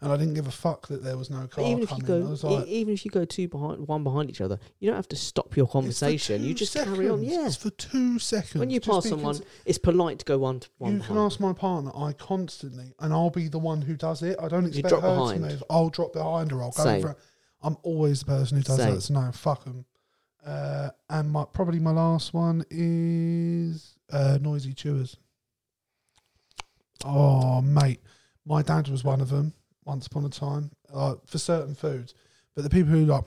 and 0.00 0.10
I 0.12 0.16
didn't 0.16 0.34
give 0.34 0.46
a 0.46 0.50
fuck 0.52 0.86
that 0.88 1.02
there 1.02 1.16
was 1.18 1.28
no 1.30 1.46
car 1.46 1.64
even 1.64 1.82
if 1.82 1.90
you 1.90 1.96
coming. 1.98 2.04
I 2.22 2.24
go, 2.24 2.30
was 2.30 2.44
e- 2.44 2.70
even 2.70 2.94
if 2.94 3.04
you 3.04 3.10
go 3.10 3.24
two 3.24 3.48
behind, 3.48 3.86
one 3.88 4.02
behind 4.04 4.30
each 4.30 4.40
other, 4.40 4.58
you 4.78 4.88
don't 4.88 4.96
have 4.96 5.08
to 5.08 5.16
stop 5.16 5.56
your 5.56 5.66
conversation. 5.66 6.42
You 6.44 6.54
just 6.54 6.72
carry 6.74 7.08
on. 7.08 7.18
seconds. 7.18 7.22
Yeah. 7.32 7.46
it's 7.46 7.56
for 7.56 7.70
two 7.70 8.18
seconds. 8.18 8.54
When 8.56 8.70
you 8.70 8.80
Just 8.80 8.90
pass 8.90 9.08
someone, 9.08 9.38
it's 9.66 9.78
polite 9.78 10.20
to 10.20 10.24
go 10.24 10.38
one 10.38 10.60
to 10.60 10.68
one 10.78 10.94
you 10.94 11.00
can 11.00 11.18
ask 11.18 11.38
my 11.40 11.52
partner. 11.52 11.90
I 11.94 12.12
constantly, 12.12 12.94
and 13.00 13.12
I'll 13.12 13.30
be 13.30 13.48
the 13.48 13.58
one 13.58 13.82
who 13.82 13.96
does 13.96 14.22
it. 14.22 14.38
I 14.40 14.48
don't 14.48 14.62
You 14.62 14.68
expect 14.80 14.90
her 14.94 15.00
behind. 15.00 15.42
to 15.42 15.48
move. 15.50 15.64
I'll 15.68 15.90
drop 15.90 16.12
behind 16.12 16.50
her. 16.52 16.62
I'll 16.62 16.70
go 16.70 16.84
Same. 16.84 17.02
for. 17.02 17.16
I'm 17.60 17.76
always 17.82 18.20
the 18.20 18.26
person 18.26 18.56
who 18.58 18.62
does 18.62 18.76
Same. 18.76 18.94
that. 18.94 19.00
So 19.00 19.14
no, 19.14 19.32
fuck 19.32 19.64
them. 19.64 19.84
Uh, 20.44 20.90
and 21.10 21.30
my 21.30 21.44
probably 21.52 21.78
my 21.78 21.90
last 21.90 22.32
one 22.32 22.64
is 22.70 23.96
uh, 24.10 24.38
noisy 24.40 24.72
chewers. 24.72 25.16
Oh 27.04 27.60
mate, 27.60 28.00
my 28.46 28.62
dad 28.62 28.88
was 28.88 29.04
one 29.04 29.20
of 29.20 29.30
them 29.30 29.52
once 29.84 30.06
upon 30.06 30.24
a 30.24 30.28
time 30.28 30.70
uh, 30.92 31.16
for 31.26 31.38
certain 31.38 31.74
foods. 31.74 32.14
But 32.54 32.64
the 32.64 32.70
people 32.70 32.90
who 32.90 33.04
like 33.04 33.24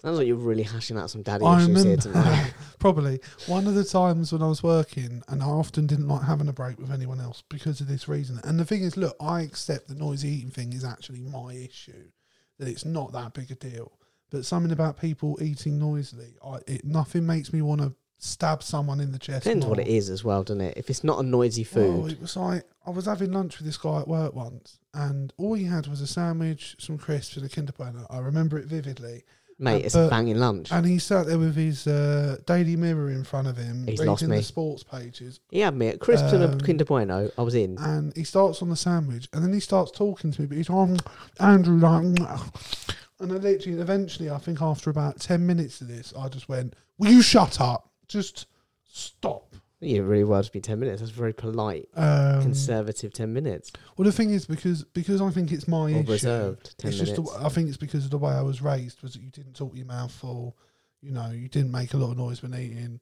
Sounds 0.00 0.16
like 0.16 0.28
you're 0.28 0.36
really 0.36 0.62
hashing 0.62 0.96
out 0.96 1.10
some 1.10 1.22
daddy 1.22 1.44
I 1.44 1.60
issues 1.60 1.82
here 1.82 1.96
tonight. 1.96 2.54
probably 2.78 3.20
one 3.46 3.66
of 3.66 3.74
the 3.74 3.82
times 3.82 4.32
when 4.32 4.42
I 4.42 4.46
was 4.46 4.62
working, 4.62 5.22
and 5.26 5.42
I 5.42 5.46
often 5.46 5.88
didn't 5.88 6.06
like 6.06 6.22
having 6.22 6.46
a 6.46 6.52
break 6.52 6.78
with 6.78 6.92
anyone 6.92 7.20
else 7.20 7.42
because 7.48 7.80
of 7.80 7.88
this 7.88 8.06
reason. 8.06 8.40
And 8.44 8.60
the 8.60 8.64
thing 8.64 8.82
is, 8.82 8.96
look, 8.96 9.16
I 9.20 9.42
accept 9.42 9.88
the 9.88 9.96
noisy 9.96 10.28
eating 10.28 10.50
thing 10.50 10.72
is 10.72 10.84
actually 10.84 11.20
my 11.20 11.52
issue, 11.54 12.10
that 12.58 12.68
it's 12.68 12.84
not 12.84 13.12
that 13.12 13.34
big 13.34 13.50
a 13.50 13.56
deal. 13.56 13.98
But 14.30 14.44
something 14.44 14.72
about 14.72 15.00
people 15.00 15.38
eating 15.40 15.78
noisily, 15.78 16.34
I, 16.44 16.58
it 16.66 16.84
nothing 16.84 17.26
makes 17.26 17.52
me 17.52 17.62
want 17.62 17.80
to 17.80 17.94
stab 18.18 18.62
someone 18.62 19.00
in 19.00 19.12
the 19.12 19.18
chest. 19.18 19.44
Depends 19.44 19.64
what 19.64 19.78
it 19.78 19.86
is 19.86 20.10
as 20.10 20.24
well, 20.24 20.42
doesn't 20.42 20.60
it? 20.60 20.74
If 20.76 20.90
it's 20.90 21.04
not 21.04 21.18
a 21.20 21.22
noisy 21.22 21.66
Well, 21.74 22.02
food, 22.02 22.12
it 22.12 22.20
was 22.20 22.36
like 22.36 22.64
I 22.86 22.90
was 22.90 23.06
having 23.06 23.32
lunch 23.32 23.58
with 23.58 23.66
this 23.66 23.78
guy 23.78 24.00
at 24.00 24.08
work 24.08 24.34
once, 24.34 24.78
and 24.92 25.32
all 25.38 25.54
he 25.54 25.64
had 25.64 25.86
was 25.86 26.00
a 26.00 26.06
sandwich, 26.06 26.76
some 26.78 26.98
crisps, 26.98 27.36
and 27.36 27.46
a 27.46 27.48
Kinder 27.48 27.72
Bueno. 27.72 28.06
I 28.10 28.18
remember 28.18 28.58
it 28.58 28.66
vividly. 28.66 29.24
mate, 29.60 29.82
uh, 29.82 29.86
it's 29.86 29.94
a 29.94 29.98
but- 29.98 30.10
banging 30.10 30.36
lunch. 30.38 30.70
And 30.72 30.84
he 30.84 30.98
sat 30.98 31.26
there 31.26 31.38
with 31.38 31.54
his 31.56 31.86
uh, 31.86 32.36
Daily 32.46 32.76
Mirror 32.76 33.10
in 33.12 33.24
front 33.24 33.46
of 33.48 33.56
him, 33.56 33.86
He's 33.86 33.98
reading 34.00 34.06
lost 34.06 34.22
me. 34.24 34.36
the 34.36 34.42
sports 34.42 34.82
pages, 34.82 35.40
He 35.50 35.60
had 35.60 35.74
me 35.76 35.88
at 35.88 36.00
crisps 36.00 36.32
and 36.32 36.42
a 36.42 36.48
um, 36.52 36.60
Kinder 36.60 36.84
Bueno. 36.84 37.30
I 37.38 37.42
was 37.42 37.54
in. 37.54 37.78
and 37.78 38.14
he 38.16 38.24
starts 38.24 38.60
on 38.62 38.68
the 38.68 38.76
sandwich, 38.76 39.28
and 39.32 39.42
then 39.44 39.52
he 39.52 39.60
starts 39.60 39.90
talking 39.92 40.32
to 40.32 40.40
me, 40.42 40.46
but 40.48 40.56
he's 40.58 40.68
on 40.70 40.98
Andrew 41.40 41.78
like, 41.78 42.38
and 43.20 43.32
I 43.32 43.36
literally, 43.36 43.80
eventually, 43.80 44.30
I 44.30 44.38
think 44.38 44.60
after 44.62 44.90
about 44.90 45.20
ten 45.20 45.46
minutes 45.46 45.80
of 45.80 45.88
this, 45.88 46.12
I 46.18 46.28
just 46.28 46.48
went, 46.48 46.74
"Will 46.98 47.10
you 47.10 47.22
shut 47.22 47.60
up? 47.60 47.90
Just 48.06 48.46
stop." 48.88 49.54
You 49.80 50.02
really 50.02 50.24
well 50.24 50.42
to 50.42 50.50
be 50.50 50.60
ten 50.60 50.80
minutes. 50.80 51.00
That's 51.00 51.12
very 51.12 51.32
polite, 51.32 51.88
Um, 51.94 52.42
conservative 52.42 53.12
ten 53.12 53.32
minutes, 53.32 53.70
well, 53.96 54.06
the 54.06 54.12
thing 54.12 54.30
is, 54.30 54.44
because 54.44 54.82
because 54.82 55.20
I 55.20 55.30
think 55.30 55.52
it's 55.52 55.68
my 55.68 55.92
or 55.92 56.00
issue. 56.00 56.10
reserved 56.12 56.76
ten 56.78 56.88
it's 56.90 57.00
minutes. 57.00 57.16
just 57.18 57.32
the, 57.38 57.46
I 57.46 57.48
think 57.48 57.68
it's 57.68 57.76
because 57.76 58.04
of 58.04 58.10
the 58.10 58.18
way 58.18 58.32
I 58.32 58.42
was 58.42 58.60
raised 58.60 59.02
was 59.02 59.12
that 59.12 59.22
you 59.22 59.30
didn't 59.30 59.54
talk 59.54 59.76
your 59.76 59.86
mouth 59.86 60.10
full, 60.10 60.56
you 61.00 61.12
know, 61.12 61.30
you 61.30 61.48
didn't 61.48 61.70
make 61.70 61.94
a 61.94 61.96
lot 61.96 62.10
of 62.10 62.18
noise 62.18 62.42
when 62.42 62.54
eating. 62.54 63.00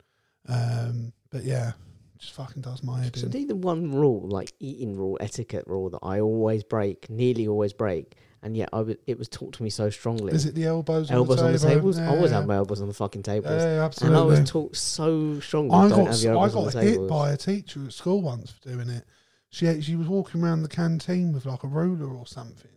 Um, 0.48 1.14
but 1.30 1.44
yeah, 1.44 1.72
just 2.18 2.34
fucking 2.34 2.60
does 2.62 2.82
my 2.82 3.00
head 3.02 3.16
So 3.16 3.26
in. 3.26 3.46
the 3.48 3.56
one 3.56 3.90
rule, 3.92 4.28
like 4.28 4.52
eating 4.60 4.94
rule, 4.96 5.16
etiquette 5.20 5.64
rule 5.66 5.88
that 5.90 6.00
I 6.02 6.20
always 6.20 6.62
break, 6.62 7.08
nearly 7.08 7.48
always 7.48 7.72
break, 7.72 8.16
and 8.47 8.57
yet 8.57 8.68
I 8.72 8.84
it 9.09 9.18
was 9.18 9.28
taught 9.28 9.55
to 9.55 9.62
me 9.64 9.70
so 9.70 9.90
strongly. 9.90 10.32
Is 10.32 10.47
it 10.47 10.55
the 10.55 10.64
elbows? 10.64 11.11
elbows 11.11 11.42
on 11.42 11.53
the 11.53 11.59
tables? 11.59 11.99
I 11.99 12.07
always 12.07 12.30
Yeah. 12.30 12.38
have 12.38 12.47
my 12.47 12.55
elbows 12.57 12.80
on 12.80 12.86
the 12.86 12.94
fucking 12.94 13.24
tables. 13.24 13.51
Yeah, 13.61 13.68
and 13.72 13.80
absolutely. 13.80 14.18
I 14.20 14.22
was 14.40 14.49
taught 14.49 14.76
so 14.76 15.40
strongly, 15.40 15.74
I 15.76 15.88
don't 15.88 16.05
got 16.05 16.12
have 16.14 16.22
your 16.22 16.38
I 16.38 16.42
on 16.42 16.51
got 16.53 16.72
the 16.72 16.80
hit 16.80 16.92
tables. 16.92 17.11
by 17.11 17.32
a 17.32 17.36
teacher 17.36 17.84
at 17.84 17.92
school 17.92 18.22
once 18.22 18.53
for 18.53 18.61
doing 18.70 18.88
it. 18.88 19.05
She 19.51 19.80
she 19.82 19.97
was 19.97 20.07
walking 20.07 20.42
around 20.44 20.62
the 20.62 20.68
canteen 20.68 21.32
with 21.32 21.44
like 21.44 21.64
a 21.64 21.66
ruler 21.68 22.07
or 22.09 22.24
something, 22.26 22.70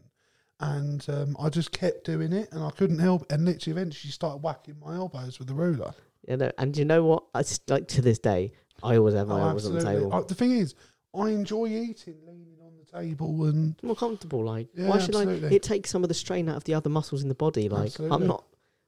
and 0.59 1.05
um, 1.07 1.37
I 1.39 1.49
just 1.49 1.71
kept 1.71 2.03
doing 2.05 2.33
it, 2.33 2.51
and 2.51 2.63
I 2.63 2.71
couldn't 2.71 2.99
help. 2.99 3.31
And 3.31 3.45
literally, 3.45 3.79
eventually, 3.79 3.99
she 3.99 4.11
started 4.11 4.41
whacking 4.43 4.75
my 4.83 4.95
elbows 4.95 5.39
with 5.39 5.47
the 5.49 5.53
ruler. 5.53 5.93
You 6.27 6.37
know, 6.37 6.51
and 6.57 6.75
you 6.75 6.85
know 6.85 7.03
what? 7.03 7.23
I 7.33 7.39
s- 7.39 7.59
like 7.67 7.87
to 7.89 8.01
this 8.01 8.19
day, 8.19 8.51
I 8.83 8.97
always 8.97 9.13
have 9.13 9.27
my 9.27 9.39
Oh, 9.39 9.47
elbows 9.49 9.65
on 9.67 9.75
the 9.75 9.83
table. 9.83 10.23
The 10.23 10.35
thing 10.35 10.51
is, 10.51 10.73
I 11.15 11.29
enjoy 11.29 11.67
eating 11.67 12.15
leaning 12.25 12.47
on 12.51 12.57
the 12.57 12.58
table, 12.91 13.45
and 13.45 13.75
more 13.83 13.95
comfortable. 13.95 14.43
Like, 14.43 14.67
Yeah, 14.73 14.87
why 14.89 14.99
should 14.99 15.15
I? 15.15 15.23
It 15.23 15.63
takes 15.63 15.89
some 15.89 16.03
of 16.03 16.07
the 16.07 16.13
strain 16.13 16.49
out 16.49 16.57
of 16.57 16.63
the 16.63 16.73
other 16.73 16.89
muscles 16.89 17.21
in 17.21 17.29
the 17.29 17.35
body. 17.35 17.69
Like, 17.69 17.87
Absolutely. 17.87 18.15
I'm 18.15 18.27
not, 18.27 18.43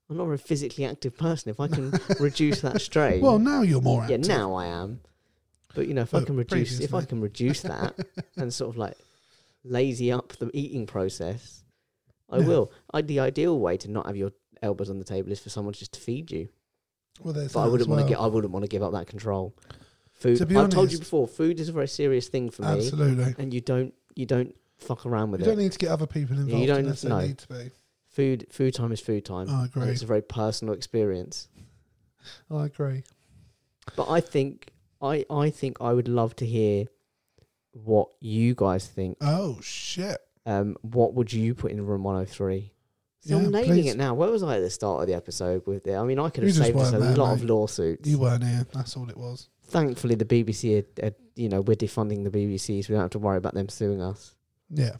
I'm 0.09 0.17
not 0.17 0.29
a 0.29 0.37
physically 0.37 0.85
active 0.85 1.17
person. 1.17 1.49
If 1.49 1.59
I 1.59 1.67
can 1.67 1.93
reduce 2.19 2.61
that 2.61 2.81
strain, 2.81 3.21
well, 3.21 3.39
now 3.39 3.61
you're 3.61 3.81
more 3.81 4.05
yeah, 4.07 4.17
now 4.17 4.53
I 4.53 4.67
am. 4.67 5.01
But 5.73 5.87
you 5.87 5.93
know, 5.93 6.01
if 6.01 6.13
I 6.13 6.19
oh, 6.19 6.25
can 6.25 6.35
reduce, 6.35 6.79
if 6.79 6.93
I 6.93 7.03
can 7.03 7.21
reduce 7.21 7.61
that 7.61 7.95
and 8.37 8.53
sort 8.53 8.71
of 8.71 8.77
like 8.77 8.97
lazy 9.63 10.11
up 10.11 10.33
the 10.33 10.49
eating 10.53 10.85
process, 10.85 11.63
I 12.29 12.39
Yeah. 12.39 12.47
will. 12.47 12.71
I, 12.93 13.01
the 13.01 13.19
ideal 13.19 13.59
way 13.59 13.77
to 13.77 13.89
not 13.89 14.05
have 14.05 14.17
your 14.17 14.31
elbows 14.61 14.89
on 14.89 14.99
the 14.99 15.05
table 15.05 15.31
is 15.31 15.39
for 15.39 15.49
someone 15.49 15.73
just 15.73 15.93
to 15.93 15.99
feed 15.99 16.31
you. 16.31 16.49
Well, 17.21 17.33
there's 17.33 17.53
But 17.53 17.61
I 17.61 17.65
wouldn't 17.65 17.81
as 17.81 17.87
want 17.87 18.01
to 18.01 18.07
get. 18.07 18.19
I 18.19 18.27
wouldn't 18.27 18.51
want 18.53 18.63
to 18.63 18.69
give 18.69 18.83
up 18.83 18.93
that 18.93 19.07
control. 19.07 19.55
Food. 20.21 20.37
To 20.37 20.45
be 20.45 20.55
I've 20.55 20.69
told 20.69 20.91
you 20.91 20.99
before. 20.99 21.27
Food 21.27 21.59
is 21.59 21.67
a 21.67 21.71
very 21.71 21.87
serious 21.87 22.27
thing 22.29 22.49
for 22.51 22.61
me, 22.61 22.67
Absolutely. 22.69 23.35
and 23.39 23.53
you 23.53 23.59
don't. 23.61 23.93
You 24.15 24.25
don't 24.25 24.55
fuck 24.77 25.05
around 25.05 25.31
with 25.31 25.41
You 25.41 25.45
it. 25.45 25.49
You 25.49 25.55
don't 25.55 25.63
need 25.63 25.71
to 25.73 25.79
get 25.79 25.89
other 25.89 26.05
people 26.07 26.37
involved. 26.37 26.61
you 26.61 26.67
don't- 26.67 26.79
unless 26.79 27.01
they 27.01 27.27
need 27.27 27.37
to 27.39 27.47
be. 27.47 27.71
food. 28.07 28.45
Food 28.51 28.73
time 28.75 28.91
is 28.91 28.99
food 28.99 29.25
time. 29.25 29.49
I 29.49 29.63
and 29.63 29.65
agree. 29.75 29.89
it's 29.89 30.03
a 30.03 30.05
very 30.05 30.21
personal 30.21 30.73
experience. 30.75 31.47
I 32.51 32.65
agree. 32.65 33.03
But 33.95 34.09
I 34.09 34.21
think 34.21 34.69
I 35.01 35.25
I 35.29 35.49
think 35.49 35.77
I 35.81 35.91
would 35.93 36.07
love 36.07 36.35
to 36.37 36.45
hear 36.45 36.85
what 37.71 38.09
you 38.19 38.53
guys 38.53 38.85
think. 38.87 39.17
Oh 39.21 39.59
shit! 39.61 40.17
Um, 40.45 40.75
what 40.81 41.13
would 41.15 41.31
you 41.33 41.55
put 41.55 41.71
in 41.71 41.83
room 41.85 42.03
103? 42.03 42.71
So 43.21 43.37
Yeah, 43.37 43.43
I'm 43.45 43.51
nailing 43.51 43.69
please. 43.83 43.91
it 43.91 43.97
now. 43.97 44.13
Where 44.15 44.29
was 44.31 44.41
I 44.43 44.57
at 44.57 44.61
the 44.61 44.69
start 44.69 45.01
of 45.01 45.07
the 45.07 45.13
episode 45.13 45.65
with 45.67 45.85
it? 45.87 45.95
I 45.95 46.03
mean, 46.03 46.19
I 46.19 46.29
could 46.29 46.43
have 46.43 46.53
saved 46.53 46.77
us 46.77 46.91
a 46.93 46.97
there, 46.97 47.15
lot 47.15 47.33
of 47.33 47.43
lawsuits. 47.43 48.09
You 48.09 48.17
weren't 48.19 48.43
here. 48.43 48.65
That's 48.73 48.97
all 48.97 49.09
it 49.09 49.17
was. 49.17 49.47
Thankfully, 49.71 50.15
the 50.15 50.25
BBC, 50.25 50.75
had, 50.75 50.85
had, 51.01 51.15
you 51.35 51.49
know, 51.49 51.61
we're 51.61 51.75
defunding 51.75 52.23
the 52.23 52.29
BBC, 52.29 52.83
so 52.83 52.89
we 52.89 52.95
don't 52.95 53.03
have 53.03 53.11
to 53.11 53.19
worry 53.19 53.37
about 53.37 53.53
them 53.53 53.69
suing 53.69 54.01
us. 54.01 54.35
Yeah, 54.69 54.97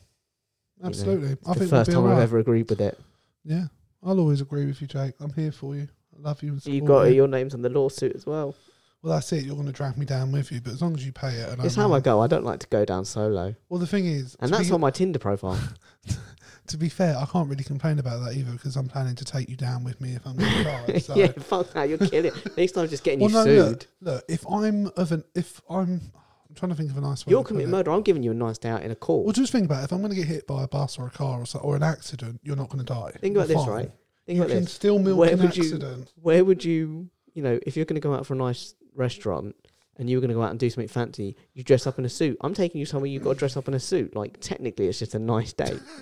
absolutely. 0.84 1.38
I 1.46 1.54
the 1.54 1.60
think 1.60 1.70
first 1.70 1.92
time 1.92 2.04
be 2.06 2.12
I've 2.12 2.20
ever 2.20 2.40
agreed 2.40 2.70
with 2.70 2.82
it. 2.82 2.98
Yeah, 3.44 3.66
I'll 4.04 4.20
always 4.20 4.42
agree 4.42 4.66
with 4.66 4.82
you, 4.82 4.88
Jake. 4.88 5.16
I'm 5.20 5.34
here 5.34 5.52
for 5.52 5.76
you. 5.76 5.88
I 6.18 6.22
love 6.22 6.42
you. 6.44 6.54
And 6.54 6.66
You 6.66 6.82
got 6.82 7.04
you. 7.04 7.14
your 7.14 7.28
names 7.28 7.54
on 7.54 7.62
the 7.62 7.70
lawsuit 7.70 8.16
as 8.16 8.26
well. 8.26 8.56
Well, 9.02 9.16
that's 9.16 9.32
it. 9.34 9.44
You're 9.44 9.56
going 9.56 9.66
to 9.68 9.74
drag 9.74 9.98
me 9.98 10.06
down 10.06 10.32
with 10.32 10.52
you, 10.52 10.62
but 10.62 10.74
as 10.74 10.82
long 10.82 10.94
as 10.96 11.04
you 11.06 11.12
pay 11.12 11.30
it, 11.34 11.60
I 11.60 11.64
It's 11.66 11.76
how 11.76 11.92
I 11.92 12.00
go. 12.00 12.22
I 12.22 12.28
don't 12.28 12.44
like 12.46 12.60
to 12.60 12.68
go 12.68 12.86
down 12.86 13.04
solo, 13.04 13.56
Well, 13.68 13.80
the 13.80 13.88
thing 13.88 14.06
is, 14.06 14.38
and 14.40 14.54
that's 14.54 14.70
on 14.72 14.80
my 14.80 14.92
Tinder 14.92 15.20
profile. 15.20 15.60
to 16.72 16.78
be 16.78 16.90
fair, 16.90 17.16
I 17.18 17.26
can't 17.26 17.48
really 17.50 17.64
complain 17.64 18.00
about 18.00 18.24
that 18.26 18.36
either 18.36 18.52
because 18.52 18.76
I'm 18.76 18.88
planning 18.88 19.16
to 19.16 19.26
take 19.26 19.48
you 19.50 19.56
down 19.56 19.84
with 19.84 20.02
me 20.02 20.14
if 20.16 20.26
I'm 20.26 20.36
going 20.36 20.52
to 20.58 20.64
die. 20.64 20.98
So. 21.00 21.16
yeah, 21.16 21.28
fuck 21.28 21.72
that. 21.74 21.88
You're 21.90 21.98
killing. 22.00 22.32
Next 22.58 22.72
time, 22.74 22.88
just 22.90 23.04
getting 23.04 23.20
Well, 23.20 23.30
you 23.30 23.36
no, 23.36 23.44
sued. 23.44 23.68
look, 23.70 23.88
look. 24.02 24.24
If 24.28 24.46
I'm 24.50 24.88
of 24.98 25.12
an, 25.12 25.24
if 25.36 25.62
I'm, 25.70 26.02
I'm 26.50 26.56
trying 26.56 26.70
to 26.70 26.76
think 26.76 26.92
of 26.92 26.98
a 26.98 27.02
nice 27.02 27.26
way. 27.26 27.32
You're 27.32 27.44
committing 27.44 27.72
murder. 27.72 27.92
I'm 27.92 28.02
giving 28.02 28.24
you 28.24 28.32
a 28.32 28.34
nice 28.34 28.58
day 28.58 28.70
out 28.70 28.82
in 28.84 28.92
a 28.92 28.96
court. 28.96 29.26
Well, 29.26 29.34
just 29.34 29.52
think 29.52 29.66
about 29.66 29.82
it. 29.82 29.86
If 29.86 29.92
I'm 29.94 30.00
going 30.00 30.12
to 30.12 30.16
get 30.18 30.28
hit 30.28 30.48
by 30.48 30.64
a 30.64 30.68
bus 30.68 30.98
or 31.00 31.08
a 31.08 31.12
car 31.12 31.40
or 31.42 31.46
so, 31.46 31.60
or 31.60 31.76
an 31.76 31.84
accident, 31.84 32.42
you're 32.44 32.56
not 32.56 32.70
going 32.70 32.84
to 32.84 32.94
die. 32.94 33.12
Think 33.20 33.36
about 33.36 33.48
You're 33.50 33.58
this, 33.58 33.66
fine. 33.66 33.74
right? 33.74 33.92
Think 34.26 34.38
you 34.38 34.42
about 34.44 34.52
can 34.54 34.64
this. 34.64 34.74
still 34.74 35.00
milk 35.00 35.18
Where 35.18 35.32
an 35.32 35.40
would 35.42 35.56
you- 35.58 35.64
accident. 35.64 36.14
Where 36.22 36.44
would 36.44 36.64
you, 36.66 37.10
you 37.34 37.44
know, 37.44 37.60
if 37.66 37.76
you're 37.76 37.86
going 37.86 38.00
to 38.02 38.06
go 38.08 38.14
out 38.14 38.26
for 38.26 38.34
a 38.34 38.38
nice 38.38 38.76
restaurant 38.96 39.56
and 40.02 40.10
you 40.10 40.18
were 40.18 40.22
going 40.22 40.30
to 40.30 40.36
go 40.36 40.42
out 40.42 40.50
and 40.50 40.60
do 40.60 40.70
something 40.70 40.88
fancy, 40.88 41.38
you 41.54 41.64
dress 41.64 41.86
up 41.88 41.98
in 42.00 42.06
a 42.06 42.10
suit. 42.10 42.36
I'm 42.42 42.54
taking 42.56 42.80
you 42.80 42.86
somewhere 42.86 43.08
you've 43.08 43.24
got 43.24 43.34
to 43.34 43.40
dress 43.40 43.56
up 43.56 43.68
in 43.68 43.74
a 43.76 43.80
suit. 43.80 44.16
Like 44.16 44.40
technically, 44.42 44.88
it's 44.88 45.00
just 45.00 45.16
a 45.16 45.20
nice 45.20 45.54
day. 45.54 45.78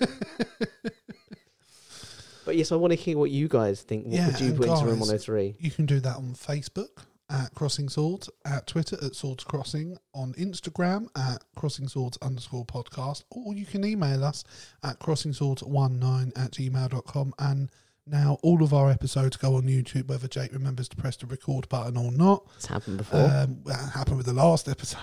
but 2.44 2.56
yes, 2.56 2.72
I 2.72 2.76
want 2.76 2.92
to 2.92 2.96
hear 2.96 3.18
what 3.18 3.30
you 3.30 3.46
guys 3.46 3.82
think. 3.82 4.06
What 4.06 4.14
Yeah, 4.14 4.26
would 4.28 4.40
you 4.40 4.52
put 4.54 4.68
into 4.68 4.86
room 4.86 5.00
103? 5.00 5.56
You 5.60 5.70
can 5.70 5.86
do 5.86 6.00
that 6.00 6.16
on 6.16 6.34
Facebook 6.34 7.04
at 7.28 7.54
Crossing 7.54 7.88
Swords, 7.88 8.28
at 8.44 8.66
Twitter 8.66 8.96
at 9.02 9.14
Swords 9.14 9.44
Crossing, 9.44 9.96
on 10.14 10.32
Instagram 10.34 11.08
at 11.16 11.44
Crossing 11.54 11.86
Swords 11.86 12.18
underscore 12.22 12.64
podcast, 12.64 13.24
or 13.30 13.54
you 13.54 13.66
can 13.66 13.84
email 13.84 14.24
us 14.24 14.44
at 14.82 14.98
crossing 14.98 15.32
swords19 15.32 16.32
at 16.36 16.50
gmail.com. 16.52 17.34
And 17.38 17.70
now 18.06 18.38
all 18.42 18.62
of 18.62 18.72
our 18.72 18.90
episodes 18.90 19.36
go 19.36 19.56
on 19.56 19.62
YouTube, 19.62 20.08
whether 20.08 20.28
Jake 20.28 20.52
remembers 20.52 20.88
to 20.88 20.96
press 20.96 21.16
the 21.16 21.26
record 21.26 21.68
button 21.68 21.96
or 21.96 22.10
not. 22.10 22.46
It's 22.56 22.66
happened 22.66 22.98
before. 22.98 23.20
Um, 23.20 23.60
that 23.66 23.92
happened 23.94 24.16
with 24.16 24.26
the 24.26 24.32
last 24.32 24.68
episode. 24.68 25.00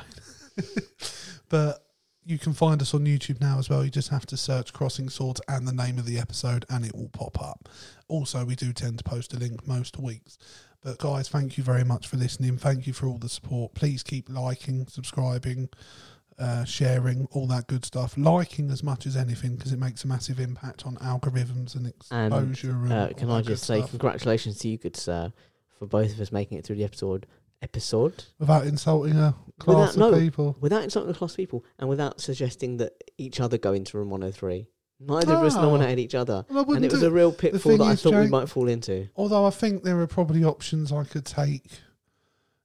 but 1.49 1.83
you 2.25 2.37
can 2.37 2.51
find 2.51 2.81
us 2.81 2.93
on 2.93 3.05
YouTube 3.05 3.39
now 3.39 3.57
as 3.57 3.69
well. 3.69 3.85
You 3.85 3.89
just 3.89 4.09
have 4.09 4.25
to 4.27 4.37
search 4.37 4.73
Crossing 4.73 5.09
Swords 5.09 5.39
and 5.47 5.65
the 5.65 5.73
name 5.73 5.97
of 5.97 6.05
the 6.05 6.19
episode, 6.19 6.65
and 6.69 6.85
it 6.85 6.93
will 6.93 7.09
pop 7.09 7.41
up. 7.41 7.69
Also, 8.09 8.43
we 8.43 8.55
do 8.55 8.73
tend 8.73 8.97
to 8.97 9.03
post 9.03 9.33
a 9.33 9.37
link 9.37 9.65
most 9.65 9.97
weeks. 9.97 10.37
But 10.83 10.99
guys, 10.99 11.29
thank 11.29 11.57
you 11.57 11.63
very 11.63 11.85
much 11.85 12.07
for 12.07 12.17
listening. 12.17 12.57
Thank 12.57 12.85
you 12.85 12.93
for 12.93 13.07
all 13.07 13.17
the 13.17 13.29
support. 13.29 13.73
Please 13.75 14.03
keep 14.03 14.29
liking, 14.29 14.87
subscribing, 14.87 15.69
uh, 16.39 16.63
sharing, 16.65 17.27
all 17.31 17.47
that 17.47 17.67
good 17.67 17.83
stuff. 17.85 18.15
Liking 18.17 18.69
as 18.71 18.83
much 18.83 19.05
as 19.07 19.15
anything 19.17 19.55
because 19.55 19.73
it 19.73 19.79
makes 19.79 20.03
a 20.03 20.07
massive 20.07 20.39
impact 20.39 20.85
on 20.85 20.95
algorithms 20.97 21.75
and 21.75 21.91
And, 22.11 22.33
exposure. 22.33 22.71
And, 22.71 22.91
Uh, 22.93 23.07
all 23.07 23.13
can 23.13 23.29
I 23.31 23.41
just 23.41 23.63
say 23.63 23.79
stuff. 23.79 23.89
congratulations 23.91 24.59
to 24.59 24.67
you, 24.69 24.77
good 24.77 24.95
sir, 24.95 25.31
for 25.79 25.88
both 25.88 26.11
of 26.13 26.21
us 26.21 26.31
making 26.31 26.57
it 26.57 26.65
through 26.65 26.75
the 26.77 26.83
episode. 26.83 27.25
Episode 27.63 28.25
without 28.38 28.67
insulting 28.67 29.17
a 29.17 29.33
class 29.57 29.95
Without- 29.95 30.09
of 30.09 30.13
no. 30.13 30.19
people? 30.19 30.55
without 30.61 30.83
insulting 30.83 31.09
a 31.09 31.13
class 31.17 31.31
of 31.31 31.38
people 31.38 31.65
and 31.79 31.89
without 31.89 32.21
suggesting 32.21 32.77
that 32.77 32.93
each 33.17 33.39
other 33.39 33.57
go 33.57 33.73
into 33.73 33.97
room 33.97 34.11
103. 34.11 34.67
Neither 34.99 35.33
of 35.33 35.43
us 35.43 35.55
Ah. 35.55 35.61
nominated 35.63 35.97
each 35.97 36.13
other, 36.13 36.45
Well, 36.51 36.71
and 36.73 36.85
it 36.85 36.91
was 36.91 37.01
a 37.01 37.09
real 37.09 37.31
pitfall 37.31 37.77
that 37.77 37.83
I 37.83 37.95
thought 37.95 38.13
we 38.13 38.27
might 38.27 38.47
fall 38.47 38.67
into. 38.67 39.07
Although 39.15 39.45
I 39.45 39.49
think 39.49 39.81
there 39.83 39.99
are 39.99 40.05
probably 40.07 40.43
options 40.43 40.91
I 40.91 41.03
could 41.03 41.25
take 41.25 41.79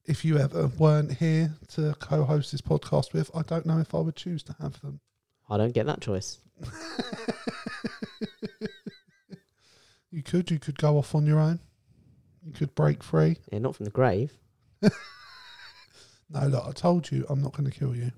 if 0.05 0.24
you 0.24 0.38
ever 0.38 0.66
weren't 0.66 1.12
here 1.18 1.55
to 1.68 1.94
co-host 2.00 2.53
this 2.53 2.61
podcast 2.61 3.12
with. 3.12 3.30
I 3.34 3.42
don't 3.42 3.66
know 3.66 3.78
if 3.78 3.94
I 3.94 3.98
would 3.98 4.16
choose 4.16 4.42
to 4.44 4.57
have 4.61 4.80
them. 4.80 5.00
I 5.48 5.57
don't 5.57 5.72
get 5.72 5.86
that 5.86 6.00
choice. 6.00 6.38
You 10.14 10.22
could, 10.22 10.50
you 10.50 10.59
could 10.59 10.76
go 10.78 10.98
off 10.98 11.14
on 11.14 11.24
your 11.26 11.40
own. 11.40 11.59
You 12.44 12.53
could 12.53 12.74
break 12.74 13.03
free. 13.03 13.38
Yeah, 13.50 13.61
not 13.61 13.74
from 13.74 13.84
the 13.84 13.90
grave. 13.90 14.38
No, 16.34 16.46
look, 16.46 16.66
I 16.66 16.72
told 16.72 17.11
you 17.11 17.26
I'm 17.28 17.42
not 17.42 17.53
going 17.53 17.70
to 17.70 17.78
kill 17.78 17.94
you. 17.94 18.11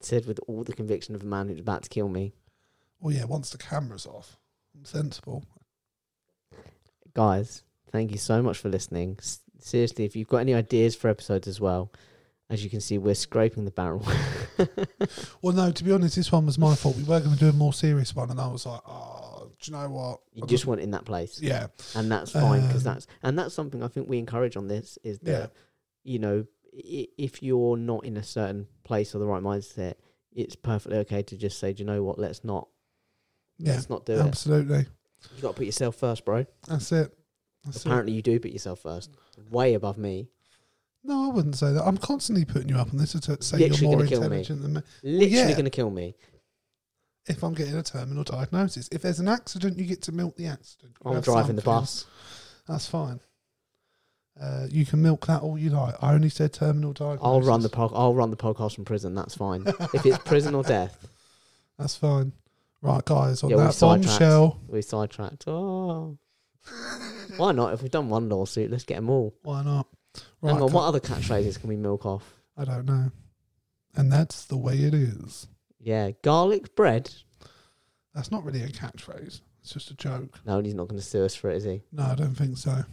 Said 0.00 0.24
with 0.24 0.40
all 0.48 0.64
the 0.64 0.72
conviction 0.72 1.14
of 1.14 1.22
a 1.22 1.26
man 1.26 1.48
who's 1.48 1.58
about 1.58 1.82
to 1.82 1.90
kill 1.90 2.08
me. 2.08 2.32
Well, 3.00 3.14
yeah, 3.14 3.24
once 3.24 3.50
the 3.50 3.58
camera's 3.58 4.06
off, 4.06 4.38
I'm 4.74 4.86
sensible. 4.86 5.44
Guys, 7.12 7.64
thank 7.92 8.10
you 8.12 8.16
so 8.16 8.42
much 8.42 8.56
for 8.56 8.70
listening. 8.70 9.18
Seriously, 9.58 10.04
if 10.04 10.14
you've 10.16 10.28
got 10.28 10.38
any 10.38 10.54
ideas 10.54 10.94
for 10.94 11.08
episodes 11.08 11.48
as 11.48 11.60
well, 11.60 11.92
as 12.50 12.62
you 12.64 12.70
can 12.70 12.80
see, 12.80 12.96
we're 12.98 13.14
scraping 13.14 13.64
the 13.64 13.70
barrel. 13.70 14.04
Well, 15.42 15.54
no, 15.54 15.70
to 15.70 15.84
be 15.84 15.92
honest, 15.92 16.16
this 16.16 16.32
one 16.32 16.46
was 16.46 16.58
my 16.58 16.74
fault. 16.74 16.96
We 16.96 17.04
were 17.04 17.20
going 17.20 17.32
to 17.34 17.38
do 17.38 17.48
a 17.48 17.52
more 17.52 17.72
serious 17.72 18.14
one, 18.16 18.30
and 18.30 18.40
I 18.40 18.48
was 18.48 18.66
like, 18.66 18.80
oh, 18.86 19.50
do 19.60 19.70
you 19.70 19.76
know 19.76 19.88
what? 19.88 20.20
you 20.32 20.42
I 20.42 20.46
just 20.46 20.66
want 20.66 20.80
in 20.80 20.90
that 20.92 21.04
place. 21.04 21.40
yeah, 21.40 21.68
and 21.94 22.10
that's 22.10 22.32
fine 22.32 22.66
because 22.66 22.84
Um, 22.86 22.92
that's 22.94 23.06
and 23.22 23.38
that's 23.38 23.54
something 23.54 23.82
I 23.82 23.88
think 23.88 24.08
we 24.08 24.18
encourage 24.18 24.56
on 24.56 24.66
this 24.66 24.98
is 25.04 25.20
that 25.20 25.30
Yeah. 25.30 25.46
you 26.12 26.18
know 26.18 26.44
i- 26.74 27.08
if 27.16 27.42
you're 27.42 27.76
not 27.76 28.04
in 28.04 28.16
a 28.16 28.22
certain 28.24 28.66
place 28.84 29.14
or 29.14 29.18
the 29.20 29.26
right 29.26 29.42
mindset, 29.42 29.94
it's 30.32 30.56
perfectly 30.56 30.98
okay 30.98 31.22
to 31.22 31.36
just 31.36 31.58
say, 31.58 31.72
do 31.72 31.82
you 31.82 31.86
know 31.86 32.02
what? 32.02 32.18
Let's 32.18 32.42
not. 32.44 32.68
yeah, 33.58 33.74
Let's 33.74 33.88
not 33.90 34.04
do 34.06 34.14
it. 34.14 34.20
absolutely. 34.20 34.86
You 35.36 35.42
got 35.42 35.48
to 35.52 35.54
put 35.56 35.66
yourself 35.66 35.96
first, 35.96 36.24
bro. 36.24 36.46
That's 36.68 36.90
it. 36.92 37.16
Apparently, 37.76 38.12
you 38.12 38.22
do 38.22 38.38
put 38.40 38.50
yourself 38.52 38.80
first, 38.80 39.10
way 39.50 39.74
above 39.74 39.98
me. 39.98 40.28
No, 41.04 41.30
I 41.30 41.34
wouldn't 41.34 41.56
say 41.56 41.72
that. 41.72 41.84
I'm 41.86 41.96
constantly 41.96 42.44
putting 42.44 42.68
you 42.68 42.76
up 42.76 42.90
on 42.90 42.98
this 42.98 43.12
to 43.12 43.42
say 43.42 43.58
Literally 43.58 43.80
you're 43.80 43.88
more 43.90 43.96
gonna 43.98 44.08
kill 44.08 44.20
me. 44.20 44.24
intelligent 44.26 44.62
than 44.62 44.72
me. 44.74 44.80
Literally 45.02 45.26
yeah. 45.28 45.52
going 45.52 45.64
to 45.64 45.70
kill 45.70 45.90
me. 45.90 46.14
If 47.26 47.42
I'm 47.44 47.54
getting 47.54 47.76
a 47.76 47.82
terminal 47.82 48.24
diagnosis, 48.24 48.88
if 48.90 49.02
there's 49.02 49.20
an 49.20 49.28
accident, 49.28 49.78
you 49.78 49.84
get 49.84 50.02
to 50.02 50.12
milk 50.12 50.36
the 50.36 50.46
accident. 50.46 50.94
You 51.04 51.10
I'm 51.10 51.14
have 51.16 51.24
driving 51.24 51.56
the 51.56 51.62
something. 51.62 51.80
bus. 51.82 52.06
That's 52.66 52.86
fine. 52.86 53.20
Uh, 54.40 54.66
you 54.70 54.86
can 54.86 55.02
milk 55.02 55.26
that 55.26 55.42
all 55.42 55.58
you 55.58 55.70
like. 55.70 55.94
I 56.00 56.14
only 56.14 56.28
said 56.28 56.52
terminal 56.52 56.92
diagnosis. 56.92 57.20
I'll 57.24 57.42
run 57.42 57.60
the 57.60 57.68
po- 57.68 57.92
I'll 57.94 58.14
run 58.14 58.30
the 58.30 58.36
podcast 58.36 58.74
from 58.76 58.84
prison. 58.84 59.14
That's 59.14 59.34
fine. 59.34 59.64
if 59.92 60.06
it's 60.06 60.18
prison 60.18 60.54
or 60.54 60.62
death, 60.62 61.06
That's 61.78 61.96
fine. 61.96 62.32
Right, 62.82 63.04
guys. 63.04 63.42
On 63.42 63.50
Yeah, 63.50 63.56
we 63.56 63.62
that 63.64 63.74
sidetracked. 63.74 64.18
bombshell, 64.20 64.60
we 64.68 64.82
sidetracked. 64.82 65.44
Oh, 65.48 66.16
why 67.36 67.52
not? 67.52 67.74
If 67.74 67.82
we've 67.82 67.90
done 67.90 68.08
one 68.08 68.28
lawsuit, 68.28 68.70
let's 68.70 68.84
get 68.84 68.96
them 68.96 69.10
all. 69.10 69.34
why 69.42 69.62
not? 69.62 69.86
Right, 70.40 70.52
Hang 70.52 70.62
on, 70.62 70.72
what 70.72 70.84
other 70.84 71.00
catchphrases 71.00 71.60
can 71.60 71.68
we 71.68 71.76
milk 71.76 72.04
off? 72.06 72.34
I 72.56 72.64
don't 72.64 72.86
know. 72.86 73.12
And 73.94 74.12
that's 74.12 74.46
the 74.46 74.56
way 74.56 74.74
it 74.76 74.94
is. 74.94 75.46
Yeah, 75.80 76.10
garlic 76.22 76.74
bread. 76.74 77.10
That's 78.14 78.30
not 78.30 78.44
really 78.44 78.62
a 78.62 78.68
catchphrase. 78.68 79.40
It's 79.62 79.72
just 79.72 79.90
a 79.90 79.94
joke. 79.94 80.40
No, 80.44 80.60
he's 80.60 80.74
not 80.74 80.88
going 80.88 81.00
to 81.00 81.06
sue 81.06 81.24
us 81.24 81.34
for 81.34 81.50
it, 81.50 81.56
is 81.56 81.64
he? 81.64 81.82
No, 81.92 82.04
I 82.04 82.14
don't 82.14 82.34
think 82.34 82.58
so. 82.58 82.84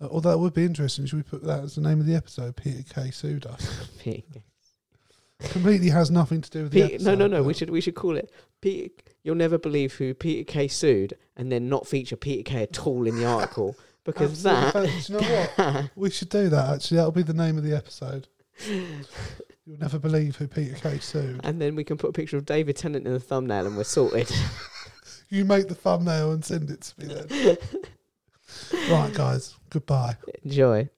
Uh, 0.00 0.08
although 0.10 0.32
it 0.32 0.38
would 0.38 0.54
be 0.54 0.64
interesting. 0.64 1.06
Should 1.06 1.16
we 1.16 1.22
put 1.22 1.44
that 1.44 1.62
as 1.62 1.76
the 1.76 1.80
name 1.80 2.00
of 2.00 2.06
the 2.06 2.14
episode? 2.14 2.56
Peter 2.56 2.82
Kay. 2.82 3.10
sued 3.10 3.46
us. 3.46 3.88
Completely 5.40 5.90
has 5.90 6.10
nothing 6.10 6.40
to 6.40 6.50
do 6.50 6.62
with 6.64 6.72
the 6.72 6.82
Pete, 6.82 6.94
episode. 6.94 7.10
no, 7.10 7.14
no, 7.14 7.26
no. 7.26 7.36
but- 7.42 7.46
We 7.48 7.54
should 7.54 7.70
we 7.70 7.80
should 7.80 7.94
call 7.94 8.16
it 8.16 8.30
Peter. 8.60 8.92
You'll 9.22 9.34
never 9.34 9.58
believe 9.58 9.94
who 9.94 10.14
Peter 10.14 10.44
Kay 10.44 10.68
sued, 10.68 11.14
and 11.36 11.50
then 11.50 11.68
not 11.68 11.86
feature 11.86 12.16
Peter 12.16 12.42
Kay 12.42 12.62
at 12.64 12.86
all 12.86 13.06
in 13.06 13.16
the 13.16 13.24
article 13.24 13.76
because 14.04 14.42
that. 14.42 14.72
Do 14.74 14.82
you 15.12 15.18
know 15.20 15.26
what? 15.56 15.90
We 15.96 16.10
should 16.10 16.28
do 16.28 16.48
that. 16.50 16.70
Actually, 16.74 16.96
that'll 16.98 17.12
be 17.12 17.22
the 17.22 17.32
name 17.34 17.56
of 17.58 17.64
the 17.64 17.74
episode. 17.74 18.28
You'll 19.66 19.78
never 19.80 19.98
believe 19.98 20.36
who 20.36 20.46
Peter 20.46 20.74
Kay. 20.76 20.98
sued. 20.98 21.40
and 21.42 21.60
then 21.60 21.74
we 21.74 21.84
can 21.84 21.96
put 21.96 22.10
a 22.10 22.12
picture 22.12 22.36
of 22.36 22.44
David 22.46 22.76
Tennant 22.76 23.06
in 23.06 23.12
the 23.12 23.20
thumbnail, 23.20 23.66
and 23.66 23.76
we're 23.76 23.84
sorted. 23.84 24.30
You 25.30 25.44
make 25.44 25.66
the 25.68 25.74
thumbnail 25.74 26.30
and 26.32 26.44
send 26.44 26.70
it 26.70 26.82
to 26.82 27.00
me 27.00 27.12
then. 27.12 27.56
right, 28.90 29.12
guys. 29.14 29.56
Goodbye. 29.70 30.16
Enjoy. 30.44 30.88